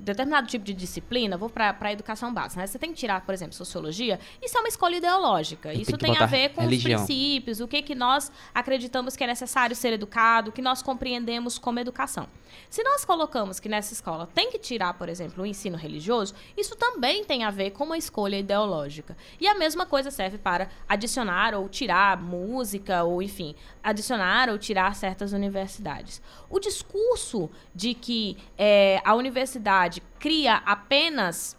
determinado 0.05 0.47
tipo 0.47 0.65
de 0.65 0.75
disciplina, 0.75 1.37
vou 1.37 1.49
para 1.51 1.77
a 1.81 1.93
educação 1.93 2.33
básica, 2.33 2.61
né? 2.61 2.67
Você 2.67 2.79
tem 2.79 2.91
que 2.91 2.97
tirar, 2.97 3.23
por 3.23 3.33
exemplo, 3.35 3.55
sociologia, 3.55 4.21
isso 4.43 4.57
é 4.57 4.61
uma 4.61 4.69
escolha 4.69 4.97
ideológica. 4.97 5.73
E 5.73 5.77
tem 5.77 5.83
Isso 5.83 5.99
tem 5.99 6.17
a 6.19 6.27
ver 6.27 6.51
com 6.51 6.63
religião. 6.63 7.01
os 7.01 7.07
princípios, 7.07 7.61
o 7.61 7.69
que, 7.69 7.83
que 7.83 7.95
nós 7.95 8.31
acreditamos 8.55 9.17
que 9.17 9.25
é 9.25 9.27
necessário 9.27 9.75
ser 9.75 9.93
educado, 9.93 10.51
o 10.51 10.53
que 10.53 10.63
nós 10.63 10.83
compreendemos 10.83 11.59
como 11.59 11.79
educação. 11.81 12.29
Se 12.71 12.83
nós 12.85 13.05
colocamos 13.05 13.59
que 13.59 13.69
nessa 13.69 13.93
escola 13.93 14.29
tem 14.33 14.51
que 14.51 14.59
tirar, 14.59 14.95
por 14.95 15.09
exemplo, 15.09 15.43
o 15.43 15.47
ensino 15.47 15.77
religioso, 15.77 16.35
isso 16.57 16.77
também 16.77 17.25
tem 17.25 17.43
a 17.45 17.51
ver 17.51 17.71
com 17.71 17.85
uma 17.85 17.99
escolha 17.99 18.37
ideológica. 18.39 19.17
E 19.41 19.49
a 19.49 19.55
mesma 19.55 19.87
coisa 19.87 20.11
serve 20.11 20.39
para 20.39 20.69
adicionar 20.89 21.55
ou 21.55 21.69
tirar 21.69 22.17
música, 22.21 23.03
ou 23.03 23.23
enfim, 23.23 23.55
adicionar 23.85 24.49
ou 24.49 24.57
tirar 24.57 24.97
certas 24.97 25.35
universidades. 25.35 26.23
O 26.49 26.59
discurso 26.59 27.51
de 27.75 27.93
que 27.93 28.39
eh, 28.57 29.01
a 29.05 29.15
universidade 29.15 30.03
cria 30.19 30.57
apenas 30.65 31.55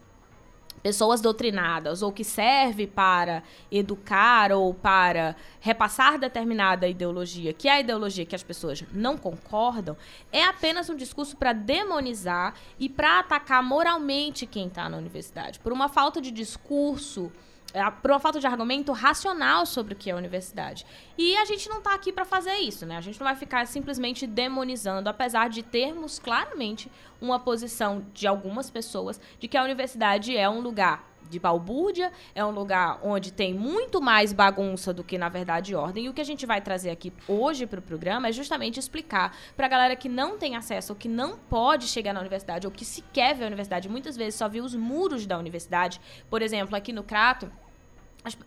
pessoas 0.86 1.20
doutrinadas 1.20 2.04
ou 2.04 2.12
que 2.12 2.24
serve 2.24 2.86
para 2.86 3.42
educar 3.72 4.52
ou 4.52 4.72
para 4.72 5.36
repassar 5.60 6.20
determinada 6.20 6.88
ideologia, 6.88 7.54
que 7.54 7.68
é 7.68 7.72
a 7.72 7.80
ideologia 7.80 8.24
que 8.24 8.36
as 8.36 8.44
pessoas 8.44 8.84
não 8.92 9.18
concordam, 9.18 9.98
é 10.32 10.44
apenas 10.44 10.88
um 10.88 10.96
discurso 10.96 11.38
para 11.38 11.54
demonizar 11.54 12.54
e 12.80 12.88
para 12.88 13.18
atacar 13.18 13.64
moralmente 13.64 14.46
quem 14.46 14.68
está 14.68 14.88
na 14.88 14.98
universidade, 14.98 15.60
por 15.60 15.74
uma 15.74 15.90
falta 15.90 16.22
de 16.22 16.30
discurso 16.30 17.32
é, 17.32 17.55
por 18.02 18.12
uma 18.12 18.20
falta 18.20 18.40
de 18.40 18.48
argumento 18.48 18.92
racional 18.92 19.66
sobre 19.66 19.94
o 19.94 19.98
que 19.98 20.10
é 20.10 20.14
a 20.14 20.18
universidade. 20.18 20.86
E 21.18 21.36
a 21.38 21.46
gente 21.46 21.68
não 21.70 21.80
está 21.80 21.94
aqui 21.94 22.12
para 22.12 22.26
fazer 22.26 22.56
isso, 22.56 22.86
né? 22.86 22.98
A 22.98 23.02
gente 23.02 23.20
não 23.20 23.26
vai 23.26 23.36
ficar 23.36 23.66
simplesmente 23.68 24.26
demonizando, 24.26 25.10
apesar 25.10 25.50
de 25.50 25.64
termos 25.64 26.20
claramente 26.20 26.92
uma 27.22 27.40
posição 27.40 28.06
de 28.14 28.28
algumas 28.28 28.70
pessoas 28.70 29.20
de 29.40 29.48
que 29.48 29.58
a 29.58 29.64
universidade 29.64 30.36
é 30.36 30.50
um 30.50 30.60
lugar 30.60 31.16
de 31.30 31.40
balbúrdia, 31.40 32.12
é 32.34 32.44
um 32.46 32.52
lugar 32.52 33.00
onde 33.04 33.32
tem 33.32 33.54
muito 33.54 34.02
mais 34.02 34.32
bagunça 34.32 34.94
do 34.94 35.04
que, 35.04 35.18
na 35.18 35.30
verdade, 35.30 35.76
ordem. 35.76 36.06
E 36.06 36.10
o 36.10 36.14
que 36.14 36.22
a 36.22 36.26
gente 36.26 36.46
vai 36.46 36.62
trazer 36.62 36.90
aqui 36.90 37.12
hoje 37.28 37.66
para 37.66 37.80
o 37.80 37.82
programa 37.82 38.28
é 38.28 38.32
justamente 38.32 38.80
explicar 38.80 39.36
para 39.56 39.66
a 39.66 39.70
galera 39.70 39.96
que 39.96 40.10
não 40.10 40.38
tem 40.38 40.56
acesso 40.56 40.94
ou 40.94 40.96
que 40.96 41.08
não 41.08 41.38
pode 41.38 41.88
chegar 41.88 42.14
na 42.14 42.20
universidade 42.20 42.68
ou 42.68 42.72
que 42.72 42.86
se 42.86 43.02
quer 43.14 43.36
ver 43.36 43.46
a 43.46 43.48
universidade, 43.48 43.90
muitas 43.90 44.16
vezes 44.16 44.36
só 44.36 44.48
vê 44.48 44.62
os 44.62 44.76
muros 44.76 45.26
da 45.26 45.38
universidade. 45.38 46.00
Por 46.30 46.42
exemplo, 46.42 46.76
aqui 46.76 46.94
no 46.94 47.04
Crato, 47.04 47.52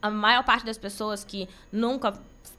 a 0.01 0.11
maior 0.11 0.45
parte 0.45 0.65
das 0.65 0.79
pessoas 0.79 1.25
que 1.25 1.49
nunca 1.71 2.13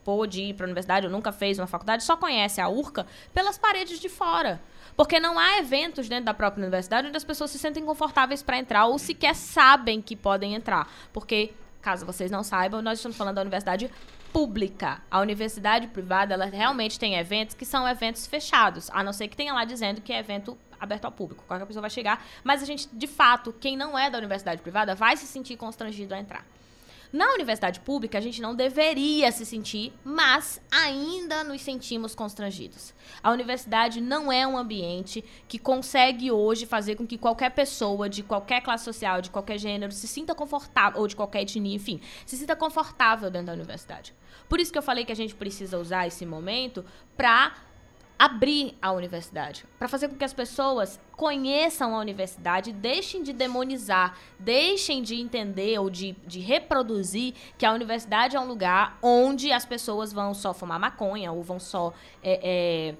pôde 0.03 0.41
ir 0.41 0.53
para 0.53 0.65
a 0.65 0.67
universidade 0.67 1.05
ou 1.05 1.11
nunca 1.11 1.31
fez 1.31 1.59
uma 1.59 1.67
faculdade 1.67 2.03
só 2.03 2.15
conhece 2.15 2.61
a 2.61 2.67
URCA 2.69 3.05
pelas 3.33 3.57
paredes 3.57 3.99
de 3.99 4.09
fora. 4.09 4.61
Porque 4.95 5.19
não 5.19 5.39
há 5.39 5.59
eventos 5.59 6.09
dentro 6.09 6.25
da 6.25 6.33
própria 6.33 6.61
universidade 6.61 7.07
onde 7.07 7.17
as 7.17 7.23
pessoas 7.23 7.51
se 7.51 7.59
sentem 7.59 7.85
confortáveis 7.85 8.43
para 8.43 8.57
entrar 8.57 8.85
ou 8.85 8.99
sequer 8.99 9.35
sabem 9.35 10.01
que 10.01 10.15
podem 10.15 10.55
entrar. 10.55 10.91
Porque, 11.13 11.53
caso 11.81 12.05
vocês 12.05 12.29
não 12.29 12.43
saibam, 12.43 12.81
nós 12.81 12.99
estamos 12.99 13.17
falando 13.17 13.35
da 13.35 13.41
universidade 13.41 13.89
pública. 14.33 15.01
A 15.09 15.19
universidade 15.19 15.87
privada, 15.87 16.33
ela 16.33 16.45
realmente 16.45 16.99
tem 16.99 17.15
eventos 17.15 17.55
que 17.55 17.65
são 17.65 17.87
eventos 17.87 18.27
fechados, 18.27 18.89
a 18.91 19.03
não 19.03 19.13
ser 19.13 19.27
que 19.27 19.37
tenha 19.37 19.53
lá 19.53 19.65
dizendo 19.65 20.01
que 20.01 20.11
é 20.11 20.19
evento 20.19 20.57
aberto 20.79 21.05
ao 21.05 21.11
público. 21.11 21.43
Qualquer 21.47 21.65
pessoa 21.65 21.81
vai 21.81 21.89
chegar, 21.89 22.25
mas 22.43 22.61
a 22.63 22.65
gente, 22.65 22.87
de 22.91 23.07
fato, 23.07 23.53
quem 23.53 23.75
não 23.75 23.97
é 23.97 24.09
da 24.09 24.17
universidade 24.17 24.61
privada 24.61 24.95
vai 24.95 25.17
se 25.17 25.25
sentir 25.25 25.57
constrangido 25.57 26.13
a 26.13 26.19
entrar. 26.19 26.45
Na 27.11 27.33
universidade 27.33 27.79
pública, 27.79 28.19
a 28.19 28.21
gente 28.21 28.39
não 28.39 28.53
deveria 28.53 29.31
se 29.31 29.43
sentir, 29.43 29.91
mas 30.03 30.61
ainda 30.71 31.43
nos 31.43 31.61
sentimos 31.61 32.13
constrangidos. 32.13 32.93
A 33.23 33.31
universidade 33.31 33.99
não 33.99 34.31
é 34.31 34.45
um 34.45 34.55
ambiente 34.55 35.25
que 35.47 35.57
consegue 35.57 36.31
hoje 36.31 36.67
fazer 36.67 36.95
com 36.95 37.07
que 37.07 37.17
qualquer 37.17 37.49
pessoa 37.49 38.07
de 38.07 38.21
qualquer 38.21 38.61
classe 38.61 38.85
social, 38.85 39.21
de 39.21 39.31
qualquer 39.31 39.57
gênero, 39.57 39.91
se 39.91 40.07
sinta 40.07 40.35
confortável, 40.35 41.01
ou 41.01 41.07
de 41.07 41.15
qualquer 41.15 41.41
etnia, 41.41 41.75
enfim, 41.75 41.99
se 42.27 42.37
sinta 42.37 42.55
confortável 42.55 43.31
dentro 43.31 43.47
da 43.47 43.53
universidade. 43.53 44.13
Por 44.47 44.59
isso 44.59 44.71
que 44.71 44.77
eu 44.77 44.83
falei 44.83 45.03
que 45.03 45.11
a 45.11 45.15
gente 45.15 45.33
precisa 45.33 45.79
usar 45.79 46.05
esse 46.05 46.27
momento 46.27 46.85
para 47.17 47.55
abrir 48.19 48.77
a 48.81 48.91
universidade, 48.91 49.65
para 49.77 49.87
fazer 49.87 50.09
com 50.09 50.15
que 50.15 50.25
as 50.25 50.33
pessoas 50.33 50.99
conheçam 51.15 51.95
a 51.95 51.99
universidade, 51.99 52.73
deixem 52.73 53.23
de 53.23 53.31
demonizar, 53.31 54.17
deixem 54.37 55.01
de 55.01 55.15
entender 55.15 55.79
ou 55.79 55.89
de, 55.89 56.11
de 56.27 56.41
reproduzir 56.41 57.33
que 57.57 57.65
a 57.65 57.71
universidade 57.71 58.35
é 58.35 58.39
um 58.39 58.45
lugar 58.45 58.97
onde 59.01 59.53
as 59.53 59.65
pessoas 59.65 60.11
vão 60.11 60.33
só 60.33 60.53
fumar 60.53 60.77
maconha 60.77 61.31
ou 61.31 61.41
vão 61.41 61.61
só 61.61 61.93
é, 62.21 62.91
é, 62.91 62.95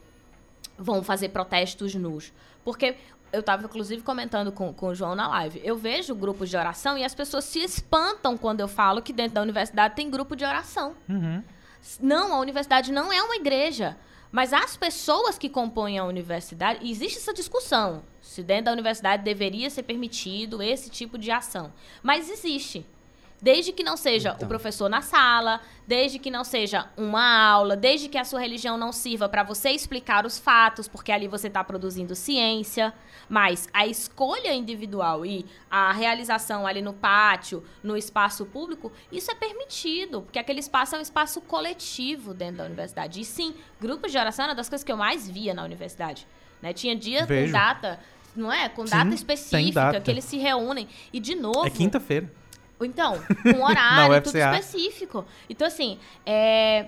vão 0.77 1.03
fazer 1.03 1.29
protestos 1.29 1.93
nus. 1.95 2.31
Porque 2.63 2.95
eu 3.33 3.41
estava, 3.41 3.65
inclusive, 3.65 4.01
comentando 4.01 4.53
com, 4.53 4.73
com 4.73 4.87
o 4.87 4.95
João 4.95 5.15
na 5.15 5.27
live. 5.27 5.59
Eu 5.65 5.75
vejo 5.75 6.15
grupos 6.15 6.49
de 6.49 6.55
oração 6.55 6.97
e 6.97 7.03
as 7.03 7.13
pessoas 7.13 7.43
se 7.43 7.59
espantam 7.59 8.37
quando 8.37 8.61
eu 8.61 8.69
falo 8.69 9.01
que 9.01 9.11
dentro 9.11 9.33
da 9.33 9.41
universidade 9.41 9.95
tem 9.95 10.09
grupo 10.09 10.33
de 10.33 10.45
oração. 10.45 10.95
Uhum. 11.09 11.43
Não, 11.99 12.33
a 12.33 12.39
universidade 12.39 12.91
não 12.91 13.11
é 13.11 13.21
uma 13.21 13.35
igreja. 13.35 13.97
Mas 14.31 14.53
as 14.53 14.77
pessoas 14.77 15.37
que 15.37 15.49
compõem 15.49 15.97
a 15.97 16.05
universidade, 16.05 16.87
existe 16.87 17.17
essa 17.17 17.33
discussão 17.33 18.03
se 18.21 18.43
dentro 18.43 18.65
da 18.65 18.73
universidade 18.73 19.23
deveria 19.23 19.69
ser 19.69 19.83
permitido 19.83 20.61
esse 20.61 20.89
tipo 20.89 21.17
de 21.17 21.31
ação. 21.31 21.73
Mas 22.03 22.29
existe. 22.29 22.85
Desde 23.41 23.71
que 23.71 23.83
não 23.83 23.95
seja 23.95 24.31
então. 24.35 24.45
o 24.45 24.49
professor 24.49 24.89
na 24.89 25.01
sala, 25.01 25.61
desde 25.87 26.19
que 26.19 26.29
não 26.29 26.43
seja 26.43 26.89
uma 26.97 27.49
aula, 27.49 27.75
desde 27.75 28.09
que 28.09 28.17
a 28.17 28.25
sua 28.25 28.39
religião 28.39 28.77
não 28.77 28.91
sirva 28.91 29.29
para 29.29 29.43
você 29.43 29.69
explicar 29.69 30.25
os 30.25 30.37
fatos, 30.37 30.87
porque 30.87 31.11
ali 31.11 31.27
você 31.27 31.47
está 31.47 31.63
produzindo 31.63 32.15
ciência. 32.15 32.93
Mas 33.29 33.69
a 33.73 33.87
escolha 33.87 34.53
individual 34.53 35.25
e 35.25 35.45
a 35.69 35.91
realização 35.93 36.67
ali 36.67 36.81
no 36.81 36.93
pátio, 36.93 37.63
no 37.81 37.95
espaço 37.95 38.45
público, 38.45 38.91
isso 39.11 39.31
é 39.31 39.35
permitido, 39.35 40.21
porque 40.23 40.39
aquele 40.39 40.59
espaço 40.59 40.95
é 40.95 40.99
um 40.99 41.01
espaço 41.01 41.39
coletivo 41.41 42.33
dentro 42.33 42.57
da 42.57 42.65
universidade. 42.65 43.21
E 43.21 43.25
sim, 43.25 43.53
grupos 43.79 44.11
de 44.11 44.17
oração 44.17 44.45
é 44.45 44.47
uma 44.49 44.55
das 44.55 44.67
coisas 44.67 44.83
que 44.83 44.91
eu 44.91 44.97
mais 44.97 45.29
via 45.29 45.53
na 45.53 45.63
universidade. 45.63 46.27
Né? 46.61 46.73
Tinha 46.73 46.95
dia 46.95 47.25
Vejo. 47.25 47.47
com 47.47 47.51
data, 47.57 47.99
não 48.35 48.51
é? 48.51 48.67
Com 48.69 48.83
data 48.83 49.09
Sim, 49.09 49.15
específica, 49.15 49.81
data. 49.81 50.01
que 50.01 50.11
eles 50.11 50.25
se 50.25 50.37
reúnem. 50.37 50.87
E, 51.13 51.19
de 51.19 51.35
novo. 51.35 51.65
É 51.65 51.69
quinta-feira. 51.69 52.29
Então, 52.81 53.19
com 53.43 53.61
horário, 53.65 54.21
tudo 54.21 54.37
específico. 54.37 55.25
Então, 55.49 55.67
assim, 55.67 55.99
é, 56.25 56.87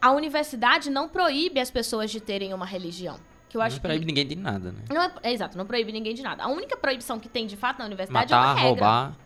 a 0.00 0.10
universidade 0.12 0.90
não 0.90 1.08
proíbe 1.08 1.60
as 1.60 1.70
pessoas 1.70 2.10
de 2.10 2.20
terem 2.20 2.52
uma 2.52 2.66
religião. 2.66 3.18
Que 3.48 3.56
eu 3.56 3.62
acho 3.62 3.76
Não 3.76 3.82
que. 3.82 3.86
proíbe 3.86 4.04
ninguém 4.04 4.26
de 4.26 4.36
nada, 4.36 4.72
né? 4.72 4.80
Não 4.90 5.00
é, 5.00 5.12
é 5.22 5.32
exato, 5.32 5.56
não 5.56 5.64
proíbe 5.64 5.92
ninguém 5.92 6.12
de 6.14 6.22
nada. 6.22 6.42
A 6.42 6.48
única 6.48 6.76
proibição 6.76 7.18
que 7.20 7.28
tem 7.28 7.46
de 7.46 7.56
fato 7.56 7.78
na 7.78 7.84
universidade 7.86 8.32
é 8.32 8.36
Matar, 8.36 8.46
uma 8.48 8.54
regra. 8.54 8.68
roubar. 8.68 9.16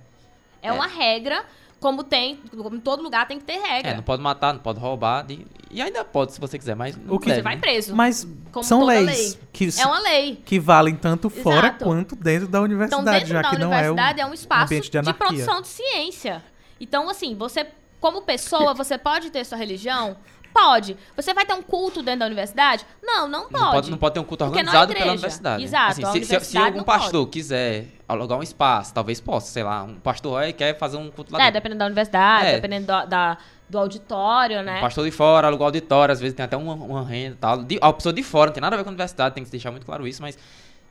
É 0.61 0.73
uma 0.73 0.87
regra, 0.87 1.45
como 1.81 2.03
tem, 2.03 2.37
como 2.57 2.75
em 2.77 2.81
todo 2.81 3.03
lugar 3.03 3.27
tem 3.29 3.39
que 3.39 3.45
ter 3.45 3.59
regra. 3.59 3.93
É, 3.93 3.95
não 3.97 4.03
pode 4.03 4.21
matar, 4.23 4.53
não 4.53 4.61
pode 4.61 4.81
roubar. 4.81 5.25
E 5.71 5.81
ainda 5.83 6.05
pode, 6.05 6.33
se 6.33 6.41
você 6.41 6.59
quiser, 6.59 6.75
mas 6.75 6.97
não 6.97 7.15
O 7.15 7.19
que- 7.19 7.27
Você 7.27 7.37
deve, 7.37 7.43
vai 7.43 7.55
né? 7.55 7.61
preso. 7.61 7.95
Mas 7.95 8.27
Como 8.51 8.65
são 8.65 8.85
leis 8.85 9.07
lei. 9.07 9.39
que, 9.53 9.69
É 9.79 9.87
uma 9.87 9.99
lei. 10.01 10.43
que 10.45 10.59
valem 10.59 10.97
tanto 10.97 11.29
fora 11.31 11.69
Exato. 11.69 11.85
quanto 11.85 12.17
dentro 12.17 12.49
da 12.49 12.59
Então, 12.59 12.65
universidade, 12.65 13.19
dentro 13.21 13.29
já 13.35 13.43
da 13.43 13.51
que 13.51 13.59
não 13.59 13.73
é 13.73 13.77
o 13.91 13.93
universidade 13.93 14.21
é, 14.21 14.27
um 14.27 14.35
espaço 14.35 14.75
de 14.75 14.81
de, 14.91 15.13
produção 15.15 15.61
de 15.61 15.69
ciência. 15.69 16.43
Então, 16.81 17.09
assim, 17.09 17.35
você, 17.35 17.67
como 18.01 18.23
pessoa, 18.23 18.73
você 18.75 18.97
pode 18.99 19.31
ter 19.31 19.45
sua 19.45 19.59
religião? 19.59 20.17
Pode. 20.55 20.97
Você 21.15 21.35
vai 21.35 21.45
ter 21.45 21.53
um 21.53 21.63
culto 21.63 22.03
dentro 22.03 22.21
da 22.21 22.27
universidade? 22.27 22.85
Não, 23.03 23.29
não 23.29 23.43
pode. 23.49 23.53
Não 23.63 23.71
pode, 23.73 23.91
não 23.91 23.99
pode 23.99 24.15
ter 24.15 24.21
um 24.21 24.25
culto 24.25 24.45
é 24.45 24.47
organizado 24.49 24.87
pela 24.89 24.99
igreja. 24.99 25.13
universidade. 25.13 25.63
Exato, 25.63 26.07
Assim, 26.07 26.25
se, 26.25 26.41
se- 26.41 26.45
se, 26.47 26.59
algum 26.59 26.83
pastor 26.83 27.27
quiser 27.29 27.87
alugar 28.09 28.39
um 28.39 28.43
espaço, 28.43 28.95
talvez 28.95 29.21
possa, 29.21 29.53
sei 29.53 29.63
lá, 29.63 29.83
um 29.83 29.97
pastor 29.97 30.41
aí 30.43 30.53
quer 30.53 30.77
fazer 30.79 30.97
um 30.97 31.11
culto 31.11 31.31
lá 31.33 31.39
É, 31.39 31.43
dentro. 31.43 31.53
dependendo 31.55 31.79
da 31.81 31.87
universidade, 31.87 32.47
É. 32.47 32.53
dependendo 32.55 32.87
do, 32.87 33.07
da, 33.07 33.37
do 33.69 33.79
auditório, 33.79 34.63
né? 34.63 34.79
Um 34.79 34.81
pastor 34.81 35.05
de 35.05 35.11
fora, 35.11 35.47
alugar 35.47 35.67
auditório, 35.67 36.13
às 36.13 36.19
vezes 36.21 36.35
tem 36.35 36.43
até 36.45 36.57
uma, 36.57 36.73
uma 36.75 37.05
renda 37.05 37.35
e 37.35 37.39
tal. 37.39 37.63
De, 37.63 37.79
a 37.81 37.93
pessoa 37.93 38.13
de 38.13 38.23
fora, 38.23 38.47
não 38.49 38.55
tem 38.55 38.61
nada 38.63 38.75
a 38.75 38.79
ver 38.79 38.83
com 38.85 38.89
a 38.89 38.93
universidade, 38.93 39.35
tem 39.35 39.45
que 39.45 39.51
deixar 39.51 39.71
muito 39.71 39.85
claro 39.85 40.07
isso, 40.09 40.23
mas, 40.23 40.39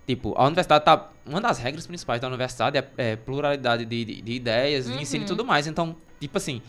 tipo, 0.06 0.36
a 0.38 0.46
universidade 0.46 0.86
tá. 0.86 1.10
Uma 1.26 1.42
das 1.42 1.58
regras 1.58 1.88
principais 1.88 2.22
da 2.22 2.28
universidade 2.28 2.78
é, 2.78 2.88
é 2.98 3.16
pluralidade 3.16 3.84
de, 3.84 4.06
de, 4.06 4.22
de 4.22 4.32
ideias, 4.34 4.86
de 4.86 5.02
ensino 5.02 5.22
e 5.22 5.24
Uhum. 5.24 5.28
tudo 5.28 5.44
mais. 5.44 5.66
Então, 5.66 5.96
tipo 6.22 6.38
assim, 6.38 6.62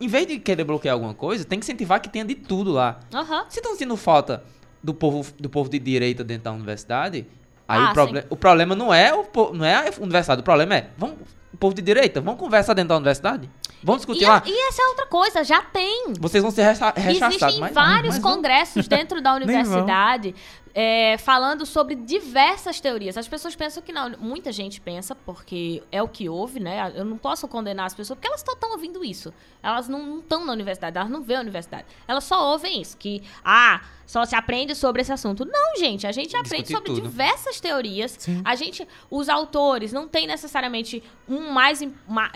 em 0.00 0.08
vez 0.08 0.26
de 0.26 0.38
querer 0.38 0.64
bloquear 0.64 0.94
alguma 0.94 1.12
coisa, 1.14 1.44
tem 1.44 1.58
que 1.60 1.64
incentivar 1.64 2.00
que 2.00 2.08
tenha 2.08 2.24
de 2.24 2.34
tudo 2.34 2.72
lá. 2.72 3.00
Aham. 3.12 3.44
Se 3.50 3.58
estão 3.60 3.72
sentindo 3.72 3.96
falta 3.98 4.42
do 4.82 4.92
povo, 4.94 5.30
do 5.38 5.48
povo 5.50 5.68
de 5.68 5.78
direita 5.78 6.24
dentro 6.24 6.44
da 6.44 6.52
universidade, 6.52 7.26
aí 7.68 7.80
Ah, 7.80 7.90
o, 7.90 7.94
proble 7.94 8.24
o 8.30 8.36
problema 8.36 8.74
não 8.74 8.92
é, 8.92 9.14
o, 9.14 9.24
não 9.52 9.64
é 9.64 9.88
a 9.88 9.92
universidade, 10.00 10.40
o 10.40 10.44
problema 10.44 10.74
é, 10.76 10.90
vamos, 10.96 11.16
o 11.52 11.56
povo 11.56 11.74
de 11.74 11.82
direita, 11.82 12.20
vamos 12.20 12.40
conversar 12.40 12.74
dentro 12.74 12.88
da 12.90 12.96
universidade? 12.96 13.48
Vamos 13.82 14.00
discutir 14.00 14.24
E, 14.24 14.26
lá? 14.26 14.42
e 14.44 14.68
essa 14.68 14.82
é 14.82 14.86
outra 14.86 15.06
coisa, 15.06 15.44
já 15.44 15.60
tem. 15.62 16.14
Vocês 16.18 16.42
vão 16.42 16.50
ser 16.50 16.62
recha 16.62 16.92
rechaçados, 16.96 17.36
Existem 17.36 17.60
mas 17.60 17.74
vários 17.74 18.14
mas 18.14 18.22
congressos 18.22 18.88
dentro 18.88 19.20
da 19.20 19.34
universidade 19.36 20.34
é, 20.74 21.16
falando 21.18 21.64
sobre 21.64 21.94
diversas 21.94 22.80
teorias. 22.80 23.16
As 23.16 23.28
pessoas 23.28 23.54
pensam 23.54 23.80
que 23.82 23.92
não. 23.92 24.10
Muita 24.18 24.50
gente 24.50 24.80
pensa, 24.80 25.14
porque 25.14 25.82
é 25.92 26.02
o 26.02 26.08
que 26.08 26.28
houve, 26.28 26.58
né? 26.58 26.92
Eu 26.96 27.04
não 27.04 27.16
posso 27.16 27.46
condenar 27.46 27.86
as 27.86 27.94
pessoas, 27.94 28.16
porque 28.16 28.26
elas 28.26 28.42
estão 28.42 28.72
ouvindo 28.72 29.04
isso. 29.04 29.32
Elas 29.62 29.88
não 29.88 30.18
estão 30.18 30.44
na 30.44 30.52
universidade, 30.52 30.98
elas 30.98 31.08
não 31.10 31.22
vêem 31.22 31.38
a 31.38 31.42
universidade. 31.42 31.84
Elas 32.08 32.24
só 32.24 32.50
ouvem 32.50 32.80
isso, 32.80 32.96
que, 32.96 33.22
ah, 33.44 33.82
só 34.06 34.24
se 34.24 34.34
aprende 34.34 34.74
sobre 34.74 35.02
esse 35.02 35.12
assunto. 35.12 35.44
Não, 35.44 35.76
gente, 35.76 36.06
a 36.06 36.12
gente 36.12 36.36
aprende 36.36 36.64
Discutir 36.64 36.72
sobre 36.72 36.88
tudo. 36.92 37.08
diversas 37.08 37.60
teorias. 37.60 38.16
Sim. 38.18 38.42
A 38.44 38.54
gente, 38.54 38.86
os 39.10 39.28
autores, 39.28 39.92
não 39.92 40.06
tem 40.06 40.26
necessariamente 40.26 41.02
um 41.28 41.50
mais, 41.50 41.80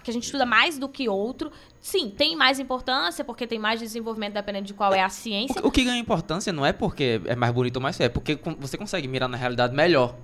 que 0.02 0.10
a 0.10 0.12
gente 0.12 0.24
estuda 0.24 0.46
mais 0.46 0.78
do 0.78 0.88
que 0.88 1.08
outro. 1.08 1.50
Sim, 1.80 2.10
tem 2.10 2.34
mais 2.36 2.58
importância, 2.58 3.24
porque 3.24 3.46
tem 3.46 3.58
mais 3.58 3.80
desenvolvimento 3.80 4.34
dependendo 4.34 4.66
de 4.66 4.74
qual 4.74 4.92
é 4.92 5.02
a 5.02 5.08
ciência. 5.08 5.62
O, 5.62 5.68
o 5.68 5.70
que 5.70 5.84
ganha 5.84 5.98
importância 5.98 6.52
não 6.52 6.64
é 6.64 6.72
porque 6.72 7.20
é 7.24 7.36
mais 7.36 7.52
bonito 7.52 7.76
ou 7.76 7.82
mais 7.82 7.96
feio, 7.96 8.06
é 8.06 8.10
porque 8.10 8.38
você 8.58 8.76
consegue 8.76 9.06
mirar 9.06 9.28
na 9.28 9.36
realidade 9.36 9.74
melhor, 9.74 10.16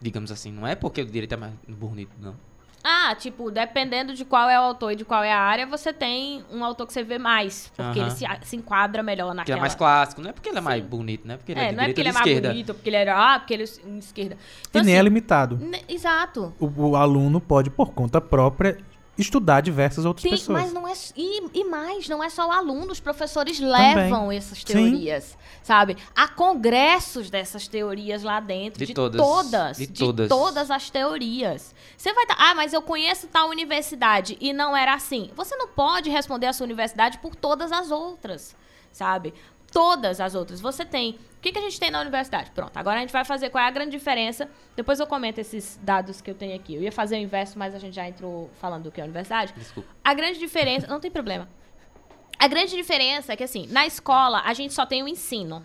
digamos 0.00 0.30
assim. 0.30 0.52
Não 0.52 0.66
é 0.66 0.74
porque 0.74 1.02
o 1.02 1.06
direito 1.06 1.32
é 1.32 1.36
mais 1.36 1.52
bonito, 1.66 2.12
não. 2.20 2.47
Ah, 2.90 3.14
tipo, 3.14 3.50
dependendo 3.50 4.14
de 4.14 4.24
qual 4.24 4.48
é 4.48 4.58
o 4.58 4.62
autor 4.62 4.92
e 4.92 4.96
de 4.96 5.04
qual 5.04 5.22
é 5.22 5.30
a 5.30 5.38
área, 5.38 5.66
você 5.66 5.92
tem 5.92 6.42
um 6.50 6.64
autor 6.64 6.86
que 6.86 6.92
você 6.94 7.02
vê 7.02 7.18
mais. 7.18 7.70
Porque 7.76 7.98
ele 7.98 8.10
se, 8.12 8.24
se 8.42 8.56
enquadra 8.56 9.02
melhor 9.02 9.26
Porque 9.26 9.32
ele 9.32 9.36
naquela... 9.40 9.58
é 9.58 9.60
mais 9.60 9.74
clássico, 9.74 10.22
não 10.22 10.30
é 10.30 10.32
porque 10.32 10.48
ele 10.48 10.56
é 10.56 10.60
mais 10.62 10.82
bonito, 10.82 11.26
não 11.28 11.34
é 11.34 11.36
porque 11.36 11.52
ele 11.52 11.60
é, 11.60 11.64
É, 11.64 11.68
de 11.68 11.76
não 11.76 11.84
é 11.84 11.86
porque 11.88 12.00
ele 12.00 12.08
é 12.08 12.12
mais 12.12 12.26
esquerda. 12.26 12.48
bonito, 12.48 12.74
porque 12.74 12.88
ele 12.88 12.96
era... 12.96 13.34
Ah, 13.34 13.38
porque 13.38 13.52
ele 13.52 13.62
é 13.64 13.98
esquerda. 13.98 14.34
E 14.36 14.68
Então, 14.70 14.82
nem 14.82 14.94
é 14.94 14.98
assim, 14.98 15.04
limitado. 15.04 15.60
Exato. 15.86 16.54
O, 16.58 16.66
o 16.66 16.96
aluno 16.96 17.42
pode, 17.42 17.68
por 17.68 17.92
conta 17.92 18.22
própria, 18.22 18.78
estudar 19.18 19.60
diversas 19.60 20.04
outras 20.04 20.22
Sim, 20.22 20.30
pessoas. 20.30 20.62
mas 20.62 20.72
não 20.72 20.86
é. 20.86 20.92
E, 21.16 21.60
e 21.60 21.64
mais, 21.64 22.08
não 22.08 22.22
é 22.22 22.30
só 22.30 22.48
o 22.48 22.52
aluno, 22.52 22.92
os 22.92 23.00
professores 23.00 23.58
levam 23.58 24.30
essas 24.30 24.58
Sim. 24.58 24.64
teorias, 24.64 25.36
sabe? 25.62 25.96
Há 26.14 26.28
congressos 26.28 27.28
dessas 27.28 27.66
teorias 27.66 28.22
lá 28.22 28.38
dentro. 28.40 28.78
De 28.78 28.86
De, 28.86 28.94
todas, 28.94 29.20
todas. 29.20 29.76
de 29.76 29.86
De, 29.86 29.98
todas. 29.98 30.28
todas 30.28 30.70
as 30.70 30.88
teorias. 30.88 31.74
Você 31.96 32.12
vai. 32.12 32.24
Ah, 32.38 32.54
mas 32.54 32.72
eu 32.72 32.80
conheço 32.80 33.26
tal 33.26 33.48
universidade 33.50 34.36
e 34.40 34.52
não 34.52 34.76
era 34.76 34.94
assim. 34.94 35.30
Você 35.34 35.56
não 35.56 35.68
pode 35.68 36.08
responder 36.08 36.46
a 36.46 36.52
sua 36.52 36.64
universidade 36.64 37.18
por 37.18 37.34
todas 37.34 37.72
as 37.72 37.90
outras, 37.90 38.54
sabe? 38.92 39.34
Todas 39.72 40.20
as 40.20 40.34
outras. 40.34 40.60
Você 40.60 40.84
tem. 40.84 41.18
O 41.36 41.40
que, 41.40 41.52
que 41.52 41.58
a 41.58 41.62
gente 41.62 41.78
tem 41.78 41.90
na 41.90 42.00
universidade? 42.00 42.50
Pronto, 42.52 42.76
agora 42.76 42.96
a 42.96 43.00
gente 43.00 43.12
vai 43.12 43.24
fazer 43.24 43.50
qual 43.50 43.62
é 43.62 43.68
a 43.68 43.70
grande 43.70 43.90
diferença. 43.90 44.48
Depois 44.74 44.98
eu 44.98 45.06
comento 45.06 45.40
esses 45.40 45.78
dados 45.82 46.20
que 46.20 46.30
eu 46.30 46.34
tenho 46.34 46.56
aqui. 46.56 46.74
Eu 46.74 46.82
ia 46.82 46.90
fazer 46.90 47.16
o 47.16 47.18
inverso, 47.20 47.58
mas 47.58 47.74
a 47.74 47.78
gente 47.78 47.94
já 47.94 48.08
entrou 48.08 48.50
falando 48.60 48.84
do 48.84 48.90
que 48.90 49.00
é 49.00 49.02
a 49.02 49.06
universidade. 49.06 49.52
Desculpa. 49.56 49.88
A 50.02 50.14
grande 50.14 50.38
diferença. 50.38 50.86
Não 50.86 50.98
tem 50.98 51.10
problema. 51.10 51.48
A 52.38 52.48
grande 52.48 52.74
diferença 52.74 53.32
é 53.32 53.36
que, 53.36 53.44
assim, 53.44 53.66
na 53.68 53.86
escola 53.86 54.42
a 54.44 54.52
gente 54.54 54.72
só 54.72 54.86
tem 54.86 55.02
o 55.02 55.08
ensino, 55.08 55.64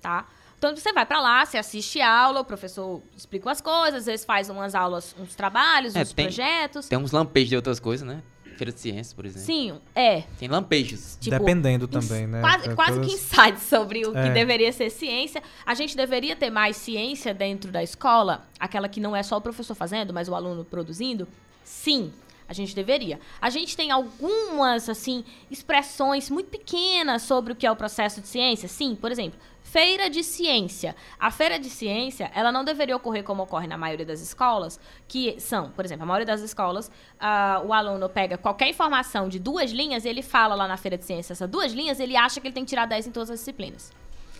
tá? 0.00 0.26
Então 0.58 0.74
você 0.76 0.92
vai 0.92 1.04
pra 1.04 1.20
lá, 1.20 1.44
você 1.44 1.58
assiste 1.58 2.00
aula, 2.00 2.40
o 2.40 2.44
professor 2.44 3.02
explica 3.16 3.48
umas 3.48 3.60
coisas, 3.60 4.00
às 4.00 4.06
vezes 4.06 4.24
faz 4.24 4.48
umas 4.48 4.74
aulas, 4.74 5.14
uns 5.18 5.34
trabalhos, 5.34 5.94
É, 5.96 6.00
uns 6.02 6.12
tem- 6.12 6.24
projetos. 6.26 6.88
Tem 6.88 6.98
uns 6.98 7.10
lampejos 7.12 7.48
de 7.50 7.56
outras 7.56 7.78
coisas, 7.80 8.06
né? 8.06 8.22
Feira 8.56 8.72
de 8.72 8.80
ciências, 8.80 9.12
por 9.12 9.26
exemplo. 9.26 9.44
Sim, 9.46 9.78
é. 9.94 10.22
Tem 10.38 10.48
lampejos. 10.48 11.16
Tipo, 11.20 11.38
Dependendo 11.38 11.86
também, 11.88 12.26
né? 12.26 12.40
Quase, 12.40 12.64
Pra 12.64 12.74
quase 12.74 12.92
todas- 12.92 13.06
que 13.08 13.14
insights 13.14 13.62
sobre 13.64 14.06
o 14.06 14.16
É. 14.16 14.28
que 14.28 14.30
deveria 14.34 14.72
ser 14.72 14.90
ciência. 14.90 15.42
A 15.66 15.74
gente 15.74 15.96
deveria 15.96 16.34
ter 16.36 16.50
mais 16.50 16.76
ciência 16.76 17.34
dentro 17.34 17.70
da 17.72 17.82
escola, 17.82 18.46
aquela 18.58 18.88
que 18.88 19.00
não 19.00 19.14
é 19.14 19.22
só 19.22 19.36
o 19.36 19.40
professor 19.40 19.74
fazendo, 19.74 20.12
mas 20.14 20.28
o 20.28 20.34
aluno 20.34 20.64
produzindo? 20.64 21.26
Sim, 21.62 22.12
a 22.48 22.52
gente 22.52 22.74
deveria. 22.74 23.18
A 23.40 23.48
gente 23.50 23.76
tem 23.76 23.90
algumas, 23.90 24.88
assim, 24.88 25.24
expressões 25.50 26.28
muito 26.30 26.50
pequenas 26.50 27.22
sobre 27.22 27.52
o 27.52 27.56
que 27.56 27.66
é 27.66 27.70
o 27.70 27.76
processo 27.76 28.20
de 28.20 28.28
ciência. 28.28 28.68
Sim, 28.68 28.94
por 28.94 29.10
exemplo, 29.10 29.38
feira 29.74 30.08
de 30.08 30.22
ciência. 30.22 30.94
A 31.18 31.32
feira 31.32 31.58
de 31.58 31.68
ciência, 31.68 32.30
ela 32.32 32.52
não 32.52 32.64
deveria 32.64 32.94
ocorrer 32.94 33.24
como 33.24 33.42
ocorre 33.42 33.66
na 33.66 33.76
maioria 33.76 34.06
das 34.06 34.20
escolas, 34.20 34.78
que 35.08 35.34
são, 35.40 35.70
por 35.70 35.84
exemplo, 35.84 36.04
a 36.04 36.06
maioria 36.06 36.24
das 36.24 36.42
escolas, 36.42 36.92
ah, 37.18 37.60
o 37.66 37.72
aluno 37.72 38.08
pega 38.08 38.38
qualquer 38.38 38.68
informação 38.68 39.28
de 39.28 39.40
duas 39.40 39.72
linhas 39.72 40.04
e 40.04 40.08
ele 40.08 40.22
fala 40.22 40.54
lá 40.54 40.68
na 40.68 40.76
feira 40.76 40.96
de 40.96 41.04
ciência 41.04 41.32
essas 41.32 41.50
duas 41.50 41.72
linhas, 41.72 41.98
ele 41.98 42.16
acha 42.16 42.40
que 42.40 42.46
ele 42.46 42.54
tem 42.54 42.64
que 42.64 42.68
tirar 42.68 42.86
10 42.86 43.08
em 43.08 43.10
todas 43.10 43.30
as 43.30 43.40
disciplinas. 43.40 43.92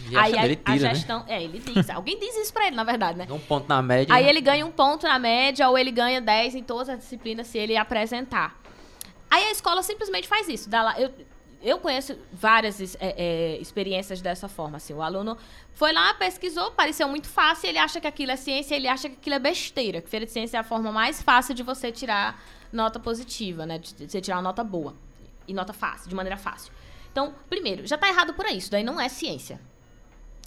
E 0.09 0.17
Aí 0.17 0.39
a, 0.39 0.43
dele 0.43 0.61
a 0.65 0.73
tira, 0.73 0.89
né? 0.89 0.95
gestão, 0.95 1.25
é, 1.27 1.43
ele 1.43 1.59
diz, 1.59 1.91
alguém 1.91 2.17
diz 2.17 2.37
isso 2.37 2.53
pra 2.53 2.69
ele, 2.69 2.77
na 2.77 2.85
verdade, 2.85 3.19
né? 3.19 3.27
Um 3.29 3.41
ponto 3.41 3.69
na 3.69 3.83
média. 3.83 4.15
Aí 4.15 4.23
né? 4.23 4.31
ele 4.31 4.41
ganha 4.41 4.65
um 4.65 4.71
ponto 4.71 5.05
na 5.05 5.19
média 5.19 5.69
ou 5.69 5.77
ele 5.77 5.91
ganha 5.91 6.21
10 6.21 6.55
em 6.55 6.63
todas 6.63 6.89
as 6.89 7.01
disciplinas 7.01 7.49
se 7.49 7.59
ele 7.59 7.77
apresentar. 7.77 8.57
Aí 9.29 9.47
a 9.47 9.51
escola 9.51 9.83
simplesmente 9.83 10.29
faz 10.29 10.49
isso. 10.49 10.71
Dá 10.71 10.81
lá, 10.81 11.01
eu, 11.01 11.11
eu 11.65 11.79
conheço 11.79 12.17
várias 12.33 12.79
é, 12.97 12.97
é, 13.01 13.59
experiências 13.59 14.21
dessa 14.21 14.49
forma. 14.49 14.77
Assim, 14.77 14.93
o 14.93 15.01
aluno 15.01 15.37
foi 15.73 15.93
lá, 15.93 16.13
pesquisou, 16.15 16.71
pareceu 16.73 17.09
muito 17.09 17.27
fácil, 17.27 17.69
ele 17.69 17.79
acha 17.79 18.01
que 18.01 18.07
aquilo 18.07 18.33
é 18.33 18.37
ciência, 18.37 18.75
ele 18.75 18.87
acha 18.87 19.09
que 19.09 19.17
aquilo 19.17 19.35
é 19.35 19.39
besteira. 19.39 20.03
Que 20.03 20.09
feira 20.09 20.27
de 20.27 20.33
ciência 20.33 20.59
é 20.59 20.61
a 20.61 20.65
forma 20.65 20.93
mais 20.93 21.23
fácil 21.23 21.55
de 21.55 21.63
você 21.63 21.91
tirar 21.91 22.41
nota 22.71 23.01
positiva, 23.01 23.65
né? 23.65 23.79
De 23.79 24.09
você 24.09 24.21
tirar 24.21 24.37
uma 24.37 24.43
nota 24.43 24.63
boa. 24.63 24.95
E 25.49 25.55
nota 25.55 25.73
fácil, 25.73 26.09
de 26.09 26.15
maneira 26.15 26.37
fácil. 26.37 26.73
Então, 27.11 27.35
primeiro, 27.49 27.87
já 27.87 27.97
tá 27.97 28.09
errado 28.09 28.35
por 28.35 28.45
aí. 28.45 28.59
Isso 28.59 28.71
daí 28.71 28.83
não 28.83 29.01
é 29.01 29.09
ciência. 29.09 29.61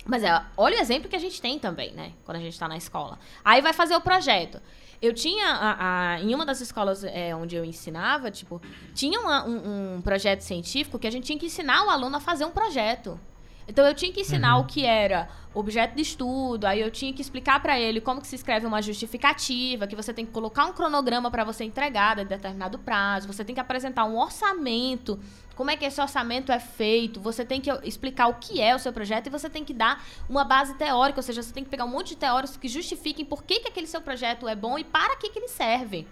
Mas 0.06 0.24
é, 0.24 0.42
olha 0.56 0.78
o 0.78 0.80
exemplo 0.80 1.10
que 1.10 1.16
a 1.16 1.20
gente 1.20 1.42
tem 1.42 1.58
também, 1.58 1.92
né? 1.94 2.14
Quando 2.24 2.38
a 2.38 2.40
gente 2.40 2.54
está 2.54 2.68
na 2.68 2.78
escola. 2.78 3.20
Aí 3.44 3.62
vai 3.62 3.74
fazer 3.74 3.96
o 3.96 4.02
projeto. 4.02 4.62
Eu 5.02 5.14
tinha, 5.14 5.46
a- 5.48 6.14
a- 6.16 6.22
em 6.22 6.34
uma 6.34 6.46
das 6.46 6.60
escolas 6.60 7.04
é, 7.04 7.36
onde 7.36 7.56
eu 7.56 7.64
ensinava, 7.64 8.32
tipo, 8.32 8.60
tinha 8.96 9.20
uma- 9.20 9.46
um, 9.46 9.96
um 9.98 10.02
projeto 10.02 10.42
científico 10.42 10.98
que 10.98 11.06
a 11.08 11.12
gente 11.12 11.26
tinha 11.26 11.38
que 11.38 11.46
ensinar 11.46 11.86
o 11.86 11.90
aluno 11.90 12.18
a 12.18 12.20
fazer 12.20 12.46
um 12.46 12.52
projeto. 12.52 13.20
Então 13.68 13.86
eu 13.86 13.94
tinha 13.94 14.12
que 14.12 14.22
ensinar 14.22 14.58
o 14.58 14.66
que 14.66 14.86
era 14.86 15.28
objeto 15.54 15.96
de 15.96 16.02
estudo, 16.02 16.66
aí 16.66 16.80
eu 16.80 16.92
tinha 16.92 17.12
que 17.12 17.22
explicar 17.22 17.60
para 17.60 17.80
ele 17.80 18.00
como 18.00 18.22
que 18.22 18.28
se 18.28 18.36
escreve 18.36 18.66
uma 18.66 18.82
justificativa, 18.82 19.88
que 19.88 19.96
você 19.96 20.14
tem 20.14 20.26
que 20.26 20.32
colocar 20.32 20.66
um 20.66 20.74
cronograma 20.74 21.32
para 21.32 21.44
você 21.44 21.64
entregar 21.64 22.20
em 22.20 22.26
determinado 22.26 22.78
prazo, 22.80 23.28
você 23.28 23.44
tem 23.44 23.56
que 23.56 23.60
apresentar 23.60 24.06
um 24.06 24.18
orçamento, 24.18 25.20
como 25.56 25.72
é 25.72 25.76
que 25.76 25.84
esse 25.84 26.00
orçamento 26.00 26.52
é 26.52 26.60
feito, 26.60 27.20
você 27.20 27.44
tem 27.44 27.60
que 27.60 27.72
explicar 27.84 28.28
o 28.28 28.36
que 28.36 28.62
é 28.62 28.76
o 28.76 28.80
seu 28.80 28.94
projeto 28.94 29.28
e 29.28 29.30
você 29.30 29.50
tem 29.50 29.66
que 29.66 29.74
dar 29.74 30.04
uma 30.30 30.44
base 30.44 30.76
teórica, 30.76 31.20
ou 31.20 31.24
seja, 31.24 31.42
você 31.42 31.52
tem 31.52 31.64
que 31.64 31.70
pegar 31.70 31.86
um 31.86 31.90
monte 31.90 32.10
de 32.10 32.18
teóricos 32.18 32.56
que 32.56 32.68
justifiquem 32.68 33.26
por 33.26 33.44
que, 33.44 33.60
que 33.60 33.68
aquele 33.68 33.88
seu 33.88 34.02
projeto 34.02 34.48
é 34.48 34.56
bom 34.56 34.78
e 34.78 34.84
para 34.84 35.16
que, 35.16 35.30
que 35.30 35.40
ele 35.40 35.48
serve. 35.48 36.08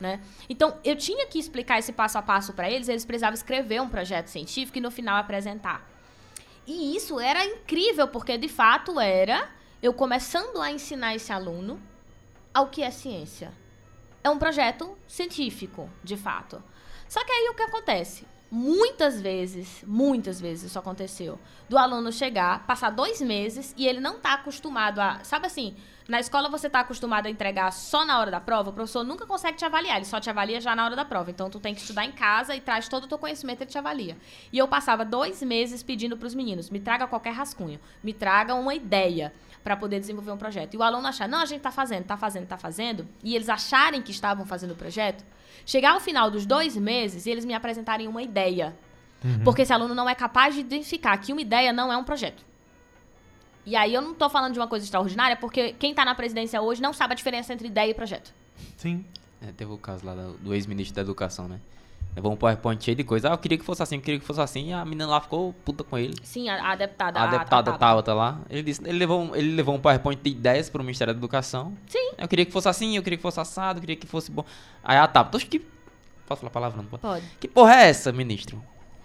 Né? 0.00 0.18
Então, 0.48 0.78
eu 0.82 0.96
tinha 0.96 1.26
que 1.26 1.38
explicar 1.38 1.78
esse 1.78 1.92
passo 1.92 2.18
a 2.18 2.22
passo 2.22 2.54
para 2.54 2.68
eles, 2.70 2.88
eles 2.88 3.04
precisavam 3.04 3.34
escrever 3.34 3.80
um 3.80 3.88
projeto 3.88 4.28
científico 4.28 4.78
e 4.78 4.80
no 4.80 4.90
final 4.90 5.16
apresentar. 5.18 5.89
E 6.66 6.96
isso 6.96 7.18
era 7.18 7.44
incrível, 7.44 8.08
porque 8.08 8.36
de 8.38 8.48
fato 8.48 9.00
era 9.00 9.50
eu 9.82 9.92
começando 9.92 10.60
a 10.60 10.70
ensinar 10.70 11.14
esse 11.14 11.32
aluno 11.32 11.80
ao 12.52 12.68
que 12.68 12.82
é 12.82 12.90
ciência. 12.90 13.52
É 14.22 14.28
um 14.28 14.38
projeto 14.38 14.96
científico, 15.08 15.88
de 16.04 16.16
fato. 16.16 16.62
Só 17.08 17.24
que 17.24 17.32
aí 17.32 17.48
o 17.48 17.54
que 17.54 17.62
acontece? 17.62 18.26
Muitas 18.50 19.20
vezes, 19.20 19.82
muitas 19.86 20.40
vezes 20.40 20.64
isso 20.64 20.78
aconteceu. 20.78 21.38
Do 21.68 21.78
aluno 21.78 22.12
chegar, 22.12 22.66
passar 22.66 22.90
dois 22.90 23.20
meses 23.20 23.74
e 23.76 23.86
ele 23.86 24.00
não 24.00 24.18
tá 24.18 24.34
acostumado 24.34 25.00
a. 25.00 25.24
Sabe 25.24 25.46
assim, 25.46 25.76
na 26.10 26.18
escola 26.18 26.48
você 26.48 26.68
tá 26.68 26.80
acostumado 26.80 27.26
a 27.26 27.30
entregar 27.30 27.70
só 27.70 28.04
na 28.04 28.18
hora 28.18 28.32
da 28.32 28.40
prova, 28.40 28.70
o 28.70 28.72
professor 28.72 29.04
nunca 29.04 29.24
consegue 29.24 29.56
te 29.56 29.64
avaliar, 29.64 29.96
ele 29.96 30.04
só 30.04 30.18
te 30.18 30.28
avalia 30.28 30.60
já 30.60 30.74
na 30.74 30.84
hora 30.84 30.96
da 30.96 31.04
prova. 31.04 31.30
Então 31.30 31.48
tu 31.48 31.60
tem 31.60 31.72
que 31.72 31.80
estudar 31.80 32.04
em 32.04 32.10
casa 32.10 32.54
e 32.56 32.60
traz 32.60 32.88
todo 32.88 33.04
o 33.04 33.06
teu 33.06 33.16
conhecimento, 33.16 33.62
ele 33.62 33.70
te 33.70 33.78
avalia. 33.78 34.16
E 34.52 34.58
eu 34.58 34.66
passava 34.66 35.04
dois 35.04 35.40
meses 35.40 35.84
pedindo 35.84 36.16
pros 36.16 36.34
meninos: 36.34 36.68
me 36.68 36.80
traga 36.80 37.06
qualquer 37.06 37.32
rascunho, 37.32 37.78
me 38.02 38.12
traga 38.12 38.54
uma 38.54 38.74
ideia 38.74 39.32
para 39.62 39.76
poder 39.76 40.00
desenvolver 40.00 40.32
um 40.32 40.36
projeto. 40.36 40.74
E 40.74 40.76
o 40.76 40.82
aluno 40.82 41.06
achar, 41.06 41.28
não, 41.28 41.38
a 41.38 41.46
gente 41.46 41.60
tá 41.60 41.70
fazendo, 41.70 42.04
tá 42.04 42.16
fazendo, 42.16 42.46
tá 42.46 42.58
fazendo, 42.58 43.06
e 43.22 43.36
eles 43.36 43.48
acharem 43.48 44.02
que 44.02 44.10
estavam 44.10 44.44
fazendo 44.44 44.72
o 44.72 44.76
projeto, 44.76 45.24
chegar 45.64 45.92
ao 45.92 46.00
final 46.00 46.28
dos 46.28 46.44
dois 46.44 46.76
meses 46.76 47.24
e 47.26 47.30
eles 47.30 47.44
me 47.44 47.54
apresentarem 47.54 48.08
uma 48.08 48.22
ideia. 48.22 48.76
Porque 49.44 49.62
esse 49.62 49.72
aluno 49.72 49.94
não 49.94 50.08
é 50.08 50.14
capaz 50.14 50.54
de 50.54 50.60
identificar 50.60 51.16
que 51.18 51.30
uma 51.32 51.42
ideia 51.42 51.72
não 51.72 51.92
é 51.92 51.96
um 51.96 52.02
projeto. 52.02 52.49
E 53.70 53.76
aí 53.76 53.94
eu 53.94 54.02
não 54.02 54.12
tô 54.14 54.28
falando 54.28 54.52
de 54.52 54.58
uma 54.58 54.66
coisa 54.66 54.84
extraordinária, 54.84 55.36
porque 55.36 55.74
quem 55.78 55.94
tá 55.94 56.04
na 56.04 56.12
presidência 56.12 56.60
hoje 56.60 56.82
não 56.82 56.92
sabe 56.92 57.12
a 57.12 57.14
diferença 57.14 57.52
entre 57.54 57.68
ideia 57.68 57.88
e 57.88 57.94
projeto. 57.94 58.34
Sim. 58.76 59.04
É, 59.40 59.52
teve 59.52 59.70
o 59.70 59.78
caso 59.78 60.04
lá 60.04 60.12
do, 60.12 60.52
ex-ministro 60.52 60.96
da 60.96 61.02
Educação, 61.02 61.46
né? 61.46 61.60
Levou 62.16 62.32
um 62.32 62.36
PowerPoint 62.36 62.82
cheio 62.82 62.96
de 62.96 63.04
coisa. 63.04 63.28
Ah, 63.28 63.34
eu 63.34 63.38
queria 63.38 63.56
que 63.56 63.64
fosse 63.64 63.80
assim, 63.80 63.94
eu 63.94 64.02
queria 64.02 64.18
que 64.18 64.26
fosse 64.26 64.40
assim. 64.40 64.70
E 64.70 64.72
a 64.72 64.84
menina 64.84 65.06
lá 65.06 65.20
ficou 65.20 65.52
puta 65.64 65.84
com 65.84 65.96
ele. 65.96 66.14
Sim, 66.24 66.48
a, 66.48 66.72
a 66.72 66.74
deputada. 66.74 67.20
A 67.20 67.26
deputada 67.28 67.62
Tabata. 67.70 67.78
Tabata 67.78 68.12
lá. 68.14 68.40
Ele 68.50 68.64
disse, 68.64 68.82
ele 68.84 68.98
levou, 68.98 69.20
um- 69.22 69.36
ele 69.36 69.54
levou 69.54 69.76
um 69.76 69.80
PowerPoint 69.80 70.20
de 70.20 70.30
ideias 70.30 70.68
pro 70.68 70.82
Ministério 70.82 71.14
da 71.14 71.18
Educação. 71.18 71.72
Sim. 71.86 72.10
Eu 72.18 72.26
queria 72.26 72.44
que 72.44 72.50
fosse 72.50 72.68
assim, 72.68 72.96
eu 72.96 73.04
queria 73.04 73.16
que 73.18 73.22
fosse 73.22 73.38
assado, 73.38 73.76
eu 73.78 73.80
queria 73.82 73.94
que 73.94 74.08
fosse 74.08 74.32
bom. 74.32 74.44
Aí 74.82 74.96
a 74.96 75.06
Tabata, 75.06 75.38
que... 75.38 75.60
Posso 76.26 76.40
falar 76.40 76.50
palavra? 76.50 76.78
Não 76.82 76.88
pode? 76.88 77.00
Pode. 77.02 77.24
Que 77.38 77.46
porra 77.46 77.74
é 77.76 77.88
essa, 77.88 78.10
ministro? 78.10 78.60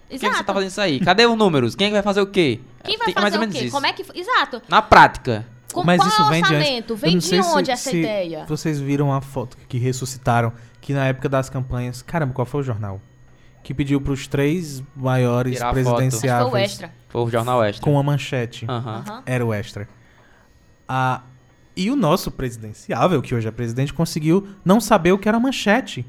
Por 0.07 0.09
que, 0.11 0.19
que 0.19 0.25
Exato. 0.25 0.37
você 0.37 0.43
tá 0.43 0.53
fazendo 0.53 0.69
isso 0.69 0.81
aí? 0.81 0.99
Cadê 0.99 1.25
os 1.25 1.37
números? 1.37 1.75
Quem 1.75 1.87
é 1.87 1.89
que 1.89 1.93
vai 1.95 2.03
fazer 2.03 2.21
o 2.21 2.27
quê? 2.27 2.59
Quem 2.83 2.97
vai 2.97 3.07
Tem 3.07 3.15
mais 3.15 3.25
fazer 3.25 3.35
ou 3.35 3.37
o 3.37 3.41
menos 3.41 3.55
quê? 3.57 3.63
isso. 3.65 3.71
Como 3.73 3.85
é 3.87 3.93
que. 3.93 4.05
Exato. 4.19 4.61
Na 4.69 4.81
prática. 4.81 5.45
Com 5.73 5.83
Mas 5.83 5.97
qual 5.99 6.07
isso 6.07 6.23
vem 6.29 6.41
de 6.43 6.53
orçamento? 6.53 6.93
Eu 6.93 6.97
Vem 6.97 7.17
de 7.17 7.25
sei 7.25 7.43
se- 7.43 7.49
onde 7.49 7.71
essa 7.71 7.89
se 7.89 7.97
ideia? 7.99 8.45
Vocês 8.47 8.79
viram 8.79 9.11
a 9.11 9.19
foto 9.19 9.57
que 9.67 9.77
ressuscitaram, 9.77 10.53
que 10.79 10.93
na 10.93 11.05
época 11.07 11.27
das 11.27 11.49
campanhas. 11.49 12.01
Caramba, 12.01 12.33
qual 12.33 12.45
foi 12.45 12.61
o 12.61 12.63
jornal? 12.63 13.01
Que 13.63 13.73
pediu 13.73 13.99
pros 13.99 14.27
três 14.27 14.81
maiores 14.95 15.55
Tirar 15.55 15.69
a 15.71 15.73
que 15.73 15.83
foi 15.83 15.91
o 15.91 15.95
presidenciáveis 15.95 16.63
extra. 16.71 16.93
Foi 17.09 17.21
o 17.23 17.29
Jornal 17.29 17.63
Extra. 17.63 17.83
com 17.83 17.93
uma 17.93 18.03
manchete. 18.03 18.67
Era 19.25 19.43
o 19.45 19.53
extra. 19.53 19.87
Ah, 20.87 21.21
e 21.75 21.89
o 21.89 21.95
nosso 21.95 22.29
presidenciável, 22.31 23.21
que 23.21 23.33
hoje 23.33 23.47
é 23.47 23.51
presidente, 23.51 23.93
conseguiu 23.93 24.47
não 24.63 24.79
saber 24.79 25.11
o 25.13 25.17
que 25.17 25.27
era 25.27 25.39
manchete. 25.39 26.05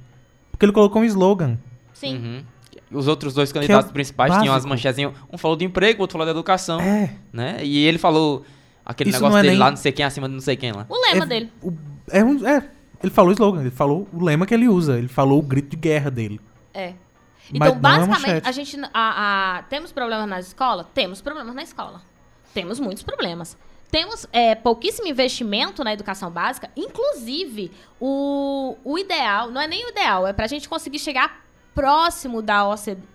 Porque 0.51 0.65
ele 0.67 0.73
colocou 0.73 1.01
um 1.03 1.05
slogan. 1.05 1.59
Sim. 1.95 2.17
Uhum. 2.19 2.45
Os 2.91 3.09
outros 3.09 3.35
dois 3.35 3.53
candidatos 3.53 3.91
é 3.91 3.93
principais 3.93 4.31
tinham 4.35 4.55
as 4.55 4.65
básico. 4.65 4.69
manchezinhas. 4.69 5.13
Um 5.33 5.37
falou 5.37 5.57
do 5.57 5.65
emprego, 5.65 5.99
o 5.99 6.03
outro 6.03 6.13
falou 6.13 6.27
da 6.27 6.31
educação. 6.31 6.81
É. 6.81 7.15
Né? 7.33 7.59
E 7.65 7.85
ele 7.85 7.99
falou 7.99 8.45
aquele 8.85 9.11
Isso 9.11 9.19
negócio 9.19 9.39
é 9.39 9.43
dele 9.43 9.53
nem- 9.55 9.59
lá, 9.61 9.71
não 9.71 9.77
sei 9.77 9.91
quem, 9.93 10.05
acima 10.05 10.29
de 10.29 10.35
não 10.35 10.41
sei 10.41 10.57
quem 10.57 10.71
lá. 10.73 10.87
O 10.89 10.95
lema 10.95 11.25
é, 11.25 11.27
dele. 11.27 11.53
o- 11.63 11.73
é, 12.11 12.23
um- 12.25 12.47
é, 12.47 12.69
ele 13.03 13.11
falou 13.13 13.31
o 13.31 13.33
slogan, 13.33 13.61
ele 13.63 13.71
falou 13.71 14.09
o 14.13 14.25
lema 14.25 14.47
que 14.47 14.55
ele 14.55 14.69
usa, 14.69 14.99
ele 14.99 15.09
falou 15.09 15.39
o 15.41 15.43
grito 15.43 15.71
de 15.71 15.77
guerra 15.77 16.11
dele. 16.11 16.41
É. 16.73 16.95
Mas 17.59 17.69
Então, 17.69 17.69
é 17.69 17.75
basicamente, 17.79 18.49
a 18.49 18.53
gente. 18.53 18.81
A, 18.93 19.59
a- 19.59 19.63
temos 19.65 19.93
problemas 19.93 20.29
na 20.29 20.39
escola? 20.41 20.85
Temos 20.95 21.21
problemas 21.21 21.55
na 21.55 21.63
escola. 21.63 22.03
Temos 22.55 22.79
muitos 22.81 23.03
problemas. 23.03 23.57
temos 23.89 24.27
é, 24.33 24.55
pouquíssimo 24.57 25.07
investimento 25.07 25.83
na 25.85 25.93
educação 25.93 26.29
básica. 26.31 26.69
Inclusive, 26.77 27.71
o, 28.01 28.77
o 28.85 28.99
ideal, 28.99 29.51
não 29.51 29.61
é 29.61 29.67
nem 29.69 29.87
o 29.87 29.91
ideal, 29.91 30.27
é 30.27 30.33
para 30.33 30.45
a 30.45 30.49
gente 30.49 30.69
conseguir 30.69 30.99
chegar 30.99 31.46
próximo 31.77 32.41
da 32.41 32.67
OCDE. 32.67 33.15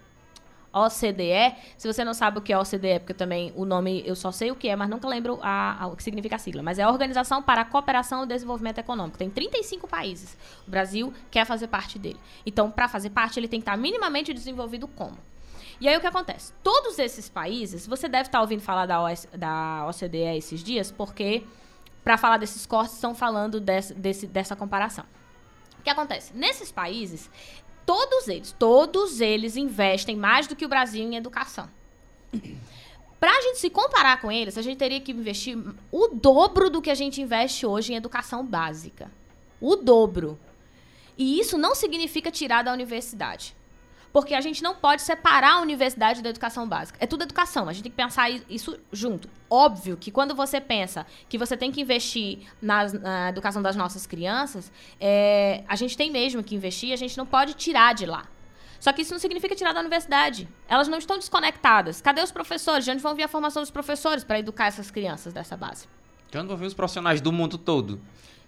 OCDE, 0.73 1.53
se 1.77 1.85
você 1.85 2.05
não 2.05 2.13
sabe 2.13 2.37
o 2.37 2.41
que 2.41 2.53
é 2.53 2.57
OCDE, 2.57 2.99
porque 2.99 3.13
também 3.13 3.51
o 3.57 3.65
nome 3.65 4.03
eu 4.05 4.15
só 4.15 4.31
sei 4.31 4.51
o 4.51 4.55
que 4.55 4.69
é, 4.69 4.75
mas 4.75 4.89
nunca 4.89 5.05
lembro 5.05 5.37
a, 5.41 5.83
a, 5.83 5.87
o 5.87 5.97
que 5.97 6.03
significa 6.03 6.37
a 6.37 6.39
sigla. 6.39 6.63
Mas 6.63 6.79
é 6.79 6.83
a 6.83 6.89
Organização 6.89 7.43
para 7.43 7.61
a 7.61 7.65
Cooperação 7.65 8.23
e 8.23 8.27
Desenvolvimento 8.27 8.77
Econômico. 8.77 9.17
Tem 9.17 9.29
35 9.29 9.85
países. 9.87 10.37
O 10.65 10.71
Brasil 10.71 11.13
quer 11.29 11.45
fazer 11.45 11.67
parte 11.67 11.99
dele. 11.99 12.19
Então, 12.45 12.71
para 12.71 12.87
fazer 12.87 13.09
parte, 13.09 13.37
ele 13.37 13.49
tem 13.49 13.59
que 13.59 13.63
estar 13.63 13.75
minimamente 13.75 14.33
desenvolvido 14.33 14.87
como? 14.87 15.17
E 15.81 15.89
aí 15.89 15.97
o 15.97 15.99
que 15.99 16.07
acontece? 16.07 16.53
Todos 16.63 16.99
esses 16.99 17.27
países, 17.27 17.85
você 17.85 18.07
deve 18.07 18.29
estar 18.29 18.39
ouvindo 18.39 18.61
falar 18.61 18.85
da, 18.85 19.03
OS, 19.03 19.27
da 19.33 19.87
OCDE 19.89 20.37
esses 20.37 20.63
dias, 20.63 20.89
porque 20.89 21.43
para 22.03 22.17
falar 22.17 22.37
desses 22.37 22.65
cortes 22.65 22.93
estão 22.93 23.13
falando 23.13 23.59
desse, 23.59 23.93
desse, 23.93 24.27
dessa 24.27 24.55
comparação. 24.55 25.03
O 25.81 25.83
que 25.83 25.89
acontece? 25.89 26.31
Nesses 26.37 26.71
países, 26.71 27.27
todos 27.85 28.27
eles, 28.27 28.55
todos 28.57 29.21
eles 29.21 29.55
investem 29.57 30.15
mais 30.15 30.47
do 30.47 30.55
que 30.55 30.65
o 30.65 30.69
Brasil 30.69 31.03
em 31.03 31.15
educação. 31.15 31.69
Para 33.19 33.37
a 33.37 33.41
gente 33.41 33.59
se 33.59 33.69
comparar 33.69 34.19
com 34.19 34.31
eles, 34.31 34.57
a 34.57 34.61
gente 34.61 34.77
teria 34.77 34.99
que 34.99 35.11
investir 35.11 35.57
o 35.91 36.07
dobro 36.07 36.69
do 36.69 36.81
que 36.81 36.89
a 36.89 36.95
gente 36.95 37.21
investe 37.21 37.65
hoje 37.65 37.93
em 37.93 37.95
educação 37.95 38.43
básica. 38.43 39.11
O 39.59 39.75
dobro. 39.75 40.39
E 41.15 41.39
isso 41.39 41.55
não 41.57 41.75
significa 41.75 42.31
tirar 42.31 42.63
da 42.63 42.73
universidade. 42.73 43.55
Porque 44.11 44.33
a 44.33 44.41
gente 44.41 44.61
não 44.61 44.75
pode 44.75 45.01
separar 45.01 45.53
a 45.53 45.61
universidade 45.61 46.21
da 46.21 46.29
educação 46.29 46.67
básica. 46.67 46.97
É 47.01 47.07
tudo 47.07 47.23
educação, 47.23 47.69
a 47.69 47.73
gente 47.73 47.83
tem 47.83 47.91
que 47.91 47.97
pensar 47.97 48.29
isso 48.49 48.77
junto. 48.91 49.29
Óbvio 49.49 49.95
que 49.95 50.11
quando 50.11 50.35
você 50.35 50.59
pensa 50.59 51.05
que 51.29 51.37
você 51.37 51.55
tem 51.55 51.71
que 51.71 51.81
investir 51.81 52.39
nas, 52.61 52.93
na 52.93 53.29
educação 53.29 53.61
das 53.61 53.75
nossas 53.75 54.05
crianças, 54.05 54.71
é, 54.99 55.63
a 55.67 55.75
gente 55.75 55.95
tem 55.95 56.11
mesmo 56.11 56.43
que 56.43 56.55
investir, 56.55 56.91
a 56.91 56.97
gente 56.97 57.17
não 57.17 57.25
pode 57.25 57.53
tirar 57.53 57.93
de 57.93 58.05
lá. 58.05 58.27
Só 58.81 58.91
que 58.91 59.03
isso 59.03 59.13
não 59.13 59.19
significa 59.19 59.55
tirar 59.55 59.73
da 59.73 59.79
universidade. 59.79 60.49
Elas 60.67 60.87
não 60.87 60.97
estão 60.97 61.15
desconectadas. 61.15 62.01
Cadê 62.01 62.19
os 62.21 62.31
professores? 62.31 62.83
De 62.83 62.89
onde 62.89 63.01
vão 63.01 63.13
vir 63.13 63.23
a 63.23 63.27
formação 63.27 63.61
dos 63.61 63.69
professores 63.69 64.23
para 64.23 64.39
educar 64.39 64.65
essas 64.65 64.89
crianças 64.89 65.31
dessa 65.31 65.55
base? 65.55 65.87
De 66.31 66.37
onde 66.39 66.47
vão 66.47 66.57
vir 66.57 66.65
os 66.65 66.73
profissionais 66.73 67.21
do 67.21 67.31
mundo 67.31 67.59
todo? 67.59 68.01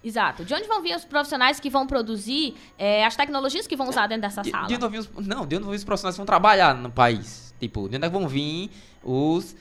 Exato. 0.04 0.44
De 0.44 0.52
onde 0.52 0.68
vão 0.68 0.82
vir 0.82 0.94
os 0.94 1.04
profissionais 1.04 1.58
que 1.58 1.70
vão 1.70 1.86
produzir 1.86 2.54
é, 2.78 3.06
as 3.06 3.16
tecnologias 3.16 3.66
que 3.66 3.74
vão 3.74 3.88
usar 3.88 4.06
dentro 4.06 4.22
dessa 4.22 4.42
de, 4.42 4.50
sala? 4.50 4.66
De 4.66 4.74
onde 4.74 4.80
vão 4.80 4.90
vir 4.90 4.98
os, 4.98 5.26
não, 5.26 5.46
de 5.46 5.56
onde 5.56 5.64
vão 5.64 5.70
vir 5.70 5.78
os 5.78 5.84
profissionais 5.84 6.14
que 6.14 6.18
vão 6.18 6.26
trabalhar 6.26 6.74
no 6.74 6.90
país? 6.90 7.54
Tipo, 7.58 7.88
de 7.88 7.96
onde 7.96 8.06
é 8.06 8.10
vão 8.10 8.28
vir 8.28 8.70
os. 9.02 9.56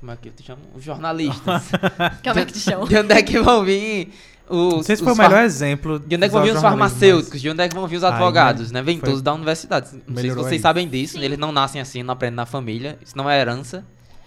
Como 0.00 0.10
é 0.10 0.16
que 0.16 0.28
eu 0.28 0.32
te 0.32 0.42
chamo? 0.42 0.62
Os 0.74 0.82
jornalistas. 0.82 1.70
Como 2.24 2.38
é 2.38 2.44
que 2.44 2.52
te 2.52 2.58
chama? 2.58 2.86
De 2.86 2.98
onde 2.98 3.12
é 3.14 3.22
que 3.22 3.40
vão 3.40 3.64
vir 3.64 4.12
os. 4.48 4.74
Não 4.74 4.82
sei 4.82 4.96
se 4.96 5.04
foi 5.04 5.12
o 5.12 5.16
far... 5.16 5.30
melhor 5.30 5.44
exemplo. 5.44 5.98
De 6.00 6.16
onde 6.16 6.24
é 6.24 6.28
que 6.28 6.34
vão 6.34 6.42
vir 6.42 6.54
os 6.54 6.60
farmacêuticos? 6.60 7.34
Mas... 7.34 7.42
De 7.42 7.50
onde 7.50 7.62
é 7.62 7.68
que 7.68 7.74
vão 7.74 7.86
vir 7.86 7.96
os 7.96 8.04
advogados, 8.04 8.72
né? 8.72 8.82
Vem 8.82 8.98
foi... 8.98 9.08
todos 9.08 9.22
da 9.22 9.32
universidade. 9.32 9.90
Não 10.06 10.16
sei 10.16 10.30
se 10.30 10.36
vocês 10.36 10.60
sabem 10.60 10.88
disso. 10.88 11.14
Sim. 11.14 11.24
Eles 11.24 11.38
não 11.38 11.52
nascem 11.52 11.80
assim, 11.80 12.02
não 12.02 12.12
aprendem 12.12 12.36
na 12.36 12.46
família. 12.46 12.98
Isso 13.00 13.16
não 13.16 13.30
é 13.30 13.40
herança. 13.40 13.84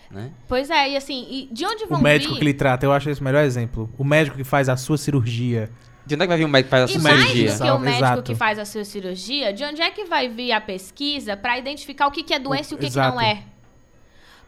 Né? 0.09 0.31
Pois 0.47 0.69
é, 0.69 0.91
e 0.91 0.97
assim, 0.97 1.27
e 1.29 1.49
de 1.51 1.65
onde 1.65 1.85
vão 1.85 1.99
O 1.99 2.03
médico 2.03 2.33
vir... 2.33 2.39
que 2.39 2.45
lhe 2.45 2.53
trata, 2.53 2.85
eu 2.85 2.93
acho 2.93 3.09
esse 3.09 3.19
o 3.19 3.23
melhor 3.23 3.43
exemplo. 3.43 3.89
O 3.97 4.03
médico 4.03 4.37
que 4.37 4.43
faz 4.43 4.69
a 4.69 4.77
sua 4.77 4.97
cirurgia. 4.97 5.69
De 6.05 6.15
onde 6.15 6.23
é 6.23 6.25
que 6.25 6.29
vai 6.29 6.37
vir 6.37 6.45
o 6.45 6.49
médico 6.49 6.67
que 6.67 6.71
faz 6.71 6.83
a 6.83 6.87
sua 6.87 6.97
e 6.97 7.01
cirurgia? 7.01 7.45
mais 7.45 7.59
do 7.59 7.65
que 7.65 7.71
o 7.71 7.79
médico 7.79 8.05
Exato. 8.05 8.23
que 8.23 8.35
faz 8.35 8.59
a 8.59 8.65
sua 8.65 8.85
cirurgia, 8.85 9.53
de 9.53 9.63
onde 9.65 9.81
é 9.81 9.91
que 9.91 10.05
vai 10.05 10.29
vir 10.29 10.53
a 10.53 10.61
pesquisa 10.61 11.35
para 11.35 11.57
identificar 11.57 12.07
o 12.07 12.11
que, 12.11 12.23
que 12.23 12.33
é 12.33 12.39
doença 12.39 12.73
o, 12.73 12.77
e 12.77 12.77
o 12.77 12.79
que, 12.79 12.89
que 12.89 12.97
não 12.97 13.19
é? 13.19 13.43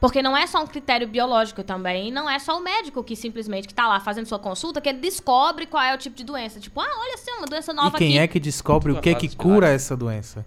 Porque 0.00 0.22
não 0.22 0.34
é 0.34 0.46
só 0.46 0.62
um 0.62 0.66
critério 0.66 1.06
biológico 1.06 1.62
também, 1.62 2.10
não 2.10 2.28
é 2.28 2.38
só 2.38 2.58
o 2.58 2.62
médico 2.62 3.04
que 3.04 3.14
simplesmente 3.14 3.68
que 3.68 3.74
tá 3.74 3.86
lá 3.86 4.00
fazendo 4.00 4.24
sua 4.24 4.38
consulta 4.38 4.80
que 4.80 4.88
ele 4.88 4.98
descobre 4.98 5.66
qual 5.66 5.82
é 5.82 5.94
o 5.94 5.98
tipo 5.98 6.16
de 6.16 6.24
doença. 6.24 6.58
Tipo, 6.58 6.80
ah, 6.80 6.88
olha 6.98 7.14
assim, 7.14 7.30
uma 7.32 7.46
doença 7.46 7.74
nova 7.74 7.94
E 7.96 7.98
quem 7.98 8.08
aqui. 8.12 8.18
é 8.18 8.26
que 8.26 8.40
descobre 8.40 8.92
o 8.92 9.00
que 9.00 9.14
que 9.14 9.36
cura 9.36 9.68
essa 9.68 9.94
doença? 9.94 10.46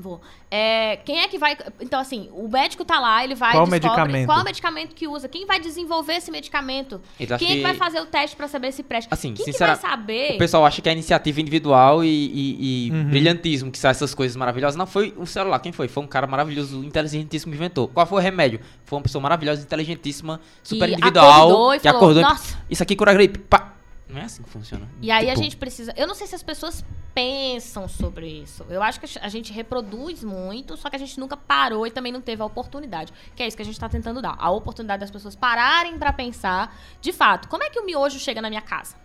Vou. 0.00 0.20
É, 0.50 0.96
quem 1.04 1.20
é 1.20 1.28
que 1.28 1.38
vai. 1.38 1.56
Então, 1.80 2.00
assim, 2.00 2.28
o 2.32 2.48
médico 2.48 2.84
tá 2.84 2.98
lá, 2.98 3.22
ele 3.22 3.34
vai. 3.34 3.52
Qual 3.52 3.66
descobre 3.66 3.88
medicamento? 3.88 4.26
Qual 4.26 4.44
medicamento 4.44 4.94
que 4.94 5.06
usa? 5.06 5.28
Quem 5.28 5.46
vai 5.46 5.60
desenvolver 5.60 6.14
esse 6.14 6.30
medicamento? 6.30 7.00
Então, 7.18 7.38
quem 7.38 7.46
é 7.48 7.50
que 7.50 7.56
que- 7.58 7.62
vai 7.62 7.74
fazer 7.74 8.00
o 8.00 8.06
teste 8.06 8.34
pra 8.34 8.48
saber 8.48 8.72
se 8.72 8.82
presta? 8.82 9.14
Assim, 9.14 9.34
quem 9.34 9.44
que 9.44 9.52
sincera- 9.52 9.74
vai 9.76 9.90
saber? 9.90 10.34
O 10.34 10.38
pessoal 10.38 10.64
acha 10.66 10.80
que 10.82 10.88
é 10.88 10.92
iniciativa 10.92 11.40
individual 11.40 12.02
e, 12.02 12.08
e- 12.08 12.86
e 12.88 12.90
Uhum. 12.90 13.04
brilhantismo, 13.10 13.70
que 13.70 13.78
são 13.78 13.90
essas 13.90 14.14
coisas 14.14 14.36
maravilhosas. 14.36 14.76
Não, 14.76 14.86
foi 14.86 15.14
o 15.16 15.26
celular. 15.26 15.58
Quem 15.60 15.72
foi? 15.72 15.86
Foi 15.88 16.02
um 16.02 16.06
cara 16.06 16.26
maravilhoso, 16.26 16.82
inteligentíssimo 16.84 17.52
que 17.52 17.56
inventou. 17.58 17.86
Qual 17.88 18.06
foi 18.06 18.18
o 18.18 18.22
remédio? 18.22 18.60
Foi 18.84 18.96
uma 18.98 19.02
pessoa 19.02 19.20
maravilhosa, 19.22 19.62
inteligentíssima, 19.62 20.40
super 20.62 20.88
que 20.88 20.94
individual. 20.94 21.30
acordou 21.30 21.74
e 21.74 21.78
que 21.78 21.82
falou, 21.84 21.98
acordou. 21.98 22.22
Nossa. 22.22 22.58
Isso 22.68 22.82
aqui 22.82 22.96
cura 22.96 23.12
gripe. 23.12 23.38
Pá. 23.38 23.74
Não 24.10 24.20
é 24.20 24.24
assim 24.24 24.42
que 24.42 24.48
funciona. 24.50 24.88
E 25.00 25.10
aí 25.10 25.26
a 25.28 25.32
Tipo, 25.34 25.42
gente 25.44 25.56
precisa. 25.56 25.94
Eu 25.96 26.06
não 26.06 26.14
sei 26.14 26.26
se 26.26 26.34
as 26.34 26.42
pessoas 26.42 26.84
pensam 27.14 27.88
sobre 27.88 28.26
isso. 28.26 28.64
Eu 28.68 28.82
acho 28.82 29.00
que 29.00 29.18
a 29.20 29.28
gente 29.28 29.52
reproduz 29.52 30.22
muito, 30.24 30.76
só 30.76 30.88
que 30.90 30.96
a 30.96 30.98
gente 30.98 31.18
nunca 31.18 31.36
parou 31.36 31.86
e 31.86 31.90
também 31.90 32.12
não 32.12 32.20
teve 32.20 32.42
a 32.42 32.44
oportunidade. 32.44 33.12
Que 33.34 33.42
é 33.42 33.46
isso 33.46 33.56
que 33.56 33.62
a 33.62 33.66
gente 33.66 33.78
tá 33.78 33.88
tentando 33.88 34.20
dar. 34.20 34.36
A 34.38 34.50
oportunidade 34.50 35.00
das 35.00 35.10
pessoas 35.10 35.34
pararem 35.36 35.98
pra 35.98 36.12
pensar, 36.12 36.76
de 37.00 37.12
fato, 37.12 37.48
como 37.48 37.62
é 37.62 37.70
que 37.70 37.78
o 37.78 37.84
miojo 37.86 38.18
chega 38.18 38.40
na 38.42 38.48
minha 38.48 38.62
casa? 38.62 38.96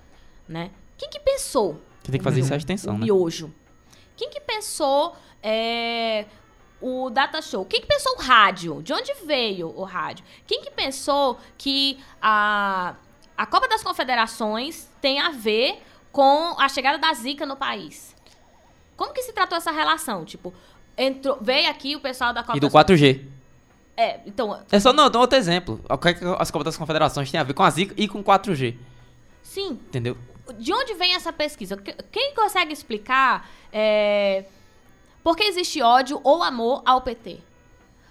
Né? 0.47 0.71
Quem 0.97 1.09
que 1.09 1.19
pensou? 1.19 1.81
Você 2.03 2.11
tem 2.11 2.19
que 2.19 2.23
fazer 2.23 2.39
isso 2.41 2.53
à 2.53 2.57
extensão, 2.57 2.95
o 2.95 2.97
né? 2.97 3.05
miojo. 3.05 3.53
Quem 4.15 4.29
que 4.29 4.39
pensou 4.39 5.15
é, 5.41 6.25
o 6.79 7.09
data 7.09 7.41
show? 7.41 7.65
Quem 7.65 7.81
que 7.81 7.87
pensou 7.87 8.15
o 8.17 8.21
rádio? 8.21 8.81
De 8.81 8.93
onde 8.93 9.13
veio 9.25 9.67
o 9.75 9.83
rádio? 9.83 10.23
Quem 10.47 10.61
que 10.61 10.71
pensou 10.71 11.39
que 11.57 11.97
a, 12.21 12.95
a 13.37 13.45
Copa 13.45 13.67
das 13.67 13.83
Confederações 13.83 14.89
tem 15.01 15.19
a 15.19 15.29
ver 15.31 15.81
com 16.11 16.55
a 16.59 16.67
chegada 16.69 16.97
da 16.97 17.13
Zika 17.13 17.45
no 17.45 17.55
país? 17.55 18.15
Como 18.95 19.13
que 19.13 19.21
se 19.23 19.33
tratou 19.33 19.57
essa 19.57 19.71
relação? 19.71 20.23
Tipo, 20.23 20.53
entrou, 20.97 21.37
veio 21.41 21.69
aqui 21.69 21.95
o 21.95 21.99
pessoal 21.99 22.33
da 22.33 22.41
Copa 22.43 22.57
E 22.57 22.59
do 22.61 22.69
das 22.69 22.73
4G. 22.85 23.25
É, 23.97 24.19
então, 24.25 24.61
É 24.71 24.79
só, 24.79 24.91
não, 24.91 25.09
dá 25.09 25.19
outro 25.19 25.37
exemplo. 25.37 25.81
O 25.89 25.97
que 25.97 26.09
é 26.09 26.13
que 26.13 26.25
as 26.39 26.51
Copas 26.51 26.65
das 26.65 26.77
Confederações 26.77 27.29
têm 27.31 27.39
a 27.39 27.43
ver 27.43 27.53
com 27.53 27.63
a 27.63 27.69
Zika 27.69 27.93
e 27.97 28.07
com 28.07 28.23
4G? 28.23 28.75
sim, 29.41 29.71
Entendeu? 29.87 30.17
de 30.59 30.71
onde 30.73 30.93
vem 30.93 31.15
essa 31.15 31.31
pesquisa? 31.33 31.75
Que- 31.77 31.95
Quem 32.11 32.35
consegue 32.35 32.71
explicar 32.71 33.49
é, 33.73 34.45
por 35.23 35.35
que 35.35 35.43
existe 35.43 35.81
ódio 35.81 36.19
ou 36.23 36.43
amor 36.43 36.81
ao 36.85 37.01
PT? 37.01 37.39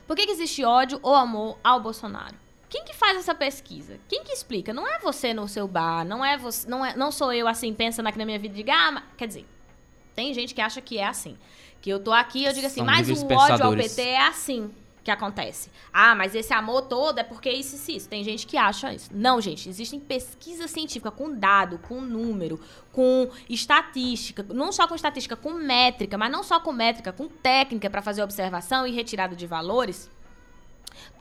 Por 0.06 0.16
que, 0.16 0.24
que 0.26 0.32
existe 0.32 0.64
ódio 0.64 0.98
ou 1.02 1.14
amor 1.14 1.56
ao 1.62 1.80
Bolsonaro? 1.80 2.34
Quem 2.74 2.84
que 2.84 2.92
faz 2.92 3.16
essa 3.16 3.36
pesquisa? 3.36 4.00
Quem 4.08 4.24
que 4.24 4.32
explica? 4.32 4.74
Não 4.74 4.84
é 4.84 4.98
você 4.98 5.32
no 5.32 5.46
seu 5.46 5.68
bar, 5.68 6.04
não 6.04 6.24
é 6.24 6.36
você, 6.36 6.68
não, 6.68 6.84
é, 6.84 6.96
não 6.96 7.12
sou 7.12 7.32
eu 7.32 7.46
assim 7.46 7.72
pensando 7.72 8.08
aqui 8.08 8.18
na 8.18 8.24
minha 8.24 8.36
vida 8.36 8.52
e 8.52 8.56
diga, 8.56 8.74
ah, 8.74 8.90
mas-" 8.90 9.04
quer 9.16 9.28
dizer, 9.28 9.46
tem 10.12 10.34
gente 10.34 10.52
que 10.52 10.60
acha 10.60 10.80
que 10.80 10.98
é 10.98 11.06
assim. 11.06 11.38
Que 11.80 11.88
eu 11.88 12.00
tô 12.00 12.12
aqui 12.12 12.40
e 12.40 12.46
eu 12.46 12.52
digo 12.52 12.66
assim, 12.66 12.80
São 12.80 12.84
mas 12.84 13.08
o 13.08 13.26
ódio 13.32 13.64
ao. 13.64 13.76
PT 13.76 14.02
é 14.02 14.26
assim 14.26 14.72
que 15.04 15.10
acontece. 15.12 15.70
Ah, 15.92 16.16
mas 16.16 16.34
esse 16.34 16.52
amor 16.52 16.82
todo 16.82 17.16
é 17.20 17.22
porque 17.22 17.48
isso 17.48 17.76
e 17.92 17.96
isso. 17.96 18.08
Tem 18.08 18.24
gente 18.24 18.44
que 18.44 18.56
acha 18.56 18.92
isso. 18.92 19.08
Não, 19.14 19.40
gente, 19.40 19.68
existem 19.68 20.00
pesquisa 20.00 20.66
científica 20.66 21.12
com 21.12 21.32
dado, 21.32 21.78
com 21.78 22.00
número, 22.00 22.58
com 22.90 23.30
estatística, 23.48 24.44
não 24.52 24.72
só 24.72 24.88
com 24.88 24.96
estatística, 24.96 25.36
com 25.36 25.52
métrica, 25.52 26.18
mas 26.18 26.32
não 26.32 26.42
só 26.42 26.58
com 26.58 26.72
métrica, 26.72 27.12
com 27.12 27.28
técnica 27.28 27.88
para 27.88 28.02
fazer 28.02 28.20
observação 28.20 28.84
e 28.84 28.90
retirada 28.90 29.36
de 29.36 29.46
valores. 29.46 30.10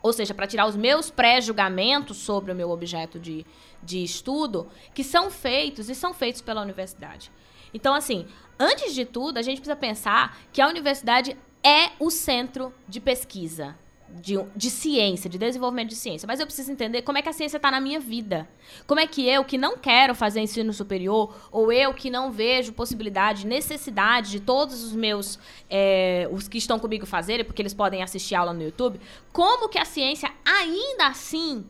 Ou 0.03 0.11
seja, 0.11 0.34
para 0.34 0.45
tirar 0.45 0.67
os 0.67 0.75
meus 0.75 1.09
pré-julgamentos 1.09 2.17
sobre 2.17 2.51
o 2.51 2.55
meu 2.55 2.69
objeto 2.69 3.17
de, 3.17 3.45
de 3.81 4.03
estudo, 4.03 4.67
que 4.93 5.03
são 5.03 5.31
feitos 5.31 5.89
e 5.89 5.95
são 5.95 6.13
feitos 6.13 6.41
pela 6.41 6.61
universidade. 6.61 7.31
Então, 7.73 7.95
assim, 7.95 8.27
antes 8.59 8.93
de 8.93 9.05
tudo, 9.05 9.38
a 9.38 9.41
gente 9.41 9.61
precisa 9.61 9.77
pensar 9.77 10.38
que 10.51 10.61
a 10.61 10.67
universidade 10.67 11.38
é 11.63 11.91
o 11.99 12.11
centro 12.11 12.73
de 12.88 12.99
pesquisa, 12.99 13.75
de, 14.22 14.38
de 14.56 14.69
ciência, 14.69 15.30
de 15.30 15.38
desenvolvimento 15.38 15.90
de 15.90 15.95
ciência. 15.95 16.27
Mas 16.27 16.40
eu 16.40 16.45
preciso 16.45 16.72
entender 16.72 17.02
como 17.02 17.18
é 17.18 17.22
que 17.22 17.30
a 17.30 17.34
ciência 17.34 17.57
está 17.57 17.72
na 17.72 17.81
minha 17.81 17.99
vida. 17.99 18.48
Como 18.85 18.99
é 18.99 19.07
que 19.07 19.27
eu, 19.27 19.44
que 19.44 19.57
não 19.57 19.77
quero 19.77 20.14
fazer 20.14 20.40
ensino 20.40 20.72
superior, 20.72 21.35
ou 21.52 21.72
eu 21.72 21.94
que 21.94 22.10
não 22.10 22.31
vejo 22.31 22.73
possibilidade, 22.73 23.48
necessidade 23.48 24.31
de 24.31 24.40
todos 24.40 24.84
os 24.84 24.95
meus, 24.95 25.40
é, 25.69 26.27
os 26.31 26.48
que 26.48 26.57
estão 26.57 26.77
comigo 26.77 27.06
fazerem, 27.06 27.44
porque 27.44 27.61
eles 27.61 27.73
podem 27.73 28.03
assistir 28.03 28.35
aula 28.35 28.53
no 28.53 28.61
YouTube, 28.61 28.99
como 29.31 29.68
que 29.68 29.80
a 29.80 29.85
ciência 29.85 30.31
ainda 30.45 31.07
assim 31.07 31.65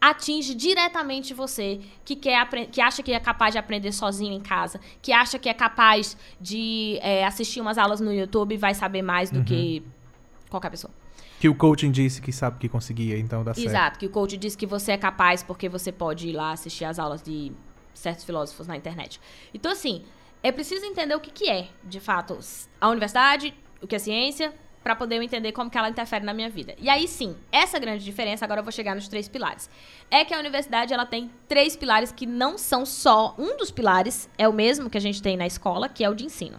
atinge 0.00 0.54
diretamente 0.54 1.32
você 1.32 1.80
que 2.04 2.14
quer 2.14 2.46
que 2.70 2.78
acha 2.78 3.02
que 3.02 3.10
é 3.10 3.18
capaz 3.18 3.54
de 3.54 3.58
aprender 3.58 3.90
sozinho 3.90 4.34
em 4.34 4.40
casa, 4.40 4.78
que 5.00 5.12
acha 5.12 5.38
que 5.38 5.48
é 5.48 5.54
capaz 5.54 6.14
de 6.38 6.98
é, 7.00 7.24
assistir 7.24 7.60
umas 7.62 7.78
aulas 7.78 8.00
no 8.00 8.12
YouTube 8.12 8.54
e 8.54 8.58
vai 8.58 8.74
saber 8.74 9.00
mais 9.00 9.30
do 9.30 9.42
que 9.42 9.82
qualquer 10.50 10.70
pessoa. 10.70 10.92
Que 11.44 11.48
o 11.50 11.54
coaching 11.54 11.90
disse 11.90 12.22
que 12.22 12.32
sabe 12.32 12.58
que 12.58 12.70
conseguia, 12.70 13.18
então 13.18 13.44
dá 13.44 13.52
certo. 13.52 13.68
Exato, 13.68 13.98
que 13.98 14.06
o 14.06 14.08
coach 14.08 14.34
diz 14.34 14.56
que 14.56 14.64
você 14.64 14.92
é 14.92 14.96
capaz 14.96 15.42
porque 15.42 15.68
você 15.68 15.92
pode 15.92 16.26
ir 16.26 16.32
lá 16.32 16.52
assistir 16.52 16.86
as 16.86 16.98
aulas 16.98 17.22
de 17.22 17.52
certos 17.92 18.24
filósofos 18.24 18.66
na 18.66 18.74
internet. 18.78 19.20
Então, 19.52 19.70
assim, 19.70 20.04
é 20.42 20.50
preciso 20.50 20.86
entender 20.86 21.14
o 21.14 21.20
que, 21.20 21.30
que 21.30 21.50
é, 21.50 21.68
de 21.84 22.00
fato, 22.00 22.38
a 22.80 22.88
universidade, 22.88 23.54
o 23.82 23.86
que 23.86 23.94
é 23.94 23.98
ciência, 23.98 24.54
pra 24.82 24.96
poder 24.96 25.18
eu 25.18 25.22
entender 25.22 25.52
como 25.52 25.68
que 25.68 25.76
ela 25.76 25.90
interfere 25.90 26.24
na 26.24 26.32
minha 26.32 26.48
vida. 26.48 26.74
E 26.78 26.88
aí 26.88 27.06
sim, 27.06 27.36
essa 27.52 27.78
grande 27.78 28.02
diferença, 28.02 28.42
agora 28.46 28.60
eu 28.60 28.64
vou 28.64 28.72
chegar 28.72 28.94
nos 28.94 29.06
três 29.06 29.28
pilares. 29.28 29.68
É 30.10 30.24
que 30.24 30.32
a 30.32 30.38
universidade 30.38 30.94
ela 30.94 31.04
tem 31.04 31.30
três 31.46 31.76
pilares 31.76 32.10
que 32.10 32.24
não 32.24 32.56
são 32.56 32.86
só 32.86 33.34
um 33.38 33.54
dos 33.58 33.70
pilares, 33.70 34.30
é 34.38 34.48
o 34.48 34.52
mesmo 34.54 34.88
que 34.88 34.96
a 34.96 35.00
gente 35.00 35.20
tem 35.20 35.36
na 35.36 35.46
escola, 35.46 35.90
que 35.90 36.02
é 36.02 36.08
o 36.08 36.14
de 36.14 36.24
ensino. 36.24 36.58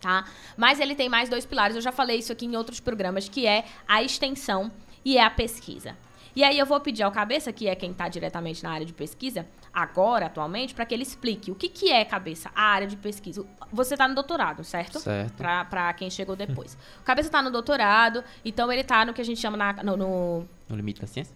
Tá? 0.00 0.24
Mas 0.56 0.78
ele 0.78 0.94
tem 0.94 1.08
mais 1.08 1.28
dois 1.28 1.44
pilares, 1.46 1.74
eu 1.74 1.82
já 1.82 1.90
falei 1.92 2.18
isso 2.18 2.30
aqui 2.32 2.46
em 2.46 2.54
outros 2.56 2.80
programas, 2.80 3.28
que 3.28 3.46
é 3.46 3.64
a 3.88 4.02
extensão 4.02 4.70
e 5.04 5.16
é 5.18 5.22
a 5.24 5.30
pesquisa. 5.30 5.96
E 6.34 6.44
aí 6.44 6.58
eu 6.58 6.66
vou 6.66 6.78
pedir 6.80 7.02
ao 7.02 7.10
Cabeça, 7.10 7.50
que 7.50 7.66
é 7.66 7.74
quem 7.74 7.92
está 7.92 8.08
diretamente 8.08 8.62
na 8.62 8.70
área 8.70 8.84
de 8.84 8.92
pesquisa, 8.92 9.46
agora, 9.72 10.26
atualmente, 10.26 10.74
para 10.74 10.84
que 10.84 10.92
ele 10.92 11.02
explique 11.02 11.50
o 11.50 11.54
que, 11.54 11.66
que 11.66 11.90
é, 11.90 12.04
Cabeça, 12.04 12.50
a 12.54 12.62
área 12.62 12.86
de 12.86 12.94
pesquisa. 12.94 13.42
Você 13.72 13.94
está 13.94 14.06
no 14.06 14.14
doutorado, 14.14 14.62
certo? 14.62 15.00
Certo. 15.00 15.32
Para 15.34 15.92
quem 15.94 16.10
chegou 16.10 16.36
depois. 16.36 16.76
O 17.00 17.04
Cabeça 17.04 17.28
está 17.28 17.40
no 17.40 17.50
doutorado, 17.50 18.22
então 18.44 18.70
ele 18.70 18.82
está 18.82 19.02
no 19.06 19.14
que 19.14 19.20
a 19.22 19.24
gente 19.24 19.40
chama 19.40 19.56
na- 19.56 19.82
no- 19.82 19.96
no 19.96 20.48
No 20.68 20.76
limite 20.76 21.00
da 21.00 21.06
ciência? 21.06 21.34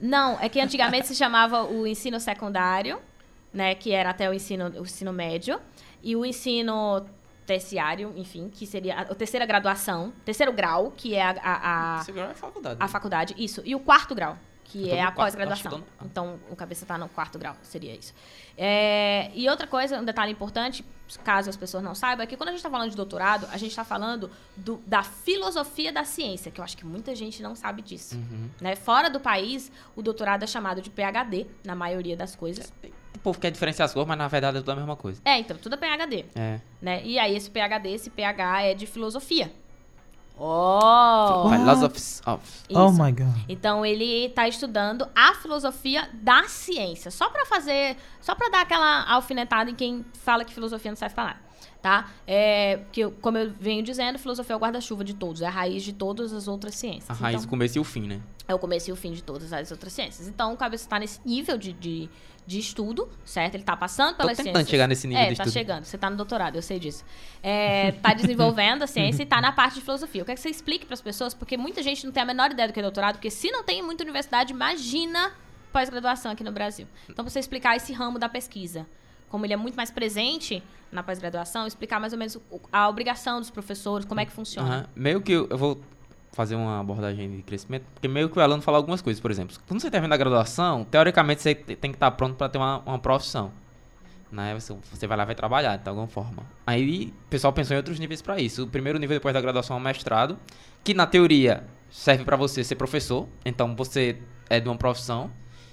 não, 0.00 0.40
é 0.40 0.48
que 0.48 0.58
antigamente 0.58 1.06
se 1.06 1.14
chamava 1.14 1.64
o 1.64 1.86
ensino 1.86 2.18
secundário, 2.18 2.98
né, 3.52 3.74
que 3.74 3.92
era 3.92 4.08
até 4.08 4.30
o 4.30 4.32
ensino, 4.32 4.68
o 4.80 4.82
ensino 4.84 5.12
médio, 5.12 5.60
e 6.02 6.16
o 6.16 6.24
ensino 6.24 7.04
terciário, 7.54 8.12
enfim, 8.16 8.48
que 8.48 8.64
seria 8.64 8.94
a, 8.94 9.00
a 9.02 9.14
terceira 9.14 9.44
graduação, 9.44 10.12
terceiro 10.24 10.52
grau, 10.52 10.92
que 10.96 11.14
é 11.16 11.22
a, 11.22 11.30
a, 11.42 11.96
a, 11.98 12.04
Você 12.04 12.12
é 12.18 12.34
faculdade. 12.34 12.76
a 12.80 12.86
faculdade, 12.88 13.34
isso, 13.36 13.60
e 13.64 13.74
o 13.74 13.80
quarto 13.80 14.14
grau, 14.14 14.38
que 14.62 14.88
é 14.88 15.02
a 15.02 15.10
pós-graduação. 15.10 15.82
Então, 16.04 16.38
o 16.48 16.54
cabeça 16.54 16.86
tá 16.86 16.96
no 16.96 17.08
quarto 17.08 17.38
grau, 17.40 17.56
seria 17.62 17.92
isso. 17.92 18.14
É, 18.56 19.32
e 19.34 19.48
outra 19.48 19.66
coisa, 19.66 19.98
um 20.00 20.04
detalhe 20.04 20.30
importante, 20.30 20.84
caso 21.24 21.50
as 21.50 21.56
pessoas 21.56 21.82
não 21.82 21.92
saibam, 21.92 22.22
é 22.22 22.26
que 22.26 22.36
quando 22.36 22.50
a 22.50 22.52
gente 22.52 22.60
está 22.60 22.70
falando 22.70 22.90
de 22.90 22.96
doutorado, 22.96 23.48
a 23.50 23.56
gente 23.56 23.70
está 23.70 23.82
falando 23.84 24.30
do- 24.56 24.80
da 24.86 25.02
filosofia 25.02 25.92
da 25.92 26.04
ciência, 26.04 26.52
que 26.52 26.60
eu 26.60 26.64
acho 26.64 26.76
que 26.76 26.86
muita 26.86 27.16
gente 27.16 27.42
não 27.42 27.56
sabe 27.56 27.82
disso. 27.82 28.14
Uhum. 28.14 28.48
Né? 28.60 28.76
Fora 28.76 29.10
do 29.10 29.18
país, 29.18 29.72
o 29.96 30.02
doutorado 30.02 30.44
é 30.44 30.46
chamado 30.46 30.80
de 30.80 30.88
PhD, 30.88 31.48
na 31.64 31.74
maioria 31.74 32.16
das 32.16 32.36
coisas. 32.36 32.72
O 32.84 32.99
povo 33.22 33.38
quer 33.38 33.50
diferenciar 33.50 33.86
as 33.86 33.92
cores, 33.92 34.08
mas 34.08 34.18
na 34.18 34.28
verdade 34.28 34.56
é 34.58 34.60
tudo 34.60 34.72
a 34.72 34.76
mesma 34.76 34.96
coisa. 34.96 35.20
É, 35.24 35.38
então, 35.38 35.56
tudo 35.56 35.74
é 35.74 35.78
PhD. 35.78 36.24
É. 36.34 36.60
Né? 36.80 37.02
E 37.04 37.18
aí, 37.18 37.36
esse 37.36 37.50
PhD, 37.50 37.90
esse 37.90 38.10
PH 38.10 38.62
é 38.62 38.74
de 38.74 38.86
filosofia. 38.86 39.52
Oh! 40.42 41.44
What? 41.44 41.58
Philosophy 41.58 42.00
of. 42.26 42.42
Oh 42.74 42.86
Isso. 42.86 43.02
my 43.02 43.12
god. 43.12 43.36
Então 43.46 43.84
ele 43.84 44.24
está 44.26 44.48
estudando 44.48 45.06
a 45.14 45.34
filosofia 45.34 46.08
da 46.14 46.44
ciência, 46.44 47.10
só 47.10 47.28
para 47.28 47.44
fazer, 47.44 47.96
só 48.22 48.34
para 48.34 48.48
dar 48.48 48.62
aquela 48.62 49.04
alfinetada 49.10 49.70
em 49.70 49.74
quem 49.74 50.02
fala 50.14 50.42
que 50.42 50.54
filosofia 50.54 50.90
não 50.90 50.96
serve 50.96 51.14
para 51.14 51.24
nada, 51.24 51.40
tá? 51.82 52.10
É, 52.26 52.80
que 52.90 53.06
como 53.20 53.36
eu 53.36 53.52
venho 53.60 53.82
dizendo, 53.82 54.18
filosofia 54.18 54.54
é 54.54 54.56
o 54.56 54.58
guarda-chuva 54.58 55.04
de 55.04 55.12
todos, 55.12 55.42
é 55.42 55.46
a 55.46 55.50
raiz 55.50 55.82
de 55.82 55.92
todas 55.92 56.32
as 56.32 56.48
outras 56.48 56.74
ciências. 56.74 57.10
A 57.10 57.12
raiz, 57.12 57.36
Então, 57.36 57.46
o 57.46 57.50
começo 57.50 57.76
e 57.76 57.80
o 57.80 57.84
fim, 57.84 58.06
né? 58.06 58.22
é 58.48 58.54
o 58.54 58.58
começo 58.58 58.88
e 58.88 58.92
o 58.92 58.96
fim 58.96 59.12
de 59.12 59.22
todas 59.22 59.52
as 59.52 59.70
outras 59.70 59.92
ciências. 59.92 60.26
Então 60.26 60.54
o 60.54 60.56
cabeça 60.56 60.84
está 60.84 60.98
nesse 60.98 61.20
nível 61.24 61.58
de, 61.58 61.72
de, 61.74 62.08
de 62.50 62.58
estudo, 62.58 63.08
certo? 63.24 63.54
Ele 63.54 63.62
está 63.62 63.76
passando 63.76 64.16
Tô 64.16 64.22
pelas 64.22 64.36
tentando 64.36 64.54
ciências. 64.54 64.70
chegar 64.70 64.88
nesse 64.88 65.06
nível 65.06 65.22
é, 65.22 65.30
de 65.30 65.36
tá 65.36 65.44
estudo. 65.44 65.52
chegando. 65.52 65.84
Você 65.84 65.96
tá 65.96 66.10
no 66.10 66.16
doutorado, 66.16 66.56
eu 66.56 66.62
sei 66.62 66.80
disso. 66.80 67.04
É, 67.40 67.92
tá 67.92 68.12
desenvolvendo 68.12 68.82
a 68.82 68.86
ciência 68.88 69.22
e 69.22 69.26
tá 69.26 69.40
na 69.40 69.52
parte 69.52 69.74
de 69.76 69.82
filosofia. 69.82 70.20
Eu 70.20 70.24
quero 70.24 70.34
que 70.34 70.42
você 70.42 70.48
explique 70.50 70.84
para 70.84 70.94
as 70.94 71.00
pessoas, 71.00 71.32
porque 71.32 71.56
muita 71.56 71.80
gente 71.80 72.04
não 72.04 72.12
tem 72.12 72.24
a 72.24 72.26
menor 72.26 72.50
ideia 72.50 72.66
do 72.66 72.74
que 72.74 72.80
é 72.80 72.82
doutorado, 72.82 73.14
porque 73.14 73.30
se 73.30 73.52
não 73.52 73.62
tem 73.62 73.82
muita 73.82 74.02
universidade, 74.02 74.52
imagina 74.52 75.32
pós-graduação 75.72 76.32
aqui 76.32 76.42
no 76.42 76.50
Brasil. 76.50 76.88
Então, 77.08 77.24
você 77.24 77.38
explicar 77.38 77.76
esse 77.76 77.92
ramo 77.92 78.18
da 78.18 78.28
pesquisa. 78.28 78.84
Como 79.28 79.46
ele 79.46 79.52
é 79.52 79.56
muito 79.56 79.76
mais 79.76 79.92
presente 79.92 80.60
na 80.90 81.04
pós-graduação, 81.04 81.68
explicar 81.68 82.00
mais 82.00 82.12
ou 82.12 82.18
menos 82.18 82.36
a 82.72 82.88
obrigação 82.88 83.38
dos 83.38 83.48
professores, 83.48 84.04
como 84.04 84.18
é 84.18 84.26
que 84.26 84.32
funciona. 84.32 84.68
Aham. 84.68 84.86
Meio 84.96 85.20
que 85.20 85.30
eu 85.30 85.56
vou 85.56 85.80
fazer 86.32 86.54
uma 86.54 86.80
abordagem 86.80 87.30
de 87.36 87.42
crescimento, 87.42 87.84
porque 87.94 88.06
meio 88.08 88.28
que 88.28 88.38
o 88.38 88.42
aluno 88.42 88.62
fala 88.62 88.76
algumas 88.78 89.02
coisas, 89.02 89.20
por 89.20 89.30
exemplo. 89.30 89.56
Quando 89.66 89.80
você 89.80 89.90
termina 89.90 90.14
a 90.14 90.18
graduação, 90.18 90.84
teoricamente 90.84 91.42
você 91.42 91.54
te- 91.54 91.74
tem 91.76 91.90
que 91.90 91.96
estar 91.96 92.10
pronto 92.12 92.36
para 92.36 92.48
ter 92.48 92.58
uma, 92.58 92.78
uma 92.86 92.98
profissão. 92.98 93.50
Né? 94.30 94.54
Você, 94.54 94.76
você 94.92 95.06
vai 95.08 95.16
lá 95.16 95.24
e 95.24 95.26
vai 95.26 95.34
trabalhar 95.34 95.76
de 95.76 95.88
alguma 95.88 96.06
forma. 96.06 96.44
Aí 96.66 97.12
o 97.26 97.28
pessoal 97.28 97.52
pensou 97.52 97.74
em 97.74 97.78
outros 97.78 97.98
níveis 97.98 98.22
para 98.22 98.40
isso. 98.40 98.62
O 98.62 98.66
primeiro 98.68 98.98
nível 98.98 99.16
depois 99.16 99.34
da 99.34 99.40
graduação 99.40 99.76
é 99.76 99.80
o 99.80 99.82
mestrado, 99.82 100.38
que 100.84 100.94
na 100.94 101.04
teoria 101.06 101.64
serve 101.90 102.24
para 102.24 102.36
você 102.36 102.62
ser 102.62 102.76
professor. 102.76 103.26
Então 103.44 103.74
você 103.74 104.18
é 104.48 104.60
de 104.60 104.68
uma 104.68 104.76
profissão 104.76 105.30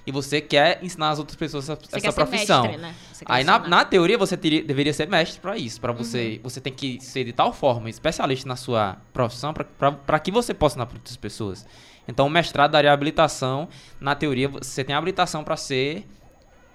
e 0.08 0.12
você 0.12 0.42
quer 0.42 0.80
ensinar 0.82 1.10
as 1.10 1.20
outras 1.20 1.36
pessoas 1.36 1.66
essa, 1.70 1.76
Você 1.80 1.98
essa 1.98 2.00
quer 2.08 2.14
profissão. 2.14 2.64
mestre, 2.64 2.82
né? 2.82 2.96
Você 3.14 3.26
Aí 3.28 3.44
na, 3.44 3.60
na 3.60 3.86
teoria 3.86 4.18
você 4.18 4.36
teria- 4.38 4.64
deveria 4.64 4.94
ser 4.94 5.08
mestre 5.08 5.40
pra 5.40 5.56
isso, 5.58 5.80
Pra 5.80 5.92
Uhum. 5.92 5.98
você, 6.00 6.40
você 6.42 6.60
tem 6.62 6.74
que 6.74 7.00
ser 7.02 7.24
de 7.26 7.34
tal 7.34 7.52
forma 7.54 7.90
especialista 7.90 8.48
na 8.48 8.56
sua 8.56 8.98
profissão 9.14 9.54
pra 9.54 10.20
que 10.20 10.32
você 10.32 10.54
possa 10.54 10.74
ensinar 10.74 10.86
para 10.88 10.98
outras 10.98 11.18
pessoas. 11.18 11.66
Então 12.08 12.26
o 12.26 12.30
mestrado 12.30 12.72
daria 12.72 12.92
habilitação, 12.94 13.68
na 14.00 14.16
teoria 14.16 14.48
você 14.48 14.84
tem 14.84 14.96
habilitação 14.96 15.44
pra 15.44 15.58
ser 15.58 16.08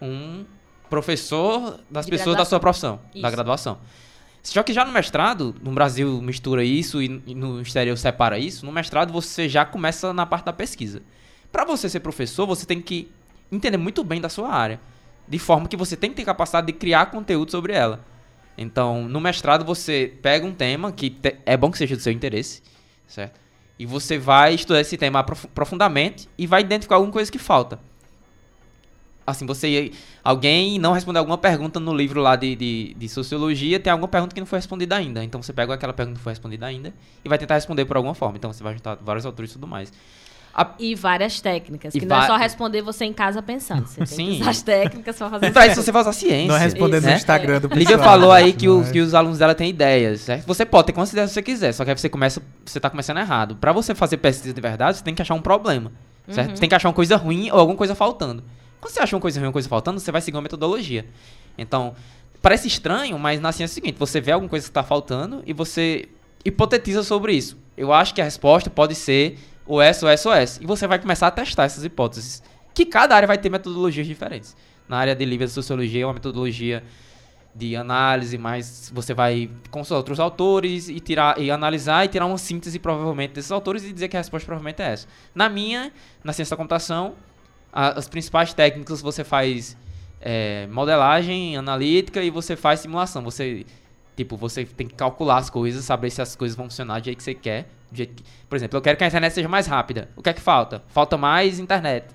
um 0.00 0.44
professor 0.90 1.80
das 1.90 2.04
De 2.04 2.10
pessoas 2.10 2.36
da 2.36 2.44
graduação. 2.44 2.50
sua 2.50 2.60
profissão, 2.60 3.00
Isso. 3.14 3.22
da 3.22 3.30
graduação. 3.30 3.78
Só 4.42 4.62
que 4.62 4.72
já 4.72 4.84
no 4.84 4.92
mestrado, 4.92 5.54
no 5.62 5.70
Brasil 5.72 6.20
mistura 6.20 6.62
isso 6.64 7.00
e, 7.00 7.22
e 7.26 7.34
no 7.34 7.60
exterior 7.62 7.96
separa 7.96 8.38
isso, 8.38 8.66
no 8.66 8.72
mestrado 8.72 9.12
você 9.12 9.48
já 9.48 9.64
começa 9.64 10.12
na 10.12 10.26
parte 10.26 10.44
da 10.44 10.52
pesquisa. 10.52 11.00
Pra 11.50 11.64
você 11.64 11.88
ser 11.88 12.00
professor, 12.00 12.46
você 12.46 12.66
tem 12.66 12.80
que 12.80 13.10
entender 13.52 13.76
muito 13.76 14.02
bem 14.02 14.20
da 14.20 14.28
sua 14.28 14.52
área, 14.52 14.80
de 15.28 15.38
forma 15.38 15.68
que 15.68 15.76
você 15.76 15.96
tem 15.96 16.10
que 16.10 16.16
ter 16.16 16.24
capacidade 16.24 16.66
de 16.66 16.72
criar 16.72 17.06
conteúdo 17.06 17.50
sobre 17.50 17.72
ela. 17.74 18.04
Então, 18.58 19.06
no 19.08 19.20
mestrado 19.20 19.64
você 19.64 20.12
pega 20.22 20.44
um 20.46 20.52
tema 20.52 20.90
que 20.92 21.10
te- 21.10 21.36
é 21.46 21.56
bom 21.56 21.70
que 21.70 21.78
seja 21.78 21.94
do 21.96 22.02
seu 22.02 22.12
interesse, 22.12 22.62
certo? 23.06 23.40
E 23.78 23.86
você 23.86 24.18
vai 24.18 24.54
estudar 24.54 24.80
esse 24.80 24.96
tema 24.96 25.20
aprof- 25.20 25.46
profundamente 25.54 26.28
e 26.36 26.46
vai 26.46 26.60
identificar 26.62 26.96
alguma 26.96 27.12
coisa 27.12 27.30
que 27.30 27.38
falta. 27.38 27.78
Assim, 29.24 29.46
você. 29.46 29.92
Alguém 30.24 30.78
não 30.80 30.92
respondeu 30.92 31.20
alguma 31.20 31.38
pergunta 31.38 31.78
no 31.78 31.94
livro 31.94 32.20
lá 32.20 32.34
de, 32.34 32.56
de, 32.56 32.94
de 32.94 33.08
sociologia, 33.08 33.78
tem 33.78 33.90
alguma 33.90 34.08
pergunta 34.08 34.34
que 34.34 34.40
não 34.40 34.46
foi 34.46 34.58
respondida 34.58 34.96
ainda. 34.96 35.22
Então 35.22 35.40
você 35.40 35.52
pega 35.52 35.72
aquela 35.74 35.92
pergunta 35.92 36.14
que 36.16 36.18
não 36.18 36.24
foi 36.24 36.32
respondida 36.32 36.66
ainda 36.66 36.92
e 37.24 37.28
vai 37.28 37.38
tentar 37.38 37.54
responder 37.54 37.84
por 37.84 37.96
alguma 37.96 38.14
forma. 38.14 38.36
Então 38.36 38.52
você 38.52 38.62
vai 38.62 38.74
juntar 38.74 38.96
vários 38.96 39.24
autores 39.24 39.52
e 39.52 39.54
tudo 39.54 39.66
mais. 39.66 39.92
A- 40.54 40.74
E 40.78 40.94
várias 40.94 41.40
técnicas, 41.40 41.94
E 41.94 42.00
que 42.00 42.04
não 42.04 42.16
é 42.16 42.20
va- 42.20 42.26
só 42.26 42.36
responder 42.36 42.82
você 42.82 43.04
em 43.06 43.12
casa 43.12 43.40
pensando. 43.42 43.86
Você 43.86 43.96
tem 43.98 44.06
Sim. 44.06 44.26
que 44.36 44.40
usar 44.42 44.50
as 44.50 44.60
técnicas 44.62 45.16
pra 45.16 45.30
fazer 45.30 45.50
Pra 45.50 45.66
isso 45.66 45.82
você 45.82 45.90
vai 45.90 46.02
usar 46.02 46.12
ciência. 46.12 46.48
Não 46.48 46.56
é 46.56 46.58
respondendo 46.58 47.04
né? 47.04 47.10
no 47.12 47.16
Instagram 47.16 47.60
do 47.60 47.68
Lívia 47.68 47.98
falou 47.98 48.30
aí 48.30 48.46
né? 48.46 48.52
que 48.52 48.68
os, 48.68 48.88
é. 48.88 48.92
que 48.92 49.00
os 49.00 49.14
alunos 49.14 49.38
dela 49.38 49.54
têm 49.54 49.70
ideias, 49.70 50.20
certo? 50.20 50.46
Você 50.46 50.66
pode 50.66 50.86
ter 50.86 50.92
quantas 50.92 51.12
ideias 51.12 51.30
você 51.30 51.40
quiser, 51.42 51.72
só 51.72 51.84
que 51.84 51.90
aí 51.90 51.96
você 51.96 52.08
começa, 52.08 52.42
você 52.66 52.78
tá 52.78 52.90
começando 52.90 53.16
errado. 53.18 53.56
Pra 53.56 53.72
você 53.72 53.94
fazer 53.94 54.18
pesquisa 54.18 54.52
de 54.52 54.60
verdade, 54.60 54.98
você 54.98 55.04
tem 55.04 55.14
que 55.14 55.22
achar 55.22 55.34
um 55.34 55.40
problema, 55.40 55.90
certo? 56.28 56.50
Uhum. 56.50 56.56
Você 56.56 56.60
tem 56.60 56.68
que 56.68 56.74
achar 56.74 56.88
uma 56.88 56.94
coisa 56.94 57.16
ruim 57.16 57.50
ou 57.50 57.58
alguma 57.58 57.76
coisa 57.78 57.94
faltando. 57.94 58.44
Quando 58.78 58.92
você 58.92 59.00
acha 59.00 59.16
uma 59.16 59.22
coisa 59.22 59.38
ruim 59.40 59.46
ou 59.46 59.48
uma 59.48 59.52
coisa 59.54 59.68
faltando, 59.70 60.00
você 60.00 60.12
vai 60.12 60.20
seguir 60.20 60.36
uma 60.36 60.42
metodologia. 60.42 61.06
Então, 61.56 61.94
parece 62.42 62.68
estranho, 62.68 63.18
mas 63.18 63.40
na 63.40 63.52
ciência 63.52 63.72
é 63.72 63.74
o 63.74 63.82
seguinte, 63.84 63.96
você 63.98 64.20
vê 64.20 64.32
alguma 64.32 64.50
coisa 64.50 64.66
que 64.66 64.72
tá 64.72 64.82
faltando 64.82 65.42
e 65.46 65.52
você 65.54 66.08
hipotetiza 66.44 67.02
sobre 67.02 67.32
isso. 67.32 67.56
Eu 67.76 67.92
acho 67.92 68.12
que 68.14 68.20
a 68.20 68.24
resposta 68.24 68.68
pode 68.68 68.94
ser 68.94 69.38
o 69.66 69.80
S, 69.80 70.04
o 70.04 70.32
S. 70.32 70.58
E 70.62 70.66
você 70.66 70.86
vai 70.86 70.98
começar 70.98 71.26
a 71.28 71.30
testar 71.30 71.64
essas 71.64 71.84
hipóteses. 71.84 72.42
Que 72.74 72.84
cada 72.86 73.14
área 73.14 73.26
vai 73.26 73.38
ter 73.38 73.50
metodologias 73.50 74.06
diferentes. 74.06 74.56
Na 74.88 74.96
área 74.98 75.14
de 75.14 75.24
de 75.24 75.48
Sociologia 75.48 76.02
é 76.02 76.06
uma 76.06 76.14
metodologia 76.14 76.82
de 77.54 77.76
análise, 77.76 78.38
mas 78.38 78.90
você 78.94 79.12
vai 79.12 79.50
consultar 79.70 79.96
outros 79.98 80.18
autores 80.18 80.88
e 80.88 80.98
tirar 81.00 81.38
e 81.38 81.50
analisar 81.50 82.04
e 82.04 82.08
tirar 82.08 82.24
uma 82.26 82.38
síntese 82.38 82.78
provavelmente 82.78 83.34
desses 83.34 83.52
autores 83.52 83.84
e 83.84 83.92
dizer 83.92 84.08
que 84.08 84.16
a 84.16 84.20
resposta 84.20 84.46
provavelmente 84.46 84.80
é 84.80 84.86
essa. 84.92 85.06
Na 85.34 85.48
minha, 85.50 85.92
na 86.24 86.32
ciência 86.32 86.54
da 86.54 86.56
computação, 86.56 87.14
a- 87.70 87.98
as 87.98 88.08
principais 88.08 88.54
técnicas 88.54 89.02
você 89.02 89.22
faz 89.22 89.76
é, 90.24 90.66
modelagem 90.68 91.56
analítica 91.56 92.22
e 92.22 92.30
você 92.30 92.56
faz 92.56 92.80
simulação. 92.80 93.22
Você 93.22 93.66
tipo, 94.16 94.36
você 94.36 94.64
tem 94.64 94.86
que 94.86 94.94
calcular 94.94 95.38
as 95.38 95.48
coisas, 95.50 95.84
saber 95.84 96.10
se 96.10 96.20
as 96.22 96.34
coisas 96.36 96.56
vão 96.56 96.66
funcionar 96.66 97.00
do 97.00 97.04
jeito 97.04 97.18
que 97.18 97.24
você 97.24 97.34
quer. 97.34 97.68
do 97.90 97.96
jeito 97.96 98.14
que- 98.14 98.24
Por 98.48 98.56
exemplo, 98.56 98.76
eu 98.78 98.80
quero 98.82 98.96
que 98.96 99.04
a 99.04 99.06
internet 99.06 99.32
seja 99.34 99.48
mais 99.48 99.66
rápida. 99.66 100.08
O 100.16 100.22
que 100.22 100.30
é 100.30 100.32
que 100.32 100.40
falta? 100.40 100.82
Falta 100.88 101.16
mais 101.18 101.58
internet. 101.58 102.06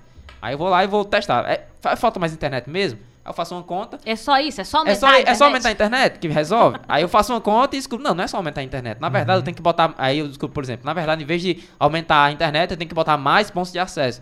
Aí 0.42 0.54
eu 0.54 0.58
vou 0.58 0.68
lá 0.68 0.82
e 0.82 0.86
vou 0.88 1.04
testar. 1.04 1.48
É, 1.48 1.66
fa- 1.80 1.94
falta 1.96 2.18
mais 2.18 2.32
internet 2.32 2.68
mesmo? 2.68 2.98
Aí 3.24 3.30
eu 3.30 3.34
faço 3.34 3.54
uma 3.54 3.62
conta. 3.62 3.98
É 4.04 4.16
só 4.16 4.38
isso? 4.40 4.60
É 4.60 4.64
só 4.64 4.78
aumentar 4.78 4.92
É 4.92 4.98
só, 4.98 5.06
a 5.06 5.10
é 5.10 5.14
só 5.14 5.20
internet? 5.20 5.42
aumentar 5.42 5.68
a 5.68 5.72
internet 5.72 6.18
que 6.18 6.26
resolve? 6.28 6.78
aí 6.88 7.02
eu 7.02 7.08
faço 7.08 7.32
uma 7.32 7.40
conta 7.40 7.76
e 7.76 7.78
descubro, 7.78 8.02
não, 8.04 8.12
não 8.14 8.24
é 8.24 8.26
só 8.26 8.38
aumentar 8.38 8.60
a 8.60 8.64
internet. 8.64 9.00
Na 9.00 9.08
verdade, 9.08 9.38
eu 9.38 9.44
tenho 9.44 9.54
que 9.56 9.62
botar. 9.62 9.94
Aí 9.98 10.18
eu 10.18 10.26
descubro, 10.26 10.52
por 10.52 10.64
exemplo, 10.64 10.84
na 10.84 10.92
verdade, 10.94 11.22
em 11.22 11.26
vez 11.26 11.42
de 11.42 11.62
aumentar 11.78 12.24
a 12.24 12.32
internet, 12.32 12.70
eu 12.72 12.76
tenho 12.76 12.88
que 12.88 12.94
botar 12.94 13.16
mais 13.16 13.50
pontos 13.50 13.70
de 13.70 13.78
acesso. 13.78 14.20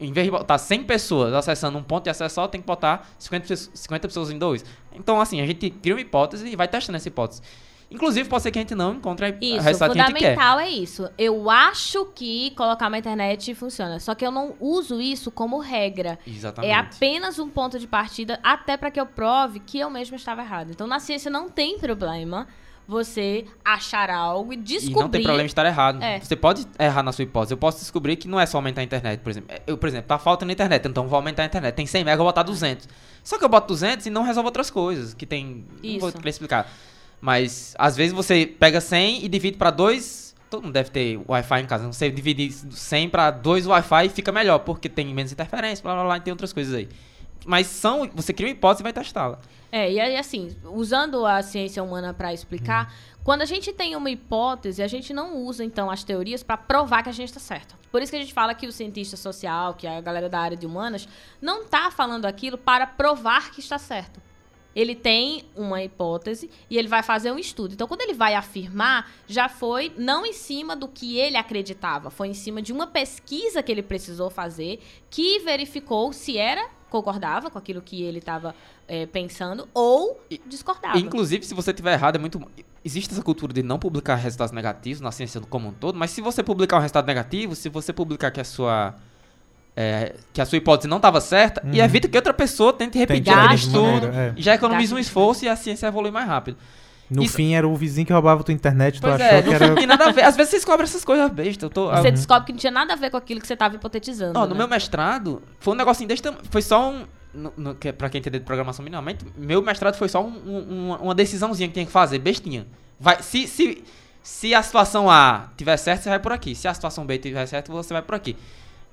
Em 0.00 0.12
vez 0.12 0.24
de 0.26 0.30
botar 0.30 0.56
100 0.58 0.84
pessoas 0.84 1.34
acessando 1.34 1.76
um 1.78 1.82
ponto 1.82 2.04
de 2.04 2.10
acesso 2.10 2.34
só, 2.36 2.48
tenho 2.48 2.62
que 2.62 2.66
botar 2.66 3.08
50, 3.18 3.46
pessoas- 3.46 3.70
50 3.74 4.08
pessoas 4.08 4.30
em 4.30 4.38
dois. 4.38 4.64
Então, 4.94 5.20
assim, 5.20 5.40
a 5.40 5.46
gente 5.46 5.68
cria 5.70 5.94
uma 5.94 6.00
hipótese 6.00 6.48
e 6.48 6.56
vai 6.56 6.66
testando 6.66 6.96
essa 6.96 7.08
hipótese. 7.08 7.42
Inclusive, 7.92 8.28
pode 8.28 8.44
ser 8.44 8.52
que 8.52 8.58
a 8.60 8.62
gente 8.62 8.74
não 8.74 8.94
encontre 8.94 9.26
a 9.26 9.28
a 9.28 9.32
Isso, 9.32 9.56
o 9.58 9.60
resultado 9.60 9.92
que 9.94 10.00
a 10.00 10.06
gente 10.06 10.14
quer. 10.16 10.34
fundamental 10.36 10.60
é 10.60 10.68
isso. 10.68 11.10
Eu 11.18 11.50
acho 11.50 12.04
que 12.14 12.52
colocar 12.52 12.86
uma 12.86 12.96
internet 12.96 13.52
funciona. 13.52 13.98
Só 13.98 14.14
que 14.14 14.24
eu 14.24 14.30
não 14.30 14.54
uso 14.60 15.00
isso 15.00 15.28
como 15.30 15.58
regra. 15.58 16.16
Exatamente. 16.24 16.70
É 16.70 16.74
apenas 16.76 17.40
um 17.40 17.48
ponto 17.48 17.80
de 17.80 17.88
partida, 17.88 18.38
até 18.44 18.76
para 18.76 18.92
que 18.92 19.00
eu 19.00 19.06
prove 19.06 19.58
que 19.58 19.76
eu 19.80 19.90
mesmo 19.90 20.14
estava 20.14 20.40
errado. 20.40 20.70
Então, 20.70 20.86
na 20.86 21.00
ciência 21.00 21.28
não 21.30 21.48
tem 21.48 21.78
problema 21.80 22.46
você 22.90 23.44
achar 23.64 24.10
algo 24.10 24.52
e 24.52 24.56
E 24.56 24.58
descobrir. 24.58 25.00
não 25.00 25.08
tem 25.08 25.22
problema 25.22 25.46
de 25.46 25.52
estar 25.52 25.64
errado. 25.64 26.02
É. 26.02 26.18
Você 26.20 26.34
pode 26.36 26.66
errar 26.78 27.02
na 27.02 27.12
sua 27.12 27.22
hipótese. 27.22 27.54
Eu 27.54 27.58
posso 27.58 27.78
descobrir 27.78 28.16
que 28.16 28.26
não 28.28 28.38
é 28.38 28.44
só 28.44 28.58
aumentar 28.58 28.80
a 28.80 28.84
internet, 28.84 29.20
por 29.20 29.30
exemplo. 29.30 29.56
Eu, 29.66 29.78
por 29.78 29.88
exemplo, 29.88 30.08
tá 30.08 30.18
falta 30.18 30.44
na 30.44 30.52
internet, 30.52 30.86
então 30.86 31.06
vou 31.06 31.16
aumentar 31.16 31.44
a 31.44 31.46
internet. 31.46 31.74
Tem 31.74 31.86
100 31.86 32.04
mega, 32.04 32.14
eu 32.14 32.18
vou 32.18 32.26
botar 32.26 32.42
200. 32.42 32.88
Só 33.22 33.38
que 33.38 33.44
eu 33.44 33.48
boto 33.48 33.68
200 33.68 34.04
e 34.06 34.10
não 34.10 34.22
resolve 34.22 34.46
outras 34.48 34.70
coisas, 34.70 35.14
que 35.14 35.24
tem... 35.24 35.64
Não 35.82 35.98
vou 36.00 36.08
Isso. 36.10 36.28
explicar. 36.28 36.68
Mas, 37.20 37.74
às 37.78 37.96
vezes, 37.96 38.12
você 38.12 38.46
pega 38.46 38.80
100 38.80 39.24
e 39.24 39.28
divide 39.28 39.56
pra 39.56 39.70
dois... 39.70 40.34
Todo 40.48 40.64
mundo 40.64 40.72
deve 40.72 40.90
ter 40.90 41.20
Wi-Fi 41.28 41.60
em 41.60 41.66
casa. 41.66 41.84
Então, 41.84 41.92
Você 41.92 42.10
divide 42.10 42.50
100 42.50 43.08
pra 43.08 43.30
dois 43.30 43.66
Wi-Fi 43.68 44.06
e 44.06 44.08
fica 44.08 44.32
melhor, 44.32 44.58
porque 44.58 44.88
tem 44.88 45.06
menos 45.14 45.30
interferência, 45.30 45.80
blá, 45.82 45.94
blá, 45.94 46.04
blá, 46.04 46.16
e 46.16 46.20
tem 46.20 46.32
outras 46.32 46.52
coisas 46.52 46.74
aí. 46.74 46.88
Mas 47.46 47.66
são... 47.66 48.08
Você 48.14 48.32
cria 48.32 48.48
uma 48.48 48.52
hipótese 48.52 48.82
e 48.82 48.84
vai 48.84 48.92
testá-la. 48.92 49.38
É, 49.72 49.90
e 49.90 50.00
aí 50.00 50.16
assim, 50.16 50.56
usando 50.64 51.24
a 51.24 51.42
ciência 51.42 51.82
humana 51.82 52.12
para 52.12 52.34
explicar, 52.34 52.90
Hum. 52.90 53.20
quando 53.22 53.42
a 53.42 53.44
gente 53.44 53.72
tem 53.72 53.94
uma 53.94 54.10
hipótese, 54.10 54.82
a 54.82 54.88
gente 54.88 55.12
não 55.12 55.36
usa 55.36 55.64
então 55.64 55.88
as 55.90 56.02
teorias 56.02 56.42
para 56.42 56.56
provar 56.56 57.02
que 57.04 57.08
a 57.08 57.12
gente 57.12 57.28
está 57.28 57.40
certo. 57.40 57.76
Por 57.90 58.02
isso 58.02 58.10
que 58.10 58.16
a 58.16 58.20
gente 58.20 58.32
fala 58.32 58.52
que 58.54 58.66
o 58.66 58.72
cientista 58.72 59.16
social, 59.16 59.74
que 59.74 59.86
a 59.86 60.00
galera 60.00 60.28
da 60.28 60.40
área 60.40 60.56
de 60.56 60.66
humanas, 60.66 61.08
não 61.40 61.62
está 61.62 61.90
falando 61.90 62.26
aquilo 62.26 62.58
para 62.58 62.86
provar 62.86 63.50
que 63.52 63.60
está 63.60 63.78
certo. 63.78 64.20
Ele 64.74 64.94
tem 64.94 65.44
uma 65.56 65.82
hipótese 65.82 66.50
e 66.68 66.78
ele 66.78 66.88
vai 66.88 67.02
fazer 67.02 67.32
um 67.32 67.38
estudo. 67.38 67.74
Então, 67.74 67.88
quando 67.88 68.02
ele 68.02 68.14
vai 68.14 68.34
afirmar, 68.34 69.10
já 69.26 69.48
foi 69.48 69.92
não 69.96 70.24
em 70.24 70.32
cima 70.32 70.76
do 70.76 70.86
que 70.88 71.18
ele 71.18 71.36
acreditava, 71.36 72.10
foi 72.10 72.28
em 72.28 72.34
cima 72.34 72.62
de 72.62 72.72
uma 72.72 72.86
pesquisa 72.86 73.62
que 73.62 73.70
ele 73.72 73.82
precisou 73.82 74.30
fazer 74.30 74.80
que 75.10 75.40
verificou 75.40 76.12
se 76.12 76.38
era 76.38 76.68
concordava 76.88 77.50
com 77.50 77.56
aquilo 77.58 77.80
que 77.80 78.02
ele 78.02 78.18
estava 78.18 78.52
pensando 79.12 79.68
ou 79.72 80.20
E- 80.28 80.40
discordava. 80.44 80.98
Inclusive, 80.98 81.44
se 81.44 81.54
você 81.54 81.72
tiver 81.72 81.92
errado, 81.92 82.16
é 82.16 82.18
muito. 82.18 82.40
Existe 82.84 83.12
essa 83.12 83.22
cultura 83.22 83.52
de 83.52 83.62
não 83.62 83.78
publicar 83.78 84.16
resultados 84.16 84.52
negativos 84.52 85.00
na 85.00 85.12
ciência 85.12 85.40
como 85.42 85.68
um 85.68 85.72
todo, 85.72 85.96
mas 85.96 86.10
se 86.10 86.20
você 86.20 86.42
publicar 86.42 86.78
um 86.78 86.80
resultado 86.80 87.06
negativo, 87.06 87.54
se 87.54 87.68
você 87.68 87.92
publicar 87.92 88.30
que 88.32 88.40
a 88.40 88.44
sua. 88.44 88.96
É, 89.76 90.14
que 90.32 90.40
a 90.40 90.46
sua 90.46 90.58
hipótese 90.58 90.88
não 90.88 90.96
estava 90.98 91.20
certa, 91.20 91.62
e 91.72 91.78
Uhum. 91.78 91.84
evita 91.84 92.08
que 92.08 92.16
outra 92.16 92.34
pessoa 92.34 92.72
tente 92.72 92.98
repetir 92.98 93.32
aquele 93.32 93.48
mesma 93.48 93.54
estudo, 93.54 93.82
maneira, 94.06 94.16
é. 94.16 94.32
e 94.36 94.42
já 94.42 94.54
economiza 94.54 94.94
um 94.94 94.98
esforço 94.98 95.44
e 95.44 95.48
a 95.48 95.56
ciência 95.56 95.86
evolui 95.86 96.10
mais 96.10 96.26
rápido. 96.26 96.56
No 97.10 97.24
Isso- 97.24 97.34
fim, 97.34 97.54
era 97.54 97.66
o 97.66 97.74
vizinho 97.74 98.06
que 98.06 98.12
roubava 98.12 98.44
tua 98.44 98.54
internet, 98.54 99.00
tu 99.00 99.02
Pois 99.02 99.14
achou 99.14 99.26
é, 99.26 99.42
que 99.42 99.48
não 99.48 99.54
era... 99.54 99.74
tem 99.74 99.86
nada 99.86 100.04
a 100.06 100.12
ver. 100.12 100.22
Às 100.22 100.36
vezes 100.36 100.50
vocês 100.50 100.64
cobram 100.64 100.84
essas 100.84 101.04
coisas 101.04 101.28
bestas. 101.32 101.64
Eu 101.64 101.68
tô, 101.70 101.88
Você 101.90 102.06
Uhum. 102.08 102.14
descobre 102.14 102.46
que 102.46 102.52
não 102.52 102.58
tinha 102.60 102.70
nada 102.70 102.92
a 102.92 102.96
ver 102.96 103.10
com 103.10 103.16
aquilo 103.16 103.40
que 103.40 103.48
você 103.48 103.54
estava 103.54 103.74
hipotetizando. 103.74 104.38
Ó, 104.38 104.42
né? 104.44 104.48
no 104.48 104.54
meu 104.54 104.68
mestrado, 104.68 105.42
foi 105.58 105.74
um 105.74 105.76
negocinho 105.76 106.06
desse 106.06 106.22
tamanho. 106.22 106.42
Foi 106.50 106.62
só 106.62 106.88
um. 106.90 107.04
No, 107.34 107.52
no, 107.56 107.74
que, 107.74 107.88
é 107.88 107.92
pra 107.92 108.08
quem 108.08 108.20
entender 108.20 108.38
de 108.40 108.44
programação 108.44 108.84
minimamente, 108.84 109.24
meu 109.36 109.60
mestrado 109.62 109.96
foi 109.96 110.08
só 110.08 110.22
um- 110.24 110.28
um- 110.46 110.86
uma, 110.88 110.98
uma 110.98 111.14
decisãozinha 111.14 111.68
que 111.68 111.74
tinha 111.74 111.86
que 111.86 111.90
fazer, 111.92 112.18
bestinha. 112.20 112.64
Vai, 112.98 113.20
se, 113.22 113.46
se, 113.48 113.82
se 114.22 114.54
a 114.54 114.62
situação 114.62 115.08
A 115.10 115.48
tiver 115.56 115.76
certo, 115.78 116.02
você 116.02 116.08
vai 116.10 116.18
por 116.20 116.30
aqui. 116.32 116.54
Se 116.54 116.68
a 116.68 116.74
situação 116.74 117.04
B 117.06 117.18
tiver 117.18 117.46
certo, 117.46 117.72
você 117.72 117.92
vai 117.92 118.02
por 118.02 118.14
aqui. 118.14 118.36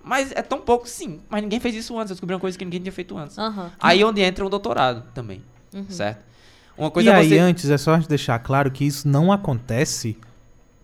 Mas 0.07 0.31
é 0.31 0.41
tão 0.41 0.59
pouco, 0.61 0.87
sim. 0.87 1.19
Mas 1.29 1.41
ninguém 1.41 1.59
fez 1.59 1.75
isso 1.75 1.97
antes. 1.97 2.11
Eu 2.11 2.15
descobri 2.15 2.33
uma 2.33 2.39
coisa 2.41 2.57
que 2.57 2.63
ninguém 2.65 2.79
tinha 2.81 2.91
feito 2.91 3.17
antes. 3.17 3.37
Aham. 3.37 3.71
Aí 3.79 4.01
é 4.01 4.05
onde 4.05 4.21
entra 4.21 4.45
o 4.45 4.49
doutorado 4.49 5.03
também. 5.13 5.43
Certo? 5.89 6.25
Uma 6.77 6.87
E 6.87 6.91
coisa 6.91 7.09
é 7.11 7.15
aí, 7.15 7.29
você. 7.29 7.37
antes, 7.39 7.69
é 7.69 7.77
só 7.77 7.93
a 7.93 7.97
gente 7.97 8.07
deixar 8.09 8.39
claro 8.39 8.71
que 8.71 8.85
isso 8.85 9.07
não 9.07 9.31
acontece. 9.31 10.17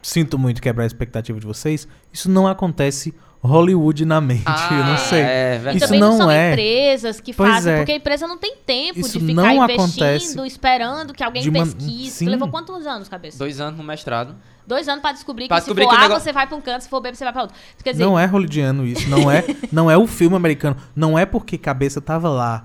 Sinto 0.02 0.38
muito 0.38 0.62
quebrar 0.62 0.84
a 0.84 0.88
expectativa 0.88 1.40
de 1.40 1.46
vocês. 1.46 1.88
Isso 2.12 2.30
não 2.30 2.48
acontece 2.48 3.14
Hollywood 3.44 4.06
na 4.06 4.22
mente. 4.22 4.44
eu 4.72 4.84
não 4.86 4.98
sei. 4.98 5.20
É, 5.22 5.56
E 5.56 5.58
verdade. 5.58 5.78
Isso 5.78 5.86
também 5.88 6.00
não 6.00 6.18
são 6.18 6.32
é. 6.32 6.52
empresas 6.52 7.20
que 7.20 7.34
Pois 7.34 7.50
fazem, 7.52 7.74
é. 7.74 7.78
porque 7.78 7.92
a 7.92 7.96
empresa 7.98 8.26
não 8.28 8.38
tem 8.38 8.56
tempo 8.66 9.00
Isso 9.00 9.20
de 9.20 9.26
ficar 9.26 9.34
não 9.42 9.52
investindo, 9.66 9.82
acontece 9.82 10.48
esperando 10.48 11.14
que 11.14 11.24
alguém 11.24 11.50
uma- 11.50 11.64
pesquise. 11.66 12.12
Sim. 12.12 12.26
Tu 12.26 12.32
levou 12.32 12.48
quantos 12.48 12.86
anos, 12.88 13.10
cabeça? 13.10 13.38
Dois 13.38 13.60
anos 13.60 13.78
no 13.78 13.84
mestrado. 13.84 14.36
Dois 14.66 14.88
anos 14.88 15.02
pra 15.02 15.12
descobrir 15.12 15.50
Pra 15.50 15.58
que 15.58 15.64
descobrir 15.64 15.84
se 15.84 15.90
for 15.90 15.96
que 15.98 16.00
A, 16.00 16.08
negócio- 16.08 16.24
você 16.24 16.32
vai 16.32 16.48
pra 16.48 16.56
um 16.56 16.62
canto, 16.62 16.82
se 16.84 16.90
for 16.90 17.02
B, 17.02 17.14
você 17.14 17.24
vai 17.26 17.34
pra 17.34 17.42
outro. 17.42 17.58
Quer 17.84 17.92
dizer, 17.92 18.06
Não 18.06 18.18
é 18.18 18.26
hollywoodiano 18.26 18.88
isso. 18.88 19.10
Não 19.10 19.30
é, 19.30 19.44
não 19.72 19.92
é 19.92 19.98
o 19.98 20.08
filme 20.08 20.36
americano. 20.38 20.78
Não 20.96 21.20
é 21.20 21.26
porque 21.26 21.58
cabeça 21.58 22.00
tava 22.00 22.30
lá 22.30 22.64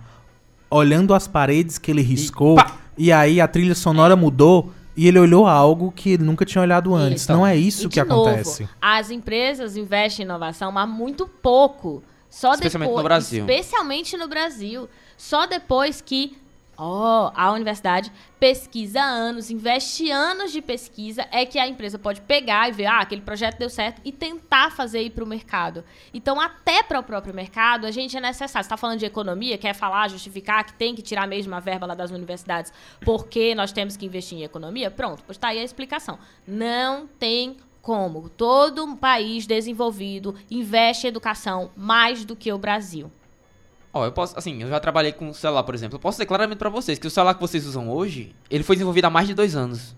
olhando 0.70 1.12
as 1.12 1.26
paredes 1.26 1.76
que 1.78 1.90
ele 1.90 2.02
riscou 2.02 2.54
pá! 2.56 2.72
e, 2.96 3.10
aí 3.10 3.40
a 3.40 3.48
trilha 3.48 3.74
sonora 3.74 4.14
mudou 4.14 4.72
e 4.98 5.06
ele 5.06 5.16
olhou 5.20 5.46
algo 5.46 5.92
que 5.92 6.10
ele 6.10 6.24
nunca 6.24 6.44
tinha 6.44 6.60
olhado 6.60 6.92
antes. 6.92 7.22
Então, 7.22 7.36
não 7.36 7.46
é 7.46 7.54
isso 7.56 7.86
E, 7.86 7.88
que 7.88 8.02
de 8.02 8.08
novo, 8.08 8.28
acontece. 8.28 8.68
as 8.82 9.10
empresas 9.12 9.76
investem 9.76 10.24
em 10.24 10.26
inovação, 10.26 10.72
mas 10.72 10.88
muito 10.88 11.28
pouco. 11.28 12.02
Só 12.28 12.54
Especialmente 12.54 12.88
depois, 12.88 13.02
no 13.02 13.08
Brasil. 13.08 13.40
Especialmente 13.46 14.16
no 14.16 14.26
Brasil. 14.26 14.88
Só 15.16 15.46
depois 15.46 16.00
que 16.00 16.36
ó, 16.78 17.32
a 17.34 17.50
universidade 17.50 18.12
pesquisa 18.38 19.00
anos, 19.00 19.50
investe 19.50 20.10
anos 20.10 20.52
de 20.52 20.62
pesquisa, 20.62 21.26
é 21.32 21.44
que 21.44 21.58
a 21.58 21.66
empresa 21.66 21.98
pode 21.98 22.20
pegar 22.20 22.68
e 22.68 22.72
ver, 22.72 22.86
ah, 22.86 23.00
aquele 23.00 23.20
projeto 23.20 23.58
deu 23.58 23.68
certo 23.68 24.00
e 24.04 24.12
tentar 24.12 24.70
fazer 24.70 25.02
ir 25.02 25.10
para 25.10 25.24
o 25.24 25.26
mercado. 25.26 25.84
Então, 26.14 26.40
até 26.40 26.82
para 26.82 27.00
o 27.00 27.02
próprio 27.02 27.34
mercado, 27.34 27.84
a 27.84 27.90
gente 27.90 28.16
é 28.16 28.20
necessário. 28.20 28.64
Você 28.64 28.66
está 28.66 28.76
falando 28.76 29.00
de 29.00 29.06
economia, 29.06 29.58
quer 29.58 29.74
falar, 29.74 30.08
justificar 30.08 30.64
que 30.64 30.72
tem 30.74 30.94
que 30.94 31.02
tirar 31.02 31.26
mesmo 31.26 31.54
a 31.54 31.60
verba 31.60 31.86
lá 31.86 31.94
das 31.94 32.12
universidades 32.12 32.72
porque 33.00 33.54
nós 33.54 33.72
temos 33.72 33.96
que 33.96 34.06
investir 34.06 34.38
em 34.38 34.44
economia? 34.44 34.90
Pronto, 34.90 35.22
pois 35.26 35.36
está 35.36 35.48
aí 35.48 35.58
a 35.58 35.64
explicação. 35.64 36.18
Não 36.46 37.06
tem 37.06 37.56
como. 37.82 38.28
Todo 38.28 38.84
um 38.84 38.94
país 38.94 39.46
desenvolvido 39.46 40.34
investe 40.50 41.06
em 41.06 41.08
educação 41.08 41.70
mais 41.76 42.24
do 42.24 42.36
que 42.36 42.52
o 42.52 42.58
Brasil. 42.58 43.10
Ó, 43.92 44.04
eu 44.04 44.12
posso, 44.12 44.38
assim, 44.38 44.62
eu 44.62 44.68
já 44.68 44.78
trabalhei 44.78 45.12
com 45.12 45.32
celular, 45.32 45.62
por 45.62 45.74
exemplo. 45.74 45.96
Eu 45.96 46.00
posso 46.00 46.16
dizer 46.16 46.26
claramente 46.26 46.58
pra 46.58 46.68
vocês 46.68 46.98
que 46.98 47.06
o 47.06 47.10
celular 47.10 47.34
que 47.34 47.40
vocês 47.40 47.66
usam 47.66 47.88
hoje, 47.90 48.34
ele 48.50 48.62
foi 48.62 48.76
desenvolvido 48.76 49.06
há 49.06 49.10
mais 49.10 49.26
de 49.26 49.34
dois 49.34 49.56
anos. 49.56 49.96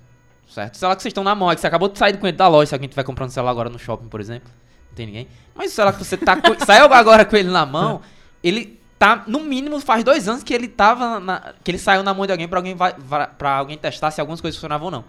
Certo? 0.48 0.74
O 0.74 0.78
celular 0.78 0.96
que 0.96 1.02
vocês 1.02 1.10
estão 1.10 1.24
na 1.24 1.34
mão, 1.34 1.50
é 1.50 1.54
que 1.54 1.60
você 1.60 1.66
acabou 1.66 1.88
de 1.88 1.98
sair 1.98 2.16
com 2.18 2.26
ele 2.26 2.36
da 2.36 2.48
loja, 2.48 2.66
se 2.70 2.74
alguém 2.74 2.86
estiver 2.86 3.04
comprando 3.04 3.30
celular 3.30 3.50
agora 3.52 3.68
no 3.70 3.78
shopping, 3.78 4.08
por 4.08 4.20
exemplo. 4.20 4.50
Não 4.88 4.94
tem 4.96 5.06
ninguém. 5.06 5.28
Mas 5.54 5.72
o 5.72 5.74
celular 5.74 5.92
que 5.92 6.04
você 6.04 6.16
tá 6.16 6.36
com, 6.40 6.54
saiu 6.64 6.92
agora 6.92 7.24
com 7.24 7.36
ele 7.36 7.50
na 7.50 7.64
mão, 7.66 8.00
ele 8.42 8.80
tá, 8.98 9.22
no 9.26 9.40
mínimo, 9.40 9.80
faz 9.80 10.02
dois 10.04 10.28
anos 10.28 10.42
que 10.42 10.52
ele 10.54 10.68
tava 10.68 11.18
na- 11.20 11.54
que 11.64 11.70
ele 11.70 11.78
saiu 11.78 12.02
na 12.02 12.12
mão 12.14 12.26
de 12.26 12.32
alguém 12.32 12.46
pra 12.48 12.58
alguém, 12.58 12.74
vai, 12.74 12.92
pra 13.38 13.56
alguém 13.56 13.78
testar 13.78 14.10
se 14.10 14.20
algumas 14.20 14.40
coisas 14.40 14.56
funcionavam 14.56 14.86
ou 14.86 14.90
não. 14.90 15.04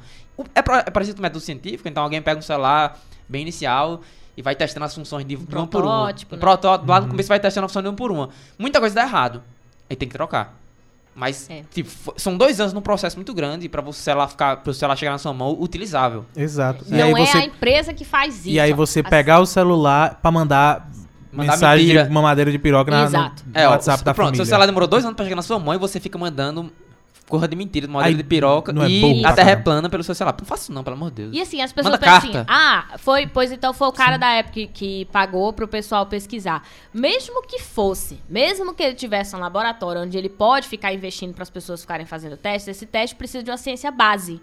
É, 0.56 0.62
pra- 0.62 0.80
é 0.86 0.90
parecido 0.92 1.16
com 1.18 1.22
o 1.22 1.24
método 1.24 1.40
científico, 1.40 1.88
então 1.90 2.02
alguém 2.04 2.22
pega 2.22 2.40
um 2.40 2.44
celular 2.44 2.98
bem 3.28 3.42
inicial 3.42 4.02
e 4.36 4.42
vai 4.42 4.56
testando 4.56 4.86
as 4.86 4.94
funções 4.96 5.26
de, 5.26 5.36
uma 5.36 5.46
por 5.46 5.56
uma. 5.58 5.68
protótipo, 5.68 6.36
Um 6.36 6.38
né? 6.38 6.40
protótipo, 6.40 6.90
lá 6.92 7.02
no 7.02 7.08
começo 7.10 7.30
vai 7.30 7.40
testando 7.40 7.66
a 7.66 7.68
função 7.70 7.82
de 7.82 7.88
uma 7.90 7.96
por 7.96 8.12
uma. 8.12 8.30
Muita 8.58 8.80
coisa 8.80 8.96
dá 8.96 9.04
errado. 9.04 9.42
Aí 9.90 9.96
tem 9.96 10.08
que 10.08 10.14
trocar. 10.14 10.58
Mas, 11.14 11.50
É. 11.50 11.64
tipo, 11.74 11.90
são 12.16 12.38
dois 12.38 12.62
anos 12.62 12.72
num 12.72 12.80
processo 12.80 13.18
muito 13.18 13.34
grande 13.34 13.68
pra 13.68 13.82
o 13.82 13.92
celular 13.92 14.30
ficar, 14.30 14.58
pro 14.58 14.74
celular 14.74 14.96
chegar 14.96 15.12
na 15.12 15.18
sua 15.18 15.34
mão 15.34 15.52
utilizável. 15.60 16.24
Exato. 16.36 16.86
E 16.88 16.92
Não 16.92 17.08
aí 17.08 17.12
é 17.12 17.22
a 17.24 17.26
você, 17.26 17.38
empresa 17.40 17.94
que 17.94 18.06
faz 18.06 18.38
isso. 18.40 18.50
e 18.50 18.60
aí 18.60 18.72
você 18.72 19.02
As- 19.02 19.10
pegar 19.10 19.42
o 19.42 19.46
celular 19.46 20.20
pra 20.22 20.32
mandar, 20.32 20.90
Mandar 21.34 21.52
mensagem 21.52 21.86
mentira. 21.88 22.06
de 22.06 22.10
mamadeira 22.12 22.50
de 22.50 22.58
piroca 22.58 22.90
na, 22.90 23.00
no, 23.02 23.06
Exato. 23.08 23.44
no 23.46 23.60
É, 23.60 23.68
ó, 23.68 23.72
WhatsApp 23.72 24.02
o- 24.02 24.06
da 24.06 24.14
pronto, 24.14 24.28
família. 24.28 24.46
seu 24.46 24.50
celular 24.50 24.66
demorou 24.68 24.88
dois 24.88 25.04
anos 25.04 25.16
pra 25.18 25.26
chegar 25.26 25.36
na 25.36 25.42
sua 25.42 25.60
mão 25.60 25.74
e 25.74 25.78
você 25.78 26.00
fica 26.00 26.18
mandando 26.18 26.72
corra 27.32 27.48
de 27.48 27.56
mentira, 27.56 27.88
de 27.88 27.94
modelo 27.94 28.16
de 28.16 28.24
piroca 28.24 28.74
não 28.74 28.84
é 28.84 28.90
e 28.90 29.26
a 29.26 29.32
terra 29.32 29.52
é 29.52 29.56
plana 29.56 29.90
pelo 29.90 30.04
seu 30.04 30.14
celular. 30.14 30.36
Não 30.38 30.46
faça 30.46 30.64
isso 30.64 30.74
não, 30.74 30.84
pelo 30.84 30.98
amor 30.98 31.10
de 31.10 31.24
Deus. 31.24 31.36
E 31.36 31.42
assim, 31.42 31.62
as 31.62 31.72
pessoas 31.72 31.94
Manda 31.94 32.06
pensam 32.06 32.42
assim, 32.42 32.46
ah, 32.48 32.86
foi, 32.98 33.26
pois 33.26 33.52
então 33.52 33.74
foi 33.74 33.88
o 33.88 33.92
cara 33.92 34.18
da 34.18 34.30
época 34.32 34.54
que, 34.54 34.68
que 34.68 35.06
pagou 35.06 35.54
pro 35.54 35.68
pessoal 35.68 36.06
pesquisar. 36.06 36.68
Mesmo 36.94 37.42
que 37.44 37.60
fosse, 37.60 38.20
mesmo 38.28 38.74
que 38.74 38.84
ele 38.84 38.96
tivesse 38.96 39.36
um 39.36 39.40
laboratório 39.40 40.02
onde 40.02 40.18
ele 40.18 40.30
pode 40.30 40.68
ficar 40.68 40.94
investindo 40.94 41.34
para 41.34 41.44
as 41.44 41.50
pessoas 41.50 41.82
ficarem 41.82 42.06
fazendo 42.06 42.36
testes, 42.36 42.68
esse 42.76 42.86
teste 42.86 43.16
precisa 43.16 43.44
de 43.44 43.50
uma 43.50 43.58
ciência 43.58 43.90
base. 43.90 44.42